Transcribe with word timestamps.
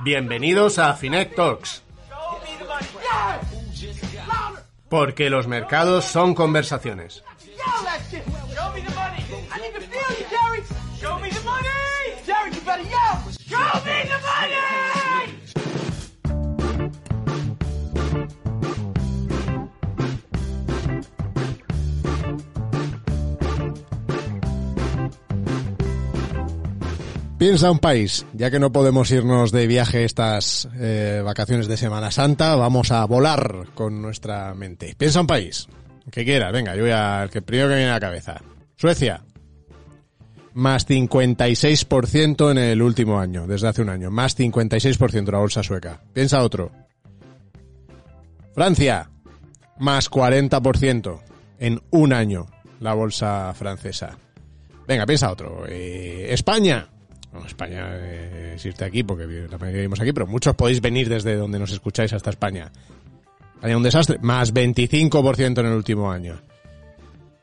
Bienvenidos 0.00 0.78
a 0.78 0.94
Finet 0.94 1.34
Talks. 1.34 1.82
Porque 4.88 5.28
los 5.30 5.46
mercados 5.46 6.04
son 6.04 6.34
conversaciones. 6.34 7.22
Piensa 27.38 27.70
un 27.70 27.78
país, 27.78 28.26
ya 28.32 28.50
que 28.50 28.58
no 28.58 28.72
podemos 28.72 29.12
irnos 29.12 29.52
de 29.52 29.68
viaje 29.68 30.04
estas 30.04 30.68
eh, 30.74 31.22
vacaciones 31.24 31.68
de 31.68 31.76
Semana 31.76 32.10
Santa, 32.10 32.56
vamos 32.56 32.90
a 32.90 33.04
volar 33.04 33.66
con 33.74 34.02
nuestra 34.02 34.52
mente. 34.54 34.96
Piensa 34.98 35.20
un 35.20 35.28
país, 35.28 35.68
que 36.10 36.24
quieras, 36.24 36.52
venga, 36.52 36.74
yo 36.74 36.82
voy 36.82 36.90
a, 36.90 37.22
el 37.22 37.30
que 37.30 37.40
primero 37.40 37.68
que 37.68 37.76
viene 37.76 37.90
a 37.90 37.94
la 37.94 38.00
cabeza. 38.00 38.40
Suecia, 38.74 39.22
más 40.54 40.88
56% 40.88 42.50
en 42.50 42.58
el 42.58 42.82
último 42.82 43.20
año, 43.20 43.46
desde 43.46 43.68
hace 43.68 43.82
un 43.82 43.90
año, 43.90 44.10
más 44.10 44.36
56% 44.36 45.30
la 45.30 45.38
bolsa 45.38 45.62
sueca. 45.62 46.02
Piensa 46.12 46.42
otro. 46.42 46.72
Francia, 48.52 49.10
más 49.78 50.10
40% 50.10 51.20
en 51.60 51.80
un 51.90 52.12
año 52.12 52.46
la 52.80 52.94
bolsa 52.94 53.54
francesa. 53.54 54.18
Venga, 54.88 55.06
piensa 55.06 55.30
otro. 55.30 55.66
Eh, 55.68 56.26
España. 56.30 56.88
España 57.46 57.88
eh, 57.92 58.52
existe 58.54 58.84
aquí 58.84 59.02
porque 59.02 59.48
la 59.50 59.58
mayoría 59.58 59.78
vivimos 59.78 60.00
aquí, 60.00 60.12
pero 60.12 60.26
muchos 60.26 60.54
podéis 60.54 60.80
venir 60.80 61.08
desde 61.08 61.34
donde 61.36 61.58
nos 61.58 61.72
escucháis 61.72 62.12
hasta 62.12 62.30
España. 62.30 62.70
España 63.54 63.76
un 63.76 63.82
desastre. 63.82 64.18
Más 64.22 64.54
25% 64.54 65.60
en 65.60 65.66
el 65.66 65.72
último 65.72 66.08
año. 66.10 66.40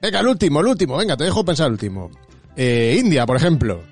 Venga, 0.02 0.22
el 0.22 0.28
último, 0.28 0.62
el 0.62 0.68
último. 0.68 0.98
Venga, 0.98 1.18
te 1.18 1.26
dejo 1.26 1.44
pensar 1.44 1.68
el 1.68 1.74
último. 1.74 2.10
Eh, 2.56 2.96
India, 3.00 3.26
por 3.26 3.36
ejemplo. 3.38 3.84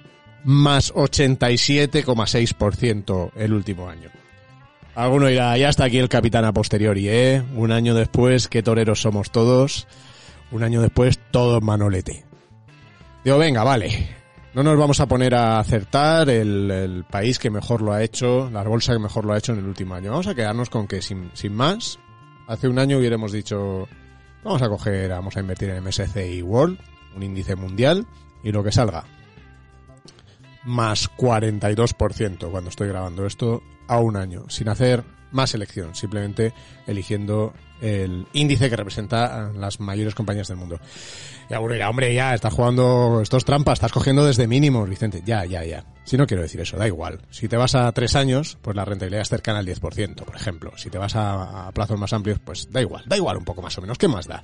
Más 0.46 0.94
87,6% 0.94 3.32
el 3.36 3.54
último 3.54 3.90
año. 3.90 4.10
Alguno 4.96 5.28
dirá, 5.28 5.58
ya 5.58 5.70
está 5.70 5.86
aquí 5.86 5.98
el 5.98 6.10
capitán 6.10 6.46
a 6.46 6.54
posteriori, 6.54 7.10
¿eh? 7.10 7.42
Un 7.56 7.72
año 7.72 7.96
después, 7.96 8.48
qué 8.48 8.62
toreros 8.62 9.02
somos 9.02 9.32
todos. 9.32 9.88
Un 10.52 10.62
año 10.64 10.82
después, 10.82 11.20
todo 11.32 11.62
manolete. 11.62 12.26
Digo, 13.24 13.38
venga, 13.38 13.64
vale. 13.64 14.23
No 14.54 14.62
nos 14.62 14.78
vamos 14.78 15.00
a 15.00 15.08
poner 15.08 15.34
a 15.34 15.58
acertar 15.58 16.30
el, 16.30 17.06
país 17.10 17.40
que 17.40 17.50
mejor 17.50 17.82
lo 17.82 17.92
ha 17.92 18.04
hecho, 18.04 18.52
la 18.52 18.62
bolsa 18.64 18.94
que 18.94 19.00
mejor 19.00 19.26
lo 19.26 19.34
ha 19.34 19.38
hecho 19.40 19.54
en 19.54 19.60
el 19.60 19.66
último 19.66 19.96
año. 19.96 20.12
Vamos 20.12 20.28
a 20.28 20.36
quedarnos 20.36 20.70
con 20.70 20.88
que, 20.88 21.02
sin, 21.02 21.32
sin 21.34 21.56
más, 21.56 21.98
hace 22.48 22.68
un 22.68 22.78
año 22.78 23.00
hubiéramos 23.00 23.32
dicho, 23.32 23.88
vamos 24.44 24.62
a 24.62 24.70
coger, 24.70 25.10
vamos 25.10 25.36
a 25.36 25.40
invertir 25.40 25.72
en 25.72 25.84
MSCI 25.84 26.44
World, 26.44 26.78
un 27.16 27.24
índice 27.24 27.56
mundial, 27.56 28.06
y 28.44 28.52
lo 28.52 28.64
que 28.64 28.72
salga. 28.72 29.06
Más 30.66 31.10
42% 31.10 32.52
cuando 32.52 32.70
estoy 32.70 32.90
grabando 32.90 33.26
esto 33.26 33.64
a 33.88 34.00
un 34.00 34.16
año, 34.16 34.46
sin 34.50 34.70
hacer 34.70 35.04
más 35.34 35.54
elección, 35.54 35.96
simplemente 35.96 36.54
eligiendo 36.88 37.54
el 37.82 38.26
índice 38.32 38.70
que 38.70 38.76
representa 38.78 39.48
a 39.48 39.52
las 39.52 39.80
mayores 39.80 40.16
compañías 40.16 40.48
del 40.48 40.58
mundo. 40.58 40.80
Y 41.50 41.54
alguno 41.54 41.74
dirá, 41.74 41.90
hombre, 41.90 42.14
ya, 42.14 42.34
estás 42.34 42.54
jugando 42.54 43.20
estos 43.22 43.44
trampas, 43.44 43.74
estás 43.74 43.92
cogiendo 43.92 44.26
desde 44.26 44.48
mínimos, 44.48 44.90
Vicente. 44.90 45.22
Ya, 45.26 45.44
ya, 45.46 45.66
ya. 45.66 45.86
Si 46.06 46.16
no 46.16 46.26
quiero 46.26 46.44
decir 46.44 46.62
eso, 46.62 46.78
da 46.78 46.88
igual. 46.88 47.20
Si 47.30 47.50
te 47.50 47.58
vas 47.58 47.76
a 47.76 47.92
tres 47.92 48.16
años, 48.16 48.58
pues 48.62 48.76
la 48.76 48.86
rentabilidad 48.86 49.22
es 49.22 49.30
cercana 49.30 49.60
al 49.60 49.68
10%, 49.68 50.24
por 50.24 50.36
ejemplo. 50.36 50.72
Si 50.78 50.90
te 50.90 50.98
vas 50.98 51.16
a, 51.16 51.68
a 51.68 51.72
plazos 51.74 52.00
más 52.00 52.14
amplios, 52.14 52.40
pues 52.40 52.72
da 52.72 52.82
igual, 52.82 53.04
da 53.06 53.18
igual 53.18 53.38
un 53.38 53.46
poco 53.46 53.62
más 53.62 53.78
o 53.78 53.82
menos. 53.82 53.98
¿Qué 53.98 54.08
más 54.08 54.28
da? 54.28 54.44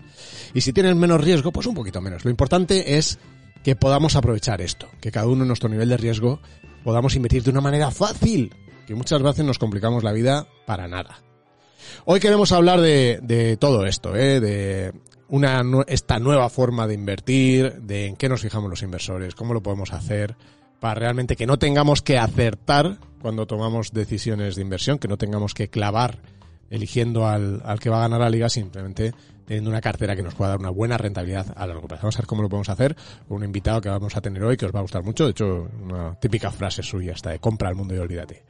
Y 0.53 0.61
si 0.61 0.73
tienes 0.73 0.95
menos 0.95 1.23
riesgo, 1.23 1.51
pues 1.53 1.65
un 1.65 1.75
poquito 1.75 2.01
menos. 2.01 2.25
Lo 2.25 2.31
importante 2.31 2.97
es 2.97 3.19
que 3.63 3.75
podamos 3.75 4.15
aprovechar 4.15 4.61
esto, 4.61 4.89
que 5.01 5.11
cada 5.11 5.27
uno 5.27 5.43
en 5.43 5.47
nuestro 5.47 5.69
nivel 5.69 5.89
de 5.89 5.97
riesgo 5.97 6.39
podamos 6.83 7.15
invertir 7.15 7.43
de 7.43 7.51
una 7.51 7.61
manera 7.61 7.91
fácil, 7.91 8.53
que 8.89 8.95
muchas 8.95 9.21
veces 9.21 9.45
nos 9.45 9.59
complicamos 9.59 10.03
la 10.03 10.11
vida 10.11 10.47
para 10.65 10.87
nada. 10.87 11.21
Hoy 12.05 12.19
queremos 12.19 12.51
hablar 12.51 12.81
de, 12.81 13.55
todo 13.59 13.85
esto, 13.85 14.15
¿eh? 14.15 14.39
de 14.39 14.93
una, 15.27 15.61
esta 15.85 16.17
nueva 16.17 16.49
forma 16.49 16.87
de 16.87 16.95
invertir, 16.95 17.81
de 17.83 18.07
en 18.07 18.15
qué 18.15 18.27
nos 18.27 18.41
fijamos 18.41 18.67
los 18.67 18.81
inversores, 18.81 19.35
cómo 19.35 19.53
lo 19.53 19.61
podemos 19.61 19.93
hacer 19.93 20.35
para 20.79 20.95
realmente 20.95 21.35
que 21.35 21.45
no 21.45 21.59
tengamos 21.59 22.01
que 22.01 22.17
acertar 22.17 22.97
cuando 23.21 23.45
tomamos 23.45 23.91
decisiones 23.91 24.55
de 24.55 24.63
inversión, 24.63 24.97
que 24.97 25.07
no 25.07 25.17
tengamos 25.17 25.53
que 25.53 25.67
clavar 25.67 26.17
eligiendo 26.71 27.27
al, 27.27 27.61
al 27.65 27.79
que 27.79 27.91
va 27.91 27.97
a 27.97 28.07
ganar 28.07 28.21
la 28.21 28.29
liga, 28.31 28.49
simplemente 28.49 29.13
teniendo 29.49 29.71
una 29.71 29.81
cartera 29.81 30.15
que 30.15 30.21
nos 30.21 30.35
pueda 30.35 30.51
dar 30.51 30.59
una 30.59 30.69
buena 30.69 30.95
rentabilidad 30.95 31.47
a 31.55 31.65
largo 31.65 31.87
plazo. 31.87 32.03
Vamos 32.03 32.17
a 32.17 32.19
ver 32.19 32.27
cómo 32.27 32.43
lo 32.43 32.49
podemos 32.49 32.69
hacer 32.69 32.95
con 33.27 33.37
un 33.37 33.43
invitado 33.43 33.81
que 33.81 33.89
vamos 33.89 34.15
a 34.15 34.21
tener 34.21 34.43
hoy 34.43 34.55
que 34.55 34.67
os 34.67 34.71
va 34.71 34.77
a 34.77 34.83
gustar 34.83 35.01
mucho. 35.01 35.23
De 35.23 35.31
hecho, 35.31 35.67
una 35.81 36.13
típica 36.19 36.51
frase 36.51 36.83
suya 36.83 37.13
está 37.13 37.31
de 37.31 37.39
compra 37.39 37.67
al 37.67 37.73
mundo 37.73 37.95
y 37.95 37.97
olvídate. 37.97 38.43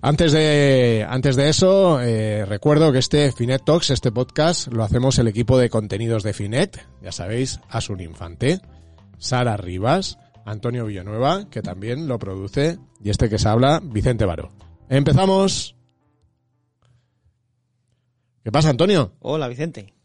Antes 0.00 0.32
de, 0.32 1.06
antes 1.06 1.36
de 1.36 1.50
eso, 1.50 2.00
eh, 2.00 2.46
recuerdo 2.46 2.90
que 2.90 3.00
este 3.00 3.32
Finet 3.32 3.66
Talks, 3.66 3.90
este 3.90 4.12
podcast, 4.12 4.68
lo 4.68 4.82
hacemos 4.82 5.18
el 5.18 5.28
equipo 5.28 5.58
de 5.58 5.68
contenidos 5.68 6.22
de 6.22 6.32
Finet. 6.32 6.86
Ya 7.02 7.12
sabéis, 7.12 7.60
Asun 7.68 8.00
Infante, 8.00 8.62
Sara 9.18 9.58
Rivas, 9.58 10.16
Antonio 10.46 10.86
Villanueva, 10.86 11.50
que 11.50 11.60
también 11.60 12.08
lo 12.08 12.18
produce, 12.18 12.78
y 13.04 13.10
este 13.10 13.28
que 13.28 13.38
se 13.38 13.46
habla, 13.46 13.82
Vicente 13.84 14.24
Baro. 14.24 14.52
¡Empezamos! 14.88 15.76
¿Qué 18.42 18.50
pasa, 18.50 18.70
Antonio? 18.70 19.12
Hola, 19.20 19.46
Vicente. 19.46 19.99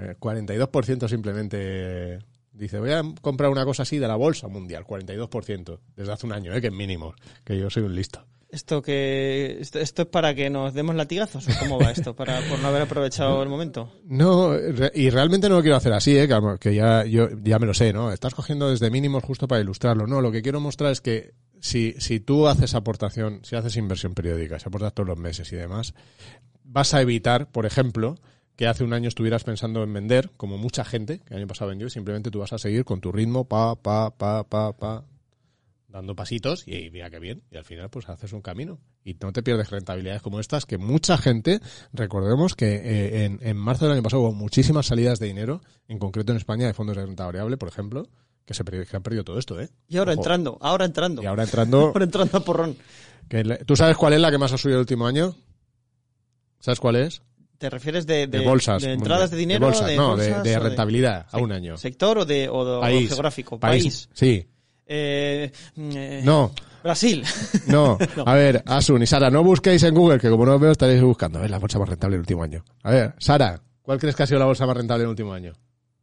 Eh, 0.00 0.16
42% 0.18 1.08
simplemente 1.08 2.18
dice, 2.52 2.78
voy 2.78 2.92
a 2.92 3.02
comprar 3.20 3.50
una 3.50 3.64
cosa 3.64 3.82
así 3.82 3.98
de 3.98 4.08
la 4.08 4.16
bolsa 4.16 4.48
mundial, 4.48 4.84
42%, 4.84 5.78
desde 5.96 6.12
hace 6.12 6.26
un 6.26 6.32
año, 6.32 6.54
¿eh? 6.54 6.60
que 6.60 6.68
es 6.68 6.72
mínimo, 6.72 7.14
que 7.44 7.58
yo 7.58 7.68
soy 7.70 7.82
un 7.82 7.94
listo. 7.94 8.24
¿Esto 8.48 8.82
que 8.82 9.58
esto, 9.60 9.78
esto, 9.78 10.02
es 10.02 10.08
para 10.08 10.34
que 10.34 10.50
nos 10.50 10.74
demos 10.74 10.96
latigazos 10.96 11.46
o 11.46 11.50
cómo 11.60 11.78
va 11.78 11.92
esto? 11.92 12.16
¿Para, 12.16 12.40
¿Por 12.48 12.58
no 12.58 12.66
haber 12.66 12.82
aprovechado 12.82 13.40
el 13.44 13.48
momento? 13.48 13.92
No, 14.06 14.54
y 14.92 15.08
realmente 15.10 15.48
no 15.48 15.56
lo 15.56 15.62
quiero 15.62 15.76
hacer 15.76 15.92
así, 15.92 16.18
¿eh? 16.18 16.26
que, 16.26 16.56
que 16.58 16.74
ya, 16.74 17.04
yo, 17.04 17.28
ya 17.44 17.60
me 17.60 17.66
lo 17.66 17.74
sé, 17.74 17.92
¿no? 17.92 18.10
Estás 18.10 18.34
cogiendo 18.34 18.68
desde 18.68 18.90
mínimos 18.90 19.22
justo 19.22 19.46
para 19.46 19.60
ilustrarlo. 19.60 20.08
No, 20.08 20.20
lo 20.20 20.32
que 20.32 20.42
quiero 20.42 20.58
mostrar 20.58 20.90
es 20.90 21.00
que 21.00 21.34
si, 21.60 21.94
si 21.98 22.18
tú 22.18 22.48
haces 22.48 22.74
aportación, 22.74 23.40
si 23.44 23.54
haces 23.54 23.76
inversión 23.76 24.14
periódica, 24.14 24.58
si 24.58 24.66
aportas 24.66 24.94
todos 24.94 25.08
los 25.08 25.18
meses 25.18 25.52
y 25.52 25.56
demás, 25.56 25.94
vas 26.64 26.92
a 26.92 27.02
evitar, 27.02 27.52
por 27.52 27.66
ejemplo, 27.66 28.16
que 28.60 28.66
hace 28.66 28.84
un 28.84 28.92
año 28.92 29.08
estuvieras 29.08 29.42
pensando 29.42 29.82
en 29.82 29.90
vender, 29.90 30.32
como 30.36 30.58
mucha 30.58 30.84
gente 30.84 31.20
que 31.20 31.32
el 31.32 31.38
año 31.38 31.46
pasado 31.46 31.70
vendió, 31.70 31.88
simplemente 31.88 32.30
tú 32.30 32.40
vas 32.40 32.52
a 32.52 32.58
seguir 32.58 32.84
con 32.84 33.00
tu 33.00 33.10
ritmo, 33.10 33.48
pa, 33.48 33.74
pa, 33.74 34.10
pa, 34.10 34.44
pa, 34.44 34.76
pa, 34.76 35.06
dando 35.88 36.14
pasitos 36.14 36.68
y, 36.68 36.76
y 36.76 36.90
mira 36.90 37.08
qué 37.08 37.18
bien. 37.20 37.42
Y 37.50 37.56
al 37.56 37.64
final 37.64 37.88
pues 37.88 38.10
haces 38.10 38.34
un 38.34 38.42
camino 38.42 38.78
y 39.02 39.14
no 39.14 39.32
te 39.32 39.42
pierdes 39.42 39.70
rentabilidades 39.70 40.20
como 40.20 40.40
estas 40.40 40.66
que 40.66 40.76
mucha 40.76 41.16
gente, 41.16 41.62
recordemos 41.94 42.54
que 42.54 42.74
eh, 42.74 43.24
en, 43.24 43.38
en, 43.40 43.56
marzo 43.56 43.86
del 43.86 43.94
año 43.94 44.02
pasado 44.02 44.24
hubo 44.24 44.32
muchísimas 44.34 44.84
salidas 44.84 45.18
de 45.20 45.28
dinero, 45.28 45.62
en 45.88 45.98
concreto 45.98 46.32
en 46.32 46.36
España 46.36 46.66
de 46.66 46.74
fondos 46.74 46.96
de 46.96 47.06
renta 47.06 47.24
variable, 47.24 47.56
por 47.56 47.70
ejemplo, 47.70 48.10
que 48.44 48.52
se 48.52 48.62
que 48.62 48.86
han 48.94 49.02
perdido 49.02 49.24
todo 49.24 49.38
esto, 49.38 49.58
¿eh? 49.58 49.70
Y 49.88 49.96
ahora 49.96 50.12
Ojo. 50.12 50.20
entrando, 50.20 50.58
ahora 50.60 50.84
entrando. 50.84 51.22
Y 51.22 51.24
ahora 51.24 51.44
entrando. 51.44 51.78
ahora 51.94 52.04
entrando 52.04 52.36
a 52.36 52.44
porrón. 52.44 52.76
Que 53.26 53.42
le, 53.42 53.56
¿Tú 53.64 53.74
sabes 53.74 53.96
cuál 53.96 54.12
es 54.12 54.20
la 54.20 54.30
que 54.30 54.36
más 54.36 54.52
ha 54.52 54.58
subido 54.58 54.76
el 54.76 54.82
último 54.82 55.06
año? 55.06 55.34
¿Sabes 56.58 56.78
cuál 56.78 56.96
es? 56.96 57.22
¿Te 57.60 57.68
refieres 57.68 58.06
de, 58.06 58.26
de, 58.26 58.38
de 58.38 58.44
bolsas? 58.46 58.82
¿De 58.82 58.94
entradas 58.94 59.30
de 59.30 59.36
dinero? 59.36 59.60
De 59.60 59.66
bolsas, 59.66 59.86
de 59.86 59.94
no, 59.94 60.08
bolsas, 60.12 60.42
de, 60.42 60.48
de, 60.48 60.58
rentabilidad 60.58 61.26
de, 61.30 61.38
a 61.38 61.42
un 61.42 61.52
año. 61.52 61.76
¿Sector 61.76 62.16
o 62.16 62.24
de, 62.24 62.48
o 62.48 62.64
de 62.64 62.80
país, 62.80 63.04
o 63.04 63.08
geográfico? 63.08 63.60
País. 63.60 63.82
país. 63.82 64.08
Sí. 64.14 64.48
Eh, 64.86 65.52
eh, 65.76 66.22
no. 66.24 66.52
Brasil. 66.82 67.22
No. 67.66 67.98
no. 68.16 68.24
A 68.26 68.34
ver, 68.34 68.62
Asun 68.64 69.02
y 69.02 69.06
Sara, 69.06 69.28
no 69.28 69.44
busquéis 69.44 69.82
en 69.82 69.94
Google, 69.94 70.18
que 70.18 70.30
como 70.30 70.46
no 70.46 70.54
os 70.54 70.60
veo 70.60 70.72
estaréis 70.72 71.02
buscando. 71.02 71.38
A 71.38 71.42
ver, 71.42 71.50
la 71.50 71.58
bolsa 71.58 71.78
más 71.78 71.90
rentable 71.90 72.14
del 72.14 72.20
último 72.20 72.42
año. 72.42 72.64
A 72.82 72.92
ver, 72.92 73.14
Sara, 73.18 73.60
¿cuál 73.82 73.98
crees 73.98 74.16
que 74.16 74.22
ha 74.22 74.26
sido 74.26 74.38
la 74.38 74.46
bolsa 74.46 74.64
más 74.64 74.78
rentable 74.78 75.02
del 75.02 75.10
último 75.10 75.34
año? 75.34 75.52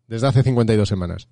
Desde 0.05 0.27
hace 0.27 0.43
52 0.43 0.87
semanas. 0.87 1.27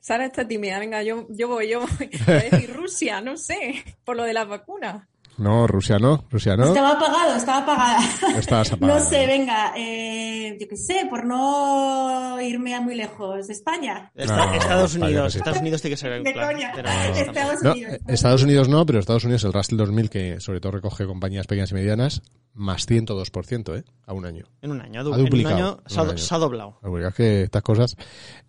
Sara 0.00 0.26
está 0.26 0.48
tímida. 0.48 0.80
Venga, 0.80 1.00
yo, 1.04 1.28
yo 1.30 1.46
voy, 1.46 1.68
yo 1.68 1.78
voy. 1.82 2.10
Voy 2.26 2.34
a 2.34 2.40
decir 2.40 2.74
Rusia, 2.74 3.20
no 3.20 3.36
sé, 3.36 3.84
por 4.02 4.16
lo 4.16 4.24
de 4.24 4.32
las 4.32 4.48
vacunas. 4.48 5.06
No, 5.36 5.66
Rusia 5.66 5.98
no, 5.98 6.24
Rusia 6.30 6.56
no. 6.56 6.66
Estaba 6.66 6.92
apagado, 6.92 7.34
estaba 7.36 7.58
apagada. 7.58 8.38
Estabas 8.38 8.72
apagada. 8.72 9.00
No 9.00 9.04
sé, 9.04 9.26
venga, 9.26 9.72
eh, 9.76 10.56
yo 10.60 10.68
qué 10.68 10.76
sé, 10.76 11.06
por 11.10 11.24
no 11.26 12.40
irme 12.40 12.74
a 12.74 12.80
muy 12.80 12.94
lejos. 12.94 13.50
España. 13.50 14.12
Esta- 14.14 14.36
No, 14.46 14.54
Estados 14.54 14.92
España 14.94 15.06
Unidos. 15.10 15.34
no. 15.34 15.38
Estados 15.40 15.60
Unidos 15.60 15.82
tiene 15.82 15.94
que 15.96 16.00
ser 16.00 16.12
el 16.12 16.22
De 16.24 16.32
plan. 16.32 16.52
coña. 16.52 16.70
Estados 17.16 17.62
No, 17.62 17.72
Unidos. 17.72 17.92
eh, 17.94 18.00
Estados 18.06 18.42
Unidos 18.44 18.68
no, 18.68 18.86
pero 18.86 19.00
Estados 19.00 19.24
Unidos 19.24 19.42
el 19.44 19.52
Russell 19.52 19.76
2000, 19.76 20.08
que 20.10 20.40
sobre 20.40 20.60
todo 20.60 20.72
recoge 20.72 21.04
compañías 21.06 21.46
pequeñas 21.48 21.72
y 21.72 21.74
medianas, 21.74 22.22
más 22.52 22.86
102%, 22.86 23.76
¿eh? 23.76 23.84
A 24.06 24.12
un 24.12 24.26
año. 24.26 24.44
En 24.62 24.70
un 24.70 24.80
año. 24.80 25.00
Ha 25.00 25.02
du- 25.02 25.14
en 25.14 25.18
un 25.20 25.24
duplicado, 25.26 25.56
año 25.56 25.68
en 25.70 25.74
un 25.84 25.90
se 25.90 25.98
ha, 25.98 26.02
año. 26.04 26.18
se 26.18 26.34
ha 26.34 26.38
doblado. 26.38 26.78
La 26.82 26.90
verdad 26.90 27.08
es 27.08 27.14
que 27.16 27.42
estas 27.42 27.62
cosas... 27.62 27.96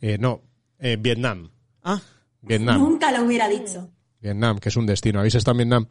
eh, 0.02 0.18
no, 0.20 0.42
eh, 0.78 0.98
Vietnam. 1.00 1.50
Ah, 1.84 2.00
Vietnam. 2.42 2.80
Nunca 2.80 3.12
lo 3.12 3.24
hubiera 3.26 3.48
dicho. 3.50 3.90
Vietnam, 4.22 4.60
que 4.60 4.70
es 4.70 4.76
un 4.78 4.86
destino. 4.86 5.18
¿Habéis 5.20 5.34
estado 5.36 5.54
en 5.54 5.58
Vietnam? 5.70 5.88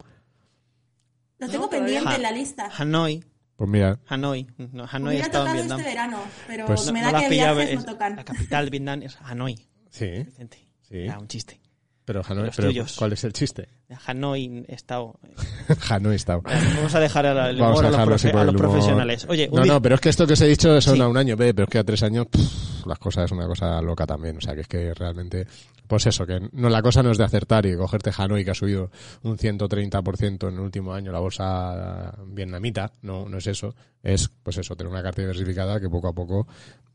Lo 1.38 1.48
tengo 1.48 1.64
No, 1.64 1.70
pendiente 1.70 2.08
no. 2.10 2.14
en 2.16 2.22
la 2.22 2.32
lista. 2.32 2.66
Ha- 2.66 3.24
Pues 3.56 3.70
mira, 3.70 3.98
Hanoi. 4.08 4.46
No, 4.72 4.84
Hanoi 4.90 5.10
Hubiera 5.14 5.26
en 5.46 5.52
Vietnam. 5.54 5.78
este 5.80 5.90
verano, 5.90 6.18
pero 6.46 6.66
Pues- 6.66 6.92
me 6.92 7.00
No 7.00 7.12
da 7.12 7.18
que 7.20 7.28
viajes 7.28 7.70
es- 7.70 7.76
no 7.86 7.92
tocan. 7.92 8.16
La 8.16 8.24
capital 8.24 8.64
de 8.64 8.70
Vietnam 8.70 9.02
es 9.02 9.16
Hanoi, 9.20 9.54
sí, 9.90 10.06
Vicente. 10.24 10.58
sí. 10.82 10.98
Era 10.98 11.18
un 11.18 11.28
chiste. 11.28 11.60
Pero 12.04 12.22
Hanoi, 12.28 12.50
pero. 12.54 12.70
¿cuál 12.98 13.12
es 13.14 13.24
el 13.24 13.32
chiste? 13.32 13.68
Hanoi 14.06 14.64
estado. 14.68 15.18
Hanoi 15.88 16.16
está. 16.16 16.36
Vamos 16.36 16.94
a 16.94 17.00
dejar 17.00 17.24
a, 17.26 17.48
el 17.50 17.56
humor 17.56 17.84
a 17.84 17.88
a 17.88 17.90
los, 18.06 18.22
profe- 18.22 18.48
a 18.48 18.52
profesionales. 18.52 19.26
Oye, 19.28 19.48
No, 19.50 19.64
no, 19.64 19.80
pero 19.80 19.94
es 19.94 20.00
que 20.02 20.10
esto 20.10 20.26
que 20.26 20.34
os 20.34 20.40
he 20.42 20.46
dicho 20.48 20.80
son 20.82 20.96
Sí. 20.96 21.00
a 21.00 21.08
un 21.08 21.16
año, 21.16 21.34
ve, 21.36 21.54
pero 21.54 21.64
es 21.64 21.70
que 21.70 21.78
a 21.78 21.84
tres 21.84 22.02
años 22.02 22.26
pff, 22.26 22.86
las 22.86 22.98
cosas 22.98 23.24
es 23.24 23.32
una 23.32 23.46
cosa 23.46 23.80
loca 23.80 24.06
también. 24.06 24.36
O 24.36 24.40
sea, 24.42 24.54
que 24.54 24.60
es 24.62 24.68
que 24.68 24.92
realmente, 24.92 25.46
pues 25.86 26.06
eso, 26.06 26.26
que 26.26 26.40
no 26.52 26.68
la 26.68 26.82
cosa 26.82 27.02
no 27.02 27.10
es 27.10 27.16
de 27.16 27.24
acertar 27.24 27.64
y 27.64 27.74
cogerte 27.74 28.10
Hanoi 28.14 28.44
que 28.44 28.50
ha 28.50 28.54
subido 28.54 28.90
un 29.22 29.38
130% 29.38 30.48
en 30.48 30.54
el 30.54 30.60
último 30.60 30.92
año 30.92 31.10
la 31.10 31.20
bolsa 31.20 32.14
vietnamita, 32.26 32.92
no, 33.00 33.28
no 33.30 33.38
es 33.38 33.46
eso. 33.46 33.74
Es, 34.02 34.28
pues 34.42 34.58
eso, 34.58 34.76
tener 34.76 34.92
una 34.92 35.02
carta 35.02 35.22
diversificada 35.22 35.80
que 35.80 35.88
poco 35.88 36.08
a 36.08 36.12
poco 36.12 36.46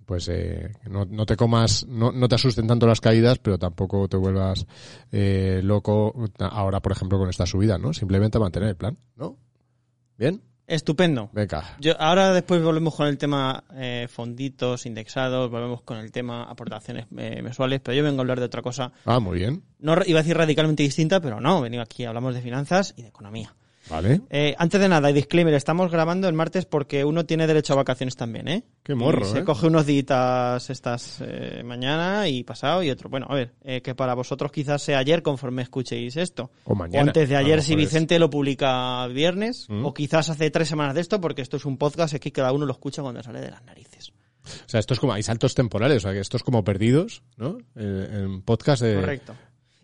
pues 0.10 0.28
eh, 0.28 0.72
no, 0.90 1.06
no 1.06 1.24
te 1.28 1.36
comas, 1.36 1.86
no, 1.88 2.12
no 2.12 2.28
te 2.28 2.34
asusten 2.34 2.66
tanto 2.66 2.88
las 2.88 3.00
caídas, 3.00 3.38
pero 3.38 3.60
tampoco 3.60 4.08
te 4.08 4.18
vuelvas 4.18 4.66
eh, 5.12 5.62
loco 5.64 6.16
ahora, 6.40 6.80
por 6.80 6.94
ejemplo, 6.94 7.20
con 7.20 7.30
esta 7.30 7.46
subida, 7.46 7.78
¿no? 7.78 7.94
Simplemente 7.94 8.40
mantener 8.40 8.70
el 8.70 8.76
plan, 8.76 8.98
¿no? 9.16 9.38
¿Bien? 10.18 10.42
Estupendo. 10.66 11.30
Venga. 11.32 11.76
Yo, 11.80 11.94
ahora 12.02 12.34
después 12.34 12.60
volvemos 12.64 12.96
con 12.96 13.06
el 13.06 13.20
tema 13.20 13.64
eh, 13.76 14.08
fonditos, 14.10 14.88
indexados, 14.88 15.52
volvemos 15.52 15.84
con 15.84 16.00
el 16.00 16.12
tema 16.12 16.46
aportaciones 16.46 17.06
eh, 17.16 17.44
mensuales, 17.44 17.80
pero 17.80 17.96
yo 17.96 18.04
vengo 18.04 18.18
a 18.18 18.22
hablar 18.22 18.40
de 18.40 18.48
otra 18.48 18.64
cosa. 18.64 18.92
Ah, 19.06 19.20
muy 19.20 19.38
bien. 19.38 19.62
No 19.78 19.94
iba 20.08 20.22
a 20.22 20.24
decir 20.24 20.36
radicalmente 20.36 20.82
distinta, 20.82 21.22
pero 21.22 21.40
no, 21.40 21.62
venido 21.62 21.84
aquí, 21.84 22.04
hablamos 22.04 22.34
de 22.34 22.42
finanzas 22.42 22.96
y 22.98 23.04
de 23.04 23.10
economía. 23.10 23.54
Vale. 23.90 24.22
Eh, 24.30 24.56
antes 24.58 24.80
de 24.80 24.90
nada, 24.90 25.10
disclaimer, 25.10 25.54
estamos 25.54 25.92
grabando 25.92 26.28
el 26.28 26.34
martes 26.34 26.66
porque 26.66 27.04
uno 27.06 27.26
tiene 27.26 27.48
derecho 27.48 27.74
a 27.74 27.78
vacaciones 27.78 28.16
también, 28.16 28.48
¿eh? 28.48 28.64
Qué 28.84 28.94
morro, 28.94 29.26
Y 29.26 29.30
se 29.30 29.40
¿eh? 29.40 29.44
coge 29.44 29.68
unos 29.68 29.86
días 29.86 30.70
estas 30.70 31.22
eh, 31.22 31.64
mañana 31.64 32.28
y 32.28 32.44
pasado 32.44 32.84
y 32.84 32.90
otro. 32.90 33.10
Bueno, 33.10 33.28
a 33.30 33.36
ver, 33.36 33.54
que 33.82 33.96
para 33.96 34.14
vosotros 34.14 34.52
quizás 34.52 34.82
sea 34.82 35.00
ayer 35.00 35.24
conforme 35.24 35.62
escuchéis 35.62 36.18
esto. 36.18 36.52
O 36.66 36.76
mañana. 36.76 37.06
O 37.06 37.08
antes 37.08 37.30
de 37.30 37.36
ayer 37.36 37.62
si. 37.62 37.76
Vicente 37.76 38.20
lo 38.20 38.30
publica 38.30 39.08
viernes. 39.08 39.66
Mm. 39.70 39.86
O 39.86 39.94
quizás 39.94 40.30
hace 40.30 40.52
tres 40.52 40.68
semanas 40.68 40.94
de 40.94 41.02
esto 41.02 41.22
porque 41.22 41.42
esto 41.42 41.58
es 41.58 41.66
un 41.66 41.78
podcast 41.78 42.14
es 42.14 42.20
que 42.20 42.32
cada 42.32 42.52
uno 42.52 42.66
lo 42.66 42.74
escucha 42.74 43.02
cuando 43.02 43.24
sale 43.24 43.40
de 43.40 43.50
las 43.50 43.64
narices. 43.64 44.12
O 44.44 44.70
sea, 44.70 44.80
esto 44.80 44.94
es 44.94 45.00
como, 45.00 45.14
hay 45.14 45.24
saltos 45.24 45.56
temporales, 45.56 45.98
o 45.98 46.00
sea, 46.02 46.14
que 46.14 46.20
esto 46.20 46.38
es 46.38 46.44
como 46.44 46.64
perdidos, 46.64 47.24
¿no? 47.38 47.58
En, 47.76 48.14
en 48.14 48.42
podcast 48.42 48.82
de... 48.82 48.96
Correcto. 48.96 49.36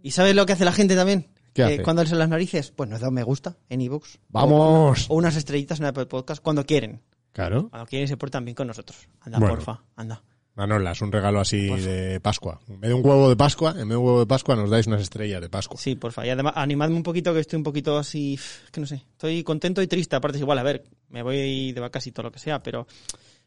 ¿Y 0.01 0.11
sabes 0.11 0.35
lo 0.35 0.45
que 0.45 0.53
hace 0.53 0.65
la 0.65 0.71
gente 0.71 0.95
también? 0.95 1.27
¿Qué 1.55 1.61
Eh, 1.63 1.81
hace? 1.85 2.15
Las 2.15 2.27
narices, 2.29 2.71
pues 2.71 2.89
nos 2.89 2.99
da 2.99 3.07
un 3.07 3.13
me 3.13 3.23
gusta 3.23 3.55
en 3.69 3.79
iVoox. 3.79 4.17
¡Vamos! 4.27 5.05
O 5.09 5.15
unas 5.15 5.37
estrellitas 5.37 5.79
en 5.79 5.85
Apple 5.85 6.05
Podcast 6.05 6.43
cuando 6.43 6.65
quieren. 6.65 7.01
Claro. 7.31 7.69
Cuando 7.69 7.87
quieren 7.87 8.09
se 8.09 8.17
portan 8.17 8.43
bien 8.43 8.55
con 8.55 8.67
nosotros. 8.67 9.07
Anda, 9.21 9.39
Bueno. 9.39 9.55
porfa, 9.55 9.81
anda. 9.95 10.21
Manolas, 10.55 11.01
un 11.01 11.11
regalo 11.11 11.39
así 11.39 11.67
Porfa. 11.69 11.85
de 11.85 12.19
Pascua. 12.19 12.59
En 12.67 12.79
vez 12.81 12.89
de 12.89 12.93
un 12.93 13.05
huevo 13.05 13.29
de 13.29 13.35
Pascua, 13.37 13.71
en 13.71 13.77
vez 13.77 13.87
de 13.89 13.95
un 13.97 14.05
huevo 14.05 14.19
de 14.21 14.25
Pascua 14.25 14.55
nos 14.57 14.69
dais 14.69 14.87
unas 14.87 15.01
estrellas 15.01 15.41
de 15.41 15.49
Pascua. 15.49 15.77
Sí, 15.79 15.95
porfa. 15.95 16.25
Y 16.25 16.29
además, 16.29 16.53
animadme 16.57 16.95
un 16.95 17.03
poquito 17.03 17.33
que 17.33 17.39
estoy 17.41 17.57
un 17.57 17.63
poquito 17.63 17.97
así, 17.97 18.37
que 18.71 18.79
no 18.81 18.87
sé, 18.87 18.95
estoy 19.11 19.43
contento 19.43 19.81
y 19.81 19.87
triste. 19.87 20.15
Aparte 20.15 20.37
es 20.37 20.41
igual, 20.41 20.59
a 20.59 20.63
ver, 20.63 20.83
me 21.09 21.23
voy 21.23 21.71
de 21.73 21.79
vacas 21.81 22.05
y 22.07 22.11
todo 22.11 22.23
lo 22.23 22.31
que 22.31 22.39
sea, 22.39 22.61
pero 22.63 22.85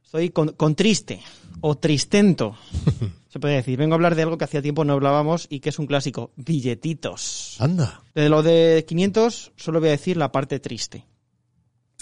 estoy 0.09 0.31
con, 0.31 0.53
con 0.53 0.75
triste 0.75 1.21
o 1.61 1.77
tristento. 1.77 2.57
Se 3.29 3.39
puede 3.39 3.57
decir. 3.57 3.79
Vengo 3.79 3.93
a 3.93 3.97
hablar 3.97 4.15
de 4.15 4.23
algo 4.23 4.39
que 4.39 4.45
hacía 4.45 4.63
tiempo 4.63 4.83
no 4.83 4.95
hablábamos 4.95 5.47
y 5.51 5.61
que 5.61 5.69
es 5.69 5.79
un 5.79 5.87
clásico, 5.87 6.33
billetitos. 6.35 7.57
Anda. 7.59 8.03
De 8.15 8.31
lo 8.31 8.43
de 8.43 8.87
500 8.89 9.53
solo 9.55 9.81
voy 9.81 9.91
a 9.91 9.93
decir 9.93 10.17
la 10.17 10.33
parte 10.33 10.61
triste. 10.61 11.05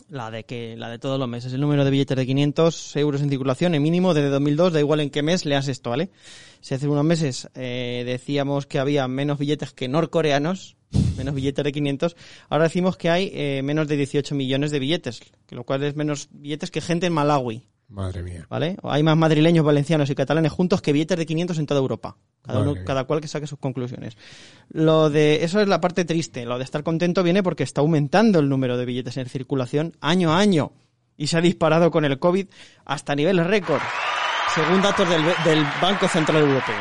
La 0.09 0.31
de 0.31 0.45
que 0.45 0.77
la 0.77 0.89
de 0.89 1.01
todos 1.01 1.19
los 1.19 1.29
meses, 1.29 1.53
el 1.53 1.61
número 1.61 1.85
de 1.85 1.91
billetes 1.91 2.17
de 2.17 2.27
500 2.27 2.95
euros 2.95 3.23
en 3.23 3.29
circulación, 3.29 3.75
en 3.75 3.83
mínimo 3.83 4.15
desde 4.15 4.29
2002, 4.29 4.73
da 4.73 4.79
igual 4.79 5.01
en 5.01 5.11
qué 5.11 5.25
mes 5.25 5.45
leas 5.45 5.67
esto, 5.67 5.91
¿vale? 5.91 6.11
Si 6.61 6.75
hace 6.75 6.87
unos 6.87 7.05
meses 7.05 7.49
eh, 7.57 8.05
decíamos 8.07 8.67
que 8.67 8.79
había 8.79 9.09
menos 9.09 9.37
billetes 9.37 9.73
que 9.73 9.89
norcoreanos, 9.89 10.77
menos 11.17 11.35
billetes 11.35 11.65
de 11.65 11.73
500, 11.73 12.17
ahora 12.51 12.65
decimos 12.65 12.97
que 12.97 13.11
hay 13.11 13.33
eh, 13.35 13.63
menos 13.65 13.89
de 13.89 13.97
18 13.97 14.37
millones 14.37 14.71
de 14.71 14.79
billetes, 14.79 15.23
lo 15.51 15.65
cual 15.65 15.83
es 15.83 15.97
menos 15.97 16.29
billetes 16.31 16.71
que 16.71 16.81
gente 16.81 17.07
en 17.07 17.13
Malawi, 17.13 17.67
Madre 17.89 18.23
mía. 18.23 18.47
¿vale? 18.49 18.77
Hay 18.83 19.03
más 19.03 19.17
madrileños, 19.17 19.65
valencianos 19.65 20.11
y 20.11 20.15
catalanes 20.15 20.53
juntos 20.53 20.83
que 20.83 20.93
billetes 20.93 21.19
de 21.19 21.27
500 21.27 21.59
en 21.59 21.67
toda 21.67 21.81
Europa. 21.81 22.17
Cada, 22.43 22.61
uno, 22.61 22.75
cada 22.85 23.05
cual 23.05 23.21
que 23.21 23.29
saque 23.29 23.47
sus 23.47 23.59
conclusiones. 23.59 24.17
Lo 24.69 25.11
de 25.11 25.45
eso 25.45 25.61
es 25.61 25.69
la 25.69 25.81
parte 25.81 26.05
triste. 26.05 26.45
Lo 26.45 26.59
de 26.59 26.65
estar 26.65 26.83
contento 26.83 27.23
viene 27.23 27.43
porque 27.43 27.63
está 27.63 27.81
aumentando 27.81 28.39
el 28.39 28.49
número 28.49 28.77
de 28.77 28.85
billetes 28.85 29.17
en 29.17 29.27
circulación 29.29 29.97
año 30.01 30.33
a 30.33 30.39
año 30.39 30.73
y 31.17 31.29
se 31.29 31.39
ha 31.39 31.41
disparado 31.41 31.91
con 31.91 32.05
el 32.05 32.19
COVID 32.19 32.47
hasta 32.85 33.15
niveles 33.15 33.47
récord, 33.47 33.81
según 34.55 34.83
datos 34.83 35.09
del, 35.09 35.23
del 35.45 35.65
Banco 35.81 36.09
Central 36.09 36.43
Europeo. 36.43 36.77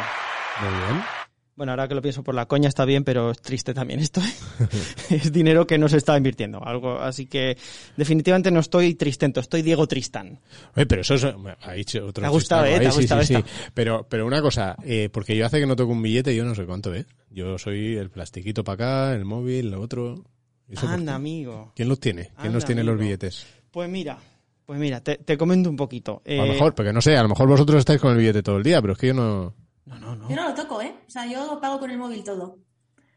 Muy 0.61 0.69
bien. 0.69 1.24
Bueno, 1.55 1.71
ahora 1.71 1.87
que 1.87 1.95
lo 1.95 2.01
pienso 2.01 2.21
por 2.21 2.35
la 2.35 2.47
coña 2.47 2.67
está 2.67 2.83
bien, 2.83 3.05
pero 3.05 3.31
es 3.31 3.41
triste 3.41 3.73
también 3.73 4.01
esto. 4.01 4.19
¿eh? 4.19 4.67
es 5.09 5.31
dinero 5.31 5.65
que 5.65 5.77
no 5.77 5.87
se 5.87 5.97
está 5.97 6.17
invirtiendo. 6.17 6.61
Algo, 6.61 6.99
así 6.99 7.27
que 7.27 7.57
definitivamente 7.95 8.51
no 8.51 8.59
estoy 8.59 8.95
tristento, 8.95 9.39
estoy 9.39 9.61
Diego 9.61 9.87
Tristán. 9.87 10.39
Oye, 10.75 10.85
pero 10.85 11.01
eso 11.01 11.15
es... 11.15 11.23
Ha 11.23 11.73
dicho 11.73 12.05
otro 12.05 12.21
Te 12.21 12.27
ha 12.27 12.29
gustado, 12.29 12.65
¿eh? 12.65 12.79
Te 12.79 12.87
ha 12.87 12.91
sí, 12.91 13.01
gustado 13.01 13.23
sí. 13.23 13.37
Pero, 13.73 14.05
pero 14.09 14.25
una 14.25 14.41
cosa, 14.41 14.75
eh, 14.83 15.09
porque 15.09 15.37
yo 15.37 15.45
hace 15.45 15.61
que 15.61 15.65
no 15.65 15.77
toco 15.77 15.93
un 15.93 16.01
billete, 16.01 16.35
yo 16.35 16.43
no 16.43 16.55
sé 16.55 16.65
cuánto, 16.65 16.93
¿eh? 16.93 17.05
Yo 17.29 17.57
soy 17.57 17.95
el 17.95 18.09
plastiquito 18.09 18.65
para 18.65 18.73
acá, 18.73 19.15
el 19.15 19.23
móvil, 19.23 19.71
lo 19.71 19.79
otro... 19.79 20.25
¿Y 20.67 20.73
eso 20.73 20.87
por 20.87 20.95
Anda, 20.95 21.15
amigo. 21.15 21.71
¿Quién 21.73 21.87
los 21.87 22.01
tiene? 22.01 22.23
¿Quién 22.23 22.47
Anda, 22.47 22.53
los 22.55 22.65
tiene 22.65 22.83
los 22.83 22.99
billetes? 22.99 23.45
Pues 23.71 23.89
mira, 23.89 24.17
pues 24.65 24.77
mira, 24.77 24.99
te, 24.99 25.19
te 25.19 25.37
comento 25.37 25.69
un 25.69 25.77
poquito. 25.77 26.21
a 26.27 26.33
lo 26.33 26.47
mejor, 26.47 26.75
porque 26.75 26.91
no 26.91 27.01
sé, 27.01 27.15
a 27.15 27.23
lo 27.23 27.29
mejor 27.29 27.47
vosotros 27.47 27.79
estáis 27.79 28.01
con 28.01 28.11
el 28.11 28.17
billete 28.17 28.43
todo 28.43 28.57
el 28.57 28.63
día, 28.63 28.81
pero 28.81 28.91
es 28.91 28.99
que 28.99 29.07
yo 29.07 29.13
no... 29.13 29.53
No, 29.85 29.99
no, 29.99 30.15
no. 30.15 30.29
Yo 30.29 30.35
no 30.35 30.49
lo 30.49 30.53
toco, 30.55 30.81
¿eh? 30.81 30.95
O 31.07 31.09
sea, 31.09 31.25
yo 31.27 31.59
pago 31.61 31.79
con 31.79 31.91
el 31.91 31.97
móvil 31.97 32.23
todo. 32.23 32.57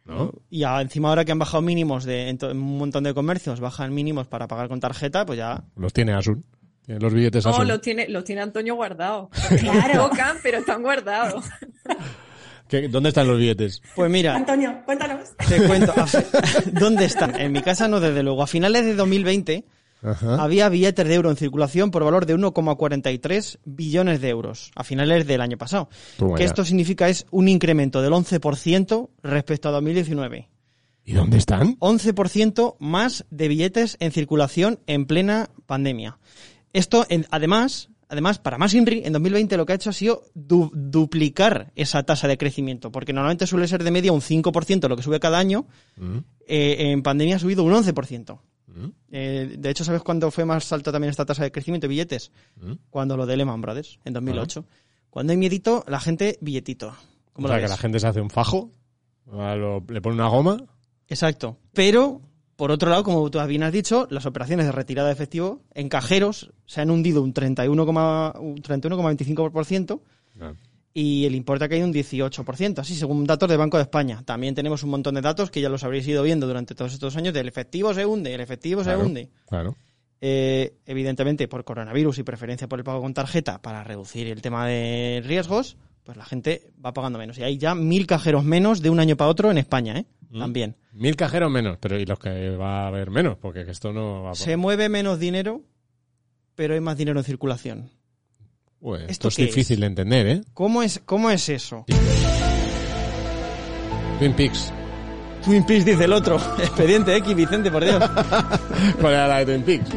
¿No? 0.04 0.32
Y 0.50 0.64
a- 0.64 0.80
encima 0.80 1.08
ahora 1.10 1.25
que 1.25 1.32
han 1.32 1.38
bajado 1.38 1.62
mínimos 1.62 2.04
de 2.04 2.28
en, 2.28 2.38
to- 2.38 2.50
en 2.50 2.58
un 2.58 2.78
montón 2.78 3.04
de 3.04 3.12
comercios, 3.14 3.60
bajan 3.60 3.92
mínimos 3.94 4.26
para 4.26 4.48
pagar 4.48 4.68
con 4.68 4.80
tarjeta, 4.80 5.26
pues 5.26 5.38
ya. 5.38 5.64
Los 5.76 5.92
tiene 5.92 6.14
Asun. 6.14 6.44
Tiene 6.84 7.00
los 7.00 7.12
billetes 7.12 7.44
No, 7.44 7.50
Asun. 7.50 7.68
los 7.68 7.80
tiene, 7.82 8.08
los 8.08 8.25
tiene 8.25 8.40
Antonio 8.42 8.75
guardados. 8.75 9.28
Claro. 9.60 10.08
Tocan, 10.08 10.37
pero 10.42 10.58
están 10.58 10.82
guardados. 10.82 11.44
¿Qué- 12.68 12.88
¿Dónde 12.88 13.10
están 13.10 13.26
los 13.26 13.38
billetes? 13.38 13.82
Pues 13.94 14.10
mira, 14.10 14.34
Antonio, 14.37 14.82
cuéntanos. 14.84 15.30
te 15.48 15.66
cuento. 15.66 15.94
¿Dónde 16.72 17.04
están? 17.06 17.38
En 17.40 17.52
mi 17.52 17.62
casa 17.62 17.88
no, 17.88 17.98
desde 18.00 18.22
luego. 18.22 18.42
A 18.42 18.46
finales 18.46 18.84
de 18.84 18.94
2020 18.94 19.64
Ajá. 20.02 20.43
había 20.43 20.69
billetes 20.69 21.07
de 21.07 21.14
euro 21.14 21.31
en 21.31 21.37
circulación 21.37 21.90
por 21.90 22.05
valor 22.05 22.25
de 22.26 22.35
1,43 22.37 23.59
billones 23.64 24.21
de 24.21 24.28
euros. 24.28 24.71
A 24.75 24.85
finales 24.85 25.26
del 25.26 25.40
año 25.40 25.59
pasado. 25.59 25.88
Toma 26.17 26.37
que 26.37 26.43
ya. 26.43 26.47
esto 26.49 26.64
significa 26.64 27.09
es 27.09 27.26
un 27.31 27.49
incremento 27.49 28.00
del 28.02 28.12
11% 28.12 29.11
respecto 29.23 29.69
a 29.69 29.73
2019. 29.73 30.49
¿Y 31.05 31.12
dónde 31.14 31.38
están? 31.38 31.76
11% 31.78 32.76
más 32.81 33.25
de 33.31 33.49
billetes 33.49 33.97
en 34.00 34.12
circulación 34.12 34.78
en 34.87 35.07
plena 35.07 35.49
pandemia. 35.67 36.19
Esto, 36.75 37.07
en- 37.09 37.26
además, 37.31 37.88
además, 38.11 38.38
para 38.38 38.59
más 38.59 38.75
INRI, 38.75 39.02
en 39.05 39.14
2020 39.14 39.57
lo 39.57 39.64
que 39.64 39.73
ha 39.73 39.76
hecho 39.76 39.88
ha 39.90 39.95
sido 39.95 40.25
du- 40.35 40.71
duplicar 40.75 41.73
esa 41.76 42.02
tasa 42.02 42.28
de 42.28 42.37
crecimiento, 42.37 42.93
porque 42.93 43.12
normalmente 43.14 43.47
suele 43.47 43.67
ser 43.69 43.83
de 43.85 43.90
media 43.90 44.12
un 44.12 44.21
5% 44.21 44.87
lo 44.88 44.97
que 44.97 45.02
sube 45.02 45.19
cada 45.19 45.38
año, 45.38 45.67
Mm, 45.97 46.19
eh, 46.47 46.76
en 46.93 47.02
pandemia 47.02 47.37
ha 47.37 47.38
subido 47.38 47.62
un 47.64 47.73
11%. 47.73 48.43
Mm, 48.78 48.92
Eh, 49.11 49.56
de 49.58 49.70
hecho, 49.70 49.85
¿sabes 49.85 50.02
cuándo 50.02 50.30
fue 50.30 50.44
más 50.44 50.70
alta 50.73 50.92
también 50.92 51.11
esta 51.11 51.25
tasa 51.26 51.42
de 51.44 51.52
crecimiento 51.52 51.87
de 51.87 51.88
billetes? 51.88 52.30
mm. 52.61 52.73
Cuando 52.90 53.16
lo 53.16 53.26
de 53.26 53.37
Lehman 53.37 53.61
Brothers, 53.61 53.99
en 54.04 54.12
2008. 54.12 54.64
Cuando 55.11 55.32
hay 55.32 55.37
miedito, 55.37 55.85
la 55.88 56.00
gente, 56.00 56.38
billetito. 56.40 56.94
¿Cómo 57.32 57.47
O 57.47 57.50
sea, 57.50 57.61
que 57.61 57.68
la 57.68 57.76
gente 57.76 57.99
se 58.00 58.06
hace 58.06 58.20
un 58.20 58.30
fajo, 58.30 58.70
lo- 59.30 59.85
le 59.88 60.00
pone 60.00 60.14
una 60.16 60.28
goma. 60.28 60.58
Exacto. 61.08 61.56
Pero, 61.73 62.20
por 62.56 62.70
otro 62.70 62.90
lado, 62.90 63.04
como 63.04 63.30
tú 63.30 63.38
bien 63.47 63.62
has 63.62 63.73
dicho, 63.73 64.06
las 64.11 64.26
operaciones 64.26 64.66
de 64.66 64.73
retirada 64.73 65.08
de 65.08 65.14
efectivo 65.14 65.62
en 65.75 65.88
cajeros 65.88 66.50
se 66.66 66.80
han 66.80 66.90
hundido 66.90 67.23
un 67.23 67.32
31,25%. 67.32 70.00
Y 70.95 71.26
el 71.26 71.35
importe 71.35 71.64
ha 71.64 71.68
caído 71.68 71.87
un 71.87 71.92
18%, 71.92 72.78
así 72.78 72.95
según 72.95 73.25
datos 73.25 73.49
del 73.49 73.59
Banco 73.59 73.76
de 73.76 73.85
España. 73.85 74.23
También 74.25 74.54
tenemos 74.54 74.83
un 74.83 74.90
montón 74.90 75.14
de 75.14 75.21
datos 75.21 75.50
que 75.50 75.61
ya 75.61 75.68
los 75.68 75.85
habréis 75.85 76.07
ido 76.09 76.23
viendo 76.23 76.47
durante 76.47 76.75
todos 76.75 76.92
estos 76.92 77.16
años 77.16 77.35
del 77.35 77.47
efectivo 77.49 77.95
se 77.95 78.04
hunde, 78.07 78.35
el 78.35 78.40
efectivo 78.40 78.83
Claro. 78.83 79.00
se 79.00 79.07
hunde. 79.07 79.28
Claro. 79.49 79.76
Eh, 80.21 80.75
evidentemente, 80.87 81.47
por 81.47 81.64
coronavirus 81.64 82.18
y 82.18 82.23
preferencia 82.25 82.68
por 82.68 82.80
el 82.80 82.85
pago 82.85 83.00
con 83.00 83.14
tarjeta 83.14 83.62
para 83.62 83.85
reducir 83.85 84.26
el 84.26 84.42
tema 84.42 84.66
de 84.66 85.23
riesgos, 85.25 85.76
pues 86.02 86.16
la 86.16 86.25
gente 86.25 86.73
va 86.85 86.92
pagando 86.92 87.18
menos. 87.18 87.38
Y 87.38 87.45
hay 87.45 87.59
ya 87.59 87.75
mil 87.76 88.07
cajeros 88.07 88.42
menos 88.42 88.83
de 88.83 88.90
un 88.90 88.99
año 88.99 89.16
para 89.16 89.30
otro 89.30 89.50
en 89.50 89.59
España, 89.59 89.97
¿eh? 89.97 90.07
Mm. 90.30 90.38
También. 90.40 90.76
Mil 90.92 91.14
cajeros 91.14 91.50
menos, 91.50 91.78
pero 91.80 91.99
¿y 92.00 92.04
los 92.04 92.18
que 92.18 92.50
va 92.57 92.85
a 92.85 92.87
haber 92.88 93.11
menos? 93.11 93.37
Porque 93.38 93.64
que 93.64 93.71
esto 93.71 93.92
no 93.92 94.25
va 94.25 94.30
a... 94.33 94.35
Se 94.35 94.57
mueve 94.57 94.88
menos 94.88 95.21
dinero, 95.21 95.62
pero 96.57 96.75
hay 96.75 96.80
más 96.80 96.97
dinero 96.97 97.21
en 97.21 97.25
circulación. 97.25 97.90
Ué, 98.80 99.00
esto, 99.08 99.28
¿esto 99.28 99.28
es 99.28 99.37
difícil 99.49 99.76
es? 99.76 99.80
de 99.80 99.87
entender, 99.87 100.26
¿eh? 100.28 100.40
¿Cómo 100.54 100.82
es, 100.82 101.00
cómo 101.04 101.30
es 101.30 101.49
eso? 101.49 101.85
Twin 104.18 104.32
Peaks. 104.35 104.73
Twin 105.44 105.64
Peaks 105.64 105.85
dice 105.85 106.04
el 106.04 106.12
otro. 106.12 106.37
Expediente 106.58 107.16
X, 107.16 107.35
Vicente, 107.35 107.70
por 107.70 107.85
Dios. 107.85 108.02
¿Cuál 109.00 109.12
era 109.14 109.28
la 109.28 109.38
de 109.38 109.47
Twin 109.47 109.62
Peaks? 109.62 109.90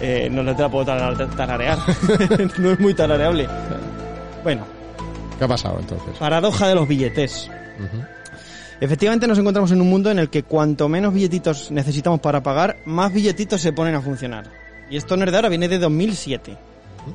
Eh, 0.00 0.28
no, 0.30 0.42
no 0.42 0.54
te 0.54 0.62
la 0.62 0.68
puedo 0.70 0.84
tar- 0.84 1.30
tararear. 1.36 1.78
no 2.58 2.70
es 2.72 2.80
muy 2.80 2.94
tarareable. 2.94 3.48
Bueno, 4.42 4.64
¿Qué 5.38 5.44
ha 5.44 5.48
pasado 5.48 5.78
entonces? 5.80 6.16
paradoja 6.18 6.68
de 6.68 6.74
los 6.74 6.86
billetes. 6.88 7.50
Efectivamente 8.80 9.26
nos 9.26 9.38
encontramos 9.38 9.72
en 9.72 9.80
un 9.80 9.88
mundo 9.88 10.10
en 10.10 10.18
el 10.18 10.28
que 10.28 10.42
cuanto 10.42 10.88
menos 10.88 11.12
billetitos 11.14 11.70
necesitamos 11.70 12.20
para 12.20 12.42
pagar, 12.42 12.76
más 12.84 13.12
billetitos 13.12 13.60
se 13.60 13.72
ponen 13.72 13.94
a 13.94 14.00
funcionar. 14.02 14.50
Y 14.90 14.96
esto 14.96 15.16
no 15.16 15.24
es 15.24 15.30
de 15.30 15.36
ahora, 15.36 15.48
viene 15.48 15.66
de 15.68 15.78
2007. 15.78 16.56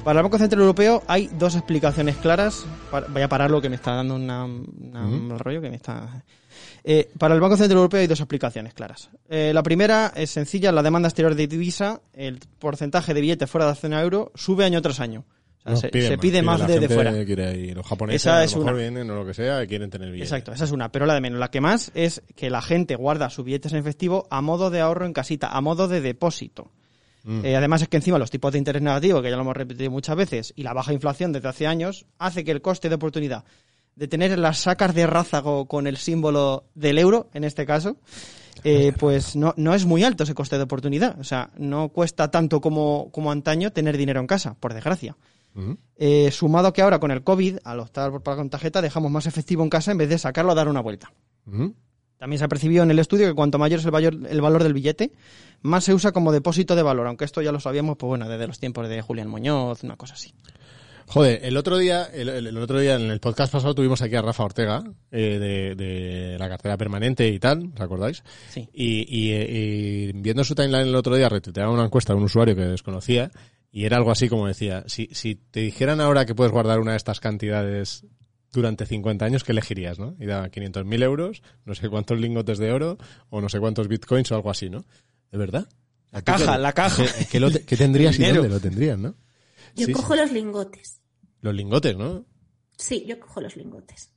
Para 0.03 0.19
el 0.19 0.24
Banco 0.24 0.38
Central 0.38 0.62
Europeo 0.62 1.03
hay 1.07 1.27
dos 1.38 1.55
explicaciones 1.55 2.15
claras. 2.17 2.65
Para- 2.89 3.07
voy 3.07 3.21
a 3.21 3.29
parar 3.29 3.51
lo 3.51 3.62
que 3.62 3.69
me 3.69 3.75
está 3.75 3.93
dando 3.95 4.15
una, 4.15 4.45
una- 4.45 5.05
un 5.05 5.38
rollo 5.38 5.62
que 5.62 5.69
me 5.69 5.75
está... 5.75 6.24
Eh, 6.83 7.10
para 7.19 7.36
el 7.36 7.41
Banco 7.41 7.55
Central 7.57 7.77
Europeo 7.77 8.00
hay 8.01 8.07
dos 8.07 8.19
explicaciones 8.19 8.74
claras. 8.74 9.10
Eh, 9.29 9.51
la 9.53 9.62
primera 9.62 10.12
es 10.15 10.31
sencilla, 10.31 10.71
la 10.71 10.81
demanda 10.81 11.07
exterior 11.07 11.36
de 11.36 11.45
divisa, 11.48 12.01
el 12.13 12.39
porcentaje 12.60 13.13
de 13.13 13.21
billetes 13.21 13.50
fuera 13.50 13.65
de 13.65 13.71
la 13.71 13.75
zona 13.75 14.01
euro 14.01 14.31
sube 14.33 14.65
año 14.65 14.81
tras 14.81 15.00
año. 15.00 15.24
O 15.63 15.63
sea, 15.63 15.74
No, 15.74 15.77
se, 15.77 15.89
pide 16.17 16.41
más 16.41 16.65
de, 16.65 16.89
fuera. 16.89 17.24
quiere 17.24 17.55
ir. 17.55 17.75
Los 17.77 17.86
japoneses 17.86 18.24
Esa 18.24 18.38
a 18.38 18.39
lo 18.39 18.45
es 18.45 18.55
mejor 18.57 18.74
una. 18.74 18.81
vienen 18.81 19.12
o 19.12 19.15
lo 19.15 19.25
que 19.27 19.36
sea, 19.36 19.63
quieren 19.67 19.91
tener 19.91 20.10
billetes. 20.10 20.31
Exacto, 20.31 20.51
esa 20.53 20.63
es 20.63 20.71
una, 20.71 20.91
pero 20.91 21.05
la 21.05 21.13
de 21.13 21.21
menos. 21.21 21.39
La 21.39 21.51
que 21.51 21.62
más 21.62 21.91
es 21.93 22.24
que 22.36 22.50
la 22.50 22.63
gente 22.63 22.95
guarda 22.95 23.29
sus 23.29 23.45
billetes 23.45 23.71
en 23.74 23.77
efectivo 23.77 24.25
a 24.31 24.41
modo 24.41 24.71
de 24.71 24.81
ahorro 24.81 25.05
en 25.05 25.13
casita, 25.13 25.50
a 25.50 25.62
modo 25.62 25.88
de 25.88 26.01
depósito. 26.01 26.71
Mm. 27.23 27.45
Eh, 27.45 27.55
además 27.55 27.81
es 27.81 27.87
que 27.87 27.97
encima 27.97 28.17
los 28.17 28.31
tipos 28.31 28.51
de 28.51 28.57
interés 28.57 28.81
negativos, 28.81 29.21
que 29.21 29.29
ya 29.29 29.35
lo 29.35 29.43
hemos 29.43 29.57
repetido 29.57 29.91
muchas 29.91 30.15
veces, 30.15 30.53
y 30.55 30.63
la 30.63 30.73
baja 30.73 30.93
inflación 30.93 31.31
desde 31.31 31.49
hace 31.49 31.67
años, 31.67 32.05
hace 32.17 32.43
que 32.43 32.51
el 32.51 32.61
coste 32.61 32.89
de 32.89 32.95
oportunidad 32.95 33.43
de 33.95 34.07
tener 34.07 34.37
las 34.39 34.59
sacas 34.59 34.95
de 34.95 35.05
rázago 35.07 35.65
con 35.65 35.87
el 35.87 35.97
símbolo 35.97 36.65
del 36.75 36.97
euro, 36.97 37.29
en 37.33 37.43
este 37.43 37.65
caso, 37.65 37.97
eh, 38.63 38.93
pues 38.99 39.35
no, 39.35 39.53
no 39.57 39.73
es 39.73 39.85
muy 39.85 40.03
alto 40.03 40.23
ese 40.23 40.33
coste 40.33 40.57
de 40.57 40.63
oportunidad. 40.63 41.19
O 41.19 41.23
sea, 41.23 41.51
no 41.57 41.89
cuesta 41.89 42.31
tanto 42.31 42.61
como, 42.61 43.09
como 43.11 43.31
antaño 43.31 43.71
tener 43.71 43.97
dinero 43.97 44.19
en 44.19 44.27
casa, 44.27 44.55
por 44.59 44.73
desgracia. 44.73 45.17
Ujú. 45.55 45.77
Eh, 45.97 46.31
sumado 46.31 46.71
que 46.71 46.81
ahora 46.81 46.99
con 46.99 47.11
el 47.11 47.23
COVID, 47.23 47.57
al 47.63 47.81
optar 47.81 48.11
por 48.11 48.23
pagar 48.23 48.39
con 48.39 48.49
tarjeta, 48.49 48.81
dejamos 48.81 49.11
más 49.11 49.25
efectivo 49.25 49.63
en 49.63 49.69
casa 49.69 49.91
en 49.91 49.97
vez 49.97 50.09
de 50.09 50.17
sacarlo 50.17 50.53
a 50.53 50.55
dar 50.55 50.69
una 50.69 50.81
vuelta. 50.81 51.11
Ujú. 51.45 51.75
También 52.21 52.37
se 52.37 52.45
ha 52.45 52.49
percibido 52.49 52.83
en 52.83 52.91
el 52.91 52.99
estudio 52.99 53.25
que 53.27 53.33
cuanto 53.33 53.57
mayor 53.57 53.79
es 53.79 53.85
el 53.85 53.89
valor, 53.89 54.15
el 54.29 54.41
valor 54.41 54.61
del 54.61 54.75
billete, 54.75 55.11
más 55.63 55.85
se 55.85 55.95
usa 55.95 56.11
como 56.11 56.31
depósito 56.31 56.75
de 56.75 56.83
valor, 56.83 57.07
aunque 57.07 57.25
esto 57.25 57.41
ya 57.41 57.51
lo 57.51 57.59
sabíamos, 57.59 57.97
pues 57.97 58.09
bueno, 58.09 58.29
desde 58.29 58.45
los 58.45 58.59
tiempos 58.59 58.87
de 58.87 59.01
Julián 59.01 59.27
Muñoz, 59.27 59.83
una 59.83 59.95
cosa 59.95 60.13
así. 60.13 60.31
Joder, 61.07 61.39
el 61.43 61.57
otro 61.57 61.79
día, 61.79 62.03
el, 62.13 62.55
otro 62.57 62.79
día 62.79 62.93
en 62.93 63.09
el 63.09 63.19
podcast 63.19 63.51
pasado 63.51 63.73
tuvimos 63.73 64.03
aquí 64.03 64.13
a 64.13 64.21
Rafa 64.21 64.43
Ortega 64.43 64.83
eh, 65.09 65.39
de, 65.39 65.73
de 65.73 66.37
la 66.37 66.47
cartera 66.47 66.77
permanente 66.77 67.27
y 67.27 67.39
tal, 67.39 67.71
¿os 67.73 67.81
acordáis? 67.81 68.23
Sí. 68.49 68.69
Y, 68.71 68.99
y, 69.09 69.31
eh, 69.31 69.47
y 69.49 70.11
viendo 70.13 70.43
su 70.43 70.53
timeline 70.53 70.89
el 70.89 70.95
otro 70.95 71.15
día 71.15 71.27
retuiteaba 71.27 71.71
una 71.71 71.85
encuesta 71.85 72.13
de 72.13 72.19
un 72.19 72.25
usuario 72.25 72.55
que 72.55 72.61
desconocía 72.61 73.31
y 73.71 73.85
era 73.85 73.97
algo 73.97 74.11
así 74.11 74.29
como 74.29 74.45
decía, 74.45 74.83
si, 74.85 75.09
si 75.11 75.33
te 75.33 75.61
dijeran 75.61 75.99
ahora 75.99 76.27
que 76.27 76.35
puedes 76.35 76.53
guardar 76.53 76.79
una 76.81 76.91
de 76.91 76.97
estas 76.97 77.19
cantidades 77.19 78.05
durante 78.51 78.86
50 78.86 79.25
años, 79.25 79.43
¿qué 79.43 79.51
elegirías, 79.53 79.98
no? 80.00 80.15
Y 80.20 80.25
daba 80.25 80.50
500.000 80.50 81.03
euros, 81.03 81.41
no 81.65 81.74
sé 81.75 81.89
cuántos 81.89 82.20
lingotes 82.20 82.58
de 82.58 82.72
oro 82.72 82.98
o 83.29 83.41
no 83.41 83.50
sé 83.50 83.60
cuántos 83.60 83.88
bitcoins 83.88 84.31
o 84.31 84.36
algo 84.36 84.50
así, 84.50 84.70
¿no? 84.70 84.84
¿De 85.31 85.38
verdad? 85.38 85.67
La 86.12 86.22
caja, 86.22 86.58
la 86.58 86.74
caja. 86.74 87.03
¿Qué, 87.05 87.25
qué 87.31 87.39
lo 87.39 87.50
te- 87.51 87.63
qué 87.63 87.77
tendrías 87.77 88.20
y 88.20 88.24
dónde 88.25 88.50
lo 88.50 88.60
tendrías, 88.60 88.98
no? 89.00 89.15
Yo 89.75 89.86
Sí, 89.88 89.93
cojo 89.93 90.15
los 90.15 90.31
lingotes. 90.31 91.00
Los 91.39 91.55
lingotes, 91.55 91.96
¿no? 91.96 92.25
Sí, 92.77 93.05
yo 93.08 93.20
cojo 93.20 93.39
los 93.39 93.55
lingotes. 93.55 94.10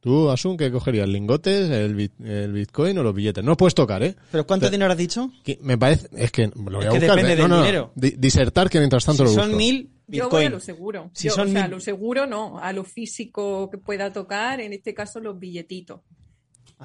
Tú, 0.00 0.30
Asun, 0.30 0.56
¿qué 0.56 0.70
cogerías? 0.70 1.08
¿Lingotes, 1.08 1.70
el, 1.70 1.96
bit- 1.96 2.20
el 2.24 2.52
bitcoin 2.52 2.98
o 2.98 3.02
los 3.02 3.14
billetes? 3.14 3.42
No 3.42 3.56
puedes 3.56 3.74
tocar, 3.74 4.02
¿eh? 4.02 4.14
¿Pero 4.30 4.46
cuánto 4.46 4.68
dinero 4.70 4.92
has 4.92 4.98
dicho? 4.98 5.30
Que 5.42 5.58
Me 5.62 5.76
parece, 5.78 6.08
es 6.16 6.30
que 6.30 6.46
lo 6.48 6.52
voy 6.78 6.80
Es 6.82 6.86
a 6.86 6.90
que 6.92 6.98
buscar. 6.98 7.16
depende 7.16 7.32
¿eh? 7.32 7.36
del 7.36 7.48
no, 7.48 7.56
no, 7.56 7.62
dinero. 7.62 7.92
di- 7.96 8.14
disertar 8.18 8.68
que 8.70 8.78
mientras 8.78 9.04
tanto 9.04 9.26
si 9.26 9.34
lo 9.34 9.40
son 9.42 9.48
busco. 9.52 9.58
Yo 10.08 10.28
voy 10.30 10.44
a 10.46 10.50
lo 10.50 10.60
seguro. 10.60 11.10
Si 11.12 11.28
Yo, 11.28 11.34
son 11.34 11.48
o 11.48 11.52
sea, 11.52 11.62
mil- 11.62 11.70
lo 11.70 11.80
seguro 11.80 12.26
no, 12.26 12.58
a 12.58 12.72
lo 12.72 12.84
físico 12.84 13.68
que 13.70 13.78
pueda 13.78 14.12
tocar, 14.12 14.60
en 14.60 14.72
este 14.72 14.94
caso 14.94 15.20
los 15.20 15.38
billetitos. 15.38 16.00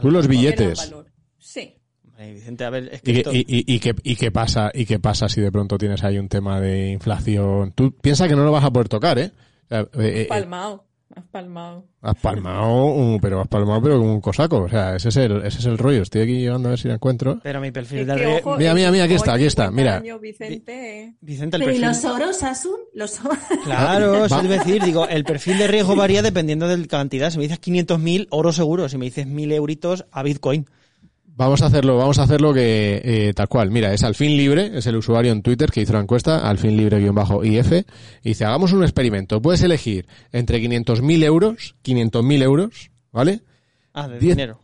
Tú 0.01 0.11
los 0.11 0.27
billetes. 0.27 0.91
Sí. 1.39 1.75
Vicente, 2.17 2.63
a 2.63 2.69
ver, 2.69 2.89
es 2.93 3.01
que 3.01 3.11
¿Y, 3.11 3.17
esto- 3.17 3.33
y, 3.33 3.39
y, 3.47 3.73
y 3.75 3.79
qué, 3.79 3.95
¿Y 4.03 4.15
qué 4.15 4.31
pasa? 4.31 4.71
¿Y 4.73 4.85
qué 4.85 4.99
pasa 4.99 5.27
si 5.27 5.41
de 5.41 5.51
pronto 5.51 5.77
tienes 5.77 6.03
ahí 6.03 6.17
un 6.19 6.29
tema 6.29 6.59
de 6.61 6.91
inflación? 6.91 7.71
Tú 7.73 7.95
piensas 7.97 8.27
que 8.29 8.35
no 8.35 8.43
lo 8.43 8.51
vas 8.51 8.63
a 8.63 8.71
poder 8.71 8.87
tocar, 8.87 9.17
¿eh? 9.19 9.31
Eh, 9.69 9.85
eh, 9.95 10.25
Palmado. 10.29 10.85
Has 11.15 11.25
palmado. 11.25 11.85
has 12.01 12.15
palmado, 12.15 13.19
pero 13.21 13.39
has 13.39 13.47
palmado, 13.47 13.81
pero 13.83 13.99
como 13.99 14.13
un 14.15 14.21
cosaco. 14.21 14.61
O 14.63 14.69
sea, 14.69 14.95
ese 14.95 15.09
es 15.09 15.15
el, 15.17 15.45
ese 15.45 15.59
es 15.59 15.65
el 15.65 15.77
rollo. 15.77 16.01
Estoy 16.01 16.21
aquí 16.21 16.39
llevando 16.39 16.69
a 16.69 16.71
ver 16.71 16.79
si 16.79 16.87
lo 16.87 16.95
encuentro. 16.95 17.39
Pero 17.43 17.61
mi 17.61 17.69
perfil 17.71 17.99
Es 17.99 18.07
de 18.07 18.15
que, 18.15 18.25
ojo, 18.27 18.57
Mira, 18.57 18.73
mira, 18.73 18.89
mira, 18.91 19.03
aquí 19.03 19.13
está, 19.13 19.33
50 19.33 19.35
aquí 19.35 19.45
está, 19.45 19.69
mira. 19.71 19.97
años, 19.97 20.19
Vicente, 20.19 21.13
Vicente, 21.21 21.57
el 21.57 21.61
Pero 21.63 21.71
¿y 21.75 21.79
perfil... 21.79 21.87
los 22.03 22.05
oros, 22.05 22.41
Asun? 22.43 22.79
Los 22.95 23.23
oros. 23.23 23.37
Claro, 23.63 24.25
es 24.25 24.49
decir, 24.49 24.83
digo, 24.83 25.07
el 25.07 25.23
perfil 25.23 25.59
de 25.59 25.67
riesgo 25.67 25.95
varía 25.95 26.23
dependiendo 26.23 26.67
de 26.67 26.77
la 26.77 26.87
cantidad. 26.87 27.29
Si 27.29 27.37
me 27.37 27.43
dices 27.43 27.61
500.000, 27.61 28.27
oro 28.31 28.51
seguro. 28.51 28.89
Si 28.89 28.97
me 28.97 29.05
dices 29.05 29.27
1.000 29.27 29.51
euritos, 29.53 30.05
a 30.11 30.23
Bitcoin. 30.23 30.65
Vamos 31.35 31.63
a 31.63 31.65
hacerlo, 31.65 31.97
vamos 31.97 32.19
a 32.19 32.23
hacerlo 32.23 32.53
que 32.53 33.01
eh, 33.03 33.33
tal 33.33 33.47
cual. 33.47 33.71
Mira, 33.71 33.91
es 33.91 34.03
Alfin 34.03 34.37
Libre, 34.37 34.71
es 34.77 34.85
el 34.85 34.97
usuario 34.97 35.31
en 35.31 35.41
Twitter 35.41 35.71
que 35.71 35.81
hizo 35.81 35.93
la 35.93 35.99
encuesta, 35.99 36.47
Alfin 36.47 36.77
Libre-IF, 36.77 37.71
y 38.23 38.29
dice, 38.29 38.45
hagamos 38.45 38.71
un 38.71 38.83
experimento. 38.83 39.41
Puedes 39.41 39.63
elegir 39.63 40.05
entre 40.31 40.61
500.000 40.61 41.23
euros, 41.23 41.75
500.000 41.83 42.43
euros, 42.43 42.91
¿vale? 43.11 43.41
Ah, 43.93 44.07
de 44.07 44.19
Diez- 44.19 44.35
dinero. 44.35 44.59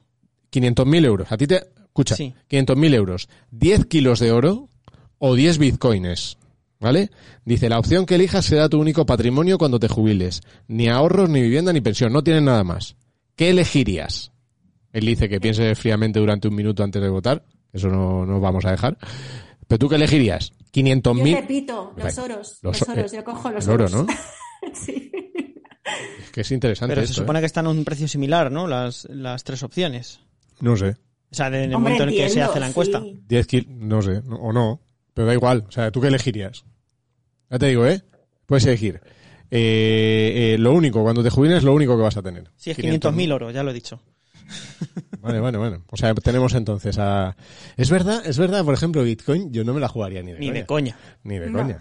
500.000 0.51 1.05
euros. 1.05 1.31
A 1.31 1.37
ti 1.37 1.47
te, 1.47 1.55
escucha, 1.85 2.15
Sí. 2.15 2.35
500.000 2.47 2.93
euros, 2.93 3.29
10 3.49 3.85
kilos 3.85 4.19
de 4.19 4.31
oro 4.31 4.69
o 5.17 5.33
10 5.33 5.57
bitcoins, 5.57 6.37
¿vale? 6.79 7.09
Dice, 7.45 7.67
la 7.69 7.79
opción 7.79 8.05
que 8.05 8.13
elijas 8.15 8.45
será 8.45 8.69
tu 8.69 8.79
único 8.79 9.07
patrimonio 9.07 9.57
cuando 9.57 9.79
te 9.79 9.87
jubiles. 9.87 10.41
Ni 10.67 10.87
ahorros, 10.87 11.29
ni 11.31 11.41
vivienda, 11.41 11.73
ni 11.73 11.81
pensión, 11.81 12.13
no 12.13 12.23
tienes 12.23 12.43
nada 12.43 12.63
más. 12.63 12.95
¿Qué 13.35 13.49
elegirías? 13.49 14.31
Él 14.91 15.05
dice 15.05 15.29
que 15.29 15.39
piense 15.39 15.75
fríamente 15.75 16.19
durante 16.19 16.47
un 16.47 16.55
minuto 16.55 16.83
antes 16.83 17.01
de 17.01 17.09
votar, 17.09 17.43
eso 17.71 17.87
no, 17.89 18.25
no 18.25 18.39
vamos 18.39 18.65
a 18.65 18.71
dejar. 18.71 18.97
Pero 19.67 19.79
tú 19.79 19.89
qué 19.89 19.95
elegirías? 19.95 20.51
Yo 20.73 20.81
500.000... 20.83 21.35
repito, 21.41 21.93
los 21.95 22.17
oros. 22.17 22.59
Los 22.63 22.81
oros, 22.87 23.13
eh, 23.13 23.17
yo 23.17 23.23
cojo 23.23 23.51
los 23.51 23.65
el 23.67 23.71
oro, 23.73 23.85
oros. 23.85 23.93
¿no? 23.93 24.07
sí. 24.73 25.11
Es 26.23 26.31
que 26.31 26.41
es 26.41 26.51
interesante 26.51 26.93
Pero 26.95 27.05
se 27.07 27.13
supone 27.13 27.39
¿eh? 27.39 27.41
que 27.41 27.45
están 27.47 27.65
a 27.65 27.69
un 27.69 27.83
precio 27.83 28.07
similar, 28.07 28.51
¿no? 28.51 28.67
Las, 28.67 29.05
las 29.09 29.43
tres 29.43 29.61
opciones. 29.63 30.19
No 30.59 30.75
sé. 30.77 30.95
O 31.31 31.35
sea, 31.35 31.47
en 31.47 31.53
el 31.55 31.73
Hombre, 31.75 31.93
momento 31.93 32.03
en 32.03 32.09
el 32.09 32.15
que 32.15 32.29
se 32.29 32.41
hace 32.41 32.59
la 32.59 32.67
encuesta. 32.67 32.99
sí. 33.01 33.19
10 33.27 33.47
kilos, 33.47 33.67
no 33.69 34.01
sé, 34.01 34.21
no- 34.23 34.37
o 34.37 34.51
no, 34.53 34.81
pero 35.13 35.27
da 35.27 35.33
igual. 35.33 35.65
O 35.67 35.71
sea, 35.71 35.91
¿tú 35.91 36.01
qué 36.01 36.07
elegirías? 36.07 36.65
Ya 37.51 37.59
te 37.59 37.67
digo, 37.67 37.85
¿eh? 37.85 38.01
Puedes 38.47 38.65
elegir. 38.65 38.99
Eh, 39.51 40.53
eh, 40.53 40.57
lo 40.59 40.73
único, 40.73 41.01
cuando 41.03 41.23
te 41.23 41.29
jubiles, 41.29 41.63
lo 41.63 41.73
único 41.73 41.95
que 41.95 42.03
vas 42.03 42.17
a 42.17 42.21
tener. 42.23 42.51
Si 42.55 42.71
es 42.71 42.77
500.000 42.77 43.33
oro, 43.33 43.51
ya 43.51 43.63
lo 43.63 43.71
he 43.71 43.73
dicho. 43.73 43.99
Vale, 45.21 45.39
vale, 45.39 45.57
bueno. 45.57 45.83
O 45.91 45.97
sea, 45.97 46.13
tenemos 46.15 46.53
entonces 46.53 46.97
a... 46.97 47.35
Es 47.77 47.89
verdad, 47.89 48.25
es 48.25 48.37
verdad, 48.37 48.63
por 48.63 48.73
ejemplo, 48.73 49.03
Bitcoin, 49.03 49.51
yo 49.51 49.63
no 49.63 49.73
me 49.73 49.79
la 49.81 49.87
jugaría 49.89 50.23
ni 50.23 50.31
de 50.33 50.39
Ni 50.39 50.47
coña. 50.47 50.59
de 50.59 50.65
coña. 50.65 50.97
Ni 51.23 51.39
de 51.39 51.49
No. 51.49 51.59
coña. 51.59 51.79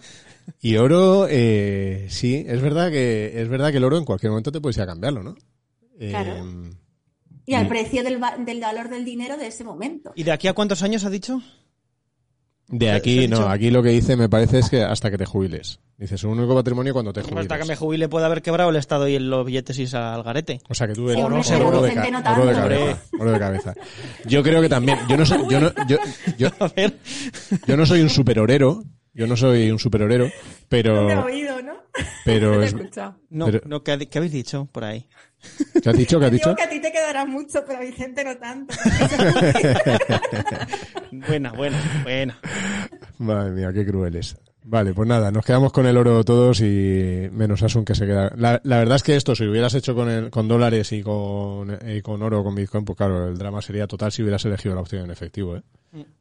Y 0.60 0.76
oro, 0.76 1.26
eh, 1.30 2.06
sí, 2.08 2.44
es 2.48 2.60
verdad 2.62 2.90
que 2.90 3.40
es 3.40 3.48
verdad 3.48 3.70
que 3.70 3.76
el 3.76 3.84
oro 3.84 3.98
en 3.98 4.04
cualquier 4.04 4.30
momento 4.30 4.50
te 4.50 4.60
puedes 4.60 4.76
ir 4.78 4.82
a 4.82 4.86
cambiarlo, 4.86 5.22
¿no? 5.22 5.36
Eh, 6.00 6.10
Claro. 6.10 6.44
Y 7.46 7.54
al 7.54 7.66
precio 7.68 8.02
del, 8.02 8.20
del 8.44 8.60
valor 8.60 8.88
del 8.90 9.04
dinero 9.06 9.36
de 9.38 9.46
ese 9.46 9.64
momento. 9.64 10.12
¿Y 10.14 10.22
de 10.24 10.32
aquí 10.32 10.48
a 10.48 10.52
cuántos 10.52 10.82
años 10.82 11.04
ha 11.04 11.10
dicho? 11.10 11.40
De 12.70 12.86
¿Se- 12.86 12.92
se 12.92 12.96
aquí, 12.98 13.28
no, 13.28 13.36
dicho? 13.38 13.48
aquí 13.48 13.70
lo 13.70 13.82
que 13.82 13.88
dice 13.90 14.14
me 14.16 14.28
parece 14.28 14.58
es 14.58 14.68
que 14.68 14.82
hasta 14.82 15.10
que 15.10 15.16
te 15.18 15.24
jubiles. 15.24 15.80
Dice, 15.96 16.16
su 16.18 16.28
único 16.30 16.54
patrimonio 16.54 16.92
cuando 16.92 17.12
te 17.12 17.22
jubiles. 17.22 17.42
Hasta 17.44 17.58
que 17.58 17.64
me 17.64 17.74
jubile 17.76 18.08
puede 18.08 18.26
haber 18.26 18.40
quebrado 18.42 18.70
el 18.70 18.76
Estado 18.76 19.08
y 19.08 19.18
los 19.18 19.44
billetes 19.46 19.78
irse 19.78 19.96
al 19.96 20.22
garete. 20.22 20.60
O 20.68 20.74
sea 20.74 20.86
que 20.86 20.92
tú 20.92 21.08
eres 21.10 21.24
oro, 21.24 21.40
pero 21.44 21.82
de, 21.82 21.94
ca- 21.94 22.10
no 22.10 22.32
oro 22.42 22.46
de 22.46 22.54
cabeza, 22.54 23.02
oro 23.18 23.32
de 23.32 23.38
cabeza. 23.38 23.74
Yo 24.26 24.42
creo 24.42 24.60
que 24.60 24.68
también, 24.68 24.98
yo 25.08 25.16
no 25.16 25.24
soy, 25.26 25.38
yo 25.50 25.60
no, 25.60 25.72
yo, 25.88 25.96
yo, 26.36 26.48
A 26.60 26.68
ver. 26.68 26.94
yo 27.66 27.76
no 27.76 27.84
soy 27.86 28.02
un 28.02 28.10
superorero, 28.10 28.84
yo 29.14 29.26
no 29.26 29.36
soy 29.36 29.70
un 29.70 29.78
superorero, 29.78 30.26
No 30.26 30.30
me 30.30 30.34
he 30.34 30.36
pero, 30.68 31.24
oído, 31.24 31.62
¿no? 31.62 31.72
Pero 32.24 32.62
es... 32.62 32.74
No, 33.30 33.46
Pero- 33.46 33.60
no 33.66 33.82
¿qué, 33.82 33.92
ha- 33.92 33.98
qué 33.98 34.18
habéis 34.18 34.32
dicho 34.32 34.68
por 34.72 34.84
ahí? 34.84 35.08
¿Qué 35.82 35.90
has 35.90 35.96
dicho? 35.96 36.18
¿Qué 36.18 36.26
has 36.26 36.32
dicho? 36.32 36.48
Digo 36.50 36.56
que 36.56 36.62
a 36.64 36.68
ti 36.68 36.80
te 36.80 36.90
quedará 36.90 37.24
mucho, 37.24 37.64
pero 37.66 37.78
a 37.78 37.82
Vicente 37.82 38.24
no 38.24 38.36
tanto. 38.38 38.74
Buena, 41.12 41.52
buena, 41.52 41.78
buena. 42.02 42.38
Madre 43.18 43.50
mía, 43.52 43.72
qué 43.72 43.86
crueles. 43.86 44.36
Vale, 44.70 44.92
pues 44.92 45.08
nada, 45.08 45.30
nos 45.30 45.46
quedamos 45.46 45.72
con 45.72 45.86
el 45.86 45.96
oro 45.96 46.22
todos 46.24 46.60
y 46.60 47.26
menos 47.32 47.62
Asun 47.62 47.86
que 47.86 47.94
se 47.94 48.04
queda. 48.04 48.30
La, 48.36 48.60
la 48.64 48.76
verdad 48.78 48.96
es 48.96 49.02
que 49.02 49.16
esto, 49.16 49.34
si 49.34 49.46
hubieras 49.46 49.72
hecho 49.74 49.94
con, 49.94 50.10
el- 50.10 50.28
con 50.30 50.46
dólares 50.46 50.92
y 50.92 51.02
con, 51.02 51.78
y 51.88 52.02
con 52.02 52.22
oro 52.22 52.40
o 52.40 52.44
con 52.44 52.54
Bitcoin, 52.54 52.84
pues 52.84 52.98
claro, 52.98 53.28
el 53.28 53.38
drama 53.38 53.62
sería 53.62 53.86
total 53.86 54.12
si 54.12 54.20
hubieras 54.22 54.44
elegido 54.44 54.74
la 54.74 54.82
opción 54.82 55.04
en 55.06 55.10
efectivo, 55.10 55.56
¿eh? 55.56 55.62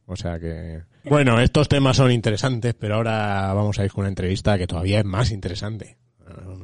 O 0.06 0.16
sea 0.16 0.38
que... 0.38 0.80
Bueno, 1.04 1.38
estos 1.42 1.68
temas 1.68 1.98
son 1.98 2.10
interesantes, 2.10 2.72
pero 2.74 2.94
ahora 2.94 3.52
vamos 3.52 3.78
a 3.78 3.84
ir 3.84 3.90
con 3.92 4.00
una 4.00 4.08
entrevista 4.08 4.56
que 4.56 4.66
todavía 4.66 5.00
es 5.00 5.04
más 5.04 5.30
interesante. 5.30 5.98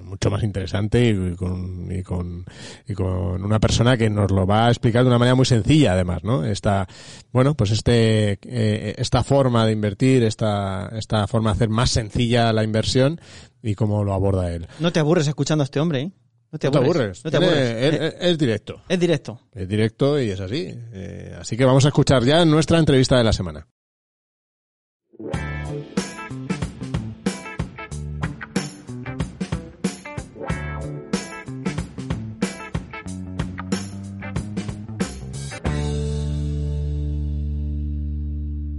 Mucho 0.05 0.31
más 0.31 0.43
interesante 0.45 1.09
y 1.09 1.35
con, 1.35 1.91
y 1.91 2.03
con, 2.03 2.45
y 2.87 2.95
con 2.95 3.43
una 3.45 3.59
persona 3.59 3.97
que 3.97 4.09
nos 4.09 4.31
lo 4.31 4.47
va 4.47 4.67
a 4.67 4.71
explicar 4.71 5.03
de 5.03 5.09
una 5.09 5.19
manera 5.19 5.35
muy 5.35 5.45
sencilla, 5.47 5.93
además, 5.95 6.23
¿no? 6.23 6.45
Esta, 6.45 6.87
bueno, 7.33 7.55
pues 7.57 7.71
este, 7.73 8.39
eh, 8.43 8.95
esta 8.99 9.25
forma 9.25 9.67
de 9.67 9.73
invertir, 9.73 10.23
esta, 10.23 10.89
esta 10.97 11.27
forma 11.27 11.51
de 11.51 11.55
hacer 11.57 11.69
más 11.69 11.91
sencilla 11.91 12.53
la 12.53 12.63
inversión 12.65 13.21
y 13.63 13.75
cómo 13.75 14.05
lo 14.05 14.13
aborda 14.15 14.53
él. 14.53 14.69
No 14.79 14.93
te 14.93 15.01
aburres 15.01 15.27
escuchando 15.27 15.63
a 15.63 15.65
este 15.65 15.81
hombre, 15.81 16.01
¿eh? 16.03 16.13
No 16.53 16.59
te 16.61 16.69
No 16.69 16.71
te 16.73 16.79
aburres. 16.79 17.01
aburres. 17.03 17.25
No 17.25 17.31
te 17.33 17.39
Tiene- 17.39 17.53
aburres. 17.53 17.71
Es, 17.71 17.95
Eh, 18.01 18.07
es- 18.07 18.15
es 18.31 18.39
directo. 18.39 18.83
es 18.89 19.01
directo. 19.01 19.41
Es 19.53 19.69
directo 19.69 20.21
y 20.21 20.31
es 20.31 20.39
así. 20.41 20.69
Eh, 20.93 21.37
así 21.41 21.57
que 21.57 21.65
vamos 21.65 21.85
a 21.85 21.89
escuchar 21.89 22.23
ya 22.25 22.45
nuestra 22.45 22.79
entrevista 22.79 23.19
de 23.19 23.25
la 23.25 23.33
semana. 23.33 23.67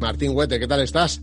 Martín 0.06 0.34
Huete, 0.36 0.60
¿qué 0.60 0.68
tal 0.68 0.82
estás? 0.82 1.20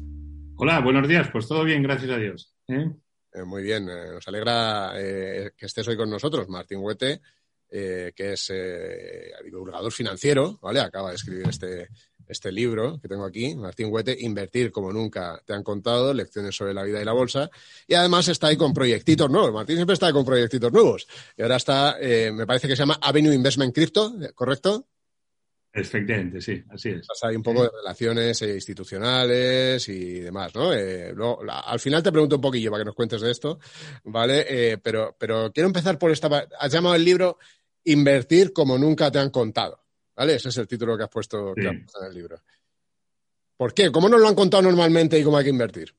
Hola, 0.56 0.80
buenos 0.80 1.06
días. 1.06 1.28
Pues 1.30 1.46
todo 1.46 1.62
bien, 1.62 1.84
gracias 1.84 2.10
a 2.10 2.16
Dios. 2.16 2.52
¿eh? 2.66 2.90
Eh, 3.32 3.44
muy 3.44 3.62
bien, 3.62 3.88
eh, 3.88 4.10
nos 4.14 4.26
alegra 4.26 4.90
que 4.96 5.66
estés 5.66 5.86
hoy 5.86 5.96
con 5.96 6.10
nosotros, 6.10 6.48
Martín 6.48 6.80
Huete, 6.80 7.20
eh, 7.70 8.12
que 8.16 8.32
es 8.32 8.50
eh, 8.52 9.30
divulgador 9.44 9.92
financiero, 9.92 10.58
¿vale? 10.60 10.80
Acaba 10.80 11.10
de 11.10 11.14
escribir 11.14 11.48
este, 11.48 11.90
este 12.26 12.50
libro 12.50 12.98
que 13.00 13.06
tengo 13.06 13.24
aquí, 13.24 13.54
Martín 13.54 13.86
Huete, 13.88 14.16
Invertir 14.18 14.72
como 14.72 14.92
nunca 14.92 15.40
te 15.46 15.54
han 15.54 15.62
contado, 15.62 16.12
lecciones 16.12 16.56
sobre 16.56 16.74
la 16.74 16.82
vida 16.82 17.00
y 17.00 17.04
la 17.04 17.12
bolsa, 17.12 17.50
y 17.86 17.94
además 17.94 18.26
está 18.26 18.48
ahí 18.48 18.56
con 18.56 18.74
proyectitos 18.74 19.30
nuevos. 19.30 19.52
Martín 19.52 19.76
siempre 19.76 19.94
está 19.94 20.08
ahí 20.08 20.12
con 20.12 20.24
proyectitos 20.24 20.72
nuevos. 20.72 21.06
Y 21.36 21.42
ahora 21.42 21.54
está, 21.54 21.98
eh, 22.00 22.32
me 22.32 22.46
parece 22.46 22.66
que 22.66 22.74
se 22.74 22.82
llama 22.82 22.98
Avenue 23.00 23.32
Investment 23.32 23.72
Crypto, 23.72 24.12
¿correcto? 24.34 24.88
Efectivamente, 25.74 26.40
sí, 26.42 26.62
así 26.68 26.90
es. 26.90 27.00
Estás 27.00 27.24
ahí 27.24 27.34
un 27.36 27.42
poco 27.42 27.62
de 27.62 27.70
relaciones 27.74 28.42
eh, 28.42 28.54
institucionales 28.54 29.88
y 29.88 30.20
demás, 30.20 30.54
¿no? 30.54 30.72
Eh, 30.74 31.12
luego, 31.14 31.42
la- 31.42 31.60
al 31.60 31.80
final 31.80 32.02
te 32.02 32.12
pregunto 32.12 32.36
un 32.36 32.42
poquillo 32.42 32.70
para 32.70 32.82
que 32.82 32.86
nos 32.86 32.94
cuentes 32.94 33.20
de 33.22 33.30
esto, 33.30 33.58
¿vale? 34.04 34.44
Eh, 34.48 34.78
pero, 34.78 35.16
pero 35.18 35.50
quiero 35.52 35.68
empezar 35.68 35.98
por 35.98 36.10
esta. 36.10 36.28
pa- 36.28 36.46
Has 36.58 36.72
llamado 36.72 36.94
el 36.94 37.04
libro 37.04 37.38
Invertir 37.84 38.52
como 38.52 38.76
nunca 38.78 39.10
te 39.10 39.18
han 39.18 39.30
contado, 39.30 39.82
¿vale? 40.14 40.34
Ese 40.34 40.50
es 40.50 40.56
el 40.58 40.68
título 40.68 40.96
que 40.96 41.04
has 41.04 41.08
puesto, 41.10 41.54
que 41.54 41.62
Sí. 41.62 41.68
has 41.68 41.74
puesto 41.76 42.00
en 42.02 42.06
el 42.08 42.14
libro. 42.14 42.36
¿Por 43.56 43.72
qué? 43.74 43.90
¿Cómo 43.90 44.08
nos 44.08 44.20
lo 44.20 44.28
han 44.28 44.34
contado 44.34 44.62
normalmente 44.62 45.18
y 45.18 45.24
cómo 45.24 45.38
hay 45.38 45.44
que 45.44 45.50
invertir? 45.50 45.94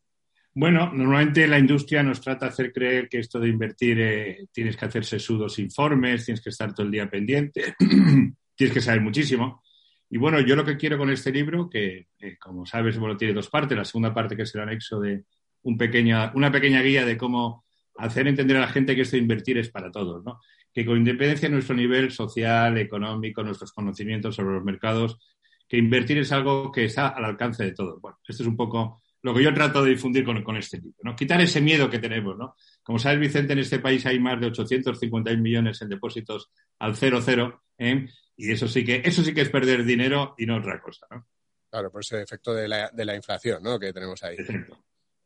Bueno, 0.53 0.91
normalmente 0.93 1.47
la 1.47 1.57
industria 1.57 2.03
nos 2.03 2.21
trata 2.21 2.45
de 2.45 2.51
hacer 2.51 2.71
creer 2.71 3.09
que 3.09 3.17
esto 3.19 3.39
de 3.39 3.49
invertir 3.49 4.47
tienes 4.51 4.77
que 4.77 4.85
hacer 4.85 5.03
sesudos 5.03 5.57
informes, 5.57 6.25
tienes 6.25 6.41
que 6.43 6.49
estar 6.51 6.73
todo 6.75 6.85
el 6.85 6.91
día 6.91 7.09
pendiente, 7.09 7.73
tienes 8.55 8.73
que 8.73 8.81
saber 8.81 9.01
muchísimo. 9.01 9.63
Y 10.09 10.17
bueno, 10.17 10.39
yo 10.39 10.55
lo 10.55 10.63
que 10.63 10.77
quiero 10.77 10.97
con 10.97 11.09
este 11.09 11.31
libro, 11.31 11.69
que 11.69 12.07
eh, 12.19 12.37
como 12.39 12.65
sabes, 12.65 12.97
bueno, 12.97 13.17
tiene 13.17 13.33
dos 13.33 13.49
partes. 13.49 13.77
La 13.77 13.85
segunda 13.85 14.13
parte 14.13 14.35
que 14.35 14.43
es 14.43 14.53
el 14.55 14.61
anexo 14.61 14.99
de 14.99 15.23
un 15.63 15.77
pequeña, 15.77 16.31
una 16.35 16.51
pequeña 16.51 16.81
guía 16.81 17.05
de 17.05 17.17
cómo 17.17 17.65
hacer 17.97 18.27
entender 18.27 18.57
a 18.57 18.61
la 18.61 18.67
gente 18.67 18.95
que 18.95 19.01
esto 19.01 19.15
de 19.15 19.21
invertir 19.23 19.57
es 19.57 19.69
para 19.69 19.91
todos, 19.91 20.23
¿no? 20.23 20.39
Que 20.73 20.85
con 20.85 20.97
independencia 20.97 21.47
de 21.47 21.53
nuestro 21.53 21.75
nivel 21.75 22.11
social, 22.11 22.77
económico, 22.77 23.43
nuestros 23.43 23.71
conocimientos 23.71 24.35
sobre 24.35 24.55
los 24.55 24.63
mercados, 24.63 25.19
que 25.67 25.77
invertir 25.77 26.17
es 26.17 26.31
algo 26.31 26.71
que 26.71 26.85
está 26.85 27.09
al 27.09 27.25
alcance 27.25 27.63
de 27.63 27.73
todos. 27.73 28.01
Bueno, 28.01 28.19
esto 28.27 28.43
es 28.43 28.47
un 28.47 28.57
poco 28.57 29.01
lo 29.21 29.33
que 29.33 29.43
yo 29.43 29.53
trato 29.53 29.83
de 29.83 29.91
difundir 29.91 30.25
con, 30.25 30.43
con 30.43 30.57
este 30.57 30.77
libro, 30.77 30.97
¿no? 31.03 31.15
Quitar 31.15 31.39
ese 31.41 31.61
miedo 31.61 31.89
que 31.89 31.99
tenemos, 31.99 32.37
¿no? 32.37 32.55
Como 32.83 32.99
sabes, 32.99 33.19
Vicente, 33.19 33.53
en 33.53 33.59
este 33.59 33.79
país 33.79 34.05
hay 34.05 34.19
más 34.19 34.39
de 34.39 34.47
850 34.47 35.35
millones 35.37 35.81
en 35.81 35.89
depósitos 35.89 36.51
al 36.79 36.95
cero 36.95 37.19
cero, 37.23 37.63
¿eh? 37.77 38.05
Y 38.35 38.51
eso 38.51 38.67
sí 38.67 38.83
que, 38.83 39.01
eso 39.05 39.23
sí 39.23 39.33
que 39.33 39.41
es 39.41 39.49
perder 39.49 39.83
dinero 39.85 40.35
y 40.37 40.45
no 40.45 40.57
otra 40.57 40.81
cosa, 40.81 41.05
¿no? 41.11 41.27
Claro, 41.69 41.91
por 41.91 42.01
ese 42.01 42.21
efecto 42.21 42.53
de 42.53 42.67
la, 42.67 42.89
de 42.93 43.05
la 43.05 43.15
inflación, 43.15 43.61
¿no? 43.63 43.79
Que 43.79 43.93
tenemos 43.93 44.21
ahí. 44.23 44.35
Exacto. 44.37 44.77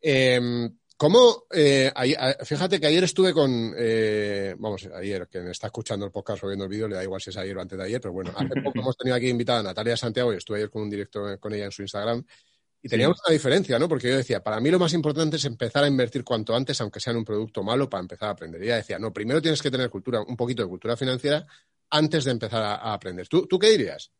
Eh, 0.02 0.70
¿Cómo? 0.96 1.43
eh, 1.54 1.91
a- 1.93 2.43
fíjate 2.43 2.80
que 2.80 2.88
ayer 2.88 3.04
estuve 3.04 3.32
con. 3.32 3.74
eh, 3.78 4.56
vamos, 4.58 4.88
ayer, 4.96 5.28
que 5.28 5.41
me 5.41 5.52
está 5.52 5.67
escuchando 5.67 6.06
el 6.08 6.12
podcast 6.12 6.43
o 6.43 6.48
viendo 6.48 6.65
el 6.65 6.70
vídeo, 6.72 6.88
le 6.88 6.96
da 6.96 7.04
igual 7.04 7.22
si 7.22 7.30
es 7.30 7.38
ayer 7.38 7.56
o 7.56 7.62
antes 7.62 7.78
de 7.78 7.84
ayer, 7.86 8.02
pero 8.02 8.13
bueno, 8.13 8.32
hace 8.36 8.62
poco 8.62 8.80
hemos 8.80 8.98
tenido 8.98 9.15
aquí 9.15 9.28
invitada 9.30 9.60
a 9.60 9.63
Natalia 9.63 9.96
Santiago 9.96 10.34
y 10.34 10.38
estuve 10.38 10.58
ayer 10.58 10.70
con 10.72 10.82
un 10.82 10.89
directo 10.89 11.39
con 11.39 11.54
ella 11.54 11.65
en 11.65 11.72
su 11.72 11.84
Instagram. 11.84 12.26
Y 12.82 12.89
teníamos 12.89 13.20
una 13.28 13.34
diferencia, 13.34 13.78
¿no? 13.78 13.88
Porque 13.89 14.08
yo 14.10 14.17
decía, 14.17 14.41
para 14.41 14.60
mí 14.60 14.70
lo 14.72 14.80
más 14.80 14.93
importante 14.93 15.36
es 15.36 15.46
empezar 15.46 15.84
a 15.84 15.88
invertir 15.88 16.24
cuanto 16.24 16.56
antes, 16.56 16.80
aunque 16.82 17.00
sea 17.00 17.12
en 17.12 17.17
un 17.17 17.26
producto 17.26 17.62
malo, 17.63 17.89
para 17.89 18.02
empezar 18.02 18.30
a 18.30 18.32
aprender. 18.32 18.62
Y 18.62 18.65
ella 18.65 18.78
decía, 18.78 18.98
no, 18.98 19.12
primero 19.13 19.41
tienes 19.41 19.62
que 19.62 19.70
tener 19.72 19.89
cultura, 19.89 20.22
un 20.22 20.38
poquito 20.38 20.63
de 20.63 20.70
cultura 20.70 20.96
financiera 20.96 21.46
antes 21.89 22.26
de 22.26 22.32
empezar 22.32 22.63
a, 22.63 22.93
aprender. 22.93 23.28
¿Tú, 23.28 23.47
¿Tú 23.47 23.58
qué 23.60 23.69
dirías? 23.69 24.12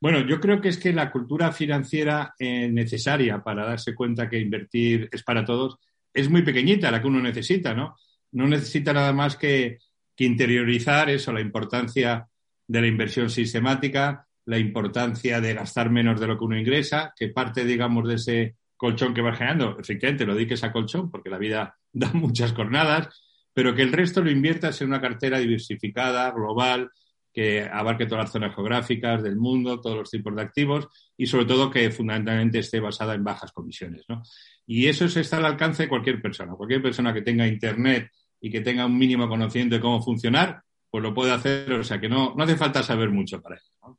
Bueno, 0.00 0.20
yo 0.26 0.40
creo 0.40 0.60
que 0.60 0.68
es 0.68 0.78
que 0.78 0.92
la 0.92 1.10
cultura 1.10 1.52
financiera 1.52 2.34
eh, 2.38 2.68
necesaria 2.68 3.42
para 3.42 3.66
darse 3.66 3.94
cuenta 3.94 4.28
que 4.28 4.38
invertir 4.38 5.08
es 5.12 5.22
para 5.22 5.44
todos 5.44 5.78
es 6.12 6.28
muy 6.28 6.42
pequeñita, 6.42 6.90
la 6.90 7.00
que 7.00 7.06
uno 7.06 7.20
necesita, 7.20 7.74
¿no? 7.74 7.96
No 8.32 8.48
necesita 8.48 8.92
nada 8.92 9.12
más 9.12 9.36
que, 9.36 9.78
que 10.16 10.24
interiorizar 10.24 11.10
eso, 11.10 11.32
la 11.32 11.40
importancia 11.40 12.26
de 12.66 12.80
la 12.80 12.86
inversión 12.86 13.30
sistemática, 13.30 14.26
la 14.46 14.58
importancia 14.58 15.40
de 15.40 15.54
gastar 15.54 15.90
menos 15.90 16.20
de 16.20 16.26
lo 16.26 16.38
que 16.38 16.44
uno 16.44 16.58
ingresa, 16.58 17.12
que 17.16 17.28
parte, 17.28 17.64
digamos, 17.64 18.08
de 18.08 18.14
ese 18.14 18.56
colchón 18.76 19.12
que 19.12 19.22
va 19.22 19.34
generando, 19.34 19.78
efectivamente 19.78 20.24
lo 20.24 20.34
dediques 20.34 20.64
a 20.64 20.72
colchón, 20.72 21.10
porque 21.10 21.30
la 21.30 21.38
vida 21.38 21.76
da 21.92 22.10
muchas 22.12 22.52
jornadas, 22.52 23.08
pero 23.52 23.74
que 23.74 23.82
el 23.82 23.92
resto 23.92 24.22
lo 24.22 24.30
inviertas 24.30 24.80
en 24.80 24.88
una 24.88 25.00
cartera 25.00 25.38
diversificada, 25.38 26.30
global, 26.30 26.90
que 27.32 27.62
abarque 27.62 28.06
todas 28.06 28.24
las 28.24 28.32
zonas 28.32 28.54
geográficas 28.54 29.22
del 29.22 29.36
mundo, 29.36 29.80
todos 29.80 29.96
los 29.96 30.10
tipos 30.10 30.34
de 30.34 30.42
activos 30.42 30.88
y 31.16 31.26
sobre 31.26 31.44
todo 31.46 31.70
que 31.70 31.90
fundamentalmente 31.90 32.58
esté 32.58 32.80
basada 32.80 33.14
en 33.14 33.22
bajas 33.24 33.52
comisiones. 33.52 34.02
¿no? 34.08 34.22
Y 34.66 34.86
eso 34.88 35.04
es- 35.04 35.16
está 35.16 35.36
al 35.36 35.44
alcance 35.46 35.84
de 35.84 35.88
cualquier 35.88 36.20
persona. 36.20 36.54
Cualquier 36.54 36.82
persona 36.82 37.14
que 37.14 37.22
tenga 37.22 37.46
Internet 37.46 38.10
y 38.40 38.50
que 38.50 38.60
tenga 38.60 38.86
un 38.86 38.98
mínimo 38.98 39.28
conocimiento 39.28 39.76
de 39.76 39.80
cómo 39.80 40.02
funcionar, 40.02 40.62
pues 40.90 41.02
lo 41.02 41.14
puede 41.14 41.30
hacer. 41.32 41.70
O 41.72 41.84
sea 41.84 42.00
que 42.00 42.08
no, 42.08 42.34
no 42.36 42.42
hace 42.44 42.56
falta 42.56 42.82
saber 42.82 43.10
mucho 43.10 43.40
para 43.40 43.56
eso. 43.56 43.98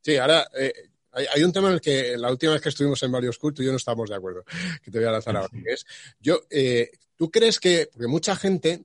Sí, 0.00 0.16
ahora 0.16 0.46
eh, 0.58 0.72
hay, 1.12 1.26
hay 1.34 1.42
un 1.44 1.52
tema 1.52 1.68
en 1.68 1.74
el 1.74 1.80
que 1.80 2.16
la 2.16 2.30
última 2.30 2.52
vez 2.52 2.60
que 2.62 2.68
estuvimos 2.70 3.02
en 3.02 3.12
varios 3.12 3.38
cultos 3.38 3.62
y 3.62 3.66
yo 3.66 3.70
no 3.72 3.76
estábamos 3.76 4.10
de 4.10 4.16
acuerdo, 4.16 4.44
que 4.82 4.90
te 4.90 4.98
voy 4.98 5.06
a 5.06 5.12
lanzar 5.12 5.36
ahora. 5.36 5.48
que 5.50 5.72
es, 5.72 5.86
yo, 6.18 6.40
eh, 6.50 6.90
¿tú 7.16 7.30
crees 7.30 7.60
que, 7.60 7.88
porque 7.92 8.08
mucha 8.08 8.34
gente, 8.36 8.84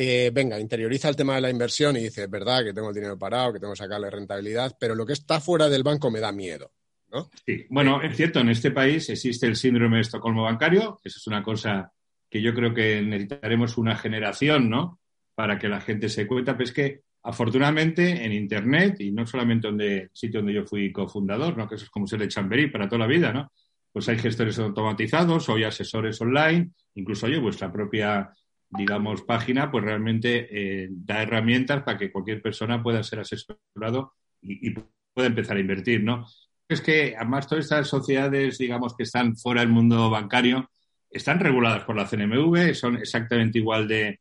eh, 0.00 0.30
venga, 0.32 0.60
interioriza 0.60 1.08
el 1.08 1.16
tema 1.16 1.34
de 1.34 1.40
la 1.40 1.50
inversión 1.50 1.96
y 1.96 2.04
dice, 2.04 2.22
es 2.22 2.30
verdad 2.30 2.62
que 2.62 2.72
tengo 2.72 2.90
el 2.90 2.94
dinero 2.94 3.18
parado, 3.18 3.52
que 3.52 3.58
tengo 3.58 3.72
que 3.72 3.78
sacarle 3.78 4.08
rentabilidad, 4.08 4.76
pero 4.78 4.94
lo 4.94 5.04
que 5.04 5.14
está 5.14 5.40
fuera 5.40 5.68
del 5.68 5.82
banco 5.82 6.08
me 6.08 6.20
da 6.20 6.30
miedo, 6.30 6.70
¿no? 7.10 7.28
Sí, 7.44 7.66
bueno, 7.68 8.00
es 8.00 8.16
cierto, 8.16 8.38
en 8.38 8.50
este 8.50 8.70
país 8.70 9.08
existe 9.08 9.48
el 9.48 9.56
síndrome 9.56 9.96
de 9.96 10.02
Estocolmo 10.02 10.44
bancario, 10.44 11.00
eso 11.02 11.18
es 11.18 11.26
una 11.26 11.42
cosa 11.42 11.92
que 12.30 12.40
yo 12.40 12.54
creo 12.54 12.72
que 12.72 13.02
necesitaremos 13.02 13.76
una 13.76 13.96
generación, 13.96 14.70
¿no? 14.70 15.00
Para 15.34 15.58
que 15.58 15.68
la 15.68 15.80
gente 15.80 16.08
se 16.08 16.28
cuenta, 16.28 16.52
pero 16.52 16.68
es 16.68 16.72
que 16.72 17.00
afortunadamente 17.24 18.24
en 18.24 18.32
Internet, 18.32 19.00
y 19.00 19.10
no 19.10 19.26
solamente 19.26 19.66
donde 19.66 19.96
el 19.98 20.10
sitio 20.12 20.38
donde 20.38 20.54
yo 20.54 20.64
fui 20.64 20.92
cofundador, 20.92 21.56
¿no? 21.56 21.66
Que 21.68 21.74
eso 21.74 21.86
es 21.86 21.90
como 21.90 22.06
ser 22.06 22.20
de 22.20 22.28
Chamberí 22.28 22.68
para 22.68 22.88
toda 22.88 23.00
la 23.00 23.08
vida, 23.08 23.32
¿no? 23.32 23.50
Pues 23.92 24.08
hay 24.08 24.18
gestores 24.18 24.60
automatizados, 24.60 25.48
hoy 25.48 25.64
asesores 25.64 26.20
online, 26.20 26.70
incluso 26.94 27.26
yo, 27.26 27.40
vuestra 27.40 27.72
propia, 27.72 28.30
digamos, 28.70 29.22
página, 29.22 29.70
pues 29.70 29.84
realmente 29.84 30.48
eh, 30.50 30.88
da 30.90 31.22
herramientas 31.22 31.82
para 31.82 31.98
que 31.98 32.12
cualquier 32.12 32.42
persona 32.42 32.82
pueda 32.82 33.02
ser 33.02 33.20
asesorado 33.20 34.14
y, 34.42 34.70
pueda 35.14 35.28
empezar 35.28 35.56
a 35.56 35.60
invertir, 35.60 36.04
¿no? 36.04 36.26
es 36.68 36.80
que 36.82 37.14
además 37.16 37.48
todas 37.48 37.64
estas 37.64 37.88
sociedades, 37.88 38.58
digamos, 38.58 38.94
que 38.94 39.04
están 39.04 39.36
fuera 39.36 39.62
del 39.62 39.70
mundo 39.70 40.10
bancario, 40.10 40.70
están 41.10 41.40
reguladas 41.40 41.84
por 41.84 41.96
la 41.96 42.06
CNMV, 42.06 42.74
son 42.74 42.96
exactamente 42.96 43.58
igual 43.58 43.88
de, 43.88 44.20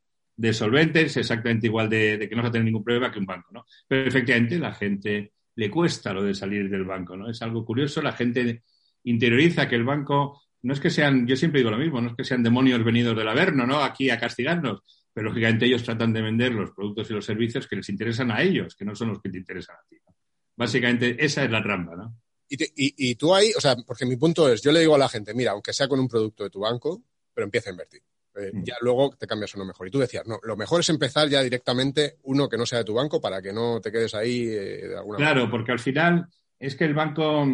solventes, 0.54 1.18
exactamente 1.18 1.68
igual 1.68 1.90
de, 1.90 2.26
que 2.30 2.36
no 2.36 2.44
se 2.44 2.52
tener 2.52 2.66
ningún 2.66 2.84
problema 2.84 3.12
que 3.12 3.20
un 3.20 3.26
banco, 3.26 3.50
¿no? 3.52 3.66
Pero 3.88 4.08
efectivamente 4.08 4.58
la 4.60 4.74
gente 4.74 5.34
le 5.56 5.70
cuesta 5.70 6.14
lo 6.14 6.24
de 6.24 6.34
salir 6.34 6.70
del 6.70 6.86
banco, 6.86 7.18
¿no? 7.18 7.30
Es 7.30 7.42
algo 7.42 7.66
curioso, 7.66 8.02
la 8.02 8.14
gente 8.14 8.64
interioriza 9.04 9.68
que 9.68 9.76
el 9.76 9.84
banco 9.84 10.42
no 10.63 10.74
es 10.74 10.80
que 10.80 10.89
sean, 10.89 11.26
yo 11.28 11.36
siempre 11.36 11.60
digo 11.60 11.72
lo 11.72 11.78
mismo, 11.78 12.02
no 12.02 12.10
es 12.10 12.15
que 12.15 12.24
sean 12.24 12.43
demonios 12.43 12.84
venidos 12.84 13.15
del 13.17 13.28
Averno, 13.28 13.65
¿no? 13.65 13.84
Aquí 13.84 14.10
a 14.10 14.20
castigarnos, 14.20 14.82
pero 15.13 15.30
lógicamente 15.30 15.65
ellos 15.65 15.84
tratan 15.84 16.13
de 16.13 16.22
vender 16.22 16.52
los 16.54 16.72
productos 16.72 17.10
y 17.10 17.13
los 17.13 17.26
servicios 17.26 17.67
que 17.67 17.76
les 17.78 17.89
interesan 17.89 18.32
a 18.32 18.41
ellos, 18.41 18.76
que 18.76 18.86
no 18.86 18.96
son 18.96 19.10
los 19.10 19.22
que 19.22 19.30
te 19.30 19.38
interesan 19.38 19.76
a 19.76 19.88
ti. 19.89 19.98
¿no? 20.06 20.13
Básicamente, 20.56 21.15
esa 21.24 21.43
es 21.43 21.52
la 21.52 21.62
trampa, 21.63 21.96
¿no? 21.96 22.15
Y, 22.50 22.58
te- 22.58 22.72
y- 22.76 22.93
y 23.12 23.15
tú 23.15 23.34
ahí, 23.36 23.52
o 23.58 23.62
sea, 23.62 23.76
porque 23.86 24.06
mi 24.06 24.15
punto 24.15 24.52
es, 24.52 24.62
yo 24.62 24.72
le 24.72 24.80
digo 24.80 24.96
a 24.96 24.98
la 24.98 25.10
gente, 25.10 25.34
mira, 25.34 25.52
aunque 25.52 25.74
sea 25.74 25.88
con 25.88 26.00
un 26.00 26.08
producto 26.08 26.43
de 26.46 26.50
tu 26.50 26.62
banco, 26.62 27.04
pero 27.34 27.46
empieza 27.46 27.70
a 27.70 27.74
invertir. 27.74 28.02
Eh, 28.36 28.52
Mm. 28.54 28.63
Ya 28.63 28.76
luego 28.82 29.15
te 29.17 29.26
cambias 29.28 29.54
uno 29.56 29.65
mejor. 29.65 29.88
Y 29.88 29.91
tú 29.91 29.98
decías, 30.00 30.26
no, 30.28 30.39
lo 30.43 30.56
mejor 30.56 30.80
es 30.82 30.89
empezar 30.89 31.28
ya 31.28 31.41
directamente 31.41 32.17
uno 32.24 32.48
que 32.48 32.56
no 32.58 32.65
sea 32.67 32.80
de 32.80 32.86
tu 32.86 32.93
banco 32.93 33.20
para 33.20 33.41
que 33.41 33.52
no 33.52 33.82
te 33.82 33.91
quedes 33.91 34.13
ahí 34.13 34.48
eh, 34.48 34.88
de 34.88 34.96
alguna 34.98 35.17
Claro, 35.17 35.50
porque 35.50 35.72
al 35.72 35.80
final 35.80 36.28
es 36.60 36.76
que 36.76 36.86
el 36.86 36.93
banco, 36.93 37.46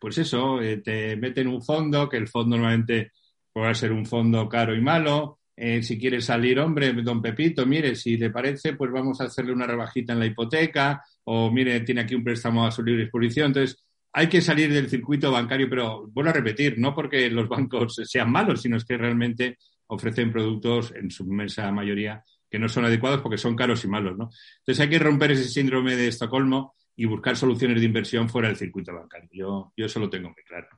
pues 0.00 0.18
eso, 0.18 0.60
eh, 0.60 0.78
te 0.78 1.16
mete 1.16 1.40
en 1.40 1.48
un 1.48 1.62
fondo, 1.62 2.08
que 2.08 2.16
el 2.16 2.28
fondo 2.28 2.56
normalmente 2.56 3.12
puede 3.52 3.74
ser 3.74 3.92
un 3.92 4.06
fondo 4.06 4.48
caro 4.48 4.74
y 4.74 4.80
malo. 4.80 5.40
Eh, 5.56 5.82
si 5.82 5.98
quiere 5.98 6.20
salir, 6.20 6.58
hombre, 6.58 6.92
don 6.92 7.22
Pepito, 7.22 7.64
mire, 7.66 7.94
si 7.94 8.16
le 8.16 8.30
parece, 8.30 8.74
pues 8.74 8.90
vamos 8.90 9.20
a 9.20 9.24
hacerle 9.24 9.52
una 9.52 9.66
rebajita 9.66 10.12
en 10.12 10.20
la 10.20 10.26
hipoteca, 10.26 11.02
o 11.24 11.50
mire, 11.50 11.80
tiene 11.80 12.02
aquí 12.02 12.14
un 12.14 12.24
préstamo 12.24 12.66
a 12.66 12.70
su 12.70 12.82
libre 12.82 13.02
disposición. 13.02 13.46
Entonces, 13.46 13.84
hay 14.12 14.28
que 14.28 14.40
salir 14.40 14.72
del 14.72 14.88
circuito 14.88 15.30
bancario, 15.32 15.68
pero 15.68 16.08
vuelvo 16.08 16.30
a 16.30 16.34
repetir, 16.34 16.78
no 16.78 16.94
porque 16.94 17.28
los 17.30 17.48
bancos 17.48 18.00
sean 18.04 18.30
malos, 18.30 18.62
sino 18.62 18.76
es 18.76 18.84
que 18.84 18.96
realmente 18.96 19.58
ofrecen 19.88 20.32
productos 20.32 20.92
en 20.94 21.10
su 21.10 21.24
inmensa 21.24 21.70
mayoría 21.72 22.22
que 22.50 22.58
no 22.60 22.68
son 22.68 22.84
adecuados 22.84 23.20
porque 23.20 23.36
son 23.36 23.56
caros 23.56 23.84
y 23.84 23.88
malos, 23.88 24.16
¿no? 24.16 24.30
Entonces 24.58 24.80
hay 24.80 24.88
que 24.88 25.00
romper 25.00 25.32
ese 25.32 25.48
síndrome 25.48 25.96
de 25.96 26.06
Estocolmo 26.06 26.76
y 26.96 27.04
buscar 27.06 27.36
soluciones 27.36 27.80
de 27.80 27.86
inversión 27.86 28.28
fuera 28.28 28.48
del 28.48 28.56
circuito 28.56 28.94
bancario. 28.94 29.28
Yo, 29.32 29.72
yo 29.76 29.86
eso 29.86 29.98
lo 30.00 30.08
tengo 30.10 30.28
muy 30.30 30.42
claro. 30.44 30.68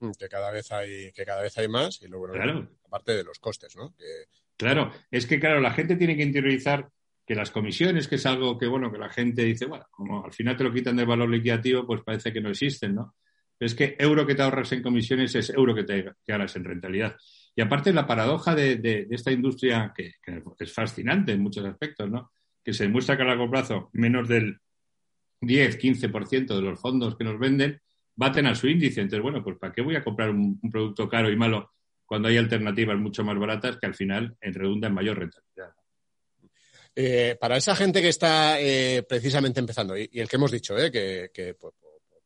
Mm, 0.00 0.10
que 0.18 0.28
cada 0.28 0.50
vez 0.50 0.70
hay 0.72 1.12
que 1.12 1.24
cada 1.24 1.42
vez 1.42 1.56
hay 1.58 1.68
más 1.68 2.02
y 2.02 2.08
luego 2.08 2.30
Claro. 2.32 2.68
aparte 2.86 3.12
de 3.12 3.24
los 3.24 3.38
costes, 3.38 3.76
¿no? 3.76 3.94
Que- 3.96 4.24
Claro, 4.56 4.92
es 5.10 5.26
que 5.26 5.40
claro, 5.40 5.60
la 5.60 5.72
gente 5.72 5.96
tiene 5.96 6.16
que 6.16 6.22
interiorizar 6.22 6.88
que 7.26 7.34
las 7.34 7.50
comisiones, 7.50 8.06
que 8.06 8.14
es 8.16 8.26
algo 8.26 8.56
que 8.58 8.66
bueno, 8.68 8.92
que 8.92 8.98
la 8.98 9.08
gente 9.08 9.42
dice, 9.42 9.64
bueno, 9.66 9.86
como 9.90 10.24
al 10.24 10.32
final 10.32 10.56
te 10.56 10.62
lo 10.64 10.72
quitan 10.72 10.94
del 10.96 11.06
valor 11.06 11.28
liquidativo, 11.28 11.84
pues 11.86 12.02
parece 12.02 12.32
que 12.32 12.40
no 12.40 12.50
existen, 12.50 12.94
¿no? 12.94 13.16
Pero 13.58 13.66
es 13.66 13.74
que 13.74 13.96
euro 13.98 14.26
que 14.26 14.34
te 14.34 14.42
ahorras 14.42 14.70
en 14.72 14.82
comisiones 14.82 15.34
es 15.34 15.50
euro 15.50 15.74
que 15.74 15.84
te 15.84 16.04
ganas 16.26 16.54
en 16.56 16.64
rentabilidad. 16.64 17.16
Y 17.56 17.62
aparte 17.62 17.92
la 17.92 18.06
paradoja 18.06 18.54
de, 18.54 18.76
de- 18.76 19.06
de 19.06 19.14
esta 19.16 19.32
industria, 19.32 19.92
que, 19.96 20.12
que 20.22 20.42
es 20.60 20.72
fascinante 20.72 21.32
en 21.32 21.40
muchos 21.40 21.64
aspectos, 21.64 22.10
¿no? 22.10 22.30
Que 22.62 22.72
se 22.72 22.84
demuestra 22.84 23.16
que 23.16 23.22
a 23.22 23.26
largo 23.26 23.50
plazo 23.50 23.90
menos 23.92 24.28
del 24.28 24.58
10, 25.46 25.78
15% 25.78 26.54
de 26.56 26.62
los 26.62 26.80
fondos 26.80 27.16
que 27.16 27.24
nos 27.24 27.38
venden 27.38 27.80
baten 28.16 28.46
a 28.46 28.54
su 28.54 28.68
índice. 28.68 29.00
Entonces, 29.00 29.22
bueno, 29.22 29.42
pues 29.42 29.56
¿para 29.58 29.72
qué 29.72 29.82
voy 29.82 29.96
a 29.96 30.04
comprar 30.04 30.30
un, 30.30 30.58
un 30.62 30.70
producto 30.70 31.08
caro 31.08 31.30
y 31.30 31.36
malo 31.36 31.72
cuando 32.06 32.28
hay 32.28 32.36
alternativas 32.36 32.96
mucho 32.98 33.24
más 33.24 33.36
baratas 33.38 33.76
que 33.78 33.86
al 33.86 33.94
final 33.94 34.36
en 34.40 34.54
redunda 34.54 34.88
en 34.88 34.94
mayor 34.94 35.18
rentabilidad? 35.18 35.72
Eh, 36.96 37.36
para 37.40 37.56
esa 37.56 37.74
gente 37.74 38.00
que 38.00 38.08
está 38.08 38.60
eh, 38.60 39.02
precisamente 39.08 39.58
empezando, 39.58 39.98
y, 39.98 40.08
y 40.12 40.20
el 40.20 40.28
que 40.28 40.36
hemos 40.36 40.52
dicho, 40.52 40.78
eh, 40.78 40.92
que, 40.92 41.54
pues, 41.58 41.74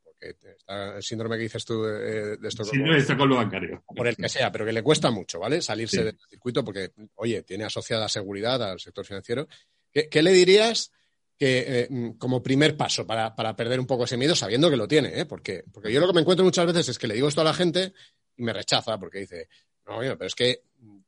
porque 0.04 0.36
está 0.58 0.96
el 0.96 1.02
síndrome 1.02 1.36
que 1.36 1.44
dices 1.44 1.64
tú 1.64 1.86
eh, 1.86 2.36
de 2.38 2.48
esto, 2.48 2.64
Sí, 2.64 2.76
no 2.76 2.94
está 2.94 3.16
con 3.16 3.30
lo 3.30 3.36
bancario. 3.36 3.82
por 3.96 4.06
el 4.06 4.16
que 4.16 4.28
sea, 4.28 4.52
pero 4.52 4.66
que 4.66 4.72
le 4.72 4.82
cuesta 4.82 5.10
mucho, 5.10 5.38
¿vale? 5.38 5.62
Salirse 5.62 5.96
Sí. 5.98 6.02
del 6.02 6.18
circuito 6.28 6.62
porque, 6.62 6.90
oye, 7.14 7.42
tiene 7.44 7.64
asociada 7.64 8.10
seguridad 8.10 8.62
al 8.62 8.78
sector 8.78 9.06
financiero. 9.06 9.48
¿Qué, 9.90 10.10
qué 10.10 10.22
le 10.22 10.32
dirías 10.32 10.92
que, 11.38 11.64
eh, 11.66 11.86
mm, 11.88 12.10
como 12.18 12.42
primer 12.42 12.76
paso 12.76 13.06
para, 13.06 13.34
para 13.34 13.54
perder 13.54 13.78
un 13.80 13.86
poco 13.86 14.04
ese 14.04 14.16
miedo, 14.16 14.34
sabiendo 14.34 14.68
que 14.68 14.76
lo 14.76 14.88
tiene? 14.88 15.20
¿eh? 15.20 15.24
Porque, 15.24 15.64
porque 15.72 15.92
yo 15.92 16.00
lo 16.00 16.08
que 16.08 16.14
me 16.14 16.20
encuentro 16.20 16.44
muchas 16.44 16.66
veces 16.66 16.88
es 16.88 16.98
que 16.98 17.06
le 17.06 17.14
digo 17.14 17.28
esto 17.28 17.40
a 17.40 17.44
la 17.44 17.54
gente 17.54 17.92
y 18.36 18.42
me 18.42 18.52
rechaza 18.52 18.98
porque 18.98 19.20
dice, 19.20 19.48
no, 19.86 19.98
pero 20.00 20.26
es 20.26 20.34
que 20.34 20.62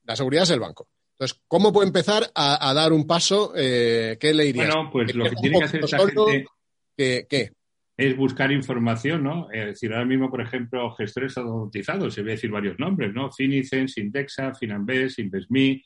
la 0.04 0.16
seguridad 0.16 0.44
es 0.44 0.50
el 0.50 0.60
banco. 0.60 0.88
Entonces, 1.12 1.40
¿cómo 1.48 1.72
puede 1.72 1.88
empezar 1.88 2.30
a, 2.34 2.70
a 2.70 2.72
dar 2.72 2.92
un 2.92 3.06
paso? 3.06 3.52
Eh, 3.54 4.16
¿Qué 4.18 4.32
le 4.32 4.44
dirías? 4.44 4.68
Bueno, 4.74 4.90
pues 4.90 5.14
lo 5.14 5.24
que 5.24 5.36
tiene 5.36 5.58
que 5.58 5.64
hacer 5.64 5.84
esa 5.84 5.98
gente 5.98 6.46
que- 6.96 7.26
¿Qué? 7.28 7.52
es 7.96 8.16
buscar 8.16 8.50
información, 8.50 9.22
¿no? 9.22 9.50
Es 9.50 9.66
decir, 9.66 9.92
ahora 9.92 10.06
mismo, 10.06 10.30
por 10.30 10.40
ejemplo, 10.40 10.90
gestores 10.94 11.36
automatizados, 11.36 12.14
se 12.14 12.22
voy 12.22 12.30
a 12.30 12.34
decir 12.34 12.50
varios 12.50 12.78
nombres, 12.78 13.12
¿no? 13.12 13.30
Finicens, 13.30 13.98
Indexa, 13.98 14.54
Finanbest, 14.54 15.18
InvestMe, 15.18 15.84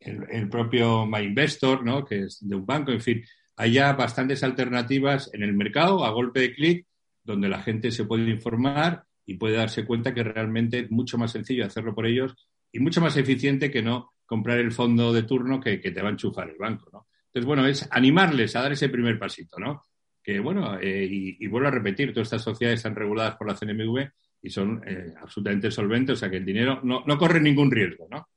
el, 0.00 0.26
el 0.30 0.48
propio 0.50 1.06
MyInvestor, 1.06 1.82
¿no? 1.82 2.04
Que 2.04 2.24
es 2.24 2.38
de 2.46 2.54
un 2.54 2.66
banco, 2.66 2.92
en 2.92 3.00
fin. 3.00 3.24
Hay 3.58 3.72
ya 3.72 3.92
bastantes 3.92 4.42
alternativas 4.42 5.30
en 5.34 5.42
el 5.42 5.52
mercado 5.52 6.04
a 6.04 6.10
golpe 6.10 6.40
de 6.40 6.54
clic 6.54 6.86
donde 7.22 7.48
la 7.48 7.62
gente 7.62 7.90
se 7.90 8.04
puede 8.04 8.30
informar 8.30 9.04
y 9.26 9.34
puede 9.34 9.56
darse 9.56 9.84
cuenta 9.84 10.14
que 10.14 10.22
realmente 10.22 10.78
es 10.80 10.90
mucho 10.90 11.18
más 11.18 11.32
sencillo 11.32 11.66
hacerlo 11.66 11.94
por 11.94 12.06
ellos 12.06 12.34
y 12.72 12.80
mucho 12.80 13.00
más 13.00 13.16
eficiente 13.16 13.70
que 13.70 13.82
no 13.82 14.12
comprar 14.24 14.58
el 14.58 14.72
fondo 14.72 15.12
de 15.12 15.24
turno 15.24 15.60
que, 15.60 15.80
que 15.80 15.90
te 15.90 16.00
va 16.00 16.08
a 16.08 16.12
enchufar 16.12 16.48
el 16.48 16.56
banco, 16.56 16.88
¿no? 16.92 17.06
Entonces, 17.26 17.46
bueno, 17.46 17.66
es 17.66 17.86
animarles 17.90 18.56
a 18.56 18.62
dar 18.62 18.72
ese 18.72 18.88
primer 18.88 19.18
pasito, 19.18 19.58
¿no? 19.58 19.82
que 20.28 20.40
bueno, 20.40 20.78
eh, 20.78 21.08
y, 21.10 21.42
y 21.42 21.46
vuelvo 21.46 21.68
a 21.68 21.70
repetir, 21.70 22.12
todas 22.12 22.26
estas 22.26 22.42
sociedades 22.42 22.80
están 22.80 22.94
reguladas 22.94 23.36
por 23.36 23.46
la 23.46 23.54
CNMV 23.54 24.10
y 24.42 24.50
son 24.50 24.82
eh, 24.86 25.14
absolutamente 25.18 25.70
solventes, 25.70 26.12
o 26.12 26.16
sea 26.16 26.28
que 26.28 26.36
el 26.36 26.44
dinero 26.44 26.80
no, 26.82 27.02
no 27.06 27.16
corre 27.16 27.40
ningún 27.40 27.70
riesgo, 27.70 28.06
¿no? 28.10 28.28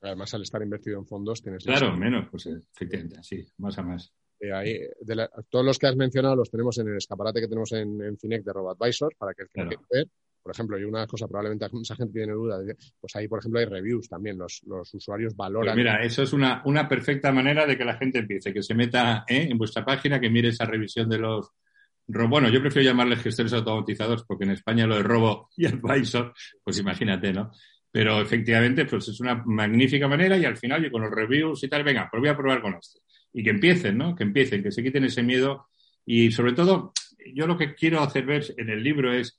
Además, 0.00 0.32
al 0.32 0.40
estar 0.40 0.62
invertido 0.62 0.98
en 0.98 1.06
fondos, 1.06 1.42
tienes 1.42 1.64
Claro, 1.64 1.94
menos, 1.94 2.28
pues 2.30 2.46
efectivamente, 2.46 3.18
sí, 3.22 3.46
más 3.58 3.76
a 3.76 3.82
más. 3.82 4.10
Eh, 4.40 4.52
ahí, 4.52 4.78
de 5.00 5.14
la- 5.16 5.30
todos 5.48 5.64
los 5.64 5.78
que 5.78 5.86
has 5.88 5.96
mencionado 5.96 6.36
los 6.36 6.50
tenemos 6.50 6.78
en 6.78 6.88
el 6.88 6.96
escaparate 6.96 7.40
que 7.40 7.48
tenemos 7.48 7.72
en, 7.72 8.00
en 8.02 8.16
Finec 8.18 8.44
de 8.44 8.52
RoboAdvisor 8.52 9.14
para 9.18 9.34
que 9.34 9.42
el 9.42 9.48
que 9.48 9.54
Claro. 9.54 9.68
quiera 9.70 9.82
ver. 9.90 10.06
Por 10.40 10.52
ejemplo, 10.54 10.78
y 10.78 10.84
una 10.84 11.06
cosa 11.06 11.26
probablemente 11.26 11.66
mucha 11.72 11.94
gente 11.96 12.12
tiene 12.14 12.32
duda, 12.32 12.58
pues 13.00 13.14
ahí, 13.16 13.28
por 13.28 13.40
ejemplo, 13.40 13.60
hay 13.60 13.66
reviews 13.66 14.08
también. 14.08 14.38
Los, 14.38 14.62
los 14.66 14.94
usuarios 14.94 15.34
Pues 15.34 15.36
valoran. 15.48 15.76
mira, 15.76 16.02
eso 16.02 16.22
es 16.22 16.32
una, 16.32 16.62
una 16.64 16.88
perfecta 16.88 17.30
manera 17.32 17.66
de 17.66 17.76
que 17.76 17.84
la 17.84 17.96
gente 17.98 18.20
empiece, 18.20 18.54
que 18.54 18.62
se 18.62 18.74
meta 18.74 19.24
¿eh? 19.28 19.48
en 19.50 19.58
vuestra 19.58 19.84
página, 19.84 20.18
que 20.20 20.30
mire 20.30 20.48
esa 20.48 20.64
revisión 20.64 21.08
de 21.10 21.18
los... 21.18 21.50
Bueno, 22.06 22.48
yo 22.48 22.62
prefiero 22.62 22.88
llamarles 22.88 23.20
gestores 23.20 23.52
automatizados 23.52 24.24
porque 24.24 24.44
en 24.44 24.52
España 24.52 24.86
lo 24.86 24.96
de 24.96 25.02
robo 25.02 25.50
y 25.56 25.66
advisor, 25.66 26.32
pues 26.64 26.78
imagínate, 26.78 27.32
¿no? 27.34 27.50
Pero 27.90 28.20
efectivamente, 28.22 28.86
pues 28.86 29.08
es 29.08 29.20
una 29.20 29.42
magnífica 29.44 30.08
manera 30.08 30.38
y 30.38 30.44
al 30.46 30.56
final 30.56 30.82
yo 30.82 30.90
con 30.90 31.02
los 31.02 31.10
reviews 31.10 31.62
y 31.64 31.68
tal, 31.68 31.84
venga, 31.84 32.08
pues 32.10 32.20
voy 32.20 32.30
a 32.30 32.36
probar 32.36 32.62
con 32.62 32.74
esto. 32.74 33.00
Y 33.32 33.42
que 33.42 33.50
empiecen, 33.50 33.98
¿no? 33.98 34.14
Que 34.14 34.24
empiecen, 34.24 34.62
que 34.62 34.72
se 34.72 34.82
quiten 34.82 35.04
ese 35.04 35.22
miedo. 35.22 35.68
Y 36.04 36.30
sobre 36.30 36.52
todo, 36.52 36.92
yo 37.34 37.46
lo 37.46 37.56
que 37.56 37.74
quiero 37.74 38.00
hacer 38.00 38.24
ver 38.24 38.44
en 38.56 38.70
el 38.70 38.82
libro 38.82 39.12
es 39.12 39.38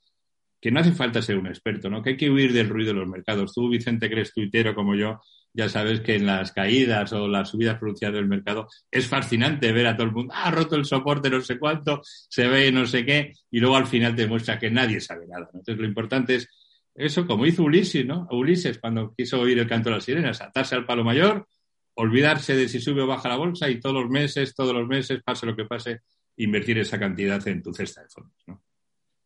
que 0.60 0.70
no 0.70 0.80
hace 0.80 0.92
falta 0.92 1.22
ser 1.22 1.38
un 1.38 1.46
experto, 1.46 1.88
¿no? 1.88 2.02
Que 2.02 2.10
hay 2.10 2.16
que 2.16 2.30
huir 2.30 2.52
del 2.52 2.68
ruido 2.68 2.92
de 2.92 3.00
los 3.00 3.08
mercados. 3.08 3.54
Tú, 3.54 3.68
Vicente, 3.68 4.08
que 4.08 4.14
eres 4.14 4.32
tuitero 4.32 4.74
como 4.74 4.94
yo, 4.94 5.20
ya 5.52 5.68
sabes 5.68 6.00
que 6.00 6.16
en 6.16 6.26
las 6.26 6.52
caídas 6.52 7.12
o 7.12 7.26
las 7.26 7.48
subidas 7.48 7.78
pronunciadas 7.78 8.16
del 8.16 8.28
mercado 8.28 8.68
es 8.90 9.06
fascinante 9.08 9.72
ver 9.72 9.86
a 9.86 9.96
todo 9.96 10.06
el 10.06 10.12
mundo, 10.12 10.32
ah, 10.36 10.44
ha 10.44 10.50
roto 10.50 10.76
el 10.76 10.84
soporte 10.84 11.30
no 11.30 11.40
sé 11.40 11.58
cuánto, 11.58 12.02
se 12.04 12.46
ve 12.46 12.70
no 12.70 12.86
sé 12.86 13.04
qué, 13.04 13.32
y 13.50 13.58
luego 13.58 13.76
al 13.76 13.86
final 13.86 14.14
te 14.14 14.26
muestra 14.26 14.58
que 14.58 14.70
nadie 14.70 15.00
sabe 15.00 15.26
nada. 15.26 15.48
¿no? 15.52 15.60
Entonces 15.60 15.78
lo 15.78 15.86
importante 15.86 16.36
es 16.36 16.48
eso, 16.94 17.26
como 17.26 17.46
hizo 17.46 17.62
Ulises, 17.62 18.04
¿no? 18.04 18.28
Ulises 18.30 18.78
cuando 18.78 19.14
quiso 19.16 19.40
oír 19.40 19.58
el 19.58 19.66
canto 19.66 19.88
de 19.88 19.96
las 19.96 20.04
sirenas, 20.04 20.40
atarse 20.40 20.74
al 20.74 20.84
palo 20.84 21.04
mayor, 21.04 21.46
olvidarse 22.00 22.54
de 22.56 22.68
si 22.68 22.80
sube 22.80 23.02
o 23.02 23.06
baja 23.06 23.28
la 23.28 23.36
bolsa 23.36 23.68
y 23.68 23.78
todos 23.80 24.02
los 24.02 24.10
meses, 24.10 24.54
todos 24.54 24.74
los 24.74 24.86
meses, 24.88 25.22
pase 25.22 25.46
lo 25.46 25.54
que 25.54 25.64
pase, 25.64 26.00
invertir 26.36 26.78
esa 26.78 26.98
cantidad 26.98 27.46
en 27.48 27.62
tu 27.62 27.72
cesta 27.72 28.02
de 28.02 28.08
fondos, 28.08 28.36
¿no? 28.46 28.62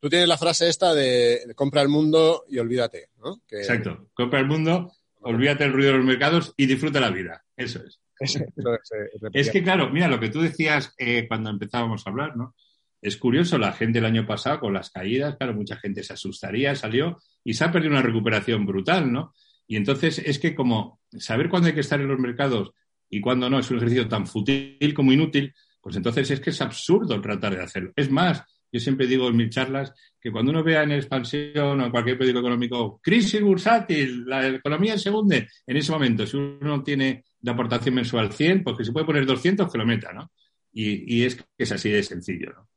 Tú 0.01 0.11
tienes 0.11 0.29
la 0.29 0.37
frase 0.37 0.69
esta 0.69 0.93
de, 0.95 1.53
compra 1.55 1.81
el 1.81 1.89
mundo 1.89 2.45
y 2.49 2.59
olvídate, 2.59 3.09
¿no? 3.25 3.41
Que- 3.47 3.61
Exacto. 3.61 4.11
Compra 4.13 4.41
el 4.41 4.47
mundo, 4.47 4.93
olvídate 5.21 5.65
del 5.65 5.73
ruido 5.73 5.93
de 5.93 5.97
los 5.99 6.07
mercados 6.07 6.53
y 6.57 6.67
disfruta 6.67 7.01
la 7.01 7.11
vida. 7.11 7.43
Eso 7.57 7.79
es. 7.83 8.01
Eso 8.19 8.39
es, 8.41 8.93
eh. 8.93 9.29
Es 9.33 9.51
que, 9.51 9.63
claro, 9.63 9.91
mira, 9.91 10.07
lo 10.09 10.21
que 10.21 10.29
tú 10.29 10.41
decías 10.43 10.93
eh, 10.99 11.27
cuando 11.27 11.51
empezábamos 11.51 12.07
a 12.07 12.11
hablar, 12.11 12.37
¿no? 12.37 12.55
Es 13.01 13.17
curioso, 13.17 13.59
la 13.59 13.73
gente 13.73 13.99
el 13.99 14.05
año 14.05 14.27
pasado 14.27 14.61
con 14.61 14.73
las 14.73 14.91
caídas, 14.91 15.37
claro, 15.37 15.55
mucha 15.55 15.77
gente 15.77 16.03
se 16.03 16.13
asustaría, 16.13 16.75
salió 16.75 17.19
y 17.43 17.55
se 17.55 17.65
ha 17.65 17.73
perdido 17.73 17.93
una 17.93 18.03
recuperación 18.03 18.65
brutal, 18.67 19.13
¿no? 19.13 19.35
Y 19.67 19.77
entonces 19.77 20.19
es 20.19 20.39
que 20.39 20.55
como 20.55 21.01
saber 21.19 21.49
cuándo 21.49 21.69
hay 21.69 21.75
que 21.75 21.81
estar 21.81 22.01
en 22.01 22.09
los 22.09 22.19
mercados 22.19 22.73
y 23.09 23.21
cuándo 23.21 23.49
no 23.49 23.59
es 23.59 23.71
un 23.71 23.79
ejercicio 23.79 24.09
tan 24.09 24.27
fútil 24.27 24.95
como 24.95 25.13
inútil, 25.13 25.55
pues 25.81 25.97
entonces 25.97 26.31
es 26.31 26.41
que 26.41 26.51
es 26.51 26.61
absurdo 26.61 27.21
tratar 27.21 27.57
de 27.57 27.63
hacerlo. 27.63 27.93
Es 27.95 28.11
más, 28.11 28.43
yo 28.73 28.81
siempre 28.81 29.07
digo 29.07 29.29
en 29.29 29.37
mis 29.37 29.51
charlas 29.51 29.93
que 30.21 30.33
cuando 30.33 30.51
uno 30.51 30.65
vea 30.65 30.83
en 30.83 30.93
expansión 30.93 31.81
o 31.81 31.85
en 31.85 31.91
cualquier 31.91 32.19
periódico 32.19 32.41
económico 32.41 33.01
crisis 33.03 33.41
bursátil, 33.41 34.25
la 34.27 34.49
economía 34.49 34.99
se 34.99 35.11
hunde, 35.11 35.49
en 35.67 35.77
ese 35.77 35.93
momento, 35.93 36.27
si 36.27 36.37
uno 36.37 36.83
tiene 36.83 37.25
de 37.39 37.51
aportación 37.51 37.95
mensual 37.95 38.33
100, 38.33 38.65
pues 38.65 38.77
que 38.77 38.85
se 38.85 38.93
puede 38.93 39.07
poner 39.07 39.27
200, 39.27 39.71
que 39.71 39.79
lo 39.79 39.87
meta, 39.87 40.13
¿no? 40.13 40.33
Y, 40.73 41.19
y 41.19 41.25
es 41.25 41.37
que 41.37 41.45
es 41.57 41.71
así 41.71 41.91
de 41.91 42.03
sencillo, 42.03 42.53
¿no? 42.53 42.69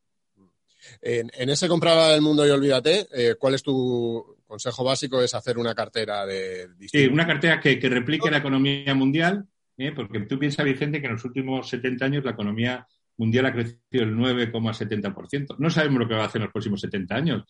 En, 1.02 1.50
ese 1.50 1.67
comprar 1.67 2.13
el 2.13 2.21
mundo 2.21 2.45
y 2.45 2.50
olvídate, 2.50 3.08
eh, 3.13 3.36
¿cuál 3.38 3.56
es 3.56 3.63
tu 3.63 4.37
consejo 4.47 4.83
básico? 4.83 5.21
Es 5.21 5.33
hacer 5.36 5.57
una 5.57 5.75
cartera 5.75 6.25
de 6.25 6.67
Sí, 6.88 7.05
una 7.05 7.27
cartera 7.27 7.60
que, 7.60 7.77
que 7.77 7.89
replique 7.89 8.31
la 8.31 8.38
economía 8.38 8.95
mundial, 8.95 9.45
¿eh? 9.77 9.91
porque 9.91 10.21
tú 10.21 10.39
piensas, 10.39 10.65
Vicente, 10.65 10.99
que 10.99 11.07
en 11.07 11.13
los 11.13 11.25
últimos 11.25 11.69
70 11.69 12.05
años 12.05 12.25
la 12.25 12.31
economía 12.31 12.88
mundial 13.17 13.45
ha 13.47 13.53
crecido 13.53 14.03
el 14.03 14.15
9,70%. 14.15 15.55
No 15.57 15.69
sabemos 15.69 15.99
lo 15.99 16.07
que 16.07 16.15
va 16.15 16.23
a 16.23 16.25
hacer 16.27 16.39
en 16.39 16.45
los 16.45 16.53
próximos 16.53 16.81
70 16.81 17.15
años, 17.15 17.43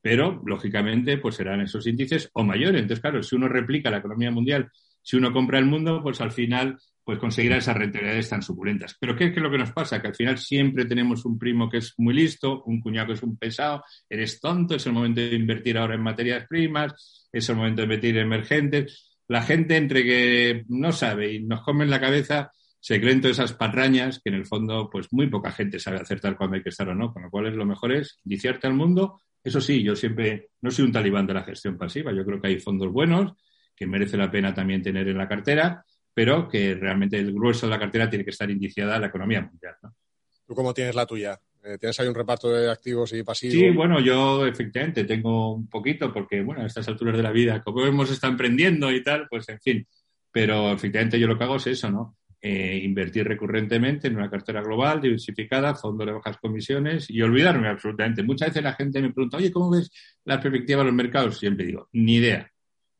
pero 0.00 0.42
lógicamente 0.46 1.18
pues 1.18 1.36
serán 1.36 1.60
esos 1.60 1.86
índices 1.86 2.30
o 2.32 2.42
mayores. 2.44 2.80
Entonces, 2.80 3.00
claro, 3.00 3.22
si 3.22 3.36
uno 3.36 3.48
replica 3.48 3.90
la 3.90 3.98
economía 3.98 4.30
mundial, 4.30 4.70
si 5.02 5.16
uno 5.16 5.32
compra 5.32 5.58
el 5.58 5.66
mundo, 5.66 6.02
pues 6.02 6.20
al 6.20 6.32
final 6.32 6.78
pues 7.08 7.20
conseguirá 7.20 7.56
esas 7.56 7.74
rentabilidades 7.74 8.28
tan 8.28 8.42
suculentas. 8.42 8.94
Pero 9.00 9.16
¿qué 9.16 9.28
es 9.28 9.36
lo 9.38 9.50
que 9.50 9.56
nos 9.56 9.72
pasa? 9.72 10.02
Que 10.02 10.08
al 10.08 10.14
final 10.14 10.36
siempre 10.36 10.84
tenemos 10.84 11.24
un 11.24 11.38
primo 11.38 11.70
que 11.70 11.78
es 11.78 11.94
muy 11.96 12.12
listo, 12.12 12.62
un 12.64 12.82
cuñado 12.82 13.06
que 13.06 13.12
es 13.14 13.22
un 13.22 13.38
pesado, 13.38 13.82
eres 14.10 14.38
tonto, 14.38 14.74
es 14.74 14.84
el 14.84 14.92
momento 14.92 15.22
de 15.22 15.34
invertir 15.34 15.78
ahora 15.78 15.94
en 15.94 16.02
materias 16.02 16.46
primas, 16.46 17.26
es 17.32 17.48
el 17.48 17.56
momento 17.56 17.80
de 17.80 17.84
invertir 17.84 18.18
en 18.18 18.26
emergentes. 18.26 19.16
La 19.26 19.40
gente 19.40 19.78
entre 19.78 20.04
que 20.04 20.64
no 20.68 20.92
sabe 20.92 21.32
y 21.32 21.42
nos 21.42 21.62
come 21.62 21.84
en 21.84 21.90
la 21.90 21.98
cabeza, 21.98 22.50
se 22.78 23.00
creen 23.00 23.22
todas 23.22 23.38
esas 23.38 23.54
patrañas 23.54 24.20
que 24.22 24.28
en 24.28 24.34
el 24.34 24.44
fondo 24.44 24.90
pues 24.92 25.10
muy 25.10 25.28
poca 25.28 25.50
gente 25.50 25.78
sabe 25.78 25.96
acertar 25.96 26.36
cuando 26.36 26.56
hay 26.56 26.62
que 26.62 26.68
estar 26.68 26.90
o 26.90 26.94
no, 26.94 27.10
con 27.10 27.22
lo 27.22 27.30
cual 27.30 27.46
es 27.46 27.54
lo 27.54 27.64
mejor 27.64 27.92
es 27.92 28.20
iniciarte 28.26 28.66
al 28.66 28.74
mundo. 28.74 29.22
Eso 29.42 29.62
sí, 29.62 29.82
yo 29.82 29.96
siempre 29.96 30.50
no 30.60 30.70
soy 30.70 30.84
un 30.84 30.92
talibán 30.92 31.26
de 31.26 31.32
la 31.32 31.42
gestión 31.42 31.78
pasiva, 31.78 32.12
yo 32.12 32.22
creo 32.26 32.38
que 32.38 32.48
hay 32.48 32.60
fondos 32.60 32.92
buenos 32.92 33.32
que 33.74 33.86
merece 33.86 34.18
la 34.18 34.30
pena 34.30 34.52
también 34.52 34.82
tener 34.82 35.08
en 35.08 35.16
la 35.16 35.26
cartera 35.26 35.86
pero 36.18 36.48
que 36.48 36.74
realmente 36.74 37.16
el 37.16 37.32
grueso 37.32 37.66
de 37.66 37.70
la 37.70 37.78
cartera 37.78 38.10
tiene 38.10 38.24
que 38.24 38.32
estar 38.32 38.50
indiciada 38.50 38.96
a 38.96 38.98
la 38.98 39.06
economía 39.06 39.40
mundial. 39.40 39.76
¿no? 39.84 39.94
¿Tú 40.44 40.52
cómo 40.52 40.74
tienes 40.74 40.96
la 40.96 41.06
tuya? 41.06 41.38
Eh, 41.62 41.78
¿Tienes 41.78 42.00
ahí 42.00 42.08
un 42.08 42.14
reparto 42.16 42.50
de 42.50 42.68
activos 42.68 43.12
y 43.12 43.22
pasivos? 43.22 43.54
Sí, 43.54 43.70
bueno, 43.70 44.00
yo 44.00 44.44
efectivamente 44.44 45.04
tengo 45.04 45.54
un 45.54 45.68
poquito 45.68 46.12
porque, 46.12 46.42
bueno, 46.42 46.62
a 46.62 46.66
estas 46.66 46.88
alturas 46.88 47.16
de 47.16 47.22
la 47.22 47.30
vida, 47.30 47.62
como 47.62 47.86
hemos 47.86 48.10
estado 48.10 48.32
emprendiendo 48.32 48.90
y 48.90 49.00
tal, 49.00 49.28
pues 49.30 49.48
en 49.48 49.60
fin, 49.60 49.86
pero 50.32 50.72
efectivamente 50.72 51.20
yo 51.20 51.28
lo 51.28 51.38
que 51.38 51.44
hago 51.44 51.54
es 51.54 51.68
eso, 51.68 51.88
¿no? 51.88 52.16
Eh, 52.42 52.80
invertir 52.82 53.24
recurrentemente 53.24 54.08
en 54.08 54.16
una 54.16 54.28
cartera 54.28 54.60
global, 54.60 55.00
diversificada, 55.00 55.76
fondo 55.76 56.04
de 56.04 56.10
bajas 56.10 56.38
comisiones 56.38 57.08
y 57.10 57.22
olvidarme 57.22 57.68
absolutamente. 57.68 58.24
Muchas 58.24 58.48
veces 58.48 58.64
la 58.64 58.74
gente 58.74 59.00
me 59.00 59.12
pregunta, 59.12 59.36
oye, 59.36 59.52
¿cómo 59.52 59.70
ves 59.70 59.88
la 60.24 60.40
perspectiva 60.40 60.80
de 60.80 60.86
los 60.86 60.94
mercados? 60.94 61.38
Siempre 61.38 61.64
digo, 61.64 61.88
ni 61.92 62.16
idea. 62.16 62.50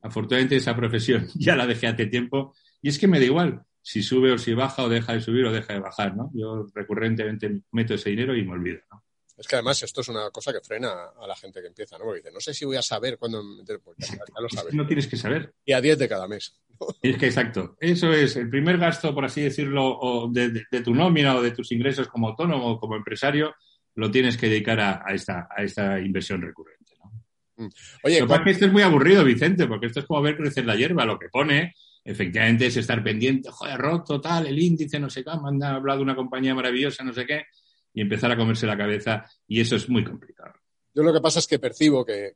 Afortunadamente 0.03 0.55
esa 0.55 0.77
profesión 0.77 1.27
ya 1.35 1.57
la 1.57 1.67
dejé 1.67 1.89
hace 1.89 2.07
tiempo 2.07 2.55
y 2.83 2.89
es 2.89 2.99
que 2.99 3.09
me 3.09 3.19
da 3.19 3.25
igual 3.25 3.63
si 3.83 4.03
sube 4.03 4.33
o 4.33 4.39
si 4.39 4.55
baja 4.55 4.83
o 4.83 4.89
deja 4.89 5.15
de 5.15 5.21
subir 5.21 5.47
o 5.47 5.53
deja 5.53 5.73
de 5.73 5.81
bajar, 5.81 6.15
¿no? 6.17 6.31
Yo 6.35 6.67
recurrentemente 6.75 7.63
meto 7.73 7.95
ese 7.95 8.11
dinero 8.11 8.37
y 8.37 8.45
me 8.45 8.53
olvido, 8.53 8.81
¿no? 8.93 9.03
Es 9.39 9.47
que 9.47 9.55
además 9.55 9.81
esto 9.85 10.01
es 10.01 10.09
una 10.09 10.31
cosa 10.31 10.53
que 10.53 10.61
frena 10.61 10.91
a 11.17 11.27
la 11.27 11.37
gente 11.37 11.61
que 11.61 11.69
empieza, 11.69 11.97
¿no? 11.97 12.05
Porque 12.05 12.19
dice, 12.19 12.33
no 12.33 12.41
sé 12.41 12.53
si 12.53 12.65
voy 12.65 12.77
a 12.77 12.83
saber 12.83 13.17
cuándo 13.19 13.43
meter, 13.43 13.81
pues 13.81 13.97
ya, 13.99 14.19
lo 14.41 14.49
sabes. 14.49 14.75
No 14.75 14.85
tienes 14.85 15.07
que 15.07 15.17
saber. 15.17 15.55
Y 15.65 15.73
a 15.73 15.81
10 15.81 15.97
de 15.97 16.09
cada 16.09 16.27
mes. 16.27 16.61
Es 17.03 17.17
que 17.17 17.27
exacto. 17.27 17.77
Eso 17.81 18.13
es 18.13 18.37
el 18.37 18.51
primer 18.51 18.79
gasto, 18.79 19.15
por 19.15 19.25
así 19.25 19.43
decirlo, 19.43 20.29
de, 20.33 20.67
tu 20.85 20.95
nómina 20.95 21.37
o 21.37 21.43
de 21.43 21.53
tus 21.53 21.73
ingresos 21.73 22.09
como 22.09 22.29
autónomo 22.29 22.73
o 22.73 22.81
como 22.81 22.97
empresario, 22.97 23.55
lo 23.95 24.11
tienes 24.11 24.37
que 24.37 24.49
dedicar 24.49 24.81
a, 24.81 25.05
esta, 25.15 25.49
a 25.57 25.63
esta 25.63 25.99
inversión 25.99 26.43
recurrente. 26.43 26.93
¿no? 26.99 27.65
Mm. 27.65 27.71
Oye, 28.05 28.21
lo 28.21 28.27
que 28.27 28.29
pasa 28.29 28.41
es 28.41 28.45
que 28.45 28.51
esto 28.51 28.67
es 28.67 28.73
muy 28.73 28.83
aburrido, 28.83 29.25
Vicente, 29.25 29.67
porque 29.67 29.87
esto 29.87 30.01
es 30.01 30.07
como 30.07 30.23
ver 30.23 30.37
crecer 30.37 30.67
la 30.67 30.77
hierba. 30.77 31.05
Lo 31.05 31.19
que 31.19 31.29
pone 31.29 31.75
efectivamente 32.09 32.67
es 32.67 32.77
estar 32.79 33.05
pendiente, 33.05 33.51
joder, 33.51 33.79
roto, 33.79 34.19
tal, 34.19 34.47
el 34.47 34.59
índice, 34.59 34.99
no 34.99 35.11
sé 35.11 35.23
qué, 35.23 35.31
me 35.43 35.49
han 35.49 35.63
hablado 35.63 35.99
de 35.99 36.05
una 36.05 36.17
compañía 36.17 36.55
maravillosa, 36.55 37.05
no 37.05 37.13
sé 37.13 37.27
qué, 37.27 37.45
y 37.93 38.01
empezar 38.01 38.33
a 38.33 38.37
comerse 38.37 38.67
la 38.67 38.79
cabeza, 38.79 39.27
y 39.47 39.61
eso 39.61 39.77
es 39.77 39.91
muy 39.91 40.03
complicado. 40.05 40.55
Yo 40.95 41.03
lo 41.03 41.13
que 41.13 41.21
pasa 41.21 41.39
es 41.39 41.47
que 41.47 41.59
percibo 41.59 42.05
que, 42.05 42.35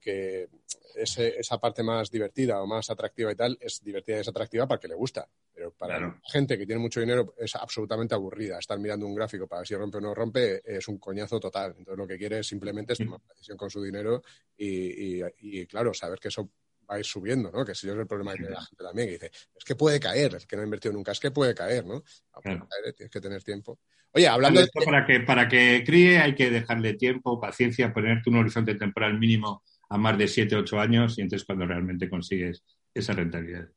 esa 0.95 1.59
parte 1.59 1.83
más 1.83 2.11
divertida 2.11 2.61
o 2.61 2.67
más 2.67 2.91
atractiva 2.91 3.33
y 3.33 3.35
tal 3.35 3.57
es 3.59 3.83
divertida 3.83 4.19
y 4.19 4.21
es 4.21 4.29
atractiva 4.29 4.67
para 4.67 4.79
que 4.79 4.89
le 4.89 4.95
gusta. 4.95 5.27
Pero 5.53 5.73
para 5.73 5.99
la 5.99 6.21
gente 6.31 6.59
que 6.59 6.67
tiene 6.67 6.81
mucho 6.81 7.01
dinero 7.01 7.35
es 7.39 7.57
absolutamente 7.57 8.15
aburrida. 8.15 8.59
Estar 8.59 8.79
mirando 8.79 9.07
un 9.07 9.15
gráfico 9.15 9.49
para 9.49 9.61
ver 9.61 9.69
si 9.69 9.75
rompe 9.75 9.97
o 9.99 10.01
no 10.03 10.15
rompe 10.15 10.61
es 10.65 10.87
un 10.89 10.99
coñazo 10.99 11.41
total. 11.41 11.75
Entonces 11.79 11.99
lo 11.99 12.07
que 12.07 12.19
quiere 12.19 12.41
es 12.41 12.47
simplemente 12.47 12.93
es 12.93 12.99
tomar 12.99 13.21
una 13.25 13.33
decisión 13.33 13.57
con 13.57 13.71
su 13.71 13.83
dinero 13.83 14.23
y, 14.57 15.67
claro, 15.67 15.95
saber 15.95 16.21
que 16.21 16.29
eso 16.29 16.51
va 16.91 16.97
a 16.97 16.99
ir 16.99 17.05
subiendo, 17.05 17.51
¿no? 17.51 17.65
Que 17.65 17.75
si 17.75 17.87
yo 17.87 17.95
es 17.95 17.99
el 17.99 18.07
problema 18.07 18.35
que 18.35 18.43
la 18.43 18.63
gente 18.63 18.85
también, 18.85 19.09
que 19.09 19.13
dice, 19.15 19.31
es 19.57 19.65
que 19.65 19.75
puede 19.75 19.99
caer, 20.01 20.35
el 20.35 20.47
que 20.47 20.57
no 20.57 20.63
ha 20.63 20.65
invertido 20.65 20.95
nunca, 20.95 21.13
es 21.13 21.21
que 21.21 21.31
puede 21.31 21.55
caer, 21.55 21.85
¿no? 21.85 22.03
Puede 22.43 22.59
caer, 22.59 22.95
tienes 22.97 23.11
que 23.11 23.21
tener 23.21 23.43
tiempo. 23.43 23.79
Oye, 24.13 24.29
hablando 24.29 24.61
de... 24.61 24.69
Para 24.85 25.07
que, 25.07 25.21
para 25.21 25.49
que 25.49 25.83
críe 25.85 26.19
hay 26.19 26.35
que 26.35 26.51
dejarle 26.51 26.95
tiempo, 26.95 27.41
paciencia, 27.41 27.93
ponerte 27.93 28.29
un 28.29 28.37
horizonte 28.37 28.75
temporal 28.75 29.19
mínimo 29.19 29.63
a 29.89 29.97
más 29.97 30.19
de 30.19 30.29
7, 30.29 30.57
8 30.57 30.81
años 30.81 31.19
y 31.19 31.23
entonces 31.23 31.47
cuando 31.47 31.67
realmente 31.67 32.09
consigues 32.09 32.63
esa 32.95 33.13
rentabilidad. 33.13 33.69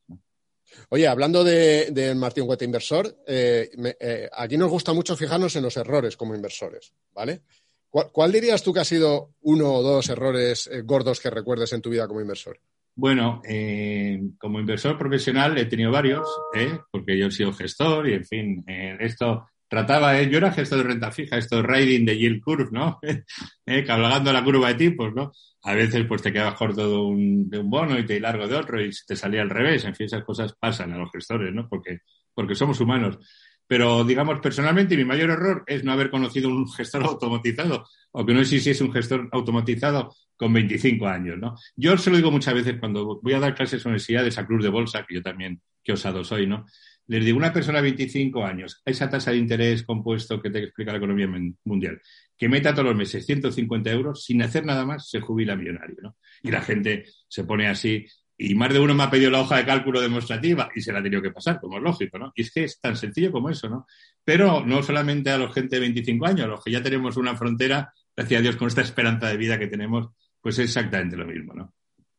Oye, 0.90 1.06
hablando 1.06 1.44
de, 1.44 1.90
de 1.90 2.14
Martín 2.14 2.44
Huete 2.46 2.64
Inversor, 2.64 3.22
eh, 3.26 3.70
eh, 4.00 4.28
aquí 4.32 4.56
nos 4.56 4.70
gusta 4.70 4.92
mucho 4.92 5.16
fijarnos 5.16 5.54
en 5.56 5.62
los 5.62 5.76
errores 5.76 6.16
como 6.16 6.34
inversores, 6.34 6.92
¿vale? 7.12 7.42
¿Cuál, 7.90 8.32
dirías 8.32 8.62
tú 8.62 8.74
que 8.74 8.80
ha 8.80 8.84
sido 8.84 9.34
uno 9.42 9.72
o 9.72 9.82
dos 9.82 10.08
errores 10.10 10.66
eh, 10.66 10.82
gordos 10.82 11.18
que 11.18 11.30
recuerdes 11.30 11.72
en 11.72 11.80
tu 11.80 11.88
vida 11.88 12.06
como 12.06 12.20
inversor? 12.20 12.60
Bueno, 12.98 13.42
eh, 13.46 14.18
como 14.38 14.58
inversor 14.58 14.96
profesional 14.96 15.58
he 15.58 15.66
tenido 15.66 15.90
varios, 15.90 16.26
¿eh? 16.54 16.78
porque 16.90 17.18
yo 17.18 17.26
he 17.26 17.30
sido 17.30 17.52
gestor 17.52 18.08
y, 18.08 18.14
en 18.14 18.24
fin, 18.24 18.64
eh, 18.66 18.96
esto 19.00 19.46
trataba, 19.68 20.22
yo 20.22 20.38
era 20.38 20.50
gestor 20.50 20.78
de 20.78 20.84
renta 20.84 21.12
fija, 21.12 21.36
esto 21.36 21.62
riding 21.62 22.06
de 22.06 22.16
yield 22.16 22.42
curve, 22.42 22.70
¿no? 22.72 22.98
cabalgando 23.86 24.32
la 24.32 24.42
curva 24.42 24.68
de 24.68 24.74
tipos, 24.76 25.14
¿no? 25.14 25.30
A 25.64 25.74
veces 25.74 26.06
pues 26.08 26.22
te 26.22 26.32
quedabas 26.32 26.54
corto 26.54 26.88
de 26.88 26.96
un, 26.96 27.50
de 27.50 27.58
un 27.58 27.68
bono 27.68 27.98
y 27.98 28.06
te 28.06 28.18
largo 28.18 28.48
de 28.48 28.56
otro 28.56 28.82
y 28.82 28.90
te 29.06 29.14
salía 29.14 29.42
al 29.42 29.50
revés. 29.50 29.84
En 29.84 29.94
fin, 29.94 30.06
esas 30.06 30.24
cosas 30.24 30.54
pasan 30.58 30.92
a 30.94 30.98
los 30.98 31.10
gestores, 31.12 31.52
¿no? 31.52 31.68
Porque, 31.68 31.98
porque 32.32 32.54
somos 32.54 32.80
humanos. 32.80 33.18
Pero, 33.66 34.04
digamos, 34.04 34.40
personalmente, 34.40 34.96
mi 34.96 35.04
mayor 35.04 35.30
error 35.30 35.64
es 35.66 35.84
no 35.84 35.92
haber 35.92 36.10
conocido 36.10 36.48
un 36.48 36.70
gestor 36.72 37.02
automatizado 37.04 37.84
o 38.12 38.24
que 38.24 38.32
no 38.32 38.40
es 38.40 38.80
un 38.80 38.92
gestor 38.92 39.28
automatizado 39.32 40.14
con 40.36 40.52
25 40.52 41.06
años, 41.06 41.38
¿no? 41.38 41.56
Yo 41.76 41.96
se 41.96 42.10
lo 42.10 42.16
digo 42.16 42.30
muchas 42.30 42.54
veces 42.54 42.76
cuando 42.78 43.20
voy 43.20 43.32
a 43.32 43.40
dar 43.40 43.54
clases 43.54 43.84
en 43.84 43.90
universidades 43.90 44.38
a 44.38 44.46
Cruz 44.46 44.62
de 44.62 44.68
Bolsa, 44.68 45.04
que 45.06 45.14
yo 45.14 45.22
también, 45.22 45.60
qué 45.82 45.92
osado 45.92 46.24
soy, 46.24 46.46
¿no? 46.46 46.66
Les 47.08 47.24
digo, 47.24 47.38
una 47.38 47.52
persona 47.52 47.78
de 47.78 47.82
25 47.82 48.44
años, 48.44 48.82
esa 48.84 49.08
tasa 49.08 49.30
de 49.30 49.36
interés 49.36 49.84
compuesto 49.84 50.42
que 50.42 50.50
te 50.50 50.58
explica 50.64 50.90
la 50.90 50.98
economía 50.98 51.28
mundial, 51.64 52.00
que 52.36 52.48
meta 52.48 52.72
todos 52.72 52.86
los 52.86 52.96
meses 52.96 53.24
150 53.24 53.90
euros, 53.92 54.24
sin 54.24 54.42
hacer 54.42 54.64
nada 54.64 54.84
más, 54.84 55.08
se 55.08 55.20
jubila 55.20 55.54
millonario, 55.54 55.96
¿no? 56.02 56.16
Y 56.42 56.50
la 56.50 56.62
gente 56.62 57.04
se 57.28 57.44
pone 57.44 57.68
así, 57.68 58.06
y 58.38 58.54
más 58.54 58.72
de 58.72 58.80
uno 58.80 58.94
me 58.94 59.04
ha 59.04 59.10
pedido 59.10 59.30
la 59.30 59.40
hoja 59.40 59.56
de 59.56 59.64
cálculo 59.64 60.00
demostrativa 60.00 60.68
y 60.74 60.80
se 60.82 60.92
la 60.92 60.98
ha 60.98 61.02
tenido 61.02 61.22
que 61.22 61.30
pasar, 61.30 61.58
como 61.58 61.78
es 61.78 61.82
lógico, 61.82 62.18
¿no? 62.18 62.32
Y 62.34 62.42
es 62.42 62.50
que 62.52 62.64
es 62.64 62.80
tan 62.80 62.96
sencillo 62.96 63.32
como 63.32 63.48
eso, 63.48 63.68
¿no? 63.68 63.86
Pero 64.24 64.64
no 64.66 64.82
solamente 64.82 65.30
a 65.30 65.38
los 65.38 65.54
gente 65.54 65.76
de 65.76 65.80
25 65.80 66.26
años, 66.26 66.44
a 66.44 66.48
los 66.48 66.62
que 66.62 66.70
ya 66.70 66.82
tenemos 66.82 67.16
una 67.16 67.36
frontera, 67.36 67.92
gracias 68.14 68.38
a 68.38 68.42
Dios, 68.42 68.56
con 68.56 68.68
esta 68.68 68.82
esperanza 68.82 69.28
de 69.28 69.36
vida 69.36 69.58
que 69.58 69.68
tenemos, 69.68 70.08
pues 70.46 70.60
es 70.60 70.66
exactamente 70.66 71.16
lo 71.16 71.26
mismo, 71.26 71.54
¿no? 71.54 71.74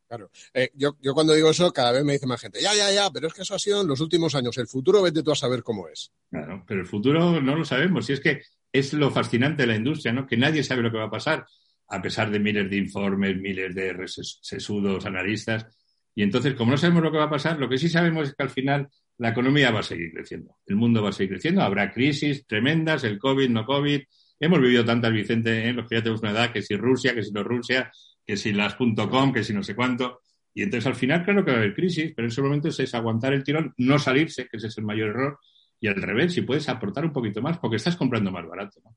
Claro. 0.06 0.30
Eh, 0.54 0.70
yo, 0.74 0.98
yo, 1.02 1.13
cuando 1.13 1.34
digo 1.34 1.50
eso, 1.50 1.72
cada 1.72 1.94
vez 1.94 2.04
me 2.04 2.12
dice 2.12 2.28
más 2.28 2.42
gente, 2.42 2.62
ya, 2.62 2.76
ya, 2.76 2.92
ya, 2.92 3.10
pero 3.10 3.28
es 3.28 3.34
que 3.34 3.44
eso 3.44 3.56
ha 3.56 3.60
sido 3.60 3.80
en 3.80 3.88
los 3.88 4.02
últimos 4.02 4.36
años. 4.36 4.58
El 4.58 4.68
futuro, 4.68 5.02
vete 5.02 5.24
tú 5.24 5.32
a 5.32 5.36
saber 5.36 5.63
cómo 5.63 5.88
es. 5.88 6.12
Claro, 6.30 6.62
pero 6.68 6.82
el 6.82 6.88
futuro 6.88 7.40
no 7.40 7.56
lo 7.56 7.63
sabemos. 7.63 8.10
Y 8.10 8.13
es 8.13 8.20
que 8.20 8.42
es 8.70 8.92
lo 8.92 9.12
fascinante 9.12 9.63
de 9.63 9.68
la 9.68 9.78
industria, 9.78 10.12
¿no? 10.12 10.28
Que 10.28 10.36
nadie 10.36 10.62
sabe 10.62 10.82
lo 10.82 10.92
que 10.92 10.98
va 10.98 11.06
a 11.06 11.10
pasar, 11.10 11.46
a 11.88 12.02
pesar 12.02 12.30
de 12.30 12.38
miles 12.38 12.70
de 12.70 12.76
informes, 12.76 13.38
miles 13.38 13.74
de 13.74 13.96
sesudos 14.42 15.06
analistas. 15.06 15.66
Y 16.13 16.22
entonces, 16.22 16.54
como 16.56 16.72
no 16.72 16.78
sabemos 16.78 17.04
lo 17.04 17.13
que 17.13 17.20
va 17.20 17.28
a 17.28 17.30
pasar, 17.30 17.58
lo 17.58 17.70
que 17.70 17.78
sí 17.78 17.88
sabemos 17.88 18.28
es 18.28 18.36
que 18.36 18.44
al 18.44 18.50
final 18.50 18.90
la 19.20 19.30
economía 19.30 19.72
va 19.72 19.80
a 19.80 19.84
seguir 19.84 20.12
creciendo. 20.12 20.58
El 20.66 20.76
mundo 20.76 21.02
va 21.02 21.12
a 21.12 21.13
seguir 21.13 21.30
creciendo. 21.30 21.62
Habrá 21.62 21.94
crisis 21.94 22.46
tremendas, 22.46 23.06
el 23.06 23.20
COVID, 23.20 23.48
no 23.48 23.66
COVID. 23.66 24.02
Hemos 24.40 24.62
vivido 24.62 24.86
tantas, 24.86 25.12
Vicente, 25.12 25.68
¿eh? 25.68 25.74
los 25.74 25.88
que 25.88 25.96
ya 25.96 26.02
tenemos 26.04 26.22
una 26.22 26.32
edad, 26.32 26.52
que 26.52 26.62
si 26.62 26.76
Rusia, 26.76 27.16
que 27.16 27.24
si 27.24 27.32
no 27.32 27.44
Rusia, 27.44 27.92
que 28.28 28.36
si 28.36 28.52
las 28.52 28.76
.com, 28.76 29.34
que 29.34 29.44
si 29.44 29.54
no 29.54 29.63
sé 29.63 29.74
cuánto. 29.74 30.22
Y 30.54 30.63
entonces 30.63 30.86
al 30.86 30.96
final, 30.96 31.24
claro 31.24 31.46
que 31.46 31.52
va 31.52 31.58
a 31.58 31.60
haber 31.62 31.74
crisis, 31.74 32.12
pero 32.13 32.28
en 32.28 32.32
ese 32.32 32.42
momento 32.42 32.68
es 32.68 32.94
aguantar 32.94 33.34
el 33.34 33.44
tirón, 33.44 33.74
no 33.78 33.98
salirse, 33.98 34.48
que 34.48 34.58
ese 34.58 34.68
es 34.68 34.78
el 34.78 34.84
mayor 34.84 35.10
error, 35.10 35.40
y 35.80 35.88
al 35.88 36.02
revés, 36.02 36.34
si 36.34 36.42
puedes 36.42 36.68
aportar 36.68 37.06
un 37.06 37.13
poquito 37.13 37.42
más, 37.42 37.58
porque 37.58 37.78
estás 37.78 37.96
comprando 37.96 38.32
más 38.32 38.46
barato, 38.46 38.82
¿no? 38.84 38.96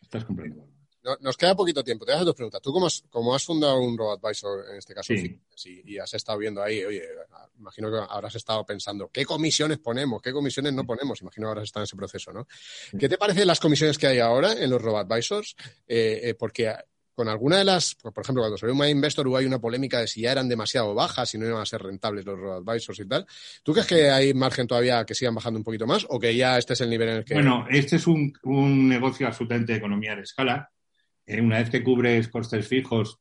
Estás 0.00 0.24
comprando 0.24 0.56
más 0.56 0.66
barato. 0.66 0.84
Nos 1.20 1.36
queda 1.36 1.54
poquito 1.54 1.84
tiempo. 1.84 2.06
Te 2.06 2.12
voy 2.12 2.14
a 2.14 2.16
hacer 2.16 2.26
dos 2.26 2.34
preguntas. 2.34 2.62
Tú, 2.62 2.72
como 2.72 2.86
has, 2.86 3.02
como 3.10 3.34
has 3.34 3.44
fundado 3.44 3.78
un 3.78 3.98
robo-advisor, 3.98 4.70
en 4.70 4.76
este 4.76 4.94
caso, 4.94 5.12
y, 5.12 5.98
has 5.98 6.14
estado 6.14 6.38
viendo 6.38 6.62
ahí, 6.62 6.82
oye, 6.82 7.02
imagino 7.58 7.90
que 7.90 7.98
habrás 8.08 8.34
estado 8.36 8.64
pensando, 8.64 9.10
¿qué 9.12 9.26
comisiones 9.26 9.78
ponemos? 9.78 10.22
¿Qué 10.22 10.32
comisiones 10.32 10.72
no 10.72 10.86
ponemos? 10.86 11.20
Imagino 11.20 11.46
que 11.46 11.50
habrás 11.50 11.64
estado 11.64 11.82
en 11.82 11.84
ese 11.84 11.96
proceso, 11.96 12.32
¿no? 12.32 12.46
¿Qué 12.98 13.08
te 13.08 13.18
parecen 13.18 13.46
las 13.46 13.60
comisiones 13.60 13.98
que 13.98 14.06
hay 14.06 14.18
ahora 14.18 14.52
en 14.52 14.70
los 14.70 14.80
robo-advisors? 14.80 15.56
Eh, 15.86 16.20
eh, 16.22 16.34
porque 16.34 16.72
con 17.14 17.28
alguna 17.28 17.58
de 17.58 17.64
las, 17.64 17.94
por 17.94 18.22
ejemplo, 18.22 18.42
cuando 18.42 18.58
ve 18.60 18.72
un 18.72 18.88
investor 18.88 19.26
hubo 19.26 19.36
hay 19.36 19.46
una 19.46 19.60
polémica 19.60 20.00
de 20.00 20.06
si 20.06 20.22
ya 20.22 20.32
eran 20.32 20.48
demasiado 20.48 20.94
bajas, 20.94 21.30
si 21.30 21.38
no 21.38 21.46
iban 21.46 21.60
a 21.60 21.66
ser 21.66 21.82
rentables 21.82 22.24
los 22.24 22.38
advisors 22.38 23.00
y 23.00 23.06
tal. 23.06 23.26
¿Tú 23.62 23.72
crees 23.72 23.86
que 23.86 24.10
hay 24.10 24.34
margen 24.34 24.66
todavía 24.66 25.04
que 25.04 25.14
sigan 25.14 25.34
bajando 25.34 25.58
un 25.58 25.64
poquito 25.64 25.86
más 25.86 26.06
o 26.08 26.18
que 26.18 26.34
ya 26.34 26.58
este 26.58 26.72
es 26.72 26.80
el 26.80 26.90
nivel 26.90 27.08
en 27.08 27.16
el 27.16 27.24
que... 27.24 27.34
Bueno, 27.34 27.66
este 27.70 27.96
es 27.96 28.06
un, 28.06 28.32
un 28.42 28.88
negocio 28.88 29.26
absolutamente 29.26 29.72
de 29.72 29.78
economía 29.78 30.16
de 30.16 30.22
escala. 30.22 30.70
Eh, 31.26 31.40
una 31.40 31.58
vez 31.58 31.70
que 31.70 31.82
cubres 31.82 32.28
costes 32.28 32.66
fijos, 32.66 33.18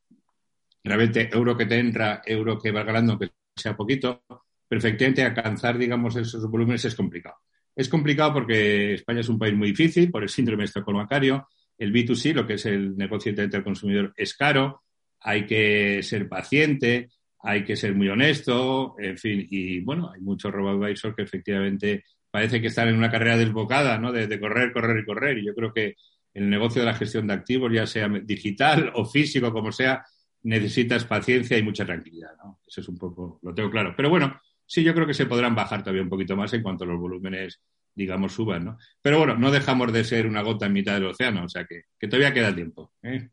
realmente 0.83 1.29
euro 1.31 1.55
que 1.55 1.65
te 1.65 1.79
entra, 1.79 2.21
euro 2.25 2.59
que 2.59 2.71
va 2.71 2.83
ganando, 2.83 3.17
que 3.17 3.31
sea 3.55 3.75
poquito, 3.75 4.23
perfectamente 4.67 5.23
alcanzar, 5.23 5.77
digamos, 5.77 6.15
esos 6.15 6.49
volúmenes 6.49 6.83
es 6.85 6.95
complicado. 6.95 7.35
Es 7.75 7.89
complicado 7.89 8.33
porque 8.33 8.95
España 8.95 9.21
es 9.21 9.29
un 9.29 9.39
país 9.39 9.53
muy 9.55 9.69
difícil 9.69 10.11
por 10.11 10.23
el 10.23 10.29
síndrome 10.29 10.65
estocolmacario, 10.65 11.47
el 11.77 11.93
B2C, 11.93 12.33
lo 12.33 12.45
que 12.47 12.53
es 12.53 12.65
el 12.65 12.95
negocio 12.97 13.31
directo 13.31 13.57
al 13.57 13.63
consumidor, 13.63 14.13
es 14.15 14.33
caro. 14.35 14.83
hay 15.19 15.45
que 15.45 16.01
ser 16.03 16.27
paciente, 16.27 17.09
hay 17.39 17.63
que 17.63 17.75
ser 17.75 17.93
muy 17.95 18.09
honesto, 18.09 18.95
en 18.99 19.17
fin, 19.17 19.45
y 19.49 19.81
bueno, 19.81 20.11
hay 20.13 20.21
muchos 20.21 20.51
robo-advisors 20.51 21.15
que 21.15 21.23
efectivamente 21.23 22.03
parece 22.33 22.59
que 22.59 22.67
están 22.67 22.87
en 22.87 22.95
una 22.95 23.11
carrera 23.11 23.37
desbocada, 23.37 23.99
¿no? 23.99 24.11
De, 24.11 24.39
correr, 24.39 24.73
correr 24.73 24.97
y 24.97 25.05
correr. 25.05 25.37
Y 25.37 25.45
yo 25.45 25.53
creo 25.53 25.71
que 25.71 25.95
el 26.33 26.49
negocio 26.49 26.81
de 26.81 26.87
la 26.87 26.95
gestión 26.95 27.27
de 27.27 27.33
activos, 27.33 27.71
ya 27.71 27.85
sea 27.85 28.09
digital 28.09 28.91
o 28.95 29.05
físico, 29.05 29.53
como 29.53 29.71
sea, 29.71 30.03
necesitas 30.41 31.05
paciencia 31.05 31.57
y 31.57 31.63
mucha 31.63 31.85
tranquilidad, 31.85 32.31
¿no? 32.43 32.59
Eso 32.65 32.81
es 32.81 32.87
un 32.87 32.97
poco, 32.97 33.39
lo 33.43 33.53
tengo 33.53 33.69
claro. 33.69 33.93
Pero 33.95 34.09
bueno, 34.09 34.41
sí, 34.65 34.83
yo 34.83 34.95
creo 34.95 35.05
que 35.05 35.13
se 35.13 35.27
podrán 35.27 35.53
bajar 35.53 35.83
todavía 35.83 36.01
un 36.01 36.09
poquito 36.09 36.35
más 36.35 36.51
en 36.53 36.63
cuanto 36.63 36.85
los 36.85 36.99
volúmenes, 36.99 37.61
digamos, 37.95 38.33
suban, 38.33 38.65
¿no? 38.65 38.77
Pero 39.01 39.19
bueno, 39.19 39.35
no 39.37 39.51
dejamos 39.51 39.91
de 39.93 40.03
ser 40.03 40.25
una 40.25 40.41
gota 40.41 40.65
en 40.65 40.73
mitad 40.73 40.93
del 40.93 41.05
océano, 41.05 41.45
o 41.45 41.49
sea 41.49 41.65
que, 41.65 41.83
que 41.97 42.07
todavía 42.07 42.33
queda 42.33 42.53
tiempo. 42.53 42.93
¿eh? 43.03 43.29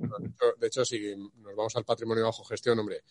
De 0.58 0.66
hecho, 0.66 0.84
si 0.84 1.14
nos 1.16 1.56
vamos 1.56 1.74
al 1.76 1.84
patrimonio 1.84 2.24
bajo 2.24 2.44
gestión, 2.44 2.78
hombre, 2.78 3.02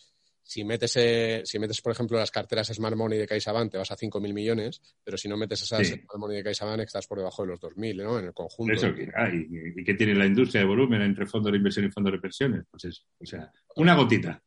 si 0.50 0.64
metes, 0.64 0.96
eh, 0.96 1.44
si 1.46 1.60
metes, 1.60 1.80
por 1.80 1.92
ejemplo, 1.92 2.18
las 2.18 2.32
carteras 2.32 2.74
Smart 2.74 2.96
Money 2.96 3.20
de 3.20 3.28
CaixaBank, 3.28 3.72
te 3.72 3.78
vas 3.78 3.92
a 3.92 3.96
5.000 3.96 4.34
millones, 4.34 4.82
pero 5.04 5.16
si 5.16 5.30
no 5.30 5.38
metes 5.38 5.62
esas 5.62 5.88
sí. 5.88 5.94
Smart 5.94 6.18
Money 6.18 6.38
de 6.38 6.44
CaixaBank, 6.44 6.80
estás 6.80 7.06
por 7.06 7.20
debajo 7.20 7.44
de 7.44 7.50
los 7.50 7.60
2.000, 7.60 8.04
¿no? 8.04 8.18
En 8.18 8.26
el 8.26 8.34
conjunto. 8.34 8.74
Eso 8.74 8.92
que 8.96 9.12
hay. 9.16 9.46
¿Y 9.76 9.84
qué 9.84 9.94
tiene 9.94 10.16
la 10.16 10.26
industria 10.26 10.62
de 10.62 10.68
volumen 10.68 11.04
entre 11.04 11.28
fondos 11.28 11.52
de 11.52 11.58
inversión 11.60 11.86
y 11.86 11.92
fondos 11.92 12.14
de 12.14 12.18
pensiones? 12.18 12.66
Pues 12.72 12.86
eso. 12.86 13.04
O 13.20 13.26
sea, 13.28 13.52
una 13.76 13.94
gotita. 13.94 14.42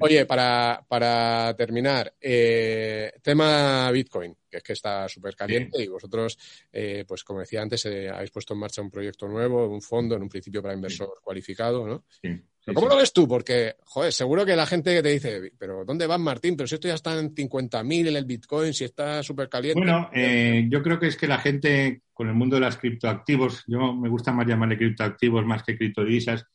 Oye, 0.00 0.26
para, 0.26 0.84
para 0.86 1.54
terminar, 1.56 2.14
eh, 2.20 3.12
tema 3.22 3.90
Bitcoin, 3.90 4.36
que 4.50 4.58
es 4.58 4.62
que 4.62 4.74
está 4.74 5.08
súper 5.08 5.34
caliente 5.34 5.78
sí. 5.78 5.84
y 5.84 5.88
vosotros, 5.88 6.38
eh, 6.70 7.06
pues 7.08 7.24
como 7.24 7.40
decía 7.40 7.62
antes, 7.62 7.86
eh, 7.86 8.10
habéis 8.10 8.32
puesto 8.32 8.52
en 8.52 8.60
marcha 8.60 8.82
un 8.82 8.90
proyecto 8.90 9.28
nuevo, 9.28 9.66
un 9.66 9.80
fondo, 9.80 10.14
en 10.14 10.24
un 10.24 10.28
principio 10.28 10.60
para 10.60 10.74
inversor 10.74 11.08
sí. 11.08 11.20
cualificado, 11.22 11.86
¿no? 11.86 12.04
Sí. 12.20 12.38
¿Cómo 12.74 12.88
lo 12.88 12.96
ves 12.96 13.12
tú? 13.12 13.28
Porque, 13.28 13.76
joder, 13.84 14.12
seguro 14.12 14.44
que 14.44 14.56
la 14.56 14.66
gente 14.66 14.94
que 14.94 15.02
te 15.02 15.10
dice, 15.10 15.52
pero 15.58 15.84
¿dónde 15.84 16.06
vas, 16.06 16.18
Martín? 16.18 16.56
Pero 16.56 16.66
si 16.66 16.74
esto 16.74 16.88
ya 16.88 16.94
está 16.94 17.18
en 17.18 17.34
50.000 17.34 18.08
en 18.08 18.16
el 18.16 18.24
Bitcoin, 18.24 18.74
si 18.74 18.84
está 18.84 19.22
súper 19.22 19.48
caliente. 19.48 19.78
Bueno, 19.78 20.10
eh, 20.12 20.66
yo 20.68 20.82
creo 20.82 20.98
que 20.98 21.06
es 21.06 21.16
que 21.16 21.28
la 21.28 21.38
gente 21.38 22.02
con 22.12 22.28
el 22.28 22.34
mundo 22.34 22.56
de 22.56 22.62
las 22.62 22.76
criptoactivos, 22.76 23.62
yo 23.66 23.94
me 23.94 24.08
gusta 24.08 24.32
más 24.32 24.46
llamarle 24.46 24.78
criptoactivos 24.78 25.44
más 25.44 25.62
que 25.62 25.76
criptodivisas, 25.76 26.46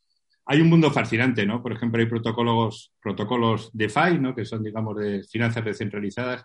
hay 0.45 0.59
un 0.59 0.69
mundo 0.69 0.91
fascinante, 0.91 1.45
¿no? 1.45 1.61
Por 1.61 1.71
ejemplo, 1.71 2.01
hay 2.01 2.07
protocolos, 2.07 2.91
protocolos 3.01 3.69
DeFi, 3.71 4.17
¿no? 4.19 4.35
Que 4.35 4.43
son, 4.43 4.63
digamos, 4.63 4.97
de 4.97 5.23
finanzas 5.23 5.63
descentralizadas, 5.63 6.43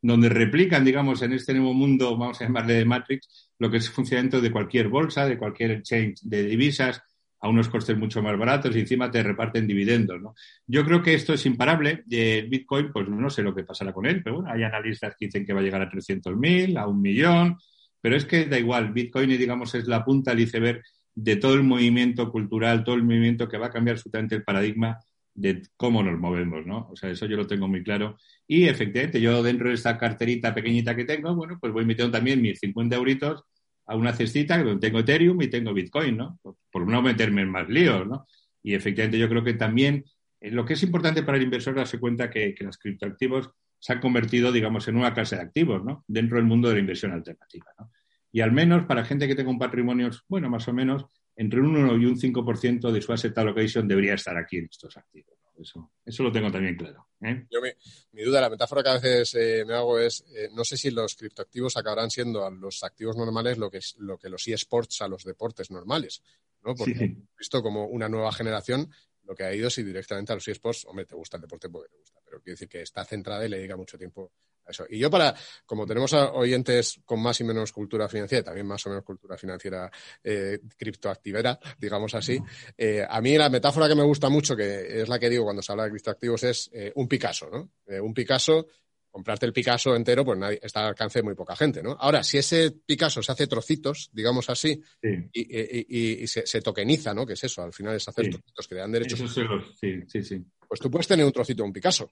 donde 0.00 0.28
replican, 0.28 0.84
digamos, 0.84 1.22
en 1.22 1.32
este 1.32 1.54
nuevo 1.54 1.74
mundo, 1.74 2.16
vamos 2.16 2.40
a 2.40 2.44
llamarle 2.44 2.74
de 2.74 2.84
Matrix, 2.84 3.50
lo 3.58 3.70
que 3.70 3.78
es 3.78 3.86
el 3.86 3.92
funcionamiento 3.92 4.40
de 4.40 4.52
cualquier 4.52 4.88
bolsa, 4.88 5.26
de 5.26 5.38
cualquier 5.38 5.72
exchange 5.72 6.20
de 6.22 6.44
divisas, 6.44 7.02
a 7.40 7.48
unos 7.48 7.68
costes 7.68 7.96
mucho 7.96 8.22
más 8.22 8.36
baratos 8.36 8.74
y 8.74 8.80
encima 8.80 9.10
te 9.10 9.22
reparten 9.22 9.66
dividendos, 9.66 10.20
¿no? 10.20 10.34
Yo 10.66 10.84
creo 10.84 11.02
que 11.02 11.14
esto 11.14 11.34
es 11.34 11.46
imparable. 11.46 12.04
El 12.10 12.48
Bitcoin, 12.48 12.92
pues 12.92 13.08
no 13.08 13.30
sé 13.30 13.42
lo 13.42 13.54
que 13.54 13.64
pasará 13.64 13.92
con 13.92 14.06
él, 14.06 14.22
pero 14.22 14.36
bueno, 14.36 14.50
hay 14.50 14.62
analistas 14.64 15.14
que 15.18 15.26
dicen 15.26 15.46
que 15.46 15.52
va 15.52 15.60
a 15.60 15.62
llegar 15.62 15.82
a 15.82 15.90
300.000, 15.90 16.78
a 16.78 16.86
un 16.86 17.00
millón, 17.00 17.58
pero 18.00 18.16
es 18.16 18.24
que 18.24 18.46
da 18.46 18.58
igual. 18.58 18.92
Bitcoin, 18.92 19.30
digamos, 19.30 19.74
es 19.74 19.86
la 19.86 20.04
punta 20.04 20.32
del 20.32 20.40
iceberg 20.40 20.82
de 21.14 21.36
todo 21.36 21.54
el 21.54 21.62
movimiento 21.62 22.30
cultural, 22.30 22.84
todo 22.84 22.94
el 22.94 23.04
movimiento 23.04 23.48
que 23.48 23.58
va 23.58 23.66
a 23.66 23.70
cambiar 23.70 23.94
absolutamente 23.94 24.34
el 24.34 24.44
paradigma 24.44 24.98
de 25.34 25.62
cómo 25.76 26.02
nos 26.02 26.18
movemos, 26.18 26.66
¿no? 26.66 26.88
O 26.90 26.96
sea, 26.96 27.10
eso 27.10 27.26
yo 27.26 27.36
lo 27.36 27.46
tengo 27.46 27.68
muy 27.68 27.82
claro. 27.84 28.18
Y 28.46 28.64
efectivamente, 28.64 29.20
yo 29.20 29.42
dentro 29.42 29.68
de 29.68 29.74
esta 29.74 29.96
carterita 29.96 30.54
pequeñita 30.54 30.96
que 30.96 31.04
tengo, 31.04 31.34
bueno, 31.34 31.58
pues 31.60 31.72
voy 31.72 31.84
metiendo 31.84 32.10
también 32.10 32.42
mis 32.42 32.58
50 32.58 32.96
euritos 32.96 33.44
a 33.88 33.96
una 33.96 34.12
cestita 34.12 34.62
donde 34.62 34.86
tengo 34.86 35.00
Ethereum 35.00 35.40
y 35.42 35.48
tengo 35.48 35.72
Bitcoin, 35.72 36.16
¿no? 36.16 36.38
Por, 36.70 36.86
no 36.86 37.02
meterme 37.02 37.42
en 37.42 37.50
más 37.50 37.68
líos, 37.68 38.06
¿no? 38.06 38.26
Y 38.62 38.74
efectivamente 38.74 39.18
yo 39.18 39.28
creo 39.28 39.42
que 39.42 39.54
también 39.54 40.04
eh, 40.40 40.50
lo 40.50 40.64
que 40.64 40.74
es 40.74 40.82
importante 40.82 41.22
para 41.22 41.38
el 41.38 41.44
inversor 41.44 41.74
darse 41.74 41.98
cuenta 41.98 42.30
que, 42.30 42.54
que 42.54 42.64
los 42.64 42.76
criptoactivos 42.78 43.50
se 43.78 43.94
han 43.94 44.00
convertido, 44.00 44.52
digamos, 44.52 44.86
en 44.88 44.96
una 44.96 45.14
clase 45.14 45.36
de 45.36 45.42
activos, 45.42 45.82
¿no? 45.84 46.04
Dentro 46.06 46.36
del 46.36 46.46
mundo 46.46 46.68
de 46.68 46.74
la 46.74 46.80
inversión 46.80 47.12
alternativa, 47.12 47.66
¿no? 47.78 47.90
Y 48.30 48.40
al 48.42 48.52
menos 48.52 48.84
para 48.84 49.04
gente 49.04 49.26
que 49.26 49.34
tenga 49.34 49.50
un 49.50 49.58
patrimonio, 49.58 50.10
bueno, 50.28 50.50
más 50.50 50.68
o 50.68 50.72
menos, 50.74 51.06
entre 51.34 51.60
un 51.60 51.74
1 51.74 51.96
y 51.96 52.04
un 52.04 52.16
5% 52.16 52.92
de 52.92 53.00
su 53.00 53.12
asset 53.12 53.36
allocation 53.38 53.88
debería 53.88 54.14
estar 54.14 54.36
aquí 54.36 54.58
en 54.58 54.68
estos 54.70 54.96
activos. 54.96 55.37
Eso, 55.58 55.90
eso 56.04 56.22
lo 56.22 56.30
tengo 56.30 56.50
también 56.50 56.76
claro. 56.76 57.08
¿eh? 57.20 57.46
Yo 57.50 57.60
mi, 57.60 57.68
mi, 58.12 58.22
duda, 58.22 58.40
la 58.40 58.50
metáfora 58.50 58.82
que 58.82 58.88
a 58.90 58.94
veces 58.94 59.34
eh, 59.34 59.64
me 59.66 59.74
hago 59.74 59.98
es, 59.98 60.24
eh, 60.34 60.48
no 60.52 60.64
sé 60.64 60.76
si 60.76 60.90
los 60.90 61.16
criptoactivos 61.16 61.76
acabarán 61.76 62.10
siendo 62.10 62.46
a 62.46 62.50
los 62.50 62.84
activos 62.84 63.16
normales 63.16 63.58
lo 63.58 63.70
que, 63.70 63.78
es, 63.78 63.96
lo 63.98 64.18
que 64.18 64.28
los 64.28 64.46
eSports 64.46 65.02
a 65.02 65.08
los 65.08 65.24
deportes 65.24 65.70
normales, 65.70 66.22
¿no? 66.62 66.74
Porque 66.74 66.94
sí, 66.94 66.98
sí. 66.98 67.04
he 67.04 67.38
visto 67.38 67.62
como 67.62 67.86
una 67.86 68.08
nueva 68.08 68.32
generación 68.32 68.90
lo 69.24 69.34
que 69.34 69.44
ha 69.44 69.54
ido 69.54 69.68
si 69.68 69.82
directamente 69.82 70.32
a 70.32 70.36
los 70.36 70.48
eSports, 70.48 70.86
hombre, 70.86 71.04
te 71.04 71.14
gusta 71.14 71.36
el 71.36 71.42
deporte 71.42 71.68
porque 71.68 71.90
te 71.90 71.98
gusta, 71.98 72.18
pero 72.24 72.40
quiere 72.40 72.54
decir 72.54 72.68
que 72.68 72.80
está 72.80 73.04
centrada 73.04 73.44
y 73.44 73.50
le 73.50 73.58
dedica 73.58 73.76
mucho 73.76 73.98
tiempo 73.98 74.32
eso. 74.70 74.86
Y 74.88 74.98
yo 74.98 75.10
para, 75.10 75.34
como 75.66 75.86
tenemos 75.86 76.12
a 76.14 76.32
oyentes 76.32 77.00
con 77.04 77.20
más 77.22 77.40
y 77.40 77.44
menos 77.44 77.72
cultura 77.72 78.08
financiera, 78.08 78.44
también 78.44 78.66
más 78.66 78.84
o 78.86 78.90
menos 78.90 79.04
cultura 79.04 79.36
financiera 79.36 79.90
eh, 80.22 80.60
criptoactivera, 80.76 81.58
digamos 81.78 82.14
así, 82.14 82.38
eh, 82.76 83.04
a 83.08 83.20
mí 83.20 83.36
la 83.36 83.48
metáfora 83.48 83.88
que 83.88 83.94
me 83.94 84.02
gusta 84.02 84.28
mucho, 84.28 84.56
que 84.56 85.02
es 85.02 85.08
la 85.08 85.18
que 85.18 85.30
digo 85.30 85.44
cuando 85.44 85.62
se 85.62 85.72
habla 85.72 85.84
de 85.84 85.90
criptoactivos, 85.90 86.42
es 86.44 86.70
eh, 86.72 86.92
un 86.94 87.08
Picasso, 87.08 87.48
¿no? 87.50 87.70
Eh, 87.86 88.00
un 88.00 88.14
Picasso, 88.14 88.66
comprarte 89.10 89.46
el 89.46 89.52
Picasso 89.52 89.96
entero, 89.96 90.24
pues 90.24 90.38
nadie, 90.38 90.60
está 90.62 90.80
al 90.80 90.88
alcance 90.88 91.20
de 91.20 91.22
muy 91.22 91.34
poca 91.34 91.56
gente, 91.56 91.82
¿no? 91.82 91.96
Ahora, 91.98 92.22
si 92.22 92.38
ese 92.38 92.70
Picasso 92.70 93.22
se 93.22 93.32
hace 93.32 93.46
trocitos, 93.46 94.10
digamos 94.12 94.48
así, 94.50 94.80
sí. 95.02 95.08
y, 95.32 95.40
y, 95.40 95.86
y, 95.88 96.22
y 96.22 96.26
se, 96.26 96.46
se, 96.46 96.60
tokeniza, 96.60 97.14
¿no? 97.14 97.26
Que 97.26 97.32
es 97.32 97.44
eso, 97.44 97.62
al 97.62 97.72
final 97.72 97.96
es 97.96 98.06
hacer 98.06 98.26
sí. 98.26 98.30
trocitos 98.30 98.68
que 98.68 98.74
le 98.74 98.80
dan 98.82 98.92
derechos. 98.92 99.20
Eso 99.20 99.60
sí, 99.80 100.02
sí, 100.06 100.22
sí. 100.22 100.44
Pues 100.68 100.80
tú 100.80 100.90
puedes 100.90 101.08
tener 101.08 101.24
un 101.24 101.32
trocito 101.32 101.62
de 101.62 101.66
un 101.66 101.72
Picasso. 101.72 102.10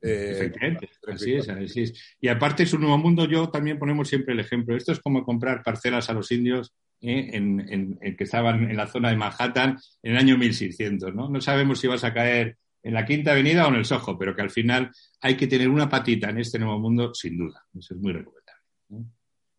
Eh, 0.00 0.32
Efectivamente, 0.32 0.88
así 1.06 1.34
es, 1.34 1.48
así 1.48 1.82
es. 1.82 2.16
Y 2.20 2.28
aparte 2.28 2.62
es 2.62 2.72
un 2.72 2.82
nuevo 2.82 2.98
mundo, 2.98 3.24
yo 3.26 3.48
también 3.48 3.78
ponemos 3.78 4.08
siempre 4.08 4.34
el 4.34 4.40
ejemplo. 4.40 4.76
Esto 4.76 4.92
es 4.92 5.00
como 5.00 5.24
comprar 5.24 5.62
parcelas 5.62 6.08
a 6.08 6.12
los 6.12 6.30
indios 6.30 6.72
¿eh? 7.00 7.30
en, 7.32 7.60
en, 7.68 7.98
en, 8.00 8.16
que 8.16 8.24
estaban 8.24 8.70
en 8.70 8.76
la 8.76 8.86
zona 8.86 9.10
de 9.10 9.16
Manhattan 9.16 9.76
en 10.02 10.12
el 10.12 10.18
año 10.18 10.38
1600, 10.38 11.14
¿no? 11.14 11.28
No 11.28 11.40
sabemos 11.40 11.80
si 11.80 11.86
vas 11.86 12.04
a 12.04 12.14
caer 12.14 12.56
en 12.82 12.94
la 12.94 13.04
Quinta 13.04 13.32
Avenida 13.32 13.66
o 13.66 13.70
en 13.70 13.76
el 13.76 13.84
Soho, 13.84 14.16
pero 14.16 14.34
que 14.34 14.42
al 14.42 14.50
final 14.50 14.90
hay 15.20 15.36
que 15.36 15.46
tener 15.46 15.68
una 15.68 15.88
patita 15.88 16.30
en 16.30 16.38
este 16.38 16.58
nuevo 16.58 16.78
mundo, 16.78 17.12
sin 17.14 17.36
duda. 17.36 17.64
Eso 17.76 17.94
es 17.94 18.00
muy 18.00 18.12
recomendable. 18.12 18.37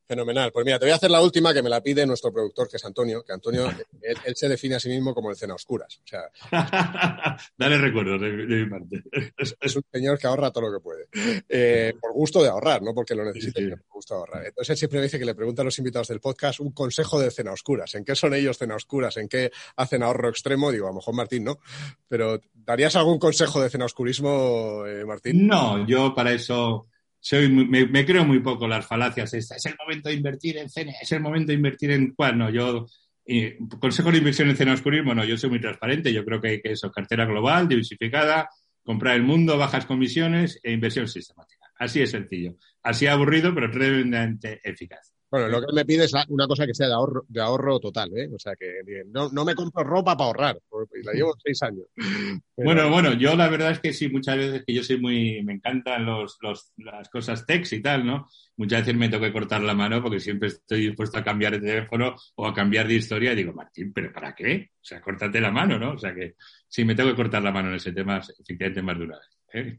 ¿No? 0.10 0.15
Fenomenal. 0.15 0.52
Pues 0.52 0.65
mira, 0.65 0.80
te 0.80 0.86
voy 0.86 0.91
a 0.91 0.95
hacer 0.95 1.12
la 1.12 1.22
última 1.22 1.54
que 1.54 1.62
me 1.62 1.69
la 1.69 1.82
pide 1.82 2.06
nuestro 2.06 2.32
productor, 2.32 2.67
que 2.67 2.78
es 2.78 2.86
Antonio, 2.86 3.24
que 3.24 3.34
Antonio, 3.34 3.69
él, 4.02 4.17
él 4.26 4.36
se 4.36 4.50
define 4.50 4.76
a 4.76 4.80
sí 4.80 4.89
mismo 4.89 5.13
como 5.13 5.30
el 5.30 5.36
cena 5.36 5.56
oscuras. 5.56 6.02
O 6.04 6.08
sea, 6.08 6.30
Dale 7.58 7.78
recuerdos 7.78 8.22
de, 8.22 8.32
mi 8.32 8.69
parte. 8.69 9.04
Es, 9.38 9.56
es, 9.60 9.76
un 9.76 9.84
señor 9.91 10.17
que 10.17 10.28
ahorra 10.28 10.52
todo 10.52 10.69
lo 10.69 10.78
que 10.78 10.84
puede. 10.84 11.08
Eh, 11.48 11.93
por 12.00 12.13
gusto 12.13 12.41
de 12.41 12.50
ahorrar, 12.50 12.82
no 12.82 12.93
porque 12.93 13.15
lo 13.15 13.24
necesite, 13.24 13.62
sí, 13.62 13.69
sí. 13.69 13.76
por 13.76 13.95
gusto 13.95 14.15
de 14.15 14.19
ahorrar. 14.19 14.45
Entonces 14.45 14.72
él 14.72 14.78
siempre 14.78 15.00
me 15.00 15.04
dice 15.04 15.19
que 15.19 15.26
le 15.26 15.36
pregunta 15.36 15.62
a 15.62 15.65
los 15.65 15.78
invitados 15.78 16.08
del 16.08 16.19
podcast 16.19 16.60
un 16.60 16.72
consejo 16.72 17.19
de 17.19 17.32
cena 17.32 17.52
oscuras. 17.52 17.95
¿En 17.95 18.04
qué 18.04 18.15
son 18.15 18.34
ellos 18.34 18.58
cena 18.58 18.76
oscuras? 18.76 19.17
¿En 19.17 19.28
qué 19.28 19.52
hacen 19.76 20.04
ahorro 20.04 20.30
extremo? 20.30 20.72
Digo, 20.72 20.88
a 20.88 20.89
lo 20.89 20.95
mejor 20.95 21.13
Martín 21.15 21.43
no. 21.43 21.60
Pero 22.08 22.39
¿darías 22.54 22.95
algún 22.95 23.19
consejo 23.19 23.62
de 23.62 23.69
cena 23.69 23.86
oscurismo, 23.86 24.86
eh, 24.86 25.06
Martín? 25.06 25.48
No, 25.48 25.86
yo 25.86 26.13
para 26.13 26.34
eso 26.34 26.88
soy 27.19 27.49
muy, 27.49 27.67
me, 27.67 27.86
me, 27.86 28.05
creo 28.05 28.25
muy 28.25 28.39
poco 28.39 28.67
las 28.67 28.86
falacias 28.86 29.34
esta. 29.34 29.55
Es 29.55 29.65
el 29.65 29.75
momento 29.77 30.10
de 30.10 30.15
invertir 30.15 30.58
en 30.58 30.69
CNE, 30.69 30.95
es 31.01 31.12
el 31.12 31.21
momento 31.21 31.47
de 31.47 31.55
invertir 31.55 31.91
en 31.91 32.13
cuál, 32.13 32.38
no, 32.38 32.49
yo 32.49 32.86
eh, 33.25 33.58
consejo 33.79 34.12
de 34.12 34.17
inversión 34.17 34.49
en 34.49 34.55
cena 34.55 34.73
oscurismo, 34.73 35.13
no, 35.13 35.23
yo 35.23 35.38
soy 35.38 35.49
muy 35.49 35.62
transparente, 35.62 36.12
yo 36.12 36.25
creo 36.25 36.41
que, 36.41 36.62
que 36.62 36.71
eso, 36.71 36.91
cartera 36.91 37.25
global, 37.25 37.67
diversificada, 37.67 38.49
comprar 38.84 39.15
el 39.15 39.23
mundo, 39.23 39.58
bajas 39.58 39.86
comisiones 39.86 40.60
e 40.63 40.71
inversión 40.71 41.08
sistemática. 41.08 41.67
Así 41.77 42.01
es 42.01 42.12
sencillo. 42.12 42.55
Así 42.82 43.08
aburrido, 43.08 43.53
pero 43.53 43.69
tremendamente 43.69 44.60
eficaz. 44.63 45.13
Bueno, 45.31 45.47
lo 45.47 45.61
que 45.61 45.73
me 45.73 45.85
pide 45.85 46.05
es 46.05 46.13
una 46.29 46.47
cosa 46.47 46.65
que 46.65 46.73
sea 46.73 46.87
de 46.87 46.93
ahorro, 46.93 47.23
de 47.27 47.39
ahorro 47.39 47.79
total, 47.79 48.09
¿eh? 48.17 48.29
O 48.33 48.39
sea, 48.39 48.55
que 48.55 48.81
no, 49.07 49.29
no 49.29 49.45
me 49.45 49.53
compro 49.53 49.83
ropa 49.83 50.17
para 50.17 50.27
ahorrar, 50.27 50.59
y 50.99 51.05
la 51.05 51.13
llevo 51.13 51.35
seis 51.43 51.61
años. 51.61 51.85
Pero... 51.95 52.65
Bueno, 52.65 52.89
bueno, 52.89 53.13
yo 53.13 53.35
la 53.35 53.47
verdad 53.47 53.71
es 53.71 53.79
que 53.79 53.93
sí, 53.93 54.09
muchas 54.09 54.37
veces 54.37 54.63
que 54.65 54.73
yo 54.73 54.83
soy 54.83 54.99
muy, 54.99 55.43
me 55.43 55.53
encantan 55.53 56.05
los, 56.05 56.37
los, 56.41 56.73
las 56.77 57.09
cosas 57.09 57.45
text 57.45 57.73
y 57.73 57.81
tal, 57.81 58.05
¿no? 58.05 58.27
Muchas 58.57 58.81
veces 58.81 58.95
me 58.95 59.07
tengo 59.07 59.23
que 59.23 59.31
cortar 59.31 59.61
la 59.61 59.75
mano 59.75 60.01
porque 60.01 60.19
siempre 60.19 60.49
estoy 60.49 60.87
dispuesto 60.87 61.19
a 61.19 61.23
cambiar 61.23 61.53
de 61.53 61.59
teléfono 61.59 62.15
o 62.36 62.47
a 62.47 62.53
cambiar 62.53 62.88
de 62.88 62.95
historia 62.95 63.34
y 63.34 63.36
digo, 63.36 63.53
Martín, 63.53 63.93
¿pero 63.93 64.11
para 64.11 64.34
qué? 64.34 64.71
O 64.73 64.86
sea, 64.86 64.99
córtate 64.99 65.39
la 65.39 65.51
mano, 65.51 65.77
¿no? 65.77 65.93
O 65.93 65.97
sea 65.97 66.13
que 66.13 66.36
sí, 66.67 66.84
me 66.84 66.95
tengo 66.95 67.11
que 67.11 67.15
cortar 67.15 67.43
la 67.43 67.51
mano 67.51 67.69
en 67.69 67.75
ese 67.75 67.91
tema, 67.91 68.17
efectivamente, 68.17 68.82
más 68.82 68.97
de 68.97 69.05
una 69.05 69.17
vez. 69.17 69.39
¿eh? 69.53 69.77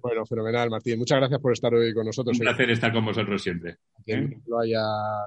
Bueno, 0.00 0.24
fenomenal, 0.26 0.70
Martín. 0.70 0.98
Muchas 0.98 1.18
gracias 1.18 1.40
por 1.40 1.52
estar 1.52 1.74
hoy 1.74 1.92
con 1.92 2.06
nosotros. 2.06 2.38
Un 2.38 2.44
placer 2.44 2.70
estar 2.70 2.92
con 2.92 3.04
vosotros 3.04 3.42
siempre. 3.42 3.78
Quien 4.06 4.32
¿eh? 4.32 4.42
lo 4.46 4.60
haya 4.60 4.82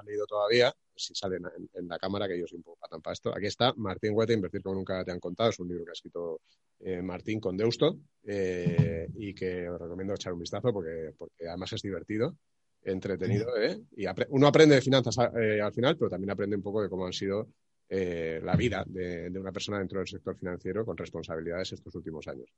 leído 0.06 0.24
todavía, 0.26 0.74
si 0.96 1.14
sale 1.14 1.36
en, 1.36 1.44
en, 1.74 1.86
la 1.86 1.98
cámara, 1.98 2.26
que 2.26 2.38
yo 2.38 2.46
soy 2.46 2.56
un 2.56 2.62
poco 2.62 2.78
patán 2.80 3.02
para 3.02 3.12
esto. 3.12 3.34
Aquí 3.36 3.46
está 3.46 3.74
Martín 3.76 4.12
Huete, 4.14 4.32
Invertir 4.32 4.62
como 4.62 4.76
nunca 4.76 5.04
te 5.04 5.12
han 5.12 5.20
contado. 5.20 5.50
Es 5.50 5.58
un 5.58 5.68
libro 5.68 5.84
que 5.84 5.90
ha 5.90 5.92
escrito 5.92 6.40
eh, 6.80 7.02
Martín 7.02 7.40
con 7.40 7.58
Deusto 7.58 7.98
eh, 8.24 9.06
y 9.16 9.34
que 9.34 9.68
os 9.68 9.78
recomiendo 9.78 10.14
echar 10.14 10.32
un 10.32 10.40
vistazo 10.40 10.72
porque, 10.72 11.12
porque 11.18 11.46
además 11.46 11.74
es 11.74 11.82
divertido, 11.82 12.38
entretenido. 12.82 13.54
¿eh? 13.58 13.78
Y 13.96 14.06
uno 14.30 14.46
aprende 14.46 14.76
de 14.76 14.80
finanzas 14.80 15.18
al 15.18 15.72
final, 15.74 15.98
pero 15.98 16.08
también 16.08 16.30
aprende 16.30 16.56
un 16.56 16.62
poco 16.62 16.82
de 16.82 16.88
cómo 16.88 17.04
han 17.04 17.12
sido 17.12 17.48
la 17.90 18.56
vida 18.56 18.84
de, 18.86 19.28
de 19.28 19.38
una 19.38 19.52
persona 19.52 19.78
dentro 19.78 19.98
del 19.98 20.08
sector 20.08 20.36
financiero 20.38 20.86
con 20.86 20.96
responsabilidades 20.96 21.72
estos 21.72 21.94
últimos 21.94 22.26
años. 22.28 22.48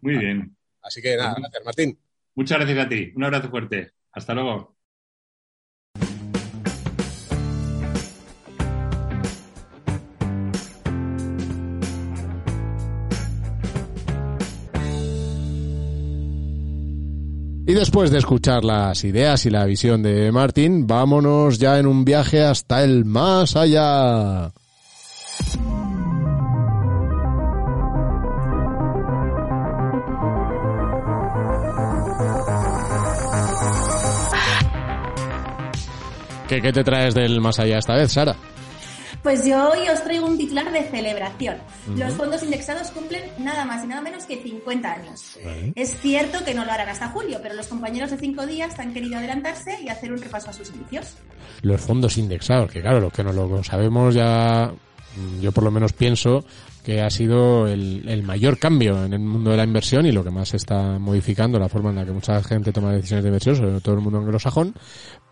Muy 0.00 0.16
bien. 0.16 0.56
Así 0.80 1.02
que 1.02 1.16
nada, 1.16 1.34
gracias, 1.36 1.64
Martín. 1.64 1.98
Muchas 2.36 2.58
gracias 2.58 2.86
a 2.86 2.88
ti. 2.88 3.12
Un 3.16 3.24
abrazo 3.24 3.50
fuerte. 3.50 3.92
Hasta 4.12 4.34
luego. 4.34 4.77
Y 17.68 17.74
después 17.74 18.10
de 18.10 18.16
escuchar 18.16 18.64
las 18.64 19.04
ideas 19.04 19.44
y 19.44 19.50
la 19.50 19.66
visión 19.66 20.02
de 20.02 20.32
Martín, 20.32 20.86
vámonos 20.86 21.58
ya 21.58 21.78
en 21.78 21.86
un 21.86 22.02
viaje 22.02 22.42
hasta 22.42 22.82
el 22.82 23.04
más 23.04 23.56
allá. 23.56 24.50
¿Qué, 36.48 36.62
qué 36.62 36.72
te 36.72 36.82
traes 36.82 37.14
del 37.14 37.38
más 37.42 37.58
allá 37.58 37.76
esta 37.76 37.96
vez, 37.96 38.10
Sara? 38.10 38.34
Pues 39.22 39.44
yo 39.44 39.70
hoy 39.70 39.88
os 39.88 40.02
traigo 40.04 40.26
un 40.26 40.38
titular 40.38 40.70
de 40.72 40.84
celebración. 40.84 41.56
Los 41.96 42.14
fondos 42.14 42.42
indexados 42.42 42.88
cumplen 42.88 43.22
nada 43.38 43.64
más 43.64 43.84
y 43.84 43.88
nada 43.88 44.00
menos 44.00 44.24
que 44.24 44.36
50 44.42 44.92
años. 44.92 45.38
Es 45.74 45.96
cierto 46.00 46.44
que 46.44 46.54
no 46.54 46.64
lo 46.64 46.72
harán 46.72 46.88
hasta 46.88 47.08
julio, 47.08 47.38
pero 47.42 47.54
los 47.54 47.66
compañeros 47.66 48.10
de 48.10 48.18
cinco 48.18 48.46
días 48.46 48.78
han 48.78 48.92
querido 48.92 49.18
adelantarse 49.18 49.78
y 49.82 49.88
hacer 49.88 50.12
un 50.12 50.20
repaso 50.20 50.50
a 50.50 50.52
sus 50.52 50.70
inicios. 50.70 51.16
Los 51.62 51.80
fondos 51.80 52.16
indexados, 52.16 52.70
que 52.70 52.80
claro, 52.80 53.00
lo 53.00 53.10
que 53.10 53.24
no 53.24 53.32
lo 53.32 53.62
sabemos 53.64 54.14
ya, 54.14 54.72
yo 55.40 55.52
por 55.52 55.64
lo 55.64 55.70
menos 55.70 55.92
pienso 55.92 56.44
que 56.84 57.02
ha 57.02 57.10
sido 57.10 57.66
el, 57.66 58.08
el 58.08 58.22
mayor 58.22 58.58
cambio 58.58 59.04
en 59.04 59.12
el 59.12 59.18
mundo 59.18 59.50
de 59.50 59.58
la 59.58 59.64
inversión 59.64 60.06
y 60.06 60.12
lo 60.12 60.24
que 60.24 60.30
más 60.30 60.54
está 60.54 60.98
modificando 60.98 61.58
la 61.58 61.68
forma 61.68 61.90
en 61.90 61.96
la 61.96 62.04
que 62.06 62.12
mucha 62.12 62.42
gente 62.42 62.72
toma 62.72 62.92
decisiones 62.92 63.24
de 63.24 63.28
inversión, 63.28 63.56
sobre 63.56 63.80
todo 63.80 63.96
el 63.96 64.00
mundo 64.00 64.20
anglosajón, 64.20 64.74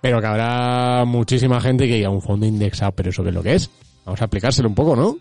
pero 0.07 0.20
que 0.20 0.26
habrá 0.28 1.04
muchísima 1.04 1.61
gente 1.61 1.88
que 1.88 1.94
diga 1.94 2.11
un 2.11 2.22
fondo 2.22 2.46
indexado, 2.46 2.92
pero 2.92 3.11
eso 3.11 3.24
qué 3.24 3.30
es 3.30 3.34
lo 3.34 3.42
que 3.42 3.54
es. 3.54 3.68
Vamos 4.04 4.20
a 4.20 4.26
aplicárselo 4.26 4.68
un 4.68 4.74
poco, 4.76 4.94
¿no? 4.94 5.18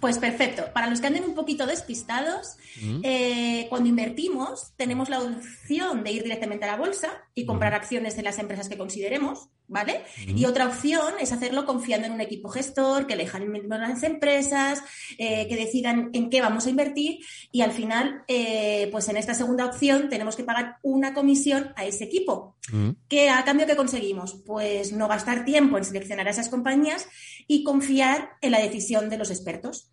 Pues 0.00 0.16
perfecto. 0.16 0.62
Para 0.72 0.88
los 0.88 1.02
que 1.02 1.08
anden 1.08 1.24
un 1.24 1.34
poquito 1.34 1.66
despistados, 1.66 2.56
eh, 3.02 3.66
cuando 3.68 3.90
invertimos 3.90 4.72
tenemos 4.78 5.10
la 5.10 5.20
opción 5.20 6.04
de 6.04 6.12
ir 6.12 6.22
directamente 6.22 6.64
a 6.64 6.68
la 6.68 6.78
bolsa 6.78 7.08
y 7.34 7.44
comprar 7.44 7.74
acciones 7.74 8.16
de 8.16 8.22
las 8.22 8.38
empresas 8.38 8.70
que 8.70 8.78
consideremos, 8.78 9.50
¿vale? 9.68 10.02
Y 10.26 10.46
otra 10.46 10.66
opción 10.66 11.14
es 11.20 11.30
hacerlo 11.32 11.64
confiando 11.64 12.06
en 12.06 12.14
un 12.14 12.20
equipo 12.20 12.48
gestor, 12.48 13.06
que 13.06 13.14
elijan 13.14 13.68
las 13.68 14.02
empresas, 14.02 14.82
eh, 15.18 15.46
que 15.46 15.56
decidan 15.56 16.10
en 16.12 16.30
qué 16.30 16.40
vamos 16.40 16.66
a 16.66 16.70
invertir 16.70 17.18
y 17.52 17.60
al 17.60 17.72
final, 17.72 18.22
eh, 18.26 18.88
pues 18.90 19.08
en 19.08 19.16
esta 19.16 19.34
segunda 19.34 19.66
opción 19.66 20.08
tenemos 20.08 20.34
que 20.36 20.44
pagar 20.44 20.78
una 20.82 21.14
comisión 21.14 21.72
a 21.76 21.84
ese 21.84 22.04
equipo. 22.04 22.56
¿Qué 23.08 23.30
a 23.30 23.44
cambio 23.44 23.66
que 23.66 23.76
conseguimos? 23.76 24.42
Pues 24.44 24.92
no 24.92 25.08
gastar 25.08 25.44
tiempo 25.44 25.78
en 25.78 25.84
seleccionar 25.84 26.26
a 26.28 26.32
esas 26.32 26.50
compañías 26.50 27.06
y 27.46 27.64
confiar 27.64 28.32
en 28.42 28.50
la 28.50 28.60
decisión 28.60 29.08
de 29.08 29.16
los 29.16 29.30
expertos. 29.30 29.90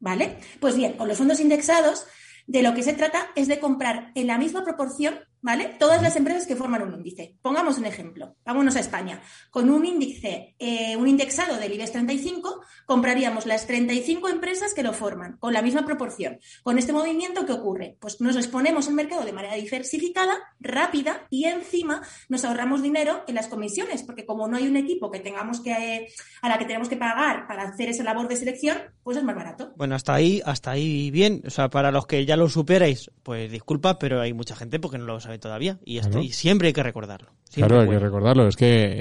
¿Vale? 0.00 0.38
Pues 0.58 0.76
bien, 0.76 0.94
con 0.94 1.06
los 1.06 1.18
fondos 1.18 1.38
indexados, 1.38 2.06
de 2.46 2.62
lo 2.62 2.74
que 2.74 2.82
se 2.82 2.92
trata 2.92 3.28
es 3.36 3.48
de 3.48 3.60
comprar 3.60 4.10
en 4.14 4.26
la 4.26 4.38
misma 4.38 4.64
proporción, 4.64 5.20
¿vale? 5.42 5.74
Todas 5.78 6.00
las 6.00 6.16
empresas 6.16 6.46
que 6.46 6.56
forman 6.56 6.82
un 6.82 6.94
índice. 6.94 7.36
Pongamos 7.42 7.76
un 7.76 7.84
ejemplo. 7.84 8.36
Vámonos 8.46 8.76
a 8.76 8.80
España. 8.80 9.20
Con 9.50 9.68
un 9.70 9.84
índice, 9.84 10.54
eh, 10.58 10.96
un 10.96 11.08
indexado 11.08 11.58
del 11.58 11.72
IBEX 11.74 11.92
35, 11.92 12.62
compraríamos 12.86 13.44
las 13.44 13.66
35 13.66 14.28
empresas 14.28 14.72
que 14.72 14.82
lo 14.82 14.92
forman, 14.92 15.36
con 15.38 15.52
la 15.52 15.60
misma 15.60 15.84
proporción. 15.84 16.38
Con 16.62 16.78
este 16.78 16.92
movimiento, 16.92 17.44
¿qué 17.44 17.52
ocurre? 17.52 17.96
Pues 18.00 18.20
nos 18.20 18.36
exponemos 18.36 18.88
al 18.88 18.94
mercado 18.94 19.24
de 19.24 19.32
manera 19.32 19.54
diversificada, 19.54 20.38
rápida, 20.60 21.26
y 21.28 21.44
encima 21.44 22.02
nos 22.28 22.44
ahorramos 22.44 22.82
dinero 22.82 23.24
en 23.26 23.34
las 23.34 23.48
comisiones, 23.48 24.02
porque 24.04 24.24
como 24.24 24.46
no 24.46 24.56
hay 24.56 24.68
un 24.68 24.76
equipo 24.76 25.10
que 25.10 25.20
tengamos 25.20 25.60
que, 25.60 26.08
a 26.40 26.48
la 26.48 26.58
que 26.58 26.64
tenemos 26.64 26.88
que 26.88 26.96
pagar 26.96 27.46
para 27.48 27.64
hacer 27.64 27.88
esa 27.88 28.04
labor 28.04 28.28
de 28.28 28.36
selección, 28.36 28.78
pues 29.02 29.16
es 29.16 29.24
más 29.24 29.34
barato. 29.34 29.72
Bueno, 29.76 29.96
hasta 29.96 30.14
ahí, 30.14 30.40
hasta 30.44 30.70
ahí 30.70 31.10
bien. 31.10 31.42
O 31.46 31.50
sea, 31.50 31.68
para 31.68 31.90
los 31.90 32.06
que 32.06 32.24
ya 32.24 32.36
lo 32.36 32.48
superáis, 32.48 33.10
pues 33.22 33.50
disculpa, 33.50 33.98
pero 33.98 34.20
hay 34.20 34.32
mucha 34.32 34.54
gente 34.54 34.78
porque 34.78 34.98
no 34.98 35.06
lo 35.06 35.20
sabe 35.20 35.31
todavía. 35.38 35.78
Y, 35.84 36.00
siempre 36.32 36.68
hay 36.68 36.72
que 36.72 36.82
recordarlo. 36.82 37.30
Siempre 37.48 37.76
Claro, 37.76 37.90
hay 37.90 37.98
que 37.98 38.04
recordarlo. 38.04 38.48
Es 38.48 38.56
que 38.56 38.66
eh, 38.66 38.94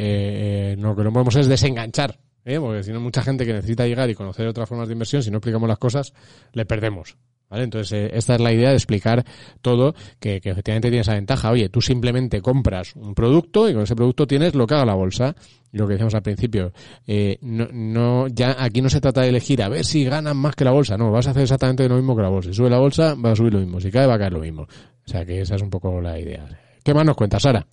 eh, 0.74 0.76
lo 0.78 0.96
que 0.96 1.04
no 1.04 1.14
podemos 1.14 1.36
es 1.36 1.48
desenganchar. 1.48 2.20
¿eh? 2.46 2.60
Porque 2.60 2.84
si 2.84 2.92
no, 2.92 3.00
mucha 3.00 3.22
gente 3.22 3.46
que 3.46 3.54
necesita 3.54 3.88
llegar 3.88 4.10
y 4.10 4.16
conocer 4.16 4.48
otras 4.48 4.68
formas 4.68 4.88
de 4.88 4.94
inversión, 4.94 5.24
si 5.24 5.32
no 5.32 5.38
explicamos 5.38 5.68
las 5.68 5.78
cosas, 5.78 6.14
le 6.54 6.66
perdemos. 6.66 7.18
¿Vale? 7.52 7.66
Entonces, 7.66 7.92
eh, 7.92 8.12
esta 8.14 8.36
es 8.36 8.42
la 8.42 8.54
idea 8.54 8.70
de 8.70 8.76
explicar 8.76 9.26
todo, 9.62 9.94
que, 10.20 10.40
que 10.40 10.52
efectivamente 10.52 10.88
tiene 10.88 11.02
esa 11.02 11.16
ventaja. 11.16 11.52
Oye, 11.52 11.68
tú 11.68 11.82
simplemente 11.82 12.42
compras 12.42 12.96
un 12.96 13.14
producto 13.14 13.70
y 13.70 13.74
con 13.74 13.84
ese 13.84 13.94
producto 13.94 14.26
tienes 14.26 14.56
lo 14.56 14.66
que 14.66 14.76
haga 14.76 14.86
la 14.86 14.94
bolsa. 14.94 15.36
Lo 15.74 15.86
que 15.86 15.94
decíamos 15.94 16.16
al 16.16 16.22
principio, 16.22 16.72
eh, 17.08 17.38
no, 17.42 17.68
no, 17.72 18.28
ya 18.28 18.56
aquí 18.58 18.82
no 18.82 18.90
se 18.90 19.00
trata 19.00 19.22
de 19.22 19.30
elegir 19.30 19.62
a 19.64 19.70
ver 19.70 19.86
si 19.86 20.04
ganan 20.06 20.36
más 20.38 20.56
que 20.56 20.64
la 20.64 20.72
bolsa. 20.72 20.98
No, 20.98 21.12
vas 21.12 21.28
a 21.28 21.32
hacer 21.32 21.44
exactamente 21.44 21.88
lo 21.88 21.96
mismo 21.96 22.16
que 22.16 22.22
la 22.22 22.30
bolsa. 22.30 22.50
Si 22.50 22.56
sube 22.56 22.70
la 22.70 22.80
bolsa, 22.80 23.16
va 23.16 23.32
a 23.32 23.36
subir 23.36 23.54
lo 23.54 23.60
mismo. 23.60 23.82
Si 23.82 23.92
cae, 23.92 24.08
va 24.08 24.16
a 24.16 24.20
caer 24.20 24.34
lo 24.34 24.40
mismo. 24.40 24.64
O 24.64 25.10
sea, 25.10 25.26
que 25.26 25.42
esa 25.42 25.56
es 25.56 25.62
un 25.62 25.70
poco 25.70 26.00
la 26.00 26.18
idea. 26.18 26.48
¿Qué 26.84 26.94
más 26.94 27.06
nos 27.06 27.16
cuentas, 27.16 27.44
Sara? 27.44 27.68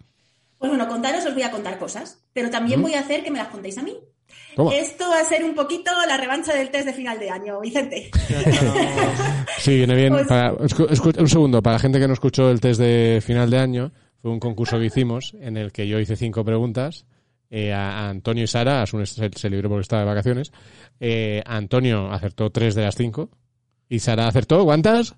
Pues 0.59 0.71
bueno, 0.71 0.89
contaros 0.89 1.25
os 1.25 1.35
voy 1.35 1.43
a 1.43 1.53
contar 1.53 1.79
cosas, 1.79 2.21
pero 2.33 2.51
también 2.51 2.83
voy 2.83 2.95
a 2.95 3.01
hacer 3.01 3.23
que 3.23 3.31
me 3.31 3.39
las 3.39 3.49
contéis 3.49 3.79
a 3.79 3.83
mí. 3.83 3.97
Toma. 4.57 4.75
Esto 4.75 5.09
va 5.09 5.21
a 5.21 5.25
ser 5.25 5.45
un 5.45 5.55
poquito 5.55 5.91
la 6.07 6.17
revancha 6.17 6.53
del 6.55 6.71
test 6.71 6.87
de 6.87 6.93
final 6.93 7.19
de 7.19 7.31
año, 7.31 7.61
Vicente. 7.61 8.11
Sí, 9.59 9.77
viene 9.77 9.95
bien. 9.95 10.13
Pues- 10.13 10.27
Para, 10.27 10.53
escu- 10.55 10.89
escu- 10.89 11.21
un 11.21 11.29
segundo, 11.29 11.63
para 11.63 11.75
la 11.75 11.81
gente 11.81 11.99
que 11.99 12.07
no 12.07 12.15
escuchó 12.15 12.51
el 12.51 12.61
test 12.61 12.81
de 12.81 13.21
final 13.25 13.51
de 13.51 13.59
año, 13.59 13.93
fue 14.23 14.31
un 14.31 14.41
concurso 14.41 14.79
que 14.79 14.87
hicimos 14.87 15.35
en 15.41 15.57
el 15.57 15.73
que 15.73 15.87
yo 15.89 15.99
hice 15.99 16.17
cinco 16.17 16.45
preguntas. 16.45 17.07
eh, 17.51 17.73
a, 17.73 18.01
a 18.07 18.09
Antonio 18.11 18.45
y 18.45 18.47
Sara, 18.47 18.83
Asun 18.83 19.07
se, 19.07 19.31
se 19.35 19.51
libró 19.51 19.69
porque 19.71 19.83
estaba 19.83 20.03
de 20.03 20.09
vacaciones. 20.09 20.53
Eh, 21.01 21.43
Antonio 21.47 22.11
acertó 22.13 22.51
tres 22.51 22.75
de 22.75 22.83
las 22.83 22.95
cinco. 22.95 23.31
¿Y 23.89 23.99
Sara 24.01 24.27
acertó 24.29 24.65
cuántas? 24.65 25.15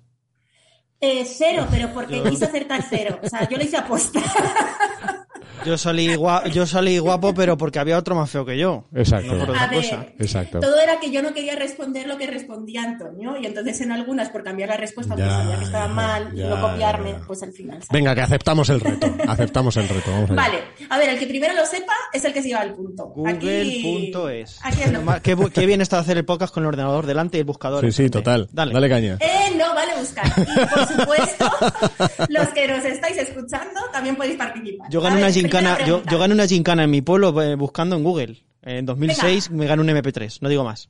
Eh, 0.99 1.25
cero, 1.25 1.67
pero 1.71 1.91
porque 1.93 2.21
quise 2.23 2.45
acertar 2.45 2.83
cero. 2.89 3.19
O 3.23 3.27
sea, 3.27 3.49
yo 3.49 3.57
lo 3.57 3.63
hice 3.63 3.75
aposta. 3.77 4.21
Yo 5.65 5.77
salí, 5.77 6.15
gua- 6.15 6.47
yo 6.49 6.65
salí 6.65 6.97
guapo, 6.97 7.33
pero 7.33 7.57
porque 7.57 7.79
había 7.79 7.97
otro 7.97 8.15
más 8.15 8.29
feo 8.29 8.45
que 8.45 8.57
yo. 8.57 8.85
Exacto. 8.95 9.33
No 9.33 9.45
por 9.45 9.55
A 9.57 9.65
otra 9.65 9.69
cosa. 9.77 9.97
ver, 9.97 10.15
Exacto. 10.19 10.59
todo 10.59 10.79
era 10.79 10.99
que 10.99 11.11
yo 11.11 11.21
no 11.21 11.33
quería 11.33 11.55
responder 11.55 12.07
lo 12.07 12.17
que 12.17 12.27
respondía 12.27 12.83
Antonio. 12.83 13.35
Y 13.39 13.45
entonces 13.45 13.79
en 13.81 13.91
algunas, 13.91 14.29
por 14.29 14.43
cambiar 14.43 14.69
la 14.69 14.77
respuesta, 14.77 15.13
porque 15.13 15.29
Ya, 15.29 15.37
sabía 15.37 15.57
que 15.59 15.65
estaba 15.65 15.87
mal 15.87 16.31
y 16.33 16.37
ya, 16.39 16.49
no 16.49 16.61
copiarme, 16.61 17.11
ya. 17.11 17.21
pues 17.27 17.43
al 17.43 17.51
final. 17.53 17.75
¿sabes? 17.77 17.89
Venga, 17.91 18.15
que 18.15 18.21
aceptamos 18.21 18.69
el 18.69 18.79
reto. 18.79 19.07
Aceptamos 19.27 19.77
el 19.77 19.87
reto. 19.87 20.11
Vamos 20.11 20.31
allá. 20.31 20.41
Vale, 20.41 20.57
a 20.89 20.97
ver, 20.97 21.09
el 21.09 21.19
que 21.19 21.27
primero 21.27 21.53
lo 21.53 21.65
sepa 21.65 21.93
es 22.11 22.25
el 22.25 22.33
que 22.33 22.41
se 22.41 22.47
lleva 22.49 22.63
el 22.63 22.73
punto. 22.73 23.13
Aquí- 23.25 24.11
Google.es. 24.13 24.59
Aquí 24.63 24.81
es 24.83 24.91
lo- 24.91 25.21
Qué, 25.21 25.37
qué 25.53 25.65
bien 25.65 25.81
está 25.81 25.99
hacer 25.99 26.17
el 26.17 26.25
podcast 26.25 26.53
con 26.53 26.63
el 26.63 26.67
ordenador 26.69 27.05
delante 27.05 27.37
y 27.37 27.41
el 27.41 27.45
buscador. 27.45 27.85
Sí, 27.85 27.91
sí, 27.91 28.09
total. 28.09 28.49
Dale. 28.51 28.73
Dale 28.73 28.89
caña. 28.89 29.17
Eh, 29.19 29.55
no 29.57 29.73
vale 29.75 29.91
buscar. 29.99 30.25
Y 30.37 30.65
por 30.73 30.87
supuesto, 30.87 31.49
los 32.29 32.47
que 32.49 32.67
nos 32.67 32.83
estáis 32.85 33.17
escuchando 33.17 33.79
también 33.93 34.15
podéis 34.15 34.37
participar. 34.37 34.89
Yo 34.89 34.99
A 34.99 35.03
gané 35.03 35.17
una 35.17 35.31
gincana, 35.41 35.85
yo, 35.85 36.03
yo 36.09 36.19
gané 36.19 36.33
una 36.33 36.47
gincana 36.47 36.83
en 36.83 36.89
mi 36.91 37.01
pueblo 37.01 37.39
eh, 37.41 37.55
buscando 37.55 37.95
en 37.95 38.03
Google. 38.03 38.43
En 38.61 38.85
2006 38.85 39.51
me 39.51 39.65
gané 39.65 39.81
un 39.81 39.89
MP3, 39.89 40.39
no 40.41 40.49
digo 40.49 40.63
más. 40.63 40.87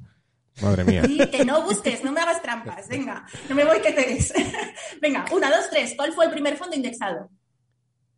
Madre 0.61 0.83
mía. 0.83 1.03
Que 1.31 1.45
no 1.45 1.63
busques, 1.63 2.03
no 2.03 2.11
me 2.11 2.19
hagas 2.19 2.41
trampas. 2.41 2.87
Venga, 2.89 3.25
no 3.49 3.55
me 3.55 3.63
voy 3.63 3.79
que 3.81 3.93
te 3.93 4.01
des. 4.05 4.33
Venga, 5.01 5.25
una, 5.31 5.49
dos, 5.49 5.69
tres. 5.71 5.93
¿Cuál 5.95 6.11
fue 6.13 6.25
el 6.25 6.31
primer 6.31 6.57
fondo 6.57 6.75
indexado? 6.75 7.29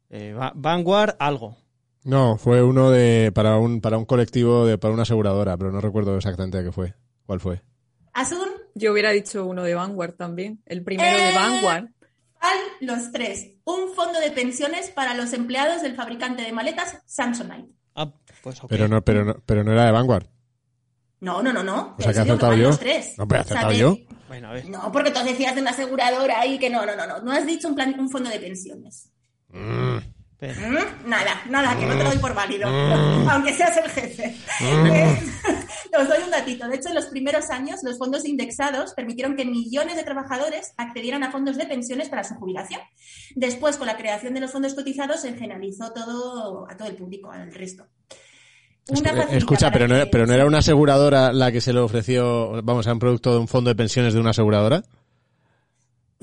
Eh, 0.09 0.33
Va- 0.33 0.51
Vanguard, 0.55 1.15
algo. 1.19 1.57
No, 2.03 2.37
fue 2.37 2.61
uno 2.63 2.89
de 2.91 3.31
para 3.33 3.57
un 3.57 3.79
para 3.79 3.97
un 3.97 4.05
colectivo 4.05 4.65
de 4.65 4.77
para 4.77 4.93
una 4.93 5.03
aseguradora, 5.03 5.55
pero 5.57 5.71
no 5.71 5.79
recuerdo 5.79 6.17
exactamente 6.17 6.57
de 6.57 6.65
qué 6.65 6.71
fue. 6.71 6.95
¿Cuál 7.25 7.39
fue? 7.39 7.61
Asun, 8.13 8.49
Yo 8.75 8.91
hubiera 8.91 9.11
dicho 9.11 9.45
uno 9.45 9.63
de 9.63 9.73
Vanguard 9.75 10.15
también. 10.15 10.61
El 10.65 10.83
primero 10.83 11.15
de 11.17 11.29
Eh, 11.29 11.35
Vanguard. 11.35 11.85
Al 12.43 12.87
los 12.87 13.11
tres. 13.11 13.53
Un 13.63 13.93
fondo 13.95 14.19
de 14.19 14.31
pensiones 14.31 14.89
para 14.89 15.13
los 15.15 15.33
empleados 15.33 15.81
del 15.81 15.95
fabricante 15.95 16.43
de 16.43 16.51
maletas 16.51 17.01
Samsonite. 17.05 17.73
Ah, 17.95 18.11
pues 18.41 18.61
ok. 18.63 18.69
Pero 18.69 18.87
no, 18.87 19.03
pero 19.03 19.25
no, 19.25 19.35
pero 19.45 19.63
no 19.63 19.71
era 19.71 19.85
de 19.85 19.91
Vanguard. 19.91 20.27
No, 21.21 21.41
no, 21.41 21.53
no, 21.53 21.63
no. 21.63 21.95
O 21.97 22.01
sea, 22.01 22.11
que 22.11 22.19
he 22.19 22.21
acertado 22.21 22.53
yo. 22.53 22.67
los 22.67 22.79
tres. 22.79 23.13
No, 23.17 23.27
pero 23.27 23.41
he 23.41 23.45
O 23.45 23.47
sea, 23.47 23.59
acertado 23.59 23.79
yo. 23.79 23.97
Bueno, 24.27 24.49
a 24.49 24.53
ver. 24.53 24.67
No, 24.67 24.91
porque 24.91 25.11
tú 25.11 25.21
decías 25.23 25.55
de 25.55 25.61
una 25.61 25.71
aseguradora 25.71 26.41
ahí 26.41 26.59
que 26.59 26.69
no, 26.69 26.85
no, 26.85 26.95
no, 26.95 27.07
no. 27.07 27.21
No 27.21 27.31
has 27.31 27.45
dicho 27.45 27.69
un, 27.69 27.75
plan, 27.75 27.97
un 27.97 28.09
fondo 28.09 28.29
de 28.29 28.39
pensiones. 28.39 29.09
Espera. 29.49 30.03
¿Mm? 30.51 31.09
Nada, 31.09 31.41
nada, 31.49 31.77
que 31.77 31.85
no 31.85 31.95
te 31.95 32.03
lo 32.03 32.09
doy 32.09 32.19
por 32.19 32.33
válido. 32.33 32.69
Mm. 32.69 33.29
Aunque 33.29 33.53
seas 33.53 33.77
el 33.77 33.89
jefe. 33.89 34.35
Eh, 34.61 35.19
Os 35.99 36.07
doy 36.07 36.23
un 36.23 36.31
datito. 36.31 36.67
De 36.67 36.75
hecho, 36.75 36.89
en 36.89 36.95
los 36.95 37.05
primeros 37.05 37.49
años, 37.49 37.79
los 37.83 37.97
fondos 37.97 38.25
indexados 38.25 38.93
permitieron 38.93 39.35
que 39.35 39.45
millones 39.45 39.95
de 39.95 40.03
trabajadores 40.03 40.73
accedieran 40.77 41.23
a 41.23 41.31
fondos 41.31 41.57
de 41.57 41.65
pensiones 41.65 42.09
para 42.09 42.23
su 42.23 42.33
jubilación. 42.35 42.81
Después, 43.35 43.77
con 43.77 43.87
la 43.87 43.97
creación 43.97 44.33
de 44.33 44.41
los 44.41 44.51
fondos 44.51 44.73
cotizados, 44.73 45.21
se 45.21 45.33
generalizó 45.35 45.93
todo 45.93 46.67
a 46.69 46.75
todo 46.75 46.87
el 46.87 46.95
público, 46.95 47.31
al 47.31 47.53
resto. 47.53 47.85
Una 48.89 49.11
Eh, 49.11 49.37
Escucha, 49.37 49.71
pero 49.71 49.87
no, 49.87 49.95
era, 49.95 50.07
pero 50.07 50.25
no 50.25 50.33
era 50.33 50.45
una 50.45 50.57
aseguradora 50.57 51.31
la 51.31 51.51
que 51.51 51.61
se 51.61 51.73
le 51.73 51.79
ofreció, 51.79 52.61
vamos, 52.63 52.87
a 52.87 52.93
un 52.93 52.99
producto 52.99 53.31
de 53.31 53.39
un 53.39 53.47
fondo 53.47 53.69
de 53.69 53.75
pensiones 53.75 54.13
de 54.13 54.19
una 54.19 54.31
aseguradora. 54.31 54.83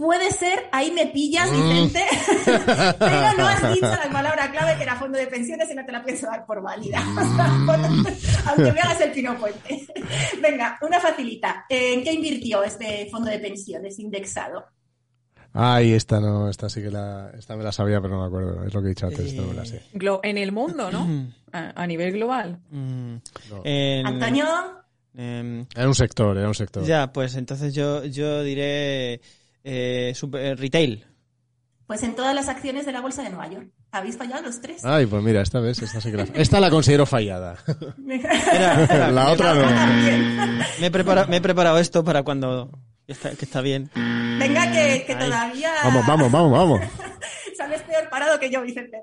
Puede 0.01 0.31
ser, 0.31 0.67
ahí 0.73 0.91
me 0.93 1.09
pillas, 1.09 1.51
Mm. 1.51 1.55
Vicente, 1.69 2.05
pero 2.99 3.33
no 3.37 3.47
has 3.47 3.71
dicho 3.75 3.87
la 3.87 4.09
palabra 4.11 4.51
clave 4.51 4.77
que 4.79 4.85
era 4.85 4.97
fondo 4.97 5.19
de 5.19 5.27
pensiones 5.27 5.71
y 5.71 5.75
no 5.75 5.85
te 5.85 5.93
la 5.93 6.03
pienso 6.03 6.27
dar 6.27 6.47
por 6.47 6.63
válida. 6.63 7.01
Mm. 7.71 8.07
aunque 8.47 8.73
me 8.73 8.81
hagas 8.81 9.01
el 9.03 9.13
pino 9.13 9.37
puente. 9.39 9.87
Venga, 10.43 10.79
una 10.81 10.99
facilita. 11.01 11.67
¿En 11.69 12.03
qué 12.03 12.13
invirtió 12.15 12.63
este 12.65 13.09
fondo 13.11 13.31
de 13.31 13.39
pensiones 13.39 13.99
indexado? 13.99 14.65
Ay, 15.53 15.93
esta 15.93 16.19
no, 16.21 16.49
esta 16.49 16.69
sí 16.71 16.81
que 16.81 16.91
la, 16.91 17.31
esta 17.37 17.57
me 17.57 17.63
la 17.65 17.73
sabía, 17.73 18.01
pero 18.01 18.15
no 18.15 18.21
me 18.23 18.27
acuerdo. 18.29 18.65
Es 18.65 18.73
lo 18.73 18.81
que 18.81 18.87
he 18.87 18.91
dicho 18.91 19.07
antes, 19.07 19.27
esta 19.27 19.43
no 19.43 19.49
me 19.49 19.55
la 19.55 19.65
sé. 19.67 19.83
Glo- 19.95 20.21
en 20.23 20.39
el 20.39 20.53
mundo, 20.53 20.91
¿no? 20.91 21.07
A, 21.53 21.83
a 21.83 21.87
nivel 21.87 22.13
global. 22.13 22.59
Mm, 22.71 23.15
No. 23.51 23.61
en- 23.65 24.07
Antonio, 24.07 24.47
em, 25.17 25.67
Era 25.75 25.89
un 25.89 25.95
sector, 25.95 26.39
era 26.39 26.47
un 26.49 26.55
sector. 26.55 26.85
ya, 26.85 27.13
pues 27.13 27.35
entonces 27.35 27.75
yo, 27.75 28.05
yo 28.05 28.43
diré 28.45 29.21
eh, 29.65 30.13
super- 30.15 30.41
eh, 30.45 30.55
retail. 30.55 31.07
pues 31.87 32.03
en 32.05 32.15
todas 32.15 32.35
las 32.35 32.49
acciones 32.49 32.87
de 32.87 32.93
la 32.93 33.01
Bolsa 33.01 33.23
de 33.23 33.31
Nueva 33.31 33.49
York. 33.51 33.69
¿Habéis 33.93 34.17
fallado 34.17 34.43
los 34.43 34.61
tres? 34.61 34.85
Ay, 34.85 35.07
pues 35.07 35.21
mira, 35.25 35.43
esta 35.43 35.59
vez, 35.59 35.83
esta 35.83 36.01
sí 36.01 36.11
que 36.13 36.17
la, 36.19 36.23
esta 36.35 36.61
la 36.61 36.71
considero 36.71 37.05
fallada. 37.07 37.57
Espera, 37.67 38.83
espera, 38.83 39.11
la 39.11 39.25
me- 39.25 39.31
otra 39.33 39.55
no. 39.55 39.63
Me 40.81 40.87
he, 40.87 40.91
preparado, 40.93 41.27
me 41.29 41.37
he 41.39 41.41
preparado 41.41 41.79
esto 41.79 42.05
para 42.05 42.23
cuando... 42.23 42.71
Que 43.07 43.13
está, 43.15 43.31
que 43.35 43.45
está 43.45 43.61
bien. 43.61 43.91
Venga, 43.97 44.71
que, 44.71 45.03
que 45.05 45.17
todavía 45.17 45.73
Vamos, 45.83 46.07
vamos, 46.07 46.31
vamos, 46.31 46.53
vamos. 46.53 46.81
Sales 47.71 47.83
peor 47.87 48.09
parado 48.09 48.39
que 48.39 48.51
yo, 48.51 48.62
Vicente. 48.62 48.99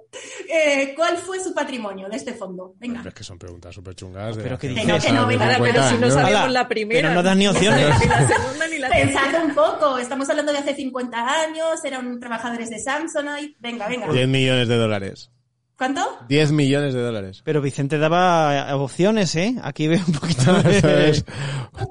Eh, 0.51 0.93
¿Cuál 0.95 1.17
fue 1.17 1.39
su 1.39 1.53
patrimonio 1.53 2.07
de 2.09 2.17
este 2.17 2.33
fondo? 2.33 2.73
Venga. 2.77 3.01
Es 3.05 3.13
que 3.13 3.23
son 3.23 3.37
preguntas 3.39 3.73
súper 3.73 3.95
chungas. 3.95 4.37
Pero 4.37 4.57
¿qué 4.57 4.67
hace 4.67 4.75
dices? 4.79 5.05
Que 5.05 5.11
no, 5.13 5.27
que 5.27 5.35
Ahora, 5.35 5.57
pero 5.59 5.83
50 5.83 5.89
si 5.89 5.97
no 5.97 6.11
sabemos 6.11 6.51
la 6.51 6.67
primera. 6.67 7.01
pero 7.01 7.13
no 7.13 7.23
das 7.23 7.37
ni 7.37 7.47
opciones. 7.47 7.99
Ni 7.99 8.05
la 8.07 8.27
segunda 8.27 8.67
ni 8.67 8.77
la 8.79 8.89
tercera. 8.89 9.21
Pensad 9.23 9.45
un 9.45 9.55
poco, 9.55 9.97
estamos 9.97 10.29
hablando 10.29 10.51
de 10.51 10.57
hace 10.59 10.75
50 10.75 11.17
años, 11.43 11.85
eran 11.85 12.19
trabajadores 12.19 12.69
de 12.69 12.79
Samsonite. 12.79 13.55
Venga, 13.59 13.87
venga. 13.87 14.11
10 14.11 14.27
millones 14.27 14.67
de 14.67 14.77
dólares. 14.77 15.31
¿Cuánto? 15.77 16.01
10 16.27 16.51
millones 16.53 16.93
de 16.95 17.01
dólares. 17.01 17.41
Pero 17.45 17.61
Vicente 17.61 17.99
daba 17.99 18.75
opciones, 18.77 19.35
¿eh? 19.35 19.55
Aquí 19.61 19.87
veo 19.87 20.01
un 20.07 20.13
poquito 20.13 20.57
Eso 20.67 20.87
de... 20.87 21.09
es 21.11 21.25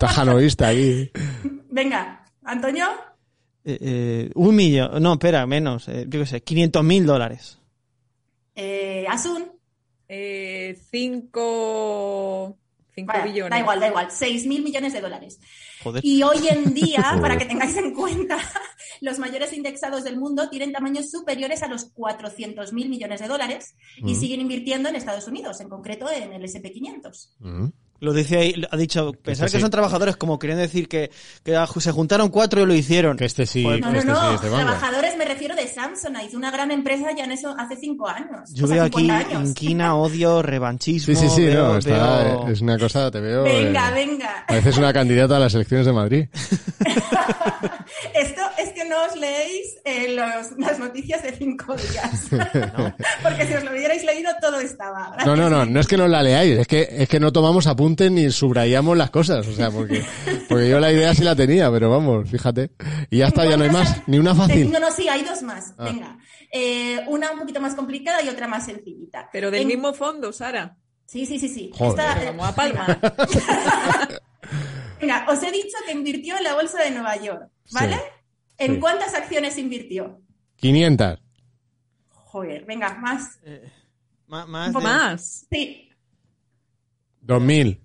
tajanoísta 0.00 0.68
ahí. 0.68 1.10
Venga, 1.70 2.24
Antonio. 2.44 2.86
Eh, 3.68 3.78
eh, 3.80 4.30
un 4.36 4.54
millón, 4.54 5.02
no, 5.02 5.14
espera, 5.14 5.44
menos, 5.44 5.88
eh, 5.88 6.06
yo 6.08 6.20
qué 6.20 6.26
sé, 6.26 6.40
500 6.42 6.84
mil 6.84 7.04
dólares. 7.04 7.58
Eh, 8.54 9.04
Asun. 9.08 9.44
Eh, 10.08 10.78
cinco, 10.90 12.56
cinco 12.94 13.12
Vaya, 13.12 13.24
billones. 13.24 13.50
da 13.50 13.58
igual, 13.58 13.80
da 13.80 13.88
igual. 13.88 14.06
6 14.10 14.46
mil 14.46 14.62
millones 14.62 14.92
de 14.92 15.00
dólares. 15.00 15.40
Joder. 15.82 16.04
Y 16.04 16.22
hoy 16.22 16.46
en 16.48 16.74
día, 16.74 17.02
para 17.20 17.36
que 17.36 17.44
tengáis 17.44 17.76
en 17.76 17.92
cuenta, 17.92 18.38
los 19.00 19.18
mayores 19.18 19.52
indexados 19.52 20.04
del 20.04 20.16
mundo 20.16 20.48
tienen 20.48 20.72
tamaños 20.72 21.10
superiores 21.10 21.62
a 21.64 21.68
los 21.68 21.86
400 21.86 22.72
mil 22.72 22.88
millones 22.88 23.20
de 23.20 23.26
dólares 23.28 23.74
y 23.98 24.12
Mm. 24.14 24.20
siguen 24.20 24.40
invirtiendo 24.42 24.88
en 24.88 24.96
Estados 24.96 25.26
Unidos, 25.26 25.60
en 25.60 25.68
concreto 25.68 26.08
en 26.10 26.32
el 26.32 26.44
SP500. 26.44 27.34
Mm. 27.40 27.66
Lo 28.00 28.12
dice 28.12 28.36
ahí, 28.38 28.62
ha 28.70 28.76
dicho, 28.76 29.12
pensar 29.12 29.46
Este 29.46 29.56
que 29.56 29.60
sí. 29.60 29.62
son 29.62 29.70
trabajadores 29.70 30.16
como 30.16 30.38
queriendo 30.38 30.62
decir 30.62 30.86
que, 30.88 31.10
que 31.42 31.58
se 31.80 31.92
juntaron 31.92 32.28
cuatro 32.28 32.62
y 32.62 32.66
lo 32.66 32.74
hicieron. 32.74 33.16
Que 33.16 33.24
este 33.24 33.46
sí, 33.46 33.62
Joder, 33.64 33.80
No, 33.80 33.86
que 33.88 33.92
no, 33.94 33.98
este 34.00 34.12
no. 34.12 34.28
sí 34.28 34.34
es 34.34 34.40
de 34.42 34.48
banco. 34.50 34.64
Trabajadores 34.66 35.16
me 35.16 35.24
refiero 35.24 35.56
de 35.56 35.66
Samsonite, 35.66 36.36
una 36.36 36.50
gran 36.50 36.70
empresa 36.70 37.06
ya 37.16 37.24
en 37.24 37.32
eso 37.32 37.54
hace 37.58 37.76
cinco 37.76 38.06
años. 38.08 38.50
Yo 38.52 38.64
o 38.64 38.68
sea, 38.68 38.76
veo 38.76 38.84
aquí 38.84 39.00
50 39.00 39.28
años. 39.36 39.48
inquina, 39.50 39.94
odio, 39.96 40.42
revanchismo. 40.42 41.14
Sí, 41.14 41.20
sí, 41.20 41.28
sí, 41.34 41.44
veo- 41.46 41.68
no, 41.68 41.78
está, 41.78 42.22
veo- 42.24 42.48
es 42.48 42.60
una 42.60 42.78
cosa, 42.78 43.10
te 43.10 43.20
veo... 43.20 43.42
Venga, 43.44 43.90
eh, 43.90 43.94
venga. 44.06 44.44
Pareces 44.46 44.76
una 44.78 44.92
candidata 44.92 45.36
a 45.36 45.40
las 45.40 45.54
elecciones 45.54 45.86
de 45.86 45.92
Madrid. 45.92 46.26
Esto 48.14 48.42
es 48.58 48.70
que 48.70 48.84
no 48.84 48.96
os 49.04 49.16
leéis 49.16 49.76
eh, 49.84 50.08
los- 50.14 50.58
las 50.58 50.78
noticias 50.78 51.22
de 51.22 51.32
cinco 51.32 51.74
días. 51.76 52.28
Porque 53.22 53.46
si 53.46 53.54
os 53.54 53.64
lo 53.64 53.70
hubierais 53.72 54.04
leído, 54.04 54.30
todo 54.40 54.58
estaba. 54.60 55.16
No, 55.24 55.36
no, 55.36 55.48
no, 55.50 55.64
no 55.66 55.80
es 55.80 55.86
que 55.86 55.96
no 55.96 56.08
la 56.08 56.22
leáis, 56.22 56.58
es 56.58 56.66
que, 56.66 56.88
es 56.90 57.08
que 57.08 57.20
no 57.20 57.32
tomamos 57.32 57.66
apuntes 57.66 58.10
ni 58.10 58.30
subrayamos 58.30 58.96
las 58.96 59.10
cosas, 59.10 59.46
o 59.46 59.52
sea, 59.54 59.70
porque, 59.70 60.04
porque 60.48 60.68
yo 60.68 60.80
la 60.80 60.92
idea 60.92 61.14
sí 61.14 61.22
la 61.24 61.36
tenía, 61.36 61.70
pero 61.70 61.90
vamos, 61.90 62.28
fíjate. 62.30 62.70
Y 63.10 63.18
ya 63.18 63.26
está, 63.28 63.44
ya 63.44 63.56
no 63.56 63.64
hay 63.64 63.70
más, 63.70 64.02
ni 64.06 64.18
una 64.18 64.34
fácil. 64.34 64.70
No, 64.70 64.80
no, 64.80 64.90
sí, 64.90 65.08
hay 65.08 65.22
dos 65.22 65.42
más. 65.42 65.74
Ah. 65.78 65.84
Venga. 65.84 66.18
Eh, 66.52 67.00
una 67.08 67.32
un 67.32 67.40
poquito 67.40 67.60
más 67.60 67.74
complicada 67.74 68.22
y 68.22 68.28
otra 68.28 68.46
más 68.48 68.64
sencillita. 68.66 69.28
Pero 69.32 69.50
del 69.50 69.62
En- 69.62 69.68
mismo 69.68 69.92
fondo, 69.92 70.32
Sara. 70.32 70.76
Sí, 71.04 71.24
sí, 71.26 71.38
sí, 71.38 71.48
sí. 71.48 71.70
Joder. 71.74 72.18
eh, 72.18 72.24
Vamos 72.26 72.48
a 72.48 72.54
palmar. 72.54 72.98
Venga, 75.00 75.26
os 75.28 75.42
he 75.42 75.50
dicho 75.52 75.76
que 75.86 75.92
invirtió 75.92 76.36
en 76.36 76.44
la 76.44 76.54
bolsa 76.54 76.82
de 76.82 76.90
Nueva 76.90 77.16
York, 77.16 77.48
¿vale? 77.72 77.94
Sí, 77.94 78.00
¿En 78.58 78.74
sí. 78.74 78.80
cuántas 78.80 79.14
acciones 79.14 79.58
invirtió? 79.58 80.20
500. 80.56 81.18
Joder, 82.08 82.64
venga, 82.64 82.94
más. 82.98 83.38
Ma- 84.26 84.46
más 84.46 84.68
poco 84.72 84.80
de- 84.80 84.84
Más. 84.84 85.46
Sí. 85.50 85.88
2000. 87.20 87.80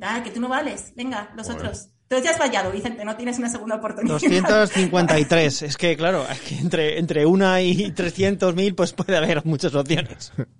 Ah, 0.00 0.20
que 0.22 0.30
tú 0.30 0.40
no 0.40 0.48
vales. 0.48 0.92
Venga, 0.94 1.32
los 1.36 1.48
otros. 1.50 1.88
Tú 2.08 2.16
ya 2.22 2.30
has 2.30 2.38
fallado, 2.38 2.70
Vicente, 2.70 3.04
no 3.04 3.16
tienes 3.16 3.38
una 3.38 3.48
segunda 3.48 3.76
oportunidad. 3.76 4.18
253. 4.20 5.62
Es 5.62 5.76
que, 5.76 5.96
claro, 5.96 6.24
es 6.30 6.40
que 6.40 6.56
entre, 6.58 6.98
entre 6.98 7.26
una 7.26 7.60
y 7.62 7.90
300 7.90 8.54
mil, 8.54 8.74
pues 8.74 8.92
puede 8.92 9.16
haber 9.16 9.44
muchas 9.44 9.74
opciones. 9.74 10.32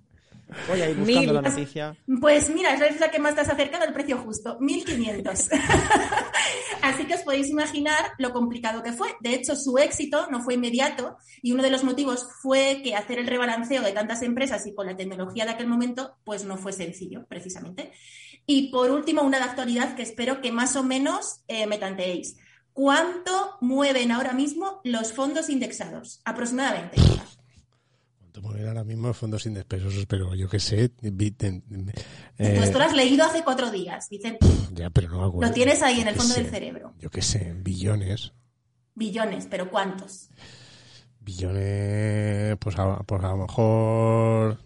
Voy 0.67 0.81
a 0.81 0.89
ir 0.89 0.95
buscando 0.95 1.21
Mil. 1.21 1.33
la 1.33 1.41
noticia. 1.41 1.97
Pues 2.21 2.49
mira, 2.49 2.73
es 2.73 2.99
la 2.99 3.11
que 3.11 3.19
más 3.19 3.35
te 3.35 3.41
has 3.41 3.49
acercado 3.49 3.83
al 3.83 3.93
precio 3.93 4.17
justo, 4.17 4.57
1.500. 4.59 5.49
Así 6.81 7.05
que 7.05 7.15
os 7.15 7.21
podéis 7.21 7.49
imaginar 7.49 8.11
lo 8.17 8.31
complicado 8.31 8.81
que 8.81 8.93
fue. 8.93 9.09
De 9.19 9.33
hecho, 9.33 9.55
su 9.55 9.77
éxito 9.77 10.27
no 10.31 10.41
fue 10.41 10.53
inmediato 10.53 11.17
y 11.41 11.51
uno 11.51 11.63
de 11.63 11.71
los 11.71 11.83
motivos 11.83 12.27
fue 12.41 12.81
que 12.83 12.95
hacer 12.95 13.19
el 13.19 13.27
rebalanceo 13.27 13.81
de 13.81 13.91
tantas 13.91 14.21
empresas 14.21 14.65
y 14.67 14.73
con 14.73 14.87
la 14.87 14.95
tecnología 14.95 15.45
de 15.45 15.51
aquel 15.51 15.67
momento, 15.67 16.17
pues 16.23 16.45
no 16.45 16.57
fue 16.57 16.71
sencillo, 16.71 17.25
precisamente. 17.27 17.91
Y 18.45 18.71
por 18.71 18.89
último, 18.91 19.23
una 19.23 19.39
de 19.39 19.43
actualidad 19.43 19.95
que 19.95 20.03
espero 20.03 20.41
que 20.41 20.51
más 20.51 20.75
o 20.75 20.83
menos 20.83 21.41
eh, 21.47 21.67
me 21.67 21.77
tanteéis. 21.77 22.37
¿Cuánto 22.71 23.57
mueven 23.59 24.11
ahora 24.11 24.33
mismo 24.33 24.81
los 24.83 25.11
fondos 25.11 25.49
indexados? 25.49 26.21
Aproximadamente. 26.23 26.97
¿Cuánto 28.37 28.49
mueven 28.49 28.67
ahora 28.67 28.83
mismo 28.83 29.13
fondos 29.15 29.45
indexpesos? 29.47 30.05
Pero 30.07 30.35
yo 30.35 30.47
qué 30.47 30.59
sé. 30.59 30.91
vi- 31.01 31.31
ten- 31.31 31.61
Tú 31.61 31.91
eh, 32.37 32.59
esto 32.63 32.77
lo 32.77 32.83
has 32.85 32.93
leído 32.95 33.25
hace 33.25 33.43
cuatro 33.43 33.71
días, 33.71 34.07
Vicente. 34.09 34.45
ya, 34.73 34.89
pero 34.91 35.09
no 35.09 35.23
acuerdo. 35.25 35.47
Lo 35.47 35.53
tienes 35.53 35.81
ahí 35.81 36.01
en 36.01 36.09
el 36.09 36.15
fondo 36.15 36.35
sé. 36.35 36.41
del 36.43 36.51
cerebro. 36.51 36.93
Yo 36.99 37.09
qué 37.09 37.21
sé, 37.23 37.55
billones. 37.57 38.33
Billones, 38.93 39.47
pero 39.49 39.69
¿cuántos? 39.71 40.29
Billones, 41.19 42.57
pues 42.59 42.77
a, 42.77 42.99
pues 43.03 43.23
a 43.23 43.29
lo 43.29 43.37
mejor... 43.37 44.59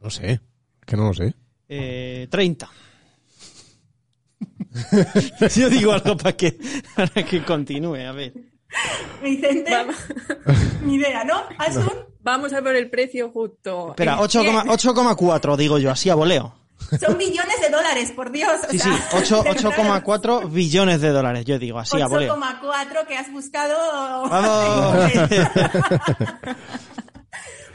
No 0.00 0.10
sé, 0.10 0.40
que 0.84 0.96
no 0.96 1.08
lo 1.08 1.14
sé. 1.14 1.34
Eh, 1.68 2.28
30. 2.30 2.70
Yo 5.56 5.68
digo 5.70 5.92
algo 5.92 6.16
para 6.16 6.36
que, 6.36 6.56
para 6.94 7.24
que 7.24 7.42
continúe, 7.44 7.96
a 8.06 8.12
ver. 8.12 8.34
Vicente, 9.22 9.70
Vamos, 9.70 9.96
ni 10.84 10.94
idea, 10.96 11.24
¿no? 11.24 11.42
Asun, 11.58 11.92
vamos 12.26 12.52
a 12.52 12.60
ver 12.60 12.76
el 12.76 12.90
precio 12.90 13.30
justo. 13.30 13.90
Espera, 13.90 14.14
Eh, 14.14 14.18
8,4 14.20 14.64
8,4 14.66 15.56
digo 15.56 15.78
yo, 15.78 15.90
así 15.90 16.10
a 16.10 16.14
voleo. 16.14 16.52
son 17.00 17.16
billones 17.16 17.60
de 17.62 17.70
dólares, 17.70 18.12
por 18.12 18.30
Dios. 18.30 18.52
o 18.66 18.70
Sí, 18.70 18.78
sí, 18.78 18.90
sea, 18.90 19.08
8 19.14 19.42
de 19.44 19.50
verdad. 19.50 20.02
8,4 20.02 20.50
billones 20.50 21.00
de 21.00 21.08
dólares, 21.10 21.44
yo 21.46 21.58
digo, 21.58 21.78
así 21.78 22.00
a 22.00 22.06
voleo. 22.06 22.36
8,4 22.36 23.06
que 23.06 23.16
has 23.16 23.32
buscado. 23.32 24.28
¡Vamos! 24.28 25.10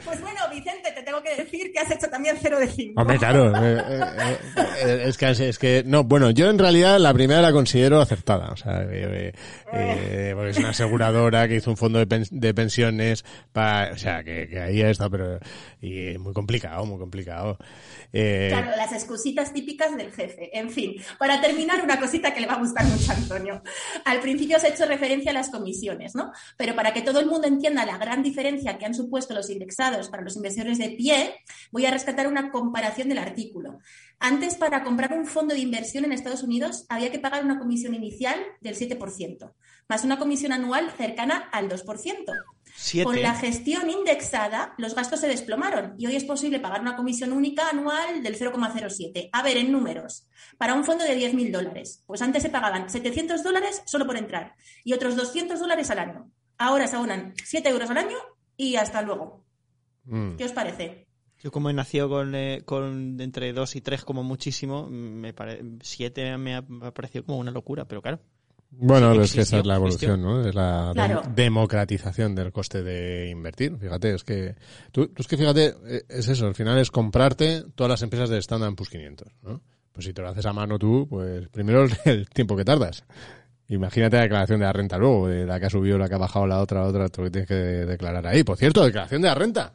Pues 0.04 0.20
bueno, 0.20 0.40
Vicente, 0.50 0.71
te 1.04 1.10
tengo 1.12 1.22
que 1.22 1.36
decir 1.36 1.72
que 1.72 1.78
has 1.78 1.90
hecho 1.90 2.08
también 2.08 2.36
0 2.40 2.58
de 2.58 2.66
5. 2.68 3.00
Hombre, 3.00 3.18
claro. 3.18 3.52
eh, 3.64 3.82
eh, 3.88 4.36
eh, 4.84 5.02
es, 5.06 5.16
que, 5.18 5.30
es 5.30 5.58
que, 5.58 5.82
no, 5.86 6.04
bueno, 6.04 6.30
yo 6.30 6.48
en 6.48 6.58
realidad 6.58 6.98
la 6.98 7.12
primera 7.12 7.42
la 7.42 7.52
considero 7.52 8.00
acertada. 8.00 8.50
O 8.52 8.56
sea, 8.56 8.82
eh, 8.82 8.88
eh, 8.92 9.32
eh, 9.72 10.32
porque 10.34 10.50
es 10.50 10.58
una 10.58 10.70
aseguradora 10.70 11.46
que 11.48 11.56
hizo 11.56 11.70
un 11.70 11.76
fondo 11.76 11.98
de, 11.98 12.06
pen- 12.06 12.26
de 12.30 12.54
pensiones 12.54 13.24
para, 13.52 13.92
o 13.92 13.96
sea, 13.98 14.22
que, 14.24 14.48
que 14.48 14.60
ahí 14.60 14.80
está, 14.80 15.08
pero, 15.10 15.38
y 15.80 16.16
muy 16.18 16.32
complicado, 16.32 16.84
muy 16.86 16.98
complicado. 16.98 17.58
Claro, 18.12 18.72
las 18.76 18.92
excusitas 18.92 19.52
típicas 19.54 19.96
del 19.96 20.12
jefe. 20.12 20.56
En 20.58 20.68
fin, 20.70 20.96
para 21.18 21.40
terminar, 21.40 21.82
una 21.82 21.98
cosita 21.98 22.34
que 22.34 22.40
le 22.40 22.46
va 22.46 22.54
a 22.54 22.58
gustar 22.58 22.84
mucho 22.84 23.10
a 23.10 23.14
Antonio. 23.14 23.62
Al 24.04 24.20
principio 24.20 24.58
os 24.58 24.64
he 24.64 24.68
hecho 24.68 24.84
referencia 24.86 25.30
a 25.30 25.34
las 25.34 25.48
comisiones, 25.48 26.14
¿no? 26.14 26.30
Pero 26.58 26.74
para 26.74 26.92
que 26.92 27.00
todo 27.02 27.20
el 27.20 27.26
mundo 27.26 27.48
entienda 27.48 27.86
la 27.86 27.96
gran 27.96 28.22
diferencia 28.22 28.76
que 28.76 28.84
han 28.84 28.94
supuesto 28.94 29.32
los 29.34 29.48
indexados 29.48 30.10
para 30.10 30.22
los 30.22 30.36
inversores 30.36 30.78
de 30.78 30.91
pie, 30.92 31.36
voy 31.70 31.86
a 31.86 31.90
rescatar 31.90 32.26
una 32.26 32.50
comparación 32.50 33.08
del 33.08 33.18
artículo. 33.18 33.78
Antes, 34.18 34.54
para 34.54 34.84
comprar 34.84 35.12
un 35.12 35.26
fondo 35.26 35.54
de 35.54 35.60
inversión 35.60 36.04
en 36.04 36.12
Estados 36.12 36.42
Unidos, 36.42 36.86
había 36.88 37.10
que 37.10 37.18
pagar 37.18 37.44
una 37.44 37.58
comisión 37.58 37.94
inicial 37.94 38.38
del 38.60 38.76
7%, 38.76 39.52
más 39.88 40.04
una 40.04 40.18
comisión 40.18 40.52
anual 40.52 40.90
cercana 40.96 41.48
al 41.52 41.68
2%. 41.68 41.84
Siete. 42.74 43.04
Con 43.04 43.20
la 43.20 43.34
gestión 43.34 43.90
indexada, 43.90 44.74
los 44.78 44.94
gastos 44.94 45.20
se 45.20 45.28
desplomaron 45.28 45.94
y 45.98 46.06
hoy 46.06 46.16
es 46.16 46.24
posible 46.24 46.58
pagar 46.58 46.80
una 46.80 46.96
comisión 46.96 47.32
única 47.32 47.68
anual 47.68 48.22
del 48.22 48.38
0,07. 48.38 49.28
A 49.30 49.42
ver, 49.42 49.58
en 49.58 49.70
números, 49.70 50.26
para 50.56 50.74
un 50.74 50.84
fondo 50.84 51.04
de 51.04 51.18
10.000 51.18 51.50
dólares, 51.50 52.02
pues 52.06 52.22
antes 52.22 52.42
se 52.42 52.48
pagaban 52.48 52.88
700 52.88 53.42
dólares 53.42 53.82
solo 53.84 54.06
por 54.06 54.16
entrar 54.16 54.54
y 54.84 54.94
otros 54.94 55.16
200 55.16 55.60
dólares 55.60 55.90
al 55.90 55.98
año. 55.98 56.30
Ahora 56.56 56.86
se 56.86 56.96
abonan 56.96 57.34
7 57.44 57.68
euros 57.68 57.90
al 57.90 57.98
año 57.98 58.16
y 58.56 58.76
hasta 58.76 59.02
luego. 59.02 59.44
Mm. 60.04 60.36
¿Qué 60.36 60.44
os 60.44 60.52
parece? 60.52 61.06
Yo 61.40 61.50
como 61.50 61.70
he 61.70 61.72
nacido 61.72 62.08
con, 62.08 62.34
eh, 62.34 62.62
con 62.64 63.20
entre 63.20 63.52
2 63.52 63.76
y 63.76 63.80
3 63.80 64.04
como 64.04 64.22
muchísimo, 64.22 64.88
me 64.88 65.32
pare... 65.32 65.60
7 65.82 66.36
me 66.38 66.54
ha, 66.54 66.62
me 66.62 66.86
ha 66.86 66.90
parecido 66.94 67.24
como 67.24 67.38
una 67.38 67.50
locura, 67.50 67.84
pero 67.84 68.00
claro. 68.00 68.20
Bueno, 68.70 69.12
Sí, 69.14 69.20
es 69.20 69.32
que 69.34 69.40
esa 69.42 69.58
es 69.58 69.66
la 69.66 69.74
evolución, 69.76 70.22
¿no? 70.22 70.46
Es 70.48 70.54
la 70.54 70.92
dem- 70.94 71.34
democratización 71.34 72.34
del 72.34 72.52
coste 72.52 72.82
de 72.82 73.28
invertir. 73.28 73.76
Fíjate, 73.76 74.14
es 74.14 74.24
que 74.24 74.54
tú, 74.92 75.08
tú 75.08 75.20
es 75.22 75.26
que 75.28 75.36
fíjate, 75.36 75.74
eh, 75.86 76.02
es 76.08 76.28
eso, 76.28 76.46
al 76.46 76.54
final 76.54 76.78
es 76.78 76.90
comprarte 76.90 77.64
todas 77.74 77.90
las 77.90 78.02
empresas 78.02 78.30
de 78.30 78.38
Standard 78.38 78.74
Poor's 78.74 78.88
500, 78.90 79.28
¿no? 79.42 79.60
Pues 79.92 80.06
si 80.06 80.14
te 80.14 80.22
lo 80.22 80.28
haces 80.28 80.46
a 80.46 80.52
mano 80.54 80.78
tú, 80.78 81.06
pues 81.10 81.48
primero 81.48 81.86
el 82.06 82.28
tiempo 82.30 82.56
que 82.56 82.64
tardas. 82.64 83.04
Imagínate 83.68 84.16
la 84.16 84.22
declaración 84.22 84.60
de 84.60 84.66
la 84.66 84.72
renta 84.72 84.96
luego, 84.96 85.28
de 85.28 85.44
la 85.44 85.58
que 85.60 85.66
ha 85.66 85.70
subido, 85.70 85.98
la 85.98 86.08
que 86.08 86.14
ha 86.14 86.18
bajado, 86.18 86.46
la 86.46 86.60
otra, 86.60 86.80
la 86.82 86.88
otra, 86.88 87.08
tú 87.08 87.22
que 87.24 87.30
tienes 87.30 87.48
que 87.48 87.54
declarar 87.54 88.26
ahí. 88.26 88.42
Por 88.44 88.56
cierto, 88.56 88.84
declaración 88.84 89.22
de 89.22 89.28
la 89.28 89.34
renta. 89.34 89.72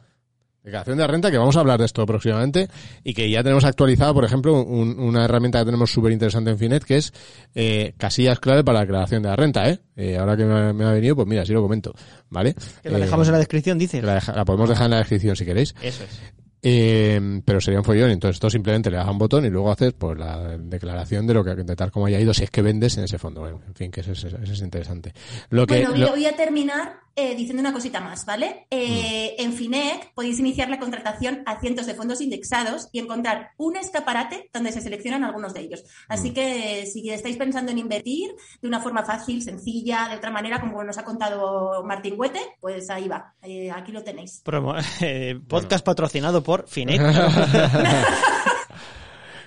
Declaración 0.64 0.96
de 0.98 1.02
la 1.02 1.06
renta, 1.06 1.30
que 1.30 1.38
vamos 1.38 1.56
a 1.56 1.60
hablar 1.60 1.78
de 1.78 1.86
esto 1.86 2.04
próximamente 2.04 2.68
y 3.02 3.14
que 3.14 3.30
ya 3.30 3.42
tenemos 3.42 3.64
actualizado, 3.64 4.12
por 4.12 4.24
ejemplo, 4.24 4.60
un- 4.62 4.98
una 4.98 5.24
herramienta 5.24 5.60
que 5.60 5.64
tenemos 5.64 5.90
súper 5.90 6.12
interesante 6.12 6.50
en 6.50 6.58
Finet, 6.58 6.84
que 6.84 6.96
es 6.96 7.12
eh, 7.54 7.94
casillas 7.96 8.38
clave 8.40 8.64
para 8.64 8.80
la 8.80 8.84
declaración 8.84 9.22
de 9.22 9.28
la 9.30 9.36
renta. 9.36 9.68
¿eh? 9.70 9.78
Eh, 9.96 10.18
ahora 10.18 10.36
que 10.36 10.44
me 10.44 10.54
ha, 10.54 10.72
me 10.72 10.84
ha 10.84 10.92
venido, 10.92 11.16
pues 11.16 11.26
mira, 11.26 11.46
sí 11.46 11.52
lo 11.54 11.62
comento. 11.62 11.94
¿Vale? 12.28 12.54
Que 12.82 12.90
la 12.90 12.98
Eh, 12.98 13.00
dejamos 13.02 13.28
en 13.28 13.32
la 13.32 13.38
descripción, 13.38 13.78
dice. 13.78 14.02
la, 14.02 14.14
deja- 14.14 14.34
la 14.34 14.44
podemos 14.44 14.68
dejar 14.68 14.86
en 14.86 14.90
la 14.90 14.98
descripción 14.98 15.36
si 15.36 15.44
queréis. 15.46 15.74
Eso 15.80 16.04
es. 16.04 16.20
Eh, 16.60 17.40
pero 17.44 17.60
sería 17.60 17.78
un 17.78 17.84
follón, 17.84 18.10
entonces 18.10 18.34
esto 18.36 18.50
simplemente 18.50 18.90
le 18.90 18.96
das 18.96 19.06
a 19.06 19.12
un 19.12 19.18
botón 19.18 19.44
y 19.44 19.48
luego 19.48 19.70
haces 19.70 19.92
pues 19.96 20.18
la 20.18 20.58
declaración 20.58 21.24
de 21.24 21.34
lo 21.34 21.44
que 21.44 21.54
de 21.54 21.76
tal 21.76 21.92
como 21.92 22.06
haya 22.06 22.18
ido, 22.18 22.34
si 22.34 22.42
es 22.42 22.50
que 22.50 22.62
vendes 22.62 22.98
en 22.98 23.04
ese 23.04 23.16
fondo. 23.16 23.42
Bueno, 23.42 23.60
en 23.64 23.74
fin, 23.76 23.90
que 23.92 24.00
eso, 24.00 24.10
es- 24.10 24.24
eso 24.24 24.34
es 24.52 24.60
interesante. 24.60 25.12
Lo 25.50 25.68
que, 25.68 25.74
Bueno, 25.84 25.90
lo- 25.96 26.08
voy, 26.10 26.16
voy 26.20 26.26
a 26.26 26.36
terminar 26.36 26.94
eh, 27.18 27.34
diciendo 27.34 27.60
una 27.60 27.72
cosita 27.72 28.00
más, 28.00 28.24
¿vale? 28.24 28.66
Eh, 28.70 29.34
En 29.38 29.52
FINEC 29.52 30.12
podéis 30.14 30.38
iniciar 30.38 30.68
la 30.68 30.78
contratación 30.78 31.42
a 31.46 31.58
cientos 31.60 31.86
de 31.86 31.94
fondos 31.94 32.20
indexados 32.20 32.88
y 32.92 32.98
encontrar 33.00 33.50
un 33.56 33.76
escaparate 33.76 34.48
donde 34.54 34.72
se 34.72 34.80
seleccionan 34.80 35.24
algunos 35.24 35.52
de 35.54 35.60
ellos. 35.60 35.84
Así 36.08 36.30
que 36.32 36.82
eh, 36.82 36.86
si 36.86 37.10
estáis 37.10 37.36
pensando 37.36 37.72
en 37.72 37.78
invertir 37.78 38.30
de 38.62 38.68
una 38.68 38.80
forma 38.80 39.04
fácil, 39.04 39.42
sencilla, 39.42 40.08
de 40.08 40.16
otra 40.16 40.30
manera, 40.30 40.60
como 40.60 40.82
nos 40.84 40.98
ha 40.98 41.04
contado 41.04 41.82
Martín 41.84 42.14
Huete, 42.16 42.40
pues 42.60 42.88
ahí 42.90 43.08
va, 43.08 43.34
eh, 43.42 43.70
aquí 43.70 43.92
lo 43.92 44.02
tenéis. 44.04 44.42
Promo- 44.44 44.76
eh, 45.00 45.38
podcast 45.48 45.84
patrocinado 45.84 46.42
por 46.42 46.68
Finet. 46.68 47.00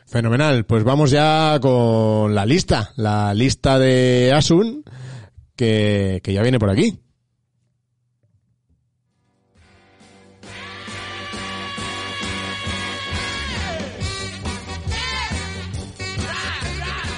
Fenomenal, 0.05 0.65
pues 0.65 0.83
vamos 0.83 1.09
ya 1.11 1.57
con 1.61 2.35
la 2.35 2.45
lista, 2.45 2.91
la 2.97 3.33
lista 3.33 3.79
de 3.79 4.33
Asun, 4.35 4.83
que, 5.55 6.19
que 6.23 6.33
ya 6.33 6.41
viene 6.41 6.59
por 6.59 6.69
aquí. 6.69 6.99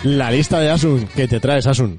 La 0.04 0.30
lista 0.30 0.60
de 0.60 0.70
Asun, 0.70 1.08
que 1.08 1.30
te 1.30 1.40
traes 1.40 1.66
Asun. 1.66 1.98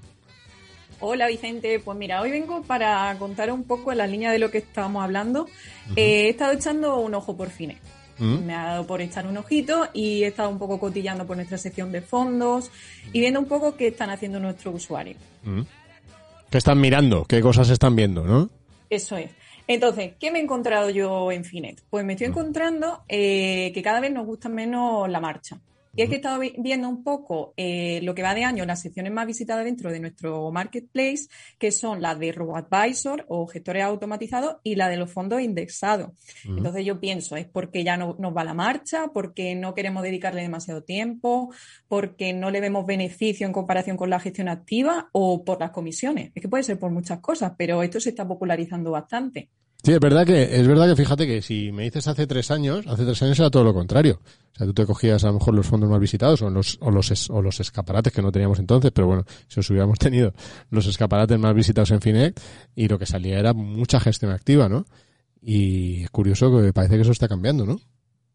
Hola 1.00 1.26
Vicente, 1.26 1.80
pues 1.80 1.96
mira, 1.96 2.20
hoy 2.20 2.30
vengo 2.30 2.62
para 2.62 3.16
contar 3.18 3.50
un 3.50 3.64
poco 3.64 3.92
en 3.92 3.98
la 3.98 4.06
línea 4.06 4.30
de 4.30 4.38
lo 4.38 4.50
que 4.50 4.58
estábamos 4.58 5.02
hablando. 5.02 5.48
Eh, 5.96 6.26
he 6.26 6.28
estado 6.28 6.52
echando 6.52 6.98
un 6.98 7.14
ojo 7.14 7.34
por 7.34 7.48
fines. 7.48 7.78
¿Mm? 8.18 8.44
Me 8.44 8.54
ha 8.54 8.66
dado 8.66 8.86
por 8.86 9.00
echar 9.00 9.26
un 9.26 9.38
ojito 9.38 9.88
y 9.94 10.22
he 10.22 10.26
estado 10.26 10.50
un 10.50 10.58
poco 10.58 10.78
cotillando 10.78 11.26
por 11.26 11.36
nuestra 11.36 11.56
sección 11.56 11.92
de 11.92 12.02
fondos 12.02 12.70
y 13.10 13.20
viendo 13.20 13.40
un 13.40 13.46
poco 13.46 13.74
qué 13.74 13.86
están 13.86 14.10
haciendo 14.10 14.38
nuestros 14.38 14.74
usuarios. 14.74 15.16
¿Mm? 15.42 15.62
¿Qué 16.50 16.58
están 16.58 16.78
mirando? 16.78 17.24
¿Qué 17.24 17.40
cosas 17.40 17.70
están 17.70 17.96
viendo, 17.96 18.24
no? 18.24 18.50
Eso 18.90 19.16
es. 19.16 19.30
Entonces, 19.66 20.12
¿qué 20.20 20.30
me 20.30 20.40
he 20.40 20.42
encontrado 20.42 20.90
yo 20.90 21.32
en 21.32 21.42
Finet? 21.42 21.82
Pues 21.88 22.04
me 22.04 22.12
estoy 22.12 22.26
encontrando 22.26 23.02
eh, 23.08 23.72
que 23.72 23.82
cada 23.82 24.00
vez 24.00 24.12
nos 24.12 24.26
gusta 24.26 24.50
menos 24.50 25.08
la 25.08 25.20
marcha. 25.20 25.58
Y 25.96 26.02
es 26.02 26.08
que 26.08 26.14
he 26.14 26.18
estado 26.18 26.38
vi- 26.38 26.54
viendo 26.58 26.88
un 26.88 27.02
poco 27.04 27.54
eh, 27.56 28.00
lo 28.02 28.14
que 28.14 28.22
va 28.22 28.34
de 28.34 28.44
año, 28.44 28.64
las 28.64 28.82
secciones 28.82 29.12
más 29.12 29.26
visitadas 29.26 29.64
dentro 29.64 29.90
de 29.90 30.00
nuestro 30.00 30.50
marketplace, 30.50 31.28
que 31.58 31.70
son 31.70 32.02
las 32.02 32.18
de 32.18 32.32
RoboAdvisor 32.32 33.24
o 33.28 33.46
gestores 33.46 33.82
automatizados 33.84 34.56
y 34.62 34.74
la 34.74 34.88
de 34.88 34.96
los 34.96 35.10
fondos 35.12 35.40
indexados. 35.40 36.10
Entonces 36.44 36.84
yo 36.84 37.00
pienso, 37.00 37.36
es 37.36 37.46
porque 37.46 37.84
ya 37.84 37.96
no 37.96 38.16
nos 38.18 38.36
va 38.36 38.44
la 38.44 38.54
marcha, 38.54 39.08
porque 39.12 39.54
no 39.54 39.74
queremos 39.74 40.02
dedicarle 40.02 40.42
demasiado 40.42 40.82
tiempo, 40.82 41.52
porque 41.88 42.32
no 42.32 42.50
le 42.50 42.60
vemos 42.60 42.86
beneficio 42.86 43.46
en 43.46 43.52
comparación 43.52 43.96
con 43.96 44.10
la 44.10 44.20
gestión 44.20 44.48
activa 44.48 45.08
o 45.12 45.44
por 45.44 45.60
las 45.60 45.70
comisiones. 45.70 46.32
Es 46.34 46.42
que 46.42 46.48
puede 46.48 46.64
ser 46.64 46.78
por 46.78 46.90
muchas 46.90 47.20
cosas, 47.20 47.52
pero 47.56 47.82
esto 47.82 48.00
se 48.00 48.10
está 48.10 48.26
popularizando 48.26 48.90
bastante. 48.90 49.48
Sí, 49.84 49.92
es 49.92 50.00
verdad 50.00 50.24
que, 50.24 50.44
es 50.44 50.66
verdad 50.66 50.88
que 50.88 50.96
fíjate 50.96 51.26
que 51.26 51.42
si 51.42 51.70
me 51.70 51.82
dices 51.82 52.08
hace 52.08 52.26
tres 52.26 52.50
años, 52.50 52.86
hace 52.86 53.04
tres 53.04 53.22
años 53.22 53.38
era 53.38 53.50
todo 53.50 53.64
lo 53.64 53.74
contrario. 53.74 54.18
O 54.54 54.56
sea, 54.56 54.66
tú 54.66 54.72
te 54.72 54.86
cogías 54.86 55.22
a 55.24 55.26
lo 55.26 55.34
mejor 55.34 55.52
los 55.52 55.66
fondos 55.66 55.90
más 55.90 56.00
visitados 56.00 56.40
o 56.40 56.48
los, 56.48 56.78
o 56.80 56.90
los, 56.90 57.28
o 57.28 57.42
los 57.42 57.60
escaparates 57.60 58.10
que 58.10 58.22
no 58.22 58.32
teníamos 58.32 58.58
entonces, 58.60 58.92
pero 58.94 59.08
bueno, 59.08 59.26
si 59.46 59.60
os 59.60 59.68
hubiéramos 59.68 59.98
tenido 60.00 60.32
los 60.70 60.86
escaparates 60.86 61.38
más 61.38 61.54
visitados 61.54 61.90
en 61.90 62.00
Finec 62.00 62.40
y 62.74 62.88
lo 62.88 62.98
que 62.98 63.04
salía 63.04 63.38
era 63.38 63.52
mucha 63.52 64.00
gestión 64.00 64.32
activa, 64.32 64.70
¿no? 64.70 64.86
Y 65.42 66.04
es 66.04 66.10
curioso 66.10 66.50
que 66.62 66.72
parece 66.72 66.94
que 66.94 67.02
eso 67.02 67.12
está 67.12 67.28
cambiando, 67.28 67.66
¿no? 67.66 67.78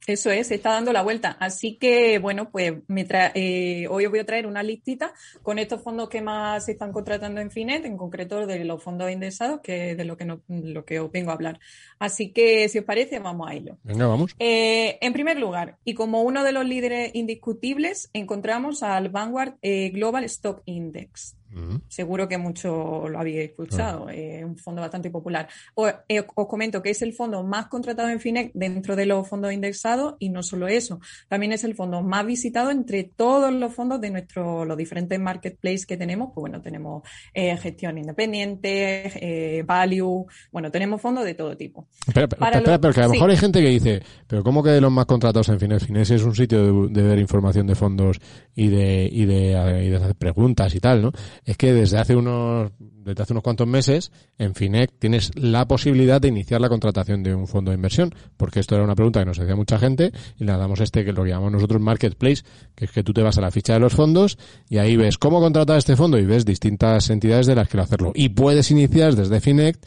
Eso 0.07 0.31
es, 0.31 0.47
se 0.47 0.55
está 0.55 0.71
dando 0.71 0.91
la 0.91 1.03
vuelta. 1.03 1.37
Así 1.39 1.75
que, 1.75 2.17
bueno, 2.19 2.49
pues 2.49 2.73
me 2.87 3.05
eh, 3.35 3.87
hoy 3.89 4.05
os 4.05 4.11
voy 4.11 4.19
a 4.19 4.25
traer 4.25 4.47
una 4.47 4.63
listita 4.63 5.13
con 5.43 5.59
estos 5.59 5.83
fondos 5.83 6.09
que 6.09 6.21
más 6.21 6.65
se 6.65 6.71
están 6.71 6.91
contratando 6.91 7.41
en 7.41 7.51
Finet, 7.51 7.85
en 7.85 7.97
concreto 7.97 8.47
de 8.47 8.63
los 8.65 8.81
fondos 8.81 9.11
indexados, 9.11 9.59
que 9.61 9.91
es 9.91 9.97
de 9.97 10.05
lo 10.05 10.17
que, 10.17 10.25
no- 10.25 10.41
lo 10.47 10.83
que 10.85 10.99
os 10.99 11.11
vengo 11.11 11.29
a 11.31 11.33
hablar. 11.35 11.59
Así 11.99 12.31
que, 12.31 12.67
si 12.69 12.79
os 12.79 12.85
parece, 12.85 13.19
vamos 13.19 13.49
a 13.49 13.53
ello. 13.53 13.77
Venga, 13.83 14.07
vamos. 14.07 14.35
Eh, 14.39 14.97
en 15.01 15.13
primer 15.13 15.37
lugar, 15.37 15.77
y 15.83 15.93
como 15.93 16.23
uno 16.23 16.43
de 16.43 16.53
los 16.53 16.65
líderes 16.65 17.11
indiscutibles, 17.13 18.09
encontramos 18.13 18.83
al 18.83 19.09
Vanguard 19.09 19.55
eh, 19.61 19.89
Global 19.89 20.23
Stock 20.23 20.61
Index. 20.65 21.35
Mm. 21.51 21.77
Seguro 21.87 22.27
que 22.27 22.37
muchos 22.37 23.09
lo 23.09 23.19
habéis 23.19 23.49
escuchado, 23.49 24.09
es 24.09 24.43
un 24.43 24.55
fondo 24.57 24.81
bastante 24.81 25.09
popular. 25.09 25.47
O- 25.75 25.87
eh, 26.07 26.23
os 26.35 26.47
comento 26.47 26.81
que 26.81 26.91
es 26.91 27.01
el 27.01 27.13
fondo 27.13 27.43
más 27.43 27.67
contratado 27.67 28.09
en 28.09 28.19
FINEC 28.19 28.51
dentro 28.53 28.95
de 28.95 29.05
los 29.05 29.27
fondos 29.27 29.51
indexados 29.51 30.15
y 30.19 30.29
no 30.29 30.43
solo 30.43 30.67
eso, 30.67 30.99
también 31.27 31.51
es 31.53 31.63
el 31.63 31.75
fondo 31.75 32.01
más 32.01 32.25
visitado 32.25 32.69
entre 32.71 33.03
todos 33.03 33.51
los 33.53 33.73
fondos 33.73 33.99
de 34.01 34.09
nuestros 34.11 34.67
los 34.67 34.77
diferentes 34.77 35.19
marketplaces 35.19 35.85
que 35.85 35.97
tenemos. 35.97 36.29
Pues 36.33 36.41
bueno, 36.41 36.61
tenemos 36.61 37.03
eh, 37.33 37.57
gestión 37.57 37.97
independiente, 37.97 39.11
eh, 39.15 39.63
value, 39.63 40.25
bueno, 40.51 40.71
tenemos 40.71 41.01
fondos 41.01 41.25
de 41.25 41.33
todo 41.33 41.55
tipo. 41.57 41.87
Espera, 42.07 42.25
espera, 42.25 42.39
Para 42.39 42.57
espera, 42.57 42.75
lo- 42.77 42.81
pero 42.81 42.93
que 42.93 42.99
a 42.99 43.03
lo 43.03 43.09
sí. 43.09 43.13
mejor 43.15 43.29
hay 43.31 43.37
gente 43.37 43.61
que 43.61 43.69
dice, 43.69 44.01
pero 44.27 44.43
¿cómo 44.43 44.63
que 44.63 44.79
los 44.79 44.91
más 44.91 45.05
contratados 45.05 45.49
en 45.49 45.59
Fines? 45.59 45.85
Fines 45.85 46.09
es 46.11 46.23
un 46.23 46.35
sitio 46.35 46.87
de, 46.87 46.93
de 46.93 47.07
ver 47.07 47.19
información 47.19 47.67
de 47.67 47.75
fondos 47.75 48.19
y 48.55 48.67
de, 48.67 49.09
y 49.11 49.25
de, 49.25 49.83
y 49.85 49.89
de 49.89 49.95
hacer 49.97 50.15
preguntas 50.15 50.73
y 50.75 50.79
tal, 50.79 51.01
¿no? 51.01 51.11
Es 51.45 51.57
que 51.57 51.73
desde 51.73 51.97
hace 51.97 52.15
unos, 52.15 52.71
desde 52.79 53.23
hace 53.23 53.33
unos 53.33 53.43
cuantos 53.43 53.67
meses, 53.67 54.11
en 54.37 54.55
Finec 54.55 54.91
tienes 54.99 55.31
la 55.35 55.67
posibilidad 55.67 56.21
de 56.21 56.27
iniciar 56.27 56.61
la 56.61 56.69
contratación 56.69 57.23
de 57.23 57.33
un 57.33 57.47
fondo 57.47 57.71
de 57.71 57.75
inversión, 57.75 58.13
porque 58.37 58.59
esto 58.59 58.75
era 58.75 58.83
una 58.83 58.95
pregunta 58.95 59.19
que 59.19 59.25
nos 59.25 59.39
hacía 59.39 59.55
mucha 59.55 59.79
gente 59.79 60.11
y 60.37 60.43
le 60.43 60.51
damos 60.51 60.79
este 60.79 61.03
que 61.03 61.13
lo 61.13 61.25
llamamos 61.25 61.53
nosotros 61.53 61.81
marketplace, 61.81 62.43
que 62.75 62.85
es 62.85 62.91
que 62.91 63.03
tú 63.03 63.13
te 63.13 63.21
vas 63.21 63.37
a 63.37 63.41
la 63.41 63.51
ficha 63.51 63.73
de 63.73 63.79
los 63.79 63.93
fondos 63.93 64.37
y 64.69 64.77
ahí 64.77 64.95
ves 64.95 65.17
cómo 65.17 65.39
contratar 65.39 65.77
este 65.77 65.95
fondo 65.95 66.17
y 66.17 66.25
ves 66.25 66.45
distintas 66.45 67.09
entidades 67.09 67.47
de 67.47 67.55
las 67.55 67.67
que 67.67 67.77
lo 67.77 67.83
hacerlo. 67.83 68.11
Y 68.15 68.29
puedes 68.29 68.71
iniciar 68.71 69.15
desde 69.15 69.39
Finec 69.39 69.77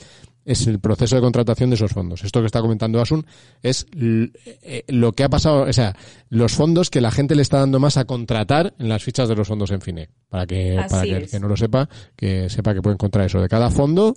es 0.45 0.67
el 0.67 0.81
proceso 0.81 1.17
de 1.17 1.23
contratación 1.23 1.71
de 1.71 1.77
esos 1.77 1.93
fondos. 1.93 2.25
Esto 2.25 2.41
que 2.41 2.47
está 2.47 2.61
comentando 2.61 3.01
Asun 3.01 3.25
es 3.63 3.87
eh, 3.95 4.85
lo 4.89 5.13
que 5.13 5.25
ha 5.25 5.29
pasado, 5.29 5.63
o 5.63 5.73
sea, 5.73 5.95
los 6.29 6.53
fondos 6.53 6.91
que 6.91 7.01
la 7.01 7.11
gente 7.11 7.35
le 7.35 7.43
está 7.43 7.59
dando 7.59 7.79
más 7.79 7.97
a 7.97 8.05
contratar 8.05 8.75
en 8.79 8.89
las 8.89 9.03
fichas 9.03 9.29
de 9.29 9.37
los 9.37 9.49
fondos 9.49 9.71
en 9.71 9.81
FINEC. 9.81 10.11
Para 10.29 10.47
que, 10.47 10.79
Así 10.79 10.91
para 10.91 11.03
que 11.05 11.17
el 11.17 11.31
que 11.31 11.41
no 11.41 11.49
lo 11.49 11.57
sepa, 11.57 11.89
que 12.17 12.49
sepa 12.49 12.75
que 12.75 12.83
puede 12.83 12.95
encontrar 12.95 13.27
eso 13.27 13.41
de 13.41 13.49
cada 13.49 13.71
fondo, 13.71 14.15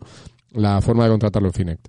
la 0.51 0.81
forma 0.81 1.03
de 1.03 1.11
contratarlo 1.11 1.49
en 1.49 1.53
FINEC. 1.53 1.79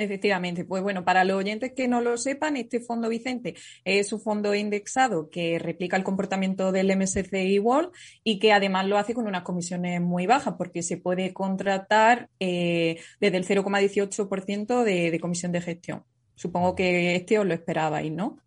Efectivamente, 0.00 0.64
pues 0.64 0.82
bueno, 0.82 1.04
para 1.04 1.24
los 1.24 1.36
oyentes 1.36 1.72
que 1.76 1.86
no 1.86 2.00
lo 2.00 2.16
sepan, 2.16 2.56
este 2.56 2.80
fondo 2.80 3.10
Vicente 3.10 3.54
es 3.84 4.14
un 4.14 4.20
fondo 4.22 4.54
indexado 4.54 5.28
que 5.28 5.58
replica 5.58 5.94
el 5.98 6.04
comportamiento 6.04 6.72
del 6.72 6.96
MSCI 6.96 7.58
World 7.58 7.90
y 8.24 8.38
que 8.38 8.54
además 8.54 8.86
lo 8.86 8.96
hace 8.96 9.12
con 9.12 9.26
unas 9.26 9.42
comisiones 9.42 10.00
muy 10.00 10.26
bajas 10.26 10.54
porque 10.56 10.82
se 10.82 10.96
puede 10.96 11.34
contratar 11.34 12.30
eh, 12.40 12.98
desde 13.20 13.36
el 13.36 13.44
0,18% 13.46 14.84
de, 14.84 15.10
de 15.10 15.20
comisión 15.20 15.52
de 15.52 15.60
gestión. 15.60 16.04
Supongo 16.34 16.74
que 16.74 17.14
este 17.16 17.38
os 17.38 17.44
lo 17.46 17.52
esperabais, 17.52 18.10
¿no? 18.10 18.38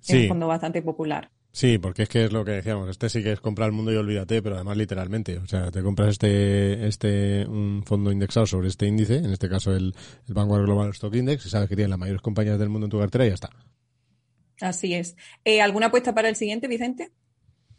Es 0.00 0.06
Sí. 0.06 0.22
un 0.22 0.28
fondo 0.28 0.46
bastante 0.46 0.80
popular. 0.80 1.30
Sí, 1.56 1.78
porque 1.78 2.02
es 2.02 2.10
que 2.10 2.26
es 2.26 2.34
lo 2.34 2.44
que 2.44 2.50
decíamos, 2.50 2.86
este 2.90 3.08
sí 3.08 3.22
que 3.22 3.32
es 3.32 3.40
comprar 3.40 3.68
el 3.68 3.72
mundo 3.72 3.90
y 3.90 3.96
olvídate, 3.96 4.42
pero 4.42 4.56
además 4.56 4.76
literalmente, 4.76 5.38
o 5.38 5.46
sea, 5.46 5.70
te 5.70 5.82
compras 5.82 6.10
este 6.10 6.86
este 6.86 7.46
un 7.46 7.82
fondo 7.82 8.12
indexado 8.12 8.44
sobre 8.44 8.68
este 8.68 8.86
índice, 8.86 9.16
en 9.16 9.32
este 9.32 9.48
caso 9.48 9.74
el, 9.74 9.94
el 10.28 10.34
Vanguard 10.34 10.64
Global 10.64 10.90
Stock 10.90 11.14
Index, 11.14 11.46
y 11.46 11.48
sabes 11.48 11.70
que 11.70 11.74
tiene 11.74 11.88
las 11.88 11.98
mayores 11.98 12.20
compañías 12.20 12.58
del 12.58 12.68
mundo 12.68 12.84
en 12.84 12.90
tu 12.90 12.98
cartera 12.98 13.24
y 13.24 13.28
ya 13.28 13.34
está. 13.36 13.48
Así 14.60 14.92
es. 14.92 15.16
Eh, 15.46 15.62
¿Alguna 15.62 15.86
apuesta 15.86 16.14
para 16.14 16.28
el 16.28 16.36
siguiente, 16.36 16.68
Vicente? 16.68 17.10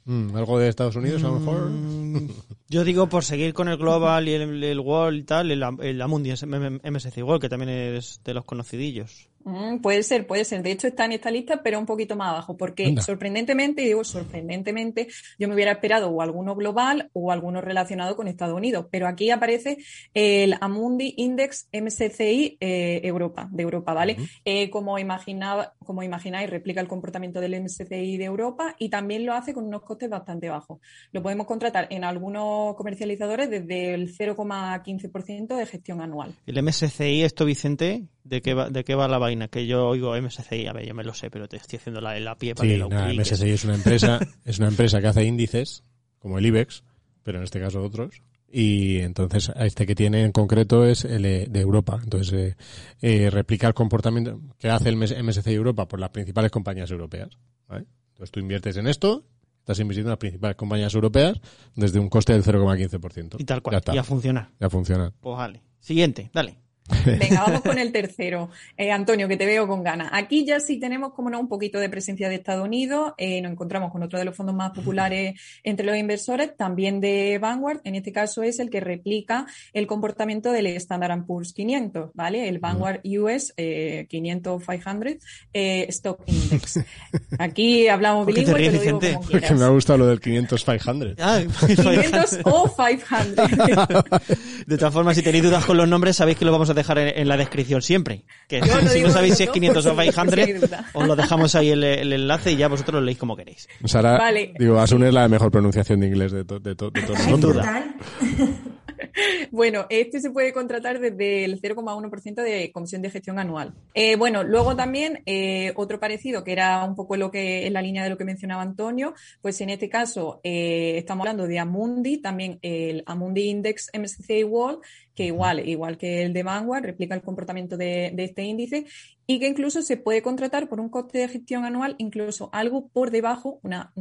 Mm, 0.05 0.35
¿Algo 0.35 0.57
de 0.57 0.69
Estados 0.69 0.95
Unidos 0.95 1.23
a 1.23 1.27
lo 1.27 1.39
mejor? 1.39 1.69
Mm, 1.69 2.29
Yo 2.69 2.83
digo 2.83 3.09
por 3.09 3.23
seguir 3.25 3.53
con 3.53 3.67
el 3.67 3.77
Global 3.77 4.27
y 4.27 4.33
el, 4.33 4.63
el 4.63 4.79
World 4.79 5.19
y 5.19 5.23
tal, 5.23 5.51
el, 5.51 5.63
el 5.81 6.01
Amundi 6.01 6.31
MSCI 6.31 7.21
World, 7.21 7.41
que 7.41 7.49
también 7.49 7.69
es 7.69 8.21
de 8.23 8.33
los 8.33 8.43
conocidillos. 8.43 9.29
Mm, 9.47 9.77
puede 9.79 10.03
ser, 10.03 10.27
puede 10.27 10.43
ser. 10.43 10.61
De 10.61 10.71
hecho, 10.71 10.87
está 10.87 11.05
en 11.05 11.13
esta 11.13 11.31
lista, 11.31 11.63
pero 11.63 11.79
un 11.79 11.85
poquito 11.85 12.17
más 12.17 12.31
abajo, 12.31 12.57
porque 12.57 12.87
Anda. 12.87 13.01
sorprendentemente, 13.01 13.81
y 13.81 13.85
digo 13.85 14.03
sorprendentemente, 14.03 15.07
yo 15.39 15.47
me 15.47 15.53
hubiera 15.53 15.71
esperado 15.71 16.09
o 16.09 16.21
alguno 16.21 16.53
global 16.53 17.09
o 17.13 17.31
alguno 17.31 17.61
relacionado 17.61 18.17
con 18.17 18.27
Estados 18.27 18.57
Unidos. 18.57 18.87
Pero 18.91 19.07
aquí 19.07 19.29
aparece 19.29 19.77
el 20.13 20.55
Amundi 20.59 21.13
Index 21.15 21.69
MSCI 21.71 22.57
eh, 22.59 22.99
Europa, 23.03 23.47
de 23.49 23.63
Europa, 23.63 23.93
¿vale? 23.93 24.17
Eh, 24.43 24.69
como, 24.69 24.99
imaginaba, 24.99 25.75
como 25.79 26.03
imagináis, 26.03 26.49
replica 26.49 26.81
el 26.81 26.89
comportamiento 26.89 27.39
del 27.39 27.61
MSCI 27.61 28.17
de 28.17 28.25
Europa 28.25 28.75
y 28.77 28.89
también 28.89 29.25
lo 29.25 29.33
hace 29.33 29.53
con 29.53 29.65
unos 29.65 29.83
costes 29.83 30.09
bastante 30.09 30.49
bajos. 30.49 30.79
Lo 31.13 31.23
podemos 31.23 31.47
contratar 31.47 31.87
en 31.89 32.03
algunos 32.03 32.75
comercializadores 32.75 33.49
desde 33.49 33.93
el 33.93 34.13
0,15% 34.13 35.55
de 35.55 35.65
gestión 35.65 36.01
anual. 36.01 36.33
El 36.45 36.61
MSCI, 36.61 37.23
esto 37.23 37.45
Vicente, 37.45 38.07
¿de 38.27 38.41
qué 38.41 38.53
va, 38.53 38.69
de 38.69 38.83
qué 38.83 38.95
va 38.95 39.07
la 39.07 39.17
vaina? 39.17 39.47
Que 39.47 39.65
yo 39.67 39.87
oigo 39.87 40.15
MSCI, 40.19 40.67
a 40.67 40.73
ver, 40.73 40.85
yo 40.87 40.93
me 40.93 41.03
lo 41.03 41.13
sé, 41.13 41.29
pero 41.29 41.47
te 41.47 41.57
estoy 41.57 41.77
haciendo 41.77 42.01
la, 42.01 42.19
la 42.19 42.35
pie 42.37 42.55
para 42.55 42.67
Sí, 42.67 42.73
que 42.75 42.79
lo 42.79 42.89
nada. 42.89 43.13
MSCI 43.13 43.49
es 43.49 43.63
una 43.65 43.75
empresa, 43.75 44.19
es 44.45 44.59
una 44.59 44.67
empresa 44.67 44.99
que 45.01 45.07
hace 45.07 45.23
índices, 45.23 45.83
como 46.19 46.37
el 46.37 46.45
IBEX, 46.45 46.83
pero 47.23 47.37
en 47.39 47.43
este 47.43 47.59
caso 47.59 47.81
otros. 47.83 48.21
Y 48.49 48.99
entonces 48.99 49.51
este 49.57 49.85
que 49.85 49.93
tiene 49.93 50.23
en 50.23 50.31
concreto 50.31 50.85
es 50.85 51.03
el 51.03 51.25
eh, 51.25 51.47
de 51.49 51.59
Europa. 51.59 51.99
Entonces 52.01 52.33
eh, 52.33 52.55
eh, 53.01 53.29
replica 53.29 53.67
el 53.67 53.73
comportamiento 53.73 54.39
que 54.57 54.69
hace 54.69 54.87
el 54.87 54.95
MSCI 54.95 55.53
Europa 55.53 55.85
por 55.87 55.99
las 55.99 56.11
principales 56.11 56.49
compañías 56.49 56.89
europeas. 56.89 57.37
¿vale? 57.67 57.85
Entonces 58.11 58.31
tú 58.31 58.39
inviertes 58.39 58.77
en 58.77 58.87
esto, 58.87 59.25
estás 59.59 59.79
invirtiendo 59.79 60.09
en 60.09 60.13
las 60.13 60.19
principales 60.19 60.55
compañías 60.55 60.93
europeas 60.93 61.41
desde 61.75 61.99
un 61.99 62.07
coste 62.07 62.31
del 62.31 62.43
0,15%. 62.43 63.35
Y 63.37 63.43
tal 63.43 63.61
cual, 63.61 63.73
Ya 63.73 63.77
está, 63.79 63.95
y 63.95 63.97
a 63.97 64.03
funcionar. 64.03 64.49
ya 64.59 64.69
funciona. 64.69 65.11
Pues 65.19 65.35
vale. 65.37 65.61
Siguiente, 65.81 66.31
dale. 66.33 66.57
Venga, 67.05 67.43
vamos 67.45 67.61
con 67.61 67.77
el 67.77 67.91
tercero. 67.91 68.49
Eh, 68.77 68.91
Antonio, 68.91 69.27
que 69.27 69.37
te 69.37 69.45
veo 69.45 69.67
con 69.67 69.83
ganas. 69.83 70.09
Aquí 70.13 70.45
ya 70.45 70.59
sí 70.59 70.79
tenemos, 70.79 71.13
como 71.13 71.29
no, 71.29 71.39
un 71.39 71.47
poquito 71.47 71.79
de 71.79 71.89
presencia 71.89 72.29
de 72.29 72.35
Estados 72.35 72.65
Unidos. 72.65 73.13
Eh, 73.17 73.41
nos 73.41 73.51
encontramos 73.51 73.91
con 73.91 74.03
otro 74.03 74.17
de 74.19 74.25
los 74.25 74.35
fondos 74.35 74.55
más 74.55 74.71
populares 74.71 75.39
entre 75.63 75.85
los 75.85 75.97
inversores, 75.97 76.55
también 76.55 76.99
de 77.01 77.39
Vanguard. 77.39 77.81
En 77.83 77.95
este 77.95 78.11
caso 78.11 78.43
es 78.43 78.59
el 78.59 78.69
que 78.69 78.79
replica 78.79 79.45
el 79.73 79.87
comportamiento 79.87 80.51
del 80.51 80.67
Standard 80.67 81.25
Poor's 81.25 81.53
500, 81.53 82.11
¿vale? 82.13 82.47
El 82.47 82.59
Vanguard 82.59 83.01
US 83.03 83.53
eh, 83.57 84.05
500 84.09 84.63
500 84.65 85.17
eh, 85.53 85.85
Stock 85.89 86.21
Index. 86.25 86.79
Aquí 87.39 87.87
hablamos 87.87 88.25
¿Por 88.25 88.33
qué 88.33 88.43
te 88.43 88.53
bilingüe, 88.53 88.69
te 88.69 88.71
lo 88.71 88.71
ríes, 88.71 88.85
digo 88.85 88.99
Vicente? 88.99 89.13
como 89.15 89.27
Que 89.27 89.33
me 89.33 89.45
ha 89.45 89.47
quieras. 89.49 89.69
gustado 89.71 89.97
lo 89.99 90.07
del 90.07 90.19
500 90.19 90.63
500. 90.63 91.15
Ah, 91.19 91.41
500 91.67 92.39
o 92.45 92.75
500. 92.75 94.67
De 94.67 94.77
todas 94.77 94.93
formas, 94.93 95.15
si 95.15 95.23
tenéis 95.23 95.43
dudas 95.43 95.65
con 95.65 95.77
los 95.77 95.87
nombres, 95.87 96.15
sabéis 96.15 96.37
que 96.37 96.45
lo 96.45 96.51
vamos 96.51 96.69
a 96.69 96.73
dejar 96.77 96.97
en, 96.99 97.19
en 97.19 97.27
la 97.27 97.35
descripción 97.35 97.81
siempre. 97.81 98.23
Que 98.47 98.61
si 98.61 98.69
digo 98.95 99.07
no 99.09 99.13
sabéis 99.13 99.35
si 99.35 99.43
es 99.43 99.49
¿no? 99.49 99.53
500 99.53 99.85
o 99.85 99.95
Por 99.95 100.03
si- 100.05 100.11
por 100.11 100.29
si 100.33 100.39
hay 100.39 100.45
500, 100.45 100.69
duda. 100.69 100.85
os 100.93 101.07
lo 101.07 101.15
dejamos 101.17 101.55
ahí 101.55 101.69
el, 101.71 101.83
el 101.83 102.13
enlace 102.13 102.51
y 102.53 102.55
ya 102.55 102.67
vosotros 102.69 102.95
lo 102.95 103.01
leéis 103.01 103.17
como 103.17 103.35
queréis. 103.35 103.67
Sara, 103.83 104.17
Vale. 104.17 104.53
digo, 104.57 104.79
Asun 104.79 105.03
es 105.03 105.13
la 105.13 105.27
mejor 105.27 105.51
pronunciación 105.51 105.99
de 105.99 106.07
inglés 106.07 106.31
de, 106.31 106.45
to- 106.45 106.59
de, 106.59 106.75
to- 106.75 106.89
de 106.91 107.01
todos 107.01 107.19
Sin 107.19 107.31
nosotros. 107.31 107.55
duda. 107.55 107.85
Bueno, 109.51 109.85
este 109.89 110.19
se 110.19 110.31
puede 110.31 110.53
contratar 110.53 110.99
desde 110.99 111.45
el 111.45 111.61
0,1% 111.61 112.41
de 112.41 112.71
comisión 112.71 113.01
de 113.01 113.09
gestión 113.09 113.39
anual. 113.39 113.73
Eh, 113.93 114.15
bueno, 114.15 114.43
luego 114.43 114.75
también 114.75 115.21
eh, 115.25 115.73
otro 115.75 115.99
parecido, 115.99 116.43
que 116.43 116.51
era 116.51 116.83
un 116.83 116.95
poco 116.95 117.17
lo 117.17 117.31
que 117.31 117.67
en 117.67 117.73
la 117.73 117.81
línea 117.81 118.03
de 118.03 118.09
lo 118.09 118.17
que 118.17 118.25
mencionaba 118.25 118.61
Antonio, 118.61 119.13
pues 119.41 119.59
en 119.61 119.69
este 119.69 119.89
caso 119.89 120.39
eh, 120.43 120.95
estamos 120.97 121.25
hablando 121.25 121.47
de 121.47 121.59
Amundi, 121.59 122.17
también 122.17 122.59
el 122.61 123.03
Amundi 123.05 123.49
Index 123.49 123.89
MSCI 123.97 124.43
World, 124.43 124.79
que 125.15 125.25
igual, 125.25 125.67
igual 125.67 125.97
que 125.97 126.23
el 126.23 126.33
de 126.33 126.43
Vanguard, 126.43 126.83
replica 126.83 127.15
el 127.15 127.23
comportamiento 127.23 127.75
de, 127.75 128.11
de 128.13 128.23
este 128.23 128.43
índice 128.43 128.85
y 129.25 129.39
que 129.39 129.47
incluso 129.47 129.81
se 129.81 129.97
puede 129.97 130.21
contratar 130.21 130.69
por 130.69 130.79
un 130.79 130.89
coste 130.89 131.17
de 131.17 131.27
gestión 131.27 131.65
anual 131.65 131.95
incluso 131.97 132.49
algo 132.53 132.87
por 132.87 133.11
debajo, 133.11 133.59
una 133.63 133.91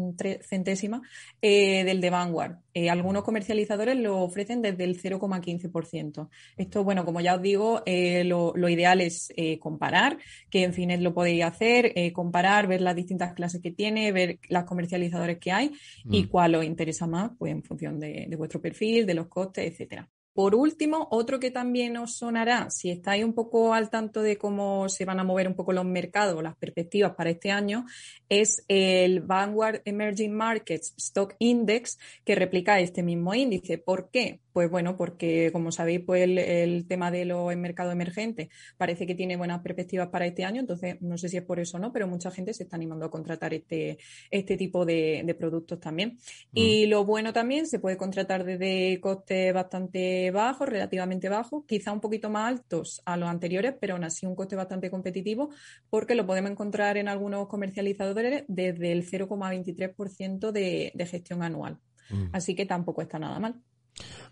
centésima, 0.42 1.02
del 1.40 2.00
de 2.00 2.10
Vanguard. 2.10 2.58
Algunos 2.90 3.24
comercializadores 3.24 3.96
lo 3.96 4.20
ofrecen 4.20 4.60
desde 4.62 4.84
el 4.84 5.00
0,15%. 5.06 6.28
Esto, 6.56 6.84
bueno, 6.84 7.04
como 7.04 7.20
ya 7.20 7.34
os 7.36 7.42
digo, 7.42 7.82
eh, 7.86 8.24
lo, 8.24 8.52
lo 8.56 8.68
ideal 8.68 9.00
es 9.00 9.32
eh, 9.36 9.58
comparar, 9.58 10.18
que 10.50 10.64
en 10.64 10.72
Finet 10.72 11.00
lo 11.00 11.14
podéis 11.14 11.44
hacer, 11.44 11.92
eh, 11.94 12.12
comparar, 12.12 12.66
ver 12.66 12.80
las 12.80 12.96
distintas 12.96 13.32
clases 13.34 13.60
que 13.62 13.70
tiene, 13.70 14.12
ver 14.12 14.38
las 14.48 14.64
comercializadores 14.64 15.38
que 15.38 15.52
hay 15.52 15.72
y 16.10 16.24
Mm. 16.24 16.28
cuál 16.28 16.54
os 16.54 16.64
interesa 16.64 17.06
más, 17.06 17.30
pues 17.38 17.52
en 17.52 17.62
función 17.62 17.98
de, 18.00 18.26
de 18.28 18.36
vuestro 18.36 18.60
perfil, 18.60 19.06
de 19.06 19.14
los 19.14 19.28
costes, 19.28 19.70
etcétera. 19.70 20.08
Por 20.36 20.54
último, 20.54 21.08
otro 21.10 21.40
que 21.40 21.50
también 21.50 21.96
os 21.96 22.18
sonará, 22.18 22.68
si 22.68 22.90
estáis 22.90 23.24
un 23.24 23.32
poco 23.32 23.72
al 23.72 23.88
tanto 23.88 24.20
de 24.20 24.36
cómo 24.36 24.86
se 24.90 25.06
van 25.06 25.18
a 25.18 25.24
mover 25.24 25.48
un 25.48 25.54
poco 25.54 25.72
los 25.72 25.86
mercados, 25.86 26.42
las 26.42 26.54
perspectivas 26.56 27.14
para 27.14 27.30
este 27.30 27.50
año, 27.50 27.86
es 28.28 28.64
el 28.68 29.20
Vanguard 29.20 29.82
Emerging 29.84 30.32
Markets 30.32 30.94
Stock 30.96 31.34
Index, 31.38 31.98
que 32.24 32.34
replica 32.34 32.80
este 32.80 33.02
mismo 33.02 33.34
índice. 33.34 33.78
¿Por 33.78 34.10
qué? 34.10 34.40
Pues 34.52 34.70
bueno, 34.70 34.96
porque 34.96 35.50
como 35.52 35.70
sabéis, 35.70 36.00
pues 36.00 36.22
el, 36.22 36.38
el 36.38 36.86
tema 36.86 37.10
de 37.10 37.26
los 37.26 37.54
mercados 37.56 37.92
emergentes 37.92 38.48
parece 38.78 39.06
que 39.06 39.14
tiene 39.14 39.36
buenas 39.36 39.60
perspectivas 39.60 40.08
para 40.08 40.24
este 40.24 40.44
año, 40.44 40.60
entonces 40.60 40.96
no 41.02 41.18
sé 41.18 41.28
si 41.28 41.36
es 41.36 41.42
por 41.42 41.60
eso 41.60 41.76
o 41.76 41.80
no, 41.80 41.92
pero 41.92 42.08
mucha 42.08 42.30
gente 42.30 42.54
se 42.54 42.62
está 42.62 42.76
animando 42.76 43.04
a 43.04 43.10
contratar 43.10 43.52
este, 43.52 43.98
este 44.30 44.56
tipo 44.56 44.86
de, 44.86 45.22
de 45.26 45.34
productos 45.34 45.78
también. 45.78 46.18
Y 46.54 46.86
lo 46.86 47.04
bueno 47.04 47.34
también, 47.34 47.66
se 47.66 47.78
puede 47.78 47.98
contratar 47.98 48.44
desde 48.44 48.98
costes 49.00 49.52
bastante 49.52 50.30
bajos, 50.30 50.68
relativamente 50.68 51.28
bajos, 51.28 51.64
quizá 51.66 51.92
un 51.92 52.00
poquito 52.00 52.30
más 52.30 52.48
altos 52.48 53.02
a 53.04 53.18
los 53.18 53.28
anteriores, 53.28 53.74
pero 53.78 53.94
aún 53.94 54.04
así 54.04 54.24
un 54.24 54.34
coste 54.34 54.56
bastante 54.56 54.90
competitivo, 54.90 55.50
porque 55.90 56.14
lo 56.14 56.26
podemos 56.26 56.50
encontrar 56.50 56.96
en 56.96 57.08
algunos 57.08 57.46
comercializadores 57.48 58.15
desde 58.22 58.92
el 58.92 59.08
0,23% 59.08 60.50
de, 60.52 60.92
de 60.94 61.06
gestión 61.06 61.42
anual. 61.42 61.78
Mm. 62.10 62.26
Así 62.32 62.54
que 62.54 62.66
tampoco 62.66 63.02
está 63.02 63.18
nada 63.18 63.38
mal. 63.38 63.56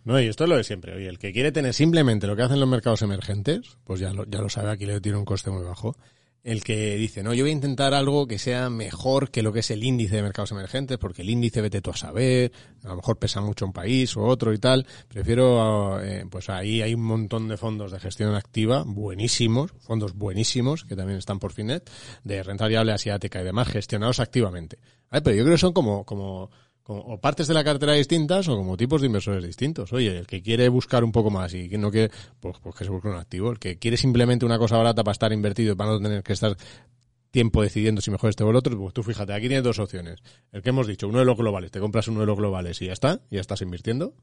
No, 0.04 0.20
y 0.20 0.26
esto 0.26 0.44
es 0.44 0.50
lo 0.50 0.56
de 0.56 0.64
siempre. 0.64 0.94
Oye, 0.94 1.08
el 1.08 1.18
que 1.18 1.32
quiere 1.32 1.50
tener 1.50 1.72
simplemente 1.72 2.26
lo 2.26 2.36
que 2.36 2.42
hacen 2.42 2.60
los 2.60 2.68
mercados 2.68 3.02
emergentes, 3.02 3.78
pues 3.84 4.00
ya 4.00 4.12
lo, 4.12 4.26
ya 4.26 4.40
lo 4.40 4.48
sabe, 4.48 4.70
aquí 4.70 4.84
le 4.84 5.00
tiene 5.00 5.18
un 5.18 5.24
coste 5.24 5.50
muy 5.50 5.64
bajo. 5.64 5.96
El 6.44 6.62
que 6.62 6.96
dice, 6.96 7.22
no, 7.22 7.32
yo 7.32 7.44
voy 7.44 7.52
a 7.52 7.54
intentar 7.54 7.94
algo 7.94 8.26
que 8.26 8.38
sea 8.38 8.68
mejor 8.68 9.30
que 9.30 9.42
lo 9.42 9.50
que 9.50 9.60
es 9.60 9.70
el 9.70 9.82
índice 9.82 10.16
de 10.16 10.22
mercados 10.22 10.52
emergentes, 10.52 10.98
porque 10.98 11.22
el 11.22 11.30
índice 11.30 11.62
vete 11.62 11.80
tú 11.80 11.90
a 11.90 11.96
saber, 11.96 12.52
a 12.82 12.88
lo 12.88 12.96
mejor 12.96 13.18
pesa 13.18 13.40
mucho 13.40 13.64
un 13.64 13.72
país 13.72 14.14
o 14.14 14.24
otro 14.24 14.52
y 14.52 14.58
tal. 14.58 14.86
Prefiero, 15.08 16.02
eh, 16.02 16.26
pues 16.30 16.50
ahí 16.50 16.82
hay 16.82 16.92
un 16.92 17.00
montón 17.00 17.48
de 17.48 17.56
fondos 17.56 17.92
de 17.92 17.98
gestión 17.98 18.34
activa, 18.34 18.84
buenísimos, 18.86 19.72
fondos 19.80 20.12
buenísimos, 20.12 20.84
que 20.84 20.94
también 20.94 21.18
están 21.18 21.38
por 21.38 21.52
Finet, 21.52 21.90
de 22.24 22.42
renta 22.42 22.64
variable 22.64 22.92
asiática 22.92 23.40
y 23.40 23.44
demás, 23.44 23.68
gestionados 23.68 24.20
activamente. 24.20 24.76
¿Vale? 25.10 25.22
Pero 25.22 25.36
yo 25.36 25.44
creo 25.44 25.54
que 25.54 25.60
son 25.60 25.72
como, 25.72 26.04
como, 26.04 26.50
como 26.50 26.50
o 26.86 27.18
partes 27.20 27.46
de 27.46 27.54
la 27.54 27.64
cartera 27.64 27.94
distintas 27.94 28.46
o 28.48 28.56
como 28.56 28.76
tipos 28.76 29.00
de 29.00 29.06
inversores 29.06 29.42
distintos. 29.42 29.92
Oye, 29.92 30.18
el 30.18 30.26
que 30.26 30.42
quiere 30.42 30.68
buscar 30.68 31.02
un 31.02 31.12
poco 31.12 31.30
más 31.30 31.54
y 31.54 31.68
que 31.68 31.78
no 31.78 31.90
quiere, 31.90 32.10
pues, 32.40 32.56
pues 32.62 32.74
que 32.74 32.84
se 32.84 32.90
busque 32.90 33.08
un 33.08 33.16
activo. 33.16 33.50
El 33.50 33.58
que 33.58 33.78
quiere 33.78 33.96
simplemente 33.96 34.44
una 34.44 34.58
cosa 34.58 34.76
barata 34.76 35.02
para 35.02 35.12
estar 35.12 35.32
invertido 35.32 35.72
y 35.72 35.76
para 35.76 35.92
no 35.92 36.00
tener 36.00 36.22
que 36.22 36.34
estar 36.34 36.56
tiempo 37.30 37.62
decidiendo 37.62 38.00
si 38.00 38.10
mejor 38.10 38.30
este 38.30 38.44
o 38.44 38.50
el 38.50 38.56
otro, 38.56 38.78
pues 38.78 38.94
tú 38.94 39.02
fíjate, 39.02 39.32
aquí 39.32 39.48
tienes 39.48 39.64
dos 39.64 39.78
opciones. 39.78 40.20
El 40.52 40.62
que 40.62 40.68
hemos 40.68 40.86
dicho, 40.86 41.08
uno 41.08 41.18
de 41.18 41.24
los 41.24 41.36
globales, 41.36 41.72
te 41.72 41.80
compras 41.80 42.06
uno 42.06 42.20
de 42.20 42.26
los 42.26 42.36
globales 42.36 42.80
y 42.80 42.86
ya 42.86 42.92
está, 42.92 43.22
ya 43.30 43.40
estás 43.40 43.60
invirtiendo. 43.62 44.14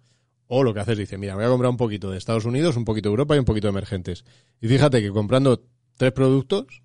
O 0.47 0.64
lo 0.64 0.74
que 0.74 0.82
haces, 0.82 0.97
dice, 0.97 1.18
mira, 1.18 1.36
voy 1.36 1.45
a 1.45 1.49
comprar 1.49 1.70
un 1.70 1.78
poquito 1.78 2.12
de 2.12 2.18
Estados 2.18 2.45
Unidos, 2.45 2.78
un 2.78 2.86
poquito 2.86 3.09
de 3.09 3.14
Europa 3.14 3.36
y 3.36 3.39
un 3.39 3.45
poquito 3.45 3.68
de 3.68 3.72
emergentes. 3.72 4.24
Y 4.62 4.68
fíjate 4.68 5.01
que 5.01 5.09
comprando 5.09 5.64
tres 5.97 6.12
productos, 6.12 6.82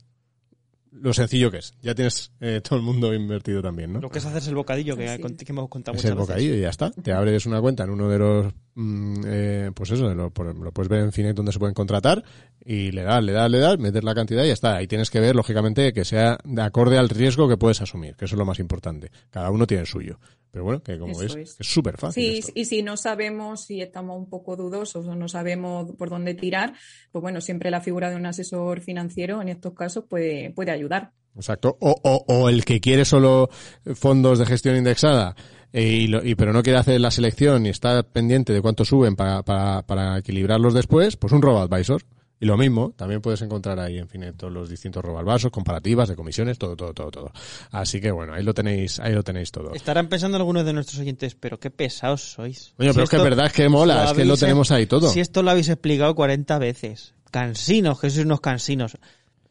lo 1.01 1.13
sencillo 1.13 1.51
que 1.51 1.59
es. 1.59 1.75
Ya 1.83 1.95
tienes 1.95 2.33
eh, 2.41 2.61
todo 2.63 2.79
el 2.79 2.85
mundo 2.85 3.13
invertido 3.15 3.63
también, 3.63 3.93
¿no? 3.93 4.01
Lo 4.01 4.11
que 4.11 4.19
es 4.19 4.27
hacerse 4.27 4.51
el 4.51 4.57
bocadillo 4.57 4.97
que, 4.97 5.05
es. 5.15 5.19
que 5.21 5.53
hemos 5.53 5.69
contado 5.69 5.97
Es 5.97 6.03
muchas 6.03 6.11
el 6.11 6.17
veces. 6.17 6.29
bocadillo 6.29 6.55
y 6.55 6.61
ya 6.61 6.71
está. 6.71 6.91
Te 6.91 7.13
abres 7.13 7.47
una 7.47 7.61
cuenta 7.61 7.85
en 7.85 7.91
uno 7.91 8.09
de 8.09 8.19
los, 8.19 8.53
mm, 8.75 9.21
eh, 9.27 9.71
pues 9.75 9.91
eso, 9.91 10.13
lo, 10.15 10.31
por- 10.31 10.55
lo 10.57 10.73
puedes 10.73 10.89
ver 10.89 11.01
en 11.01 11.13
Finet 11.13 11.37
donde 11.37 11.53
se 11.53 11.59
pueden 11.59 11.75
contratar 11.75 12.25
y 12.65 12.91
le 12.93 13.03
das, 13.03 13.23
le 13.23 13.33
das, 13.33 13.51
le 13.51 13.59
das, 13.59 13.79
meter 13.79 14.03
la 14.05 14.15
cantidad 14.15 14.43
y 14.45 14.49
ya 14.49 14.53
está. 14.53 14.77
Ahí 14.77 14.87
tienes 14.87 15.11
que 15.11 15.21
ver, 15.21 15.37
lógicamente, 15.37 15.93
que 15.93 16.05
sea 16.05 16.39
de 16.45 16.63
acorde 16.63 16.99
al 16.99 17.09
riesgo 17.09 17.49
que 17.49 17.57
puedes 17.57 17.81
asumir, 17.81 18.17
que 18.17 18.25
eso 18.25 18.35
es 18.35 18.39
lo 18.39 18.45
más 18.47 18.59
importante. 18.59 19.11
Cada 19.31 19.51
uno 19.51 19.67
tiene 19.67 19.83
el 19.83 19.87
suyo. 19.87 20.19
Pero 20.53 20.65
bueno, 20.65 20.83
que 20.83 20.99
como 20.99 21.19
ves, 21.19 21.35
es. 21.37 21.57
súper 21.61 21.99
fácil. 21.99 22.23
Sí, 22.23 22.39
esto. 22.39 22.53
y 22.55 22.65
si 22.65 22.83
no 22.83 22.97
sabemos, 22.97 23.67
si 23.67 23.83
estamos 23.83 24.17
un 24.17 24.31
poco 24.31 24.57
dudosos 24.57 25.07
o 25.07 25.15
no 25.15 25.29
sabemos 25.29 25.91
por 25.99 26.09
dónde 26.09 26.33
tirar, 26.33 26.73
pues 27.13 27.21
bueno, 27.21 27.43
siempre 27.43 27.71
la 27.71 27.83
figura 27.83 28.09
de 28.09 28.17
un 28.17 28.25
asesor 28.25 28.81
financiero 28.81 29.43
en 29.43 29.49
estos 29.51 29.75
casos 29.75 30.05
puede, 30.09 30.51
puede 30.53 30.71
ayudar. 30.71 30.86
Exacto. 31.34 31.76
O, 31.80 31.95
o, 32.03 32.24
o 32.34 32.49
el 32.49 32.64
que 32.64 32.80
quiere 32.80 33.05
solo 33.05 33.51
fondos 33.95 34.39
de 34.39 34.47
gestión 34.47 34.76
indexada, 34.76 35.37
eh, 35.72 35.82
y, 35.82 36.07
lo- 36.07 36.24
y 36.24 36.34
pero 36.34 36.53
no 36.53 36.62
quiere 36.62 36.78
hacer 36.78 37.01
la 37.01 37.11
selección 37.11 37.66
y 37.66 37.68
está 37.68 38.03
pendiente 38.03 38.53
de 38.53 38.62
cuánto 38.62 38.84
suben 38.84 39.16
para, 39.16 39.43
para, 39.43 39.82
para 39.82 40.18
equilibrarlos 40.18 40.72
después, 40.74 41.16
pues 41.16 41.32
un 41.32 41.43
robo-advisor. 41.43 42.03
Y 42.39 42.45
lo 42.45 42.59
mismo, 42.59 42.93
también 42.97 43.22
puedes 43.22 43.41
encontrar 43.41 43.80
ahí, 43.80 43.97
en 43.97 44.09
fin, 44.09 44.22
en 44.22 44.37
todos 44.37 44.53
los 44.53 44.68
distintos 44.68 45.03
robo-advisors, 45.03 45.51
comparativas 45.51 46.07
de 46.11 46.16
comisiones, 46.16 46.59
todo, 46.59 46.76
todo, 46.76 46.93
todo, 46.93 47.11
todo. 47.11 47.32
Así 47.70 47.99
que 47.99 48.11
bueno, 48.11 48.34
ahí 48.34 48.43
lo 48.43 48.53
tenéis, 48.53 49.01
ahí 49.01 49.14
lo 49.14 49.22
tenéis 49.22 49.51
todo. 49.51 49.72
Estarán 49.72 50.09
pensando 50.09 50.37
algunos 50.37 50.66
de 50.66 50.74
nuestros 50.74 51.01
oyentes, 51.01 51.34
pero 51.34 51.59
qué 51.59 51.70
pesados 51.70 52.32
sois. 52.32 52.74
Oye, 52.78 52.91
pero 52.93 53.05
es 53.05 53.11
que 53.11 53.16
es 53.16 53.22
verdad, 53.22 53.47
es 53.47 53.53
que 53.55 53.68
mola, 53.70 53.95
es 54.05 54.12
que 54.12 54.24
lo 54.26 54.34
tenemos 54.37 54.70
ahí 54.70 54.84
todo. 54.87 55.09
Si 55.11 55.20
esto 55.20 55.43
lo 55.43 55.51
habéis 55.51 55.70
explicado 55.70 56.14
40 56.14 56.59
veces. 56.59 57.14
Cansinos, 57.30 57.99
que 58.01 58.11
sois 58.11 58.26
unos 58.26 58.41
cansinos. 58.43 58.97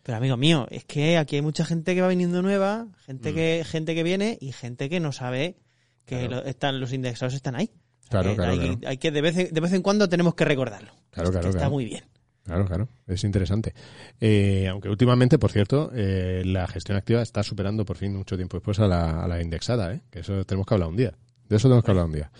Pero 0.06 0.20
amigo 0.20 0.38
mío, 0.38 0.68
es 0.70 0.86
que 0.86 1.18
aquí 1.18 1.38
hay 1.38 1.42
mucha 1.42 1.66
gente 1.66 1.96
que 1.96 2.02
va 2.02 2.08
viniendo 2.10 2.44
nueva, 2.44 2.88
gente 3.08 3.32
Mm. 3.32 3.36
que 3.36 3.64
gente 3.66 3.96
que 3.96 4.04
viene 4.04 4.38
y 4.40 4.52
gente 4.52 4.88
que 4.88 5.00
no 5.00 5.12
sabe 5.12 5.58
que 6.06 6.28
Claro. 6.28 6.36
lo- 6.44 6.46
están 6.46 6.80
los 6.80 6.94
indexados 6.94 7.34
están 7.34 7.56
ahí. 7.56 7.72
O 7.74 8.02
sea, 8.04 8.10
Claro, 8.22 8.30
que 8.30 8.36
claro, 8.36 8.52
hay, 8.52 8.60
claro. 8.60 8.80
hay 8.86 8.98
que 8.98 9.10
de 9.10 9.22
vez, 9.22 9.38
en, 9.40 9.52
de 9.52 9.60
vez 9.62 9.74
en 9.74 9.82
cuando 9.82 10.08
tenemos 10.08 10.36
que 10.36 10.46
recordarlo. 10.46 10.92
Claro, 11.10 11.32
claro, 11.32 11.42
que 11.46 11.50
está 11.50 11.60
claro. 11.62 11.72
muy 11.72 11.86
bien. 11.86 12.04
Claro, 12.44 12.66
claro, 12.68 12.88
es 13.08 13.24
interesante. 13.24 13.74
Eh, 14.22 14.68
aunque 14.70 14.88
últimamente, 14.90 15.40
por 15.40 15.52
cierto, 15.52 15.90
eh, 15.96 16.44
la 16.46 16.68
gestión 16.68 16.96
activa 17.00 17.24
está 17.24 17.42
superando 17.42 17.84
por 17.84 17.98
fin 17.98 18.16
mucho 18.16 18.36
tiempo 18.36 18.58
después 18.58 18.78
a 18.80 18.88
la, 18.88 19.24
a 19.24 19.28
la 19.28 19.42
indexada, 19.42 19.92
¿eh? 19.92 20.02
que 20.12 20.20
eso 20.20 20.46
tenemos 20.46 20.68
que 20.68 20.76
hablar 20.76 20.90
un 20.90 20.98
día. 20.98 21.16
De 21.50 21.56
eso 21.56 21.68
tenemos 21.68 21.84
que 21.84 21.90
hablar 21.90 22.06
un 22.06 22.12
día. 22.14 22.32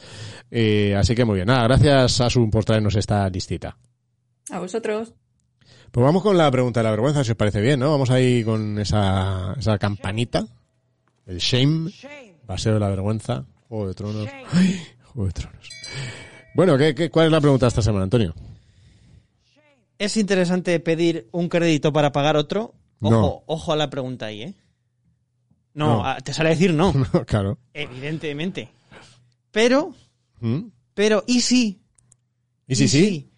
Eh, 0.52 0.96
así 0.96 1.16
que 1.16 1.26
muy 1.26 1.36
bien. 1.38 1.48
Nada, 1.48 1.64
gracias 1.64 2.22
Asun 2.22 2.52
por 2.52 2.64
traernos 2.64 2.96
esta 2.96 3.28
listita. 3.30 3.76
A 4.52 4.60
vosotros. 4.60 5.16
Pues 5.92 6.04
vamos 6.04 6.24
con 6.24 6.38
la 6.38 6.50
pregunta 6.52 6.80
de 6.82 6.84
la 6.86 6.92
vergüenza, 6.92 7.24
si 7.24 7.32
os 7.32 7.38
parece 7.38 7.62
bien, 7.62 7.80
¿no? 7.80 7.92
Vamos 7.92 8.10
ahí 8.10 8.44
con 8.44 8.78
esa, 8.80 9.56
esa 9.58 9.78
campanita. 9.78 10.46
El 11.26 11.38
shame, 11.40 11.92
paseo 12.46 12.74
de 12.76 12.80
la 12.80 12.90
vergüenza, 12.90 13.46
Juego 13.70 13.88
de 13.88 13.94
Tronos. 13.94 14.30
Ay, 14.52 14.80
Juego 15.06 15.28
de 15.28 15.34
Tronos. 15.34 15.70
Bueno, 16.54 16.78
¿qué, 16.78 16.94
qué, 16.94 17.10
cuál 17.10 17.28
es 17.28 17.32
la 17.32 17.42
pregunta 17.42 17.68
esta 17.68 17.82
semana, 17.82 18.04
Antonio? 18.04 18.34
¿Es 19.98 20.18
interesante 20.18 20.80
pedir 20.80 21.28
un 21.32 21.48
crédito 21.50 21.94
para 21.94 22.12
pagar 22.12 22.36
otro? 22.36 22.74
Ojo, 23.02 23.12
No. 23.12 23.44
ojo 23.46 23.74
a 23.74 23.76
la 23.76 23.90
pregunta 23.90 24.28
ahí, 24.28 24.42
¿eh? 24.44 24.54
No, 25.74 25.98
No. 25.98 26.06
a- 26.06 26.18
te 26.18 26.34
sale 26.34 26.50
a 26.50 26.52
decir 26.52 26.74
no, 26.74 26.94
claro. 27.26 27.58
evidentemente. 27.74 28.70
Pero, 29.52 29.94
¿Mm? 30.42 30.60
pero, 30.94 31.24
¿y 31.28 31.42
si? 31.42 31.82
¿Y 32.68 32.76
sí, 32.76 32.88
sí? 32.88 33.32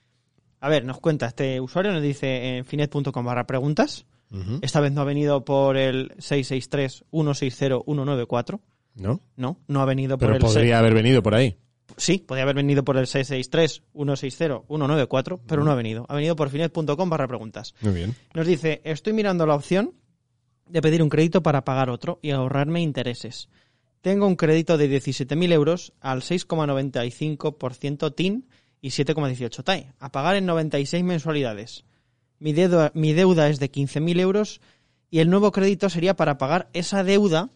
A 0.60 0.70
ver, 0.70 0.84
nos 0.86 1.00
cuenta, 1.00 1.28
este 1.28 1.62
usuario 1.62 1.92
nos 1.94 2.02
dice 2.02 2.58
en 2.58 2.66
finet.com 2.66 3.26
barra 3.26 3.46
preguntas. 3.48 4.06
Esta 4.62 4.82
vez 4.82 4.92
no 4.92 5.00
ha 5.02 5.06
venido 5.06 5.46
por 5.46 5.78
el 5.78 6.10
663-160-194. 6.18 8.60
¿No? 8.96 9.22
No, 9.36 9.60
no 9.68 9.82
ha 9.82 9.86
venido 9.86 10.18
por 10.18 10.28
Pero 10.28 10.36
el... 10.38 10.42
se- 10.42 10.48
podría 10.48 10.80
haber 10.80 10.94
venido 10.94 11.22
por 11.24 11.36
ahí. 11.36 11.58
Sí, 11.96 12.18
podría 12.20 12.44
haber 12.44 12.56
venido 12.58 12.84
por 12.84 12.98
el 12.98 13.06
663-160-194, 13.06 15.40
pero 15.48 15.64
no 15.64 15.72
ha 15.72 15.76
venido. 15.76 16.06
Ha 16.10 16.16
venido 16.16 16.36
por 16.36 16.50
finet.com 16.50 17.10
barra 17.10 17.28
preguntas. 17.28 17.74
Muy 17.82 17.94
bien. 17.94 18.16
Nos 18.34 18.46
dice, 18.48 18.82
estoy 18.84 19.14
mirando 19.14 19.46
la 19.46 19.56
opción 19.56 19.94
de 20.68 20.82
pedir 20.82 21.02
un 21.02 21.08
crédito 21.10 21.42
para 21.42 21.64
pagar 21.64 21.90
otro 21.90 22.20
y 22.22 22.32
ahorrarme 22.32 22.82
intereses. 22.82 23.48
Tengo 24.02 24.28
un 24.28 24.36
crédito 24.36 24.78
de 24.78 24.90
17.000 25.02 25.54
euros 25.54 25.94
al 26.02 26.22
6,95% 26.22 28.14
TIN 28.16 28.46
y 28.82 28.90
7,18 28.90 29.64
TAE, 29.64 29.94
a 30.00 30.12
pagar 30.12 30.36
en 30.36 30.46
96 30.46 31.04
mensualidades. 31.04 31.84
Mi 32.40 32.54
deuda, 32.54 32.92
mi 32.94 33.14
deuda 33.14 33.50
es 33.50 33.60
de 33.60 33.72
15.000 33.72 34.20
euros 34.20 34.62
y 35.10 35.20
el 35.20 35.30
nuevo 35.30 35.52
crédito 35.52 35.90
sería 35.90 36.16
para 36.16 36.38
pagar 36.38 36.70
esa 36.74 37.04
deuda, 37.04 37.50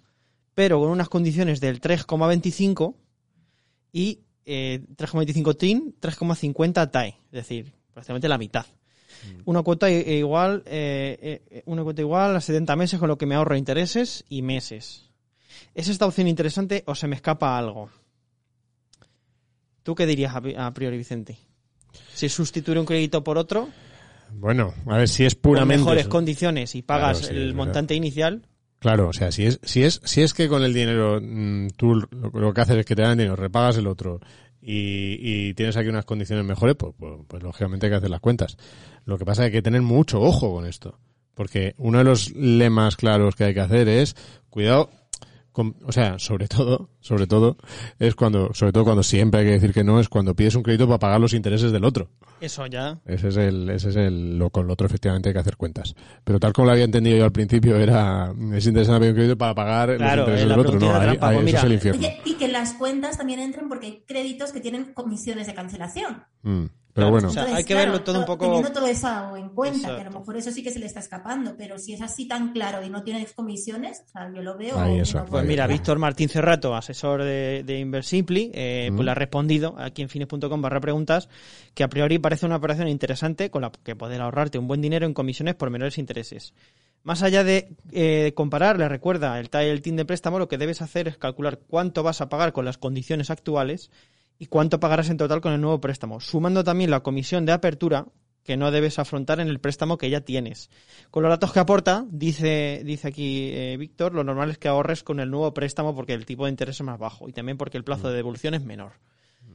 pero 0.55 0.80
con 0.80 0.89
unas 0.89 1.09
condiciones 1.09 1.59
del 1.61 1.80
3,25 1.82 2.95
y 3.91 4.19
eh, 4.45 4.82
3,25 4.97 5.57
TIN, 5.57 5.95
3,50 6.01 6.89
TAE, 6.91 7.09
es 7.28 7.32
decir, 7.32 7.72
prácticamente 7.93 8.28
la 8.28 8.38
mitad. 8.38 8.65
Una 9.45 9.61
cuota 9.61 9.91
i- 9.91 9.97
igual, 10.17 10.63
eh, 10.65 11.41
eh, 11.51 11.63
una 11.67 11.84
cuota 11.84 12.01
igual 12.01 12.36
a 12.36 12.41
70 12.41 12.76
meses, 12.76 12.99
con 12.99 13.07
lo 13.07 13.17
que 13.19 13.26
me 13.28 13.36
ahorro 13.36 13.55
intereses 13.55 14.26
y 14.30 14.41
meses. 14.41 15.09
¿Es 15.76 15.89
esta 15.89 16.07
opción 16.07 16.28
interesante 16.28 16.84
o 16.88 16.95
se 16.95 17.07
me 17.07 17.15
escapa 17.15 17.57
algo? 17.57 17.89
¿Tú 19.84 19.95
qué 19.95 20.05
dirías 20.05 20.34
a, 20.36 20.73
priori, 20.73 20.97
Vicente? 20.97 21.38
Si 22.13 22.29
sustituir 22.29 22.77
un 22.79 22.86
crédito 22.86 23.23
por 23.23 23.38
otro, 23.38 23.67
Bueno, 24.34 24.73
a 24.88 24.97
ver 24.97 25.07
si 25.09 25.25
es 25.25 25.36
con 25.36 25.41
puramente. 25.41 25.79
mejores 25.79 26.01
eso. 26.01 26.09
condiciones 26.09 26.75
y 26.75 26.82
pagas 26.82 27.19
Claro, 27.19 27.34
sí, 27.34 27.39
el 27.41 27.53
montante 27.53 27.95
inicial, 27.95 28.43
Claro, 28.79 29.09
o 29.09 29.13
sea, 29.13 29.32
si 29.32 29.45
es, 29.45 29.59
si 29.63 29.84
es, 29.84 30.01
si 30.05 30.23
es 30.23 30.34
que 30.34 30.47
con 30.47 30.63
el 30.63 30.73
dinero 30.73 31.19
mm, 31.21 31.67
tú 31.77 31.93
lo, 31.95 32.07
lo 32.34 32.51
que 32.53 32.61
haces 32.61 32.77
es 32.77 32.86
que 32.86 32.95
te 32.95 33.03
dan 33.03 33.15
dinero, 33.17 33.36
repagas 33.36 33.77
el 33.77 33.86
otro 33.86 34.19
y, 34.59 35.17
y 35.19 35.53
tienes 35.53 35.77
aquí 35.77 35.88
unas 35.89 36.05
condiciones 36.05 36.45
mejores, 36.45 36.75
pues, 36.75 36.93
pues, 36.97 37.13
pues 37.27 37.43
lógicamente 37.43 37.86
hay 37.86 37.91
que 37.91 37.97
hacer 37.97 38.09
las 38.09 38.21
cuentas. 38.21 38.57
Lo 39.05 39.17
que 39.19 39.25
pasa 39.25 39.43
es 39.45 39.51
que 39.51 39.57
hay 39.57 39.59
que 39.59 39.63
tener 39.63 39.82
mucho 39.84 40.19
ojo 40.21 40.51
con 40.51 40.65
esto. 40.65 40.97
Porque 41.36 41.73
uno 41.77 41.99
de 41.99 42.03
los 42.03 42.32
lemas 42.36 42.95
claros 42.95 43.36
que 43.36 43.43
hay 43.45 43.53
que 43.53 43.59
hacer 43.61 43.88
es 43.88 44.15
cuidado 44.49 44.89
con- 44.89 45.00
o 45.53 45.91
sea, 45.91 46.17
sobre 46.19 46.47
todo, 46.47 46.89
sobre 47.01 47.27
todo, 47.27 47.57
es 47.99 48.15
cuando, 48.15 48.53
sobre 48.53 48.71
todo 48.71 48.83
cuando 48.85 49.03
siempre 49.03 49.41
hay 49.41 49.45
que 49.47 49.51
decir 49.53 49.73
que 49.73 49.83
no, 49.83 49.99
es 49.99 50.07
cuando 50.09 50.35
pides 50.35 50.55
un 50.55 50.63
crédito 50.63 50.87
para 50.87 50.99
pagar 50.99 51.19
los 51.19 51.33
intereses 51.33 51.71
del 51.71 51.83
otro. 51.83 52.09
eso 52.39 52.65
ya. 52.67 52.99
Ese 53.05 53.27
es 53.29 53.37
el, 53.37 53.69
ese 53.69 53.89
es 53.89 53.95
el, 53.97 54.37
lo, 54.37 54.49
con 54.49 54.65
lo 54.67 54.73
otro 54.73 54.87
efectivamente 54.87 55.29
hay 55.29 55.33
que 55.33 55.39
hacer 55.39 55.57
cuentas. 55.57 55.93
Pero 56.23 56.39
tal 56.39 56.53
como 56.53 56.67
lo 56.67 56.71
había 56.71 56.85
entendido 56.85 57.17
yo 57.17 57.25
al 57.25 57.31
principio, 57.31 57.75
era, 57.75 58.33
es 58.53 58.65
interesante 58.65 58.99
pedir 59.01 59.11
un 59.11 59.15
crédito 59.17 59.37
para 59.37 59.53
pagar 59.55 59.97
Claro, 59.97 60.21
los 60.21 60.29
intereses 60.29 60.45
eh, 60.45 60.49
del 60.49 60.59
otro. 60.59 60.79
No, 60.79 60.99
trampa, 60.99 61.29
ahí- 61.29 61.35
pues 61.37 61.47
eso 61.49 61.57
es 61.57 61.63
el 61.63 61.73
infierno. 61.73 61.99
Oye, 61.99 62.17
y 62.25 62.33
que 62.35 62.47
las 62.47 62.73
cuentas 62.73 63.17
también 63.17 63.39
entren 63.39 63.67
porque 63.67 63.85
hay 63.87 64.03
créditos 64.07 64.51
que 64.51 64.61
tienen 64.61 64.93
comisiones 64.93 65.47
de 65.47 65.53
cancelación. 65.53 66.23
Mm, 66.43 66.65
Pero 66.93 67.09
bueno, 67.09 67.29
o 67.29 67.31
sea, 67.31 67.43
Entonces, 67.43 67.57
hay 67.57 67.63
que 67.63 67.75
verlo 67.75 68.01
todo 68.01 68.19
un 68.19 68.25
poco- 68.25 68.45
Teniendo 68.45 68.71
todo 68.71 68.85
eso 68.87 69.35
en 69.37 69.49
cuenta, 69.49 69.95
que 69.95 70.01
a 70.01 70.03
lo 70.09 70.19
mejor 70.19 70.35
eso 70.37 70.51
sí 70.51 70.61
que 70.61 70.71
se 70.71 70.79
le 70.79 70.85
está 70.87 70.99
escapando, 70.99 71.55
pero 71.57 71.77
si 71.79 71.93
es 71.93 72.01
así 72.01 72.27
tan 72.27 72.51
claro 72.51 72.83
y 72.85 72.89
no 72.89 73.01
tienes 73.03 73.31
comisiones, 73.33 74.03
o 74.05 74.09
sea, 74.09 74.31
yo 74.33 74.41
lo 74.41 74.57
veo. 74.57 74.77
Ahí, 74.77 74.99
eso. 74.99 75.19
no 75.19 75.25
Pues 75.25 75.41
Ahí, 75.43 75.47
mira. 75.47 75.67
Víctor 75.67 75.99
Martín 75.99 76.27
Cerrato, 76.29 76.75
asesor 76.75 77.23
de, 77.23 77.63
de 77.65 77.79
Inversimpli, 77.79 78.51
eh, 78.53 78.89
Mm. 78.91 78.95
pues 78.95 79.05
le 79.05 79.11
ha 79.11 79.15
respondido 79.15 79.75
aquí 79.77 80.01
en 80.01 80.09
fines.com 80.09 80.61
barra 80.61 80.79
preguntas 80.81 81.29
que 81.73 81.83
a 81.83 81.87
priori 81.89 82.19
parece 82.19 82.45
una 82.45 82.57
operación 82.57 82.87
interesante 82.87 83.49
con 83.49 83.61
la 83.61 83.71
que 83.83 83.95
poder 83.95 84.21
ahorrarte 84.21 84.57
un 84.57 84.67
buen 84.67 84.81
dinero 84.81 85.05
en 85.05 85.13
comisiones 85.13 85.55
por 85.55 85.69
menores 85.69 85.97
intereses. 85.97 86.53
Más 87.03 87.23
allá 87.23 87.43
de 87.43 87.69
eh, 87.91 88.33
comparar, 88.35 88.77
le 88.77 88.87
recuerda 88.87 89.39
el 89.39 89.81
TIN 89.81 89.95
de 89.95 90.05
préstamo, 90.05 90.37
lo 90.37 90.47
que 90.47 90.57
debes 90.59 90.81
hacer 90.83 91.07
es 91.07 91.17
calcular 91.17 91.57
cuánto 91.67 92.03
vas 92.03 92.21
a 92.21 92.29
pagar 92.29 92.53
con 92.53 92.63
las 92.65 92.77
condiciones 92.77 93.31
actuales 93.31 93.89
y 94.41 94.47
cuánto 94.47 94.79
pagarás 94.79 95.11
en 95.11 95.17
total 95.17 95.39
con 95.39 95.53
el 95.53 95.61
nuevo 95.61 95.79
préstamo, 95.79 96.19
sumando 96.19 96.63
también 96.63 96.89
la 96.89 97.01
comisión 97.01 97.45
de 97.45 97.51
apertura 97.51 98.07
que 98.43 98.57
no 98.57 98.71
debes 98.71 98.97
afrontar 98.97 99.39
en 99.39 99.47
el 99.47 99.59
préstamo 99.59 99.99
que 99.99 100.09
ya 100.09 100.21
tienes. 100.21 100.71
Con 101.11 101.21
los 101.21 101.29
datos 101.29 101.53
que 101.53 101.59
aporta, 101.59 102.07
dice, 102.09 102.81
dice 102.83 103.09
aquí 103.09 103.51
eh, 103.53 103.77
Víctor, 103.77 104.15
lo 104.15 104.23
normal 104.23 104.49
es 104.49 104.57
que 104.57 104.67
ahorres 104.67 105.03
con 105.03 105.19
el 105.19 105.29
nuevo 105.29 105.53
préstamo 105.53 105.93
porque 105.93 106.13
el 106.13 106.25
tipo 106.25 106.45
de 106.45 106.49
interés 106.49 106.77
es 106.77 106.81
más 106.81 106.97
bajo 106.97 107.29
y 107.29 107.33
también 107.33 107.55
porque 107.55 107.77
el 107.77 107.83
plazo 107.83 108.09
de 108.09 108.15
devolución 108.15 108.55
es 108.55 108.63
menor. 108.63 108.93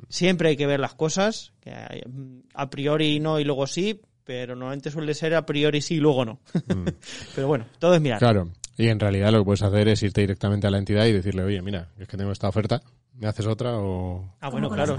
Siempre 0.08 0.50
hay 0.50 0.56
que 0.56 0.68
ver 0.68 0.78
las 0.78 0.94
cosas, 0.94 1.52
que 1.58 1.72
mm, 2.08 2.42
a 2.54 2.70
priori 2.70 3.18
no 3.18 3.40
y 3.40 3.44
luego 3.44 3.66
sí, 3.66 4.00
pero 4.22 4.54
normalmente 4.54 4.92
suele 4.92 5.14
ser 5.14 5.34
a 5.34 5.44
priori 5.44 5.82
sí 5.82 5.96
y 5.96 6.00
luego 6.00 6.24
no. 6.24 6.38
pero 7.34 7.48
bueno, 7.48 7.66
todo 7.80 7.96
es 7.96 8.00
mirar. 8.00 8.20
claro. 8.20 8.52
Y 8.78 8.88
en 8.88 9.00
realidad 9.00 9.32
lo 9.32 9.38
que 9.38 9.46
puedes 9.46 9.62
hacer 9.62 9.88
es 9.88 10.02
irte 10.02 10.20
directamente 10.20 10.66
a 10.66 10.70
la 10.70 10.78
entidad 10.78 11.06
y 11.06 11.12
decirle, 11.12 11.42
oye, 11.42 11.62
mira, 11.62 11.88
es 11.98 12.06
que 12.06 12.16
tengo 12.16 12.30
esta 12.30 12.48
oferta, 12.48 12.82
¿me 13.16 13.26
haces 13.26 13.46
otra 13.46 13.78
o...? 13.78 14.36
Ah, 14.40 14.50
bueno, 14.50 14.68
claro. 14.70 14.96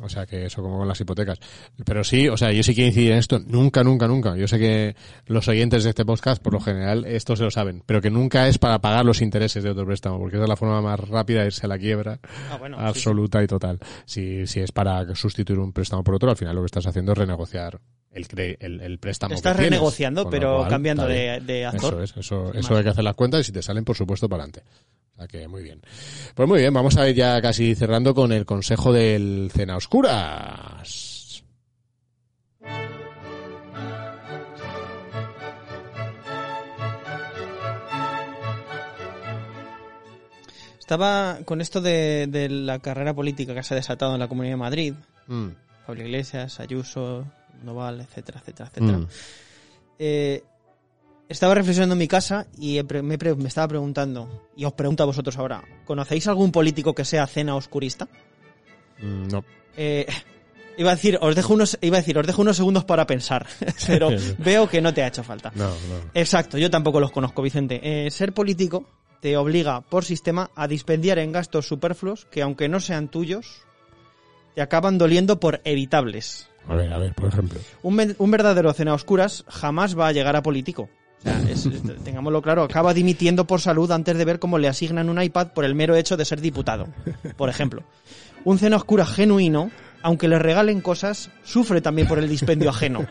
O 0.00 0.08
sea 0.08 0.26
que 0.26 0.46
eso 0.46 0.62
como 0.62 0.78
con 0.78 0.88
las 0.88 1.00
hipotecas. 1.00 1.38
Pero 1.84 2.04
sí, 2.04 2.28
o 2.28 2.36
sea, 2.36 2.52
yo 2.52 2.62
sí 2.62 2.74
quiero 2.74 2.88
incidir 2.88 3.12
en 3.12 3.18
esto. 3.18 3.38
Nunca, 3.38 3.84
nunca, 3.84 4.08
nunca. 4.08 4.36
Yo 4.36 4.48
sé 4.48 4.58
que 4.58 4.96
los 5.26 5.46
oyentes 5.48 5.84
de 5.84 5.90
este 5.90 6.04
podcast, 6.04 6.42
por 6.42 6.52
lo 6.52 6.60
general, 6.60 7.04
esto 7.04 7.36
se 7.36 7.44
lo 7.44 7.50
saben. 7.50 7.82
Pero 7.86 8.00
que 8.00 8.10
nunca 8.10 8.48
es 8.48 8.58
para 8.58 8.80
pagar 8.80 9.04
los 9.04 9.20
intereses 9.22 9.62
de 9.62 9.70
otro 9.70 9.86
préstamo, 9.86 10.18
porque 10.18 10.36
esa 10.36 10.44
es 10.44 10.48
la 10.48 10.56
forma 10.56 10.80
más 10.80 11.00
rápida 11.00 11.40
de 11.40 11.46
irse 11.46 11.66
a 11.66 11.68
la 11.68 11.78
quiebra 11.78 12.20
Ah, 12.50 12.56
bueno, 12.56 12.76
sí, 12.78 12.84
absoluta 12.84 13.42
y 13.42 13.46
total. 13.46 13.78
Si, 14.04 14.46
si 14.46 14.60
es 14.60 14.72
para 14.72 15.14
sustituir 15.14 15.58
un 15.58 15.72
préstamo 15.72 16.02
por 16.02 16.14
otro, 16.14 16.30
al 16.30 16.36
final 16.36 16.54
lo 16.54 16.62
que 16.62 16.66
estás 16.66 16.86
haciendo 16.86 17.12
es 17.12 17.18
renegociar 17.18 17.80
el, 18.12 18.56
el, 18.60 18.80
el 18.80 18.98
préstamo. 18.98 19.34
Estás 19.34 19.56
que 19.56 19.62
renegociando, 19.64 20.28
pero 20.28 20.58
cual, 20.58 20.70
cambiando 20.70 21.06
de, 21.06 21.40
de 21.40 21.66
actor. 21.66 22.02
Eso 22.02 22.20
es, 22.50 22.56
eso, 22.56 22.76
hay 22.76 22.82
que 22.82 22.88
hacer 22.90 23.04
las 23.04 23.14
cuentas 23.14 23.40
y 23.40 23.44
si 23.44 23.52
te 23.52 23.62
salen, 23.62 23.84
por 23.84 23.96
supuesto, 23.96 24.28
para 24.28 24.44
adelante. 24.44 24.62
O 25.14 25.18
sea 25.18 25.28
que 25.28 25.46
muy 25.48 25.62
bien. 25.62 25.80
Pues 26.34 26.48
muy 26.48 26.60
bien, 26.60 26.72
vamos 26.72 26.96
a 26.96 27.08
ir 27.08 27.14
ya 27.14 27.40
casi 27.40 27.74
cerrando 27.74 28.14
con 28.14 28.32
el 28.32 28.46
consejo 28.46 28.92
del 28.92 29.50
Cena 29.52 29.76
Oscuras. 29.76 31.42
Estaba 40.78 41.38
con 41.44 41.60
esto 41.60 41.80
de, 41.80 42.26
de 42.28 42.48
la 42.48 42.80
carrera 42.80 43.14
política 43.14 43.54
que 43.54 43.62
se 43.62 43.74
ha 43.74 43.76
desatado 43.76 44.14
en 44.14 44.18
la 44.18 44.26
Comunidad 44.26 44.54
de 44.54 44.56
Madrid. 44.56 44.94
Mm, 45.28 45.50
Pablo 45.86 46.02
Iglesias, 46.02 46.58
Ayuso, 46.58 47.26
Noval, 47.62 48.00
etcétera, 48.00 48.40
etcétera, 48.40 48.68
etcétera. 48.70 48.98
mm. 48.98 49.08
Eh, 49.98 50.42
Estaba 51.28 51.54
reflexionando 51.54 51.92
en 51.92 51.98
mi 52.00 52.08
casa 52.08 52.48
y 52.58 52.82
me, 53.02 53.16
pre- 53.16 53.34
me 53.36 53.46
estaba 53.48 53.68
preguntando, 53.68 54.48
y 54.56 54.64
os 54.64 54.72
pregunto 54.72 55.04
a 55.04 55.06
vosotros 55.06 55.38
ahora, 55.38 55.62
¿conocéis 55.84 56.26
algún 56.26 56.50
político 56.50 56.92
que 56.92 57.04
sea 57.04 57.24
cena 57.28 57.54
oscurista? 57.54 58.08
Mm, 58.98 59.28
No. 59.28 59.44
Eh, 59.76 60.06
iba 60.76 60.90
a 60.90 60.94
decir, 60.96 61.18
os 61.22 61.36
dejo 61.36 61.54
unos, 61.54 61.78
iba 61.82 61.98
a 61.98 62.00
decir, 62.00 62.18
os 62.18 62.26
dejo 62.26 62.42
unos 62.42 62.56
segundos 62.56 62.84
para 62.84 63.06
pensar, 63.06 63.46
pero 63.86 64.08
veo 64.38 64.68
que 64.68 64.80
no 64.80 64.92
te 64.92 65.04
ha 65.04 65.06
hecho 65.06 65.22
falta. 65.22 65.52
No, 65.54 65.68
no. 65.68 66.10
Exacto, 66.14 66.58
yo 66.58 66.68
tampoco 66.68 66.98
los 66.98 67.12
conozco, 67.12 67.42
Vicente. 67.42 67.78
Eh, 68.06 68.10
ser 68.10 68.32
político 68.32 68.84
te 69.20 69.36
obliga 69.36 69.82
por 69.82 70.04
sistema 70.04 70.50
a 70.56 70.66
dispendiar 70.66 71.20
en 71.20 71.30
gastos 71.30 71.68
superfluos 71.68 72.24
que 72.24 72.42
aunque 72.42 72.68
no 72.68 72.80
sean 72.80 73.06
tuyos, 73.08 73.62
te 74.56 74.62
acaban 74.62 74.98
doliendo 74.98 75.38
por 75.38 75.60
evitables. 75.62 76.48
A 76.70 76.76
ver, 76.76 76.92
a 76.92 76.98
ver, 76.98 77.12
por 77.14 77.28
ejemplo. 77.28 77.58
Un, 77.82 78.14
un 78.16 78.30
verdadero 78.30 78.72
cena 78.72 78.92
a 78.92 78.94
oscuras 78.94 79.44
jamás 79.48 79.98
va 79.98 80.08
a 80.08 80.12
llegar 80.12 80.36
a 80.36 80.42
político. 80.42 80.88
O 81.18 81.22
sea, 81.22 81.38
es- 81.50 81.68
tengámoslo 82.04 82.40
claro, 82.40 82.62
acaba 82.62 82.94
dimitiendo 82.94 83.46
por 83.46 83.60
salud 83.60 83.90
antes 83.90 84.16
de 84.16 84.24
ver 84.24 84.38
cómo 84.38 84.56
le 84.58 84.68
asignan 84.68 85.10
un 85.10 85.20
iPad 85.20 85.48
por 85.48 85.64
el 85.64 85.74
mero 85.74 85.94
hecho 85.96 86.16
de 86.16 86.24
ser 86.24 86.40
diputado. 86.40 86.86
Por 87.36 87.48
ejemplo, 87.50 87.82
un 88.44 88.58
cena 88.58 88.76
a 88.76 88.78
oscuras 88.78 89.10
genuino, 89.10 89.70
aunque 90.02 90.28
le 90.28 90.38
regalen 90.38 90.80
cosas, 90.80 91.30
sufre 91.44 91.80
también 91.82 92.08
por 92.08 92.18
el 92.18 92.28
dispendio 92.28 92.70
ajeno. 92.70 93.06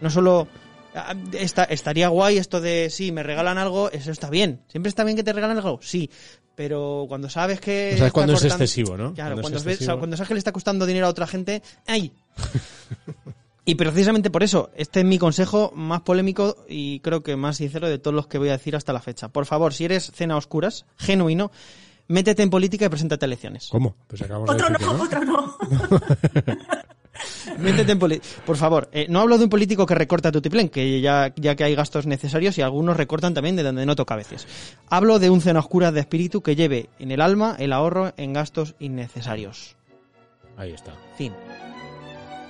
No 0.00 0.08
solo 0.08 0.48
ah, 0.94 1.14
está, 1.32 1.64
estaría 1.64 2.08
guay 2.08 2.38
esto 2.38 2.60
de 2.62 2.88
sí, 2.88 3.12
me 3.12 3.22
regalan 3.22 3.58
algo, 3.58 3.90
eso 3.90 4.10
está 4.10 4.30
bien. 4.30 4.62
Siempre 4.68 4.88
está 4.88 5.04
bien 5.04 5.16
que 5.16 5.22
te 5.24 5.32
regalen 5.34 5.58
algo, 5.58 5.80
sí. 5.82 6.08
Pero 6.54 7.04
cuando 7.08 7.28
sabes 7.28 7.60
que. 7.60 7.92
O 7.94 7.98
sea, 7.98 8.10
cuando 8.10 8.32
es 8.34 8.44
excesivo, 8.44 8.96
¿no? 8.96 9.12
Claro, 9.14 9.34
Cuando 9.36 9.42
cuando, 9.42 9.58
es 9.58 9.64
ves- 9.64 9.74
excesivo. 9.74 9.98
cuando 9.98 10.16
sabes 10.16 10.28
que 10.28 10.34
le 10.34 10.38
está 10.38 10.52
costando 10.52 10.86
dinero 10.86 11.06
a 11.06 11.10
otra 11.10 11.26
gente, 11.26 11.62
¡ay! 11.86 12.12
Y 13.70 13.76
precisamente 13.76 14.30
por 14.30 14.42
eso, 14.42 14.70
este 14.74 14.98
es 14.98 15.06
mi 15.06 15.16
consejo 15.16 15.70
más 15.76 16.00
polémico 16.00 16.56
y 16.68 16.98
creo 17.00 17.22
que 17.22 17.36
más 17.36 17.58
sincero 17.58 17.88
de 17.88 17.98
todos 17.98 18.14
los 18.14 18.26
que 18.26 18.36
voy 18.38 18.48
a 18.48 18.52
decir 18.52 18.74
hasta 18.74 18.92
la 18.92 19.00
fecha. 19.00 19.28
Por 19.28 19.46
favor, 19.46 19.74
si 19.74 19.84
eres 19.84 20.10
cena 20.12 20.34
a 20.34 20.38
oscuras, 20.38 20.86
genuino, 20.96 21.52
métete 22.08 22.42
en 22.42 22.50
política 22.50 22.86
y 22.86 22.88
preséntate 22.88 23.26
a 23.26 23.28
elecciones. 23.28 23.68
¿Cómo? 23.70 23.94
Pues 24.08 24.22
acabamos 24.22 24.48
de 24.48 24.54
Otro 24.54 24.70
decir 24.70 24.86
no, 24.88 25.08
que 25.08 25.16
otro 25.16 25.24
no. 25.24 25.56
Métete 27.58 27.92
en 27.92 27.98
política. 28.00 28.42
Por 28.44 28.56
favor, 28.56 28.88
eh, 28.92 29.06
no 29.08 29.20
hablo 29.20 29.38
de 29.38 29.44
un 29.44 29.50
político 29.50 29.86
que 29.86 29.94
recorta 29.94 30.32
tu 30.32 30.40
tiplén, 30.40 30.68
que 30.68 31.00
ya, 31.00 31.32
ya 31.36 31.54
que 31.54 31.62
hay 31.64 31.74
gastos 31.76 32.06
necesarios 32.06 32.58
y 32.58 32.62
algunos 32.62 32.96
recortan 32.96 33.34
también 33.34 33.54
de 33.54 33.62
donde 33.62 33.86
no 33.86 33.94
toca 33.94 34.14
a 34.14 34.16
veces. 34.16 34.48
Hablo 34.88 35.20
de 35.20 35.30
un 35.30 35.42
cena 35.42 35.60
a 35.60 35.62
oscuras 35.62 35.94
de 35.94 36.00
espíritu 36.00 36.42
que 36.42 36.56
lleve 36.56 36.88
en 36.98 37.12
el 37.12 37.20
alma 37.20 37.54
el 37.58 37.72
ahorro 37.72 38.14
en 38.16 38.32
gastos 38.32 38.74
innecesarios. 38.80 39.76
Ahí 40.56 40.72
está. 40.72 40.92
Fin. 41.16 41.32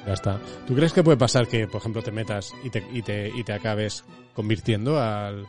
Ya 0.07 0.12
está. 0.14 0.38
¿Tú 0.66 0.74
crees 0.74 0.92
que 0.92 1.03
puede 1.03 1.16
pasar 1.18 1.46
que, 1.46 1.66
por 1.66 1.80
ejemplo, 1.80 2.03
te 2.03 2.11
metas 2.11 2.53
y 2.64 2.70
te, 2.70 2.84
y 2.92 3.03
te, 3.03 3.28
y 3.28 3.44
te 3.44 3.53
acabes 3.53 4.05
convirtiendo 4.34 4.98
al, 5.01 5.46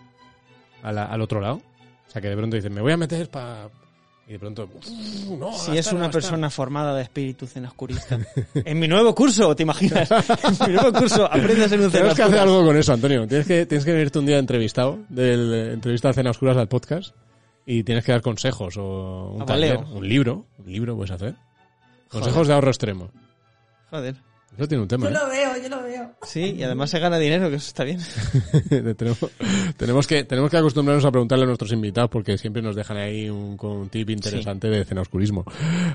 a 0.84 0.92
la- 0.92 1.06
al 1.06 1.22
otro 1.22 1.40
lado? 1.40 1.62
O 2.08 2.12
sea, 2.12 2.22
que 2.22 2.28
de 2.30 2.36
pronto 2.36 2.56
dices, 2.58 2.72
me 2.72 2.82
voy 2.82 2.92
a 2.92 2.98
meter 2.98 3.30
para... 3.30 3.70
Y 4.28 4.34
de 4.34 4.40
pronto... 4.40 4.70
"Uf, 4.74 4.86
no, 5.40 5.52
Si 5.54 5.78
es 5.78 5.88
una 5.92 6.02
gastar". 6.04 6.12
persona 6.12 6.50
formada 6.50 6.94
de 6.96 7.02
espíritu 7.04 7.48
cena 7.48 7.70
oscurista. 7.70 8.20
En 8.54 8.80
mi 8.80 8.88
nuevo 8.88 9.16
curso, 9.16 9.56
¿te 9.56 9.64
imaginas? 9.64 10.10
En 10.44 10.68
mi 10.68 10.74
nuevo 10.74 10.92
curso, 10.94 11.26
aprende 11.26 11.66
a 11.66 11.70
ser 11.70 11.80
un 11.80 11.90
Tenemos 11.92 12.16
que 12.16 12.24
hacer 12.24 12.40
algo 12.40 12.64
con 12.66 12.76
eso, 12.78 12.94
Antonio. 12.94 13.26
Tienes 13.28 13.48
que, 13.48 13.66
tienes 13.66 13.84
que 13.86 13.92
venirte 13.94 14.20
un 14.20 14.26
día 14.26 14.38
entrevistado, 14.38 15.00
del 15.10 15.54
eh, 15.54 15.74
entrevista 15.74 16.10
a 16.10 16.14
Cena 16.14 16.30
Oscuras 16.32 16.56
al 16.58 16.68
podcast, 16.68 17.16
y 17.66 17.84
tienes 17.84 18.04
que 18.06 18.12
dar 18.12 18.22
consejos 18.22 18.76
o 18.78 19.32
un 19.36 19.42
A 19.42 19.46
taller, 19.46 19.78
un 19.78 20.08
libro. 20.08 20.46
Un 20.60 20.72
libro 20.72 20.96
puedes 20.96 21.12
hacer. 21.12 21.36
Consejos 22.10 22.48
de 22.48 22.54
ahorro 22.54 22.70
extremo. 22.70 23.10
Joder. 23.90 24.16
Eso 24.58 24.68
tiene 24.68 24.82
un 24.82 24.88
tema, 24.88 25.10
Yo 25.10 25.12
¿eh? 25.12 25.20
lo 25.20 25.30
veo, 25.30 25.64
yo 25.64 25.70
lo 25.70 25.84
veo. 25.84 26.12
Sí, 26.24 26.56
y 26.58 26.64
además 26.64 26.90
se 26.90 27.00
gana 27.00 27.18
dinero, 27.18 27.50
que 27.50 27.56
eso 27.56 27.68
está 27.68 27.86
bien. 27.86 28.00
tenemos, 28.98 29.20
tenemos 29.78 30.08
que 30.08 30.26
tenemos 30.26 30.52
que 30.52 30.58
acostumbrarnos 30.58 31.06
a 31.06 31.12
preguntarle 31.12 31.46
a 31.46 31.48
nuestros 31.48 31.72
invitados 31.72 32.10
porque 32.10 32.38
siempre 32.38 32.62
nos 32.62 32.76
dejan 32.76 32.98
ahí 32.98 33.30
un, 33.30 33.56
con 33.56 33.72
un 33.72 33.90
tip 33.90 34.10
interesante 34.10 34.68
de 34.68 34.84
cena 34.84 35.02
oscurismo. 35.02 35.46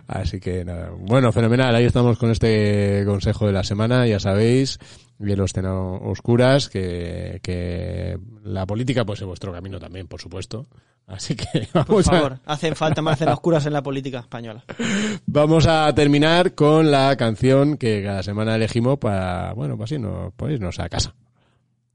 Así 0.06 0.40
que 0.40 0.64
nada, 0.64 0.90
bueno, 0.98 1.32
fenomenal. 1.32 1.74
Ahí 1.74 1.84
estamos 1.84 2.18
con 2.18 2.30
este 2.30 3.04
consejo 3.04 3.46
de 3.46 3.52
la 3.52 3.62
semana, 3.62 4.06
ya 4.06 4.18
sabéis, 4.18 4.78
bien 5.18 5.38
los 5.38 5.52
cena 5.52 5.74
oscuras, 5.74 6.68
que, 6.68 7.40
que 7.42 8.18
la 8.44 8.66
política 8.66 9.04
puede 9.04 9.18
ser 9.18 9.26
vuestro 9.26 9.52
camino 9.52 9.78
también, 9.78 10.06
por 10.08 10.20
supuesto. 10.20 10.66
Así 11.06 11.36
que 11.36 11.46
Por 11.72 11.84
vamos 11.86 12.08
a, 12.08 12.10
favor, 12.10 12.38
hacen 12.46 12.74
falta 12.74 13.00
más 13.00 13.18
cenas 13.18 13.34
oscuras 13.34 13.64
en 13.66 13.72
la 13.72 13.82
política 13.82 14.18
española. 14.20 14.64
vamos 15.26 15.66
a 15.66 15.92
terminar 15.94 16.54
con 16.54 16.90
la 16.90 17.16
canción 17.16 17.76
que 17.76 18.02
cada 18.02 18.22
semana 18.22 18.56
elegimos 18.56 18.98
para, 18.98 19.52
bueno, 19.54 19.76
pues 19.76 19.92
así 19.92 20.00
no, 20.00 20.32
pues 20.36 20.54
irnos 20.54 20.78
a 20.80 20.88
casa. 20.88 21.14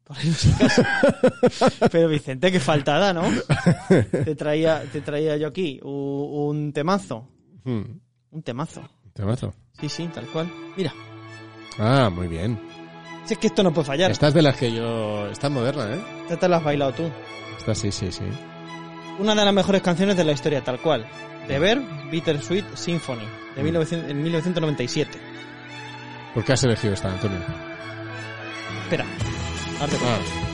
Por 0.05 0.17
ahí 0.17 0.27
no 0.29 0.33
sé 0.33 0.51
caso. 0.57 0.81
Pero 1.91 2.07
Vicente, 2.09 2.51
qué 2.51 2.59
faltada, 2.59 3.13
¿no? 3.13 3.23
Te 4.11 4.35
traía, 4.35 4.81
te 4.91 5.01
traía 5.01 5.37
yo 5.37 5.47
aquí 5.47 5.79
un 5.83 6.71
temazo. 6.73 7.27
Hmm, 7.63 7.81
Un 8.31 8.43
temazo. 8.43 8.81
temazo. 9.13 9.53
Sí, 9.79 9.87
sí, 9.89 10.09
tal 10.13 10.25
cual. 10.27 10.49
Mira, 10.75 10.93
Ah, 11.77 12.09
muy 12.13 12.27
bien. 12.27 12.59
Si 13.31 13.35
es 13.35 13.39
que 13.39 13.47
esto 13.47 13.63
no 13.63 13.71
puede 13.71 13.87
fallar. 13.87 14.11
Esta 14.11 14.27
es 14.27 14.33
de 14.33 14.41
las 14.41 14.57
que 14.57 14.73
yo... 14.73 15.27
Esta 15.27 15.47
es 15.47 15.53
moderna, 15.53 15.95
¿eh? 15.95 16.01
Esta 16.23 16.35
te 16.35 16.49
la 16.49 16.57
has 16.57 16.63
bailado 16.65 16.91
tú. 16.91 17.09
Esta 17.57 17.73
sí, 17.73 17.89
sí, 17.89 18.11
sí. 18.11 18.25
Una 19.19 19.33
de 19.33 19.45
las 19.45 19.53
mejores 19.53 19.81
canciones 19.81 20.17
de 20.17 20.25
la 20.25 20.33
historia, 20.33 20.61
tal 20.61 20.81
cual. 20.81 21.07
De 21.47 21.57
Ver, 21.57 21.81
Bittersweet 22.11 22.65
Symphony, 22.75 23.25
de 23.55 23.63
1900 23.63 24.11
en 24.11 24.21
1997. 24.21 25.17
¿Por 26.33 26.43
qué 26.43 26.51
has 26.51 26.63
elegido 26.65 26.93
esta, 26.93 27.09
Antonio? 27.09 27.39
Espera. 28.83 29.05
ahora 29.79 29.91
te 29.93 30.50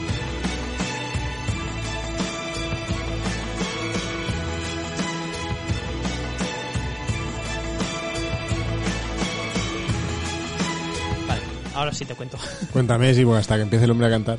ahora 11.78 11.92
sí 11.92 12.04
te 12.04 12.14
cuento. 12.14 12.38
cuéntame, 12.72 13.14
sí, 13.14 13.24
bueno, 13.24 13.40
hasta 13.40 13.56
que 13.56 13.62
empiece 13.62 13.84
el 13.84 13.90
hombre 13.90 14.06
a 14.06 14.10
cantar. 14.10 14.38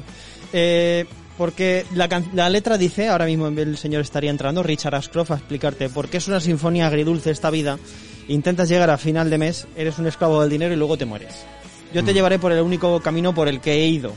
Eh, 0.54 1.06
porque 1.38 1.86
la, 1.96 2.10
la 2.34 2.50
letra 2.50 2.78
dice, 2.78 3.08
ahora 3.08 3.26
mismo 3.26 3.48
el 3.48 3.78
señor 3.78 4.02
estaría 4.02 4.30
entrando, 4.30 4.62
Richard 4.62 4.96
Ashcroft, 4.96 5.32
a 5.32 5.36
explicarte 5.36 5.90
por 5.90 6.10
qué 6.10 6.18
es 6.18 6.28
una 6.28 6.40
sinfonía 6.40 6.88
agridulce 6.88 7.32
esta 7.32 7.50
vida. 7.50 7.80
Intentas 8.28 8.70
llegar 8.70 8.90
a 8.90 8.98
final 8.98 9.30
de 9.30 9.38
mes, 9.38 9.68
eres 9.76 9.98
un 9.98 10.08
esclavo 10.08 10.42
del 10.42 10.50
dinero 10.50 10.74
y 10.74 10.78
luego 10.78 10.98
te 10.98 11.06
mueres. 11.06 11.46
Yo 11.94 12.04
te 12.04 12.14
llevaré 12.14 12.38
por 12.38 12.52
el 12.52 12.62
único 12.62 13.00
camino 13.00 13.34
por 13.34 13.48
el 13.48 13.62
que 13.62 13.74
he 13.74 13.88
ido. 13.88 14.14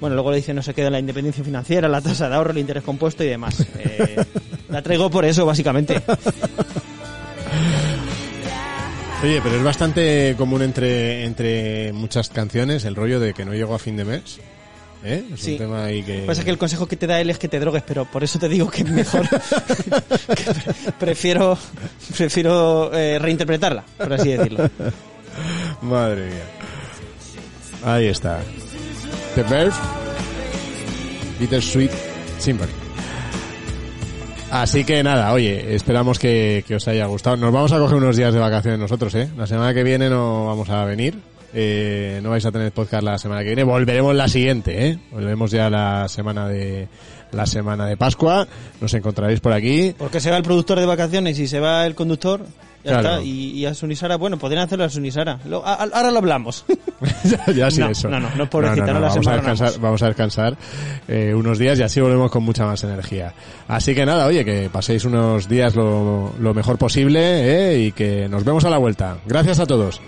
Bueno, 0.00 0.16
luego 0.16 0.30
le 0.32 0.38
dice 0.38 0.52
no 0.52 0.62
se 0.62 0.74
queda 0.74 0.90
la 0.90 0.98
independencia 0.98 1.44
financiera, 1.44 1.88
la 1.88 2.00
tasa 2.00 2.28
de 2.28 2.34
ahorro, 2.34 2.50
el 2.50 2.58
interés 2.58 2.82
compuesto 2.82 3.22
y 3.22 3.28
demás. 3.28 3.64
Eh, 3.78 4.24
la 4.68 4.82
traigo 4.82 5.10
por 5.10 5.24
eso, 5.24 5.46
básicamente. 5.46 6.02
Oye, 9.24 9.40
pero 9.42 9.56
es 9.56 9.62
bastante 9.62 10.34
común 10.36 10.60
entre, 10.60 11.24
entre 11.24 11.92
muchas 11.94 12.28
canciones 12.28 12.84
el 12.84 12.94
rollo 12.94 13.18
de 13.18 13.32
que 13.32 13.46
no 13.46 13.54
llego 13.54 13.74
a 13.74 13.78
fin 13.78 13.96
de 13.96 14.04
mes. 14.04 14.38
¿Eh? 15.02 15.24
Es 15.32 15.40
Sí. 15.40 15.52
un 15.52 15.58
tema 15.58 15.84
ahí 15.84 16.02
que... 16.02 16.20
Pasa 16.26 16.44
que 16.44 16.50
el 16.50 16.58
consejo 16.58 16.86
que 16.86 16.96
te 16.96 17.06
da 17.06 17.20
él 17.20 17.30
es 17.30 17.38
que 17.38 17.48
te 17.48 17.58
drogues, 17.58 17.82
pero 17.86 18.04
por 18.04 18.22
eso 18.22 18.38
te 18.38 18.48
digo 18.50 18.70
que 18.70 18.84
mejor 18.84 19.26
que 19.28 20.44
pre- 20.44 20.92
prefiero 20.98 21.58
prefiero 22.16 22.90
eh, 22.94 23.18
reinterpretarla, 23.18 23.82
por 23.98 24.12
así 24.12 24.30
decirlo. 24.30 24.70
Madre 25.82 26.26
mía. 26.26 26.44
Ahí 27.84 28.06
está. 28.06 28.40
The 29.34 29.42
Verve, 29.42 29.74
Bittersweet 31.40 31.90
Symphony. 32.38 32.72
Así 34.54 34.84
que 34.84 35.02
nada, 35.02 35.32
oye, 35.32 35.74
esperamos 35.74 36.20
que, 36.20 36.64
que 36.64 36.76
os 36.76 36.86
haya 36.86 37.06
gustado. 37.06 37.36
Nos 37.36 37.52
vamos 37.52 37.72
a 37.72 37.78
coger 37.80 37.96
unos 37.96 38.16
días 38.16 38.32
de 38.32 38.38
vacaciones 38.38 38.78
nosotros, 38.78 39.12
¿eh? 39.16 39.28
La 39.36 39.48
semana 39.48 39.74
que 39.74 39.82
viene 39.82 40.08
no 40.08 40.46
vamos 40.46 40.70
a 40.70 40.84
venir. 40.84 41.18
Eh, 41.52 42.20
no 42.22 42.30
vais 42.30 42.46
a 42.46 42.52
tener 42.52 42.70
podcast 42.70 43.02
la 43.02 43.18
semana 43.18 43.40
que 43.40 43.48
viene. 43.48 43.64
Volveremos 43.64 44.14
la 44.14 44.28
siguiente, 44.28 44.86
¿eh? 44.86 44.98
Volveremos 45.10 45.50
ya 45.50 45.68
la 45.68 46.08
semana 46.08 46.46
de 46.46 46.86
la 47.32 47.46
semana 47.46 47.86
de 47.86 47.96
Pascua. 47.96 48.46
Nos 48.80 48.94
encontraréis 48.94 49.40
por 49.40 49.52
aquí. 49.52 49.92
Porque 49.98 50.20
se 50.20 50.30
va 50.30 50.36
el 50.36 50.44
productor 50.44 50.78
de 50.78 50.86
vacaciones 50.86 51.36
y 51.40 51.48
se 51.48 51.58
va 51.58 51.84
el 51.84 51.96
conductor, 51.96 52.46
ya 52.84 53.00
Claro. 53.00 53.08
está. 53.16 53.22
Y, 53.22 53.50
y 53.52 53.66
a 53.66 53.74
Sunisara, 53.74 54.16
bueno, 54.16 54.38
podrían 54.38 54.64
hacerlo 54.64 54.84
a 54.84 54.88
Sunisara. 54.90 55.38
Lo- 55.46 55.64
a- 55.66 55.74
a- 55.74 55.88
ahora 55.92 56.10
lo 56.10 56.18
hablamos. 56.18 56.64
ya, 57.54 57.70
sí 57.70 57.80
No, 57.80 57.88
eso. 57.90 58.08
no, 58.08 58.20
no, 58.20 58.28
no, 58.36 58.48
pobrecita, 58.50 58.86
no 58.92 59.00
la 59.00 59.08
vamos, 59.08 59.26
a 59.26 59.32
descansar, 59.34 59.72
vamos 59.80 60.02
a 60.02 60.06
descansar 60.06 60.56
eh, 61.08 61.32
unos 61.34 61.58
días 61.58 61.78
y 61.78 61.82
así 61.82 62.00
volvemos 62.00 62.30
con 62.30 62.42
mucha 62.42 62.66
más 62.66 62.82
energía. 62.84 63.32
Así 63.68 63.94
que 63.94 64.04
nada, 64.06 64.26
oye, 64.26 64.44
que 64.44 64.68
paséis 64.70 65.04
unos 65.04 65.48
días 65.48 65.74
lo, 65.74 66.32
lo 66.38 66.54
mejor 66.54 66.76
posible 66.78 67.20
eh, 67.72 67.78
y 67.86 67.92
que 67.92 68.28
nos 68.28 68.44
vemos 68.44 68.64
a 68.64 68.70
la 68.70 68.78
vuelta. 68.78 69.16
Gracias 69.26 69.58
a 69.60 69.66
todos. 69.66 70.00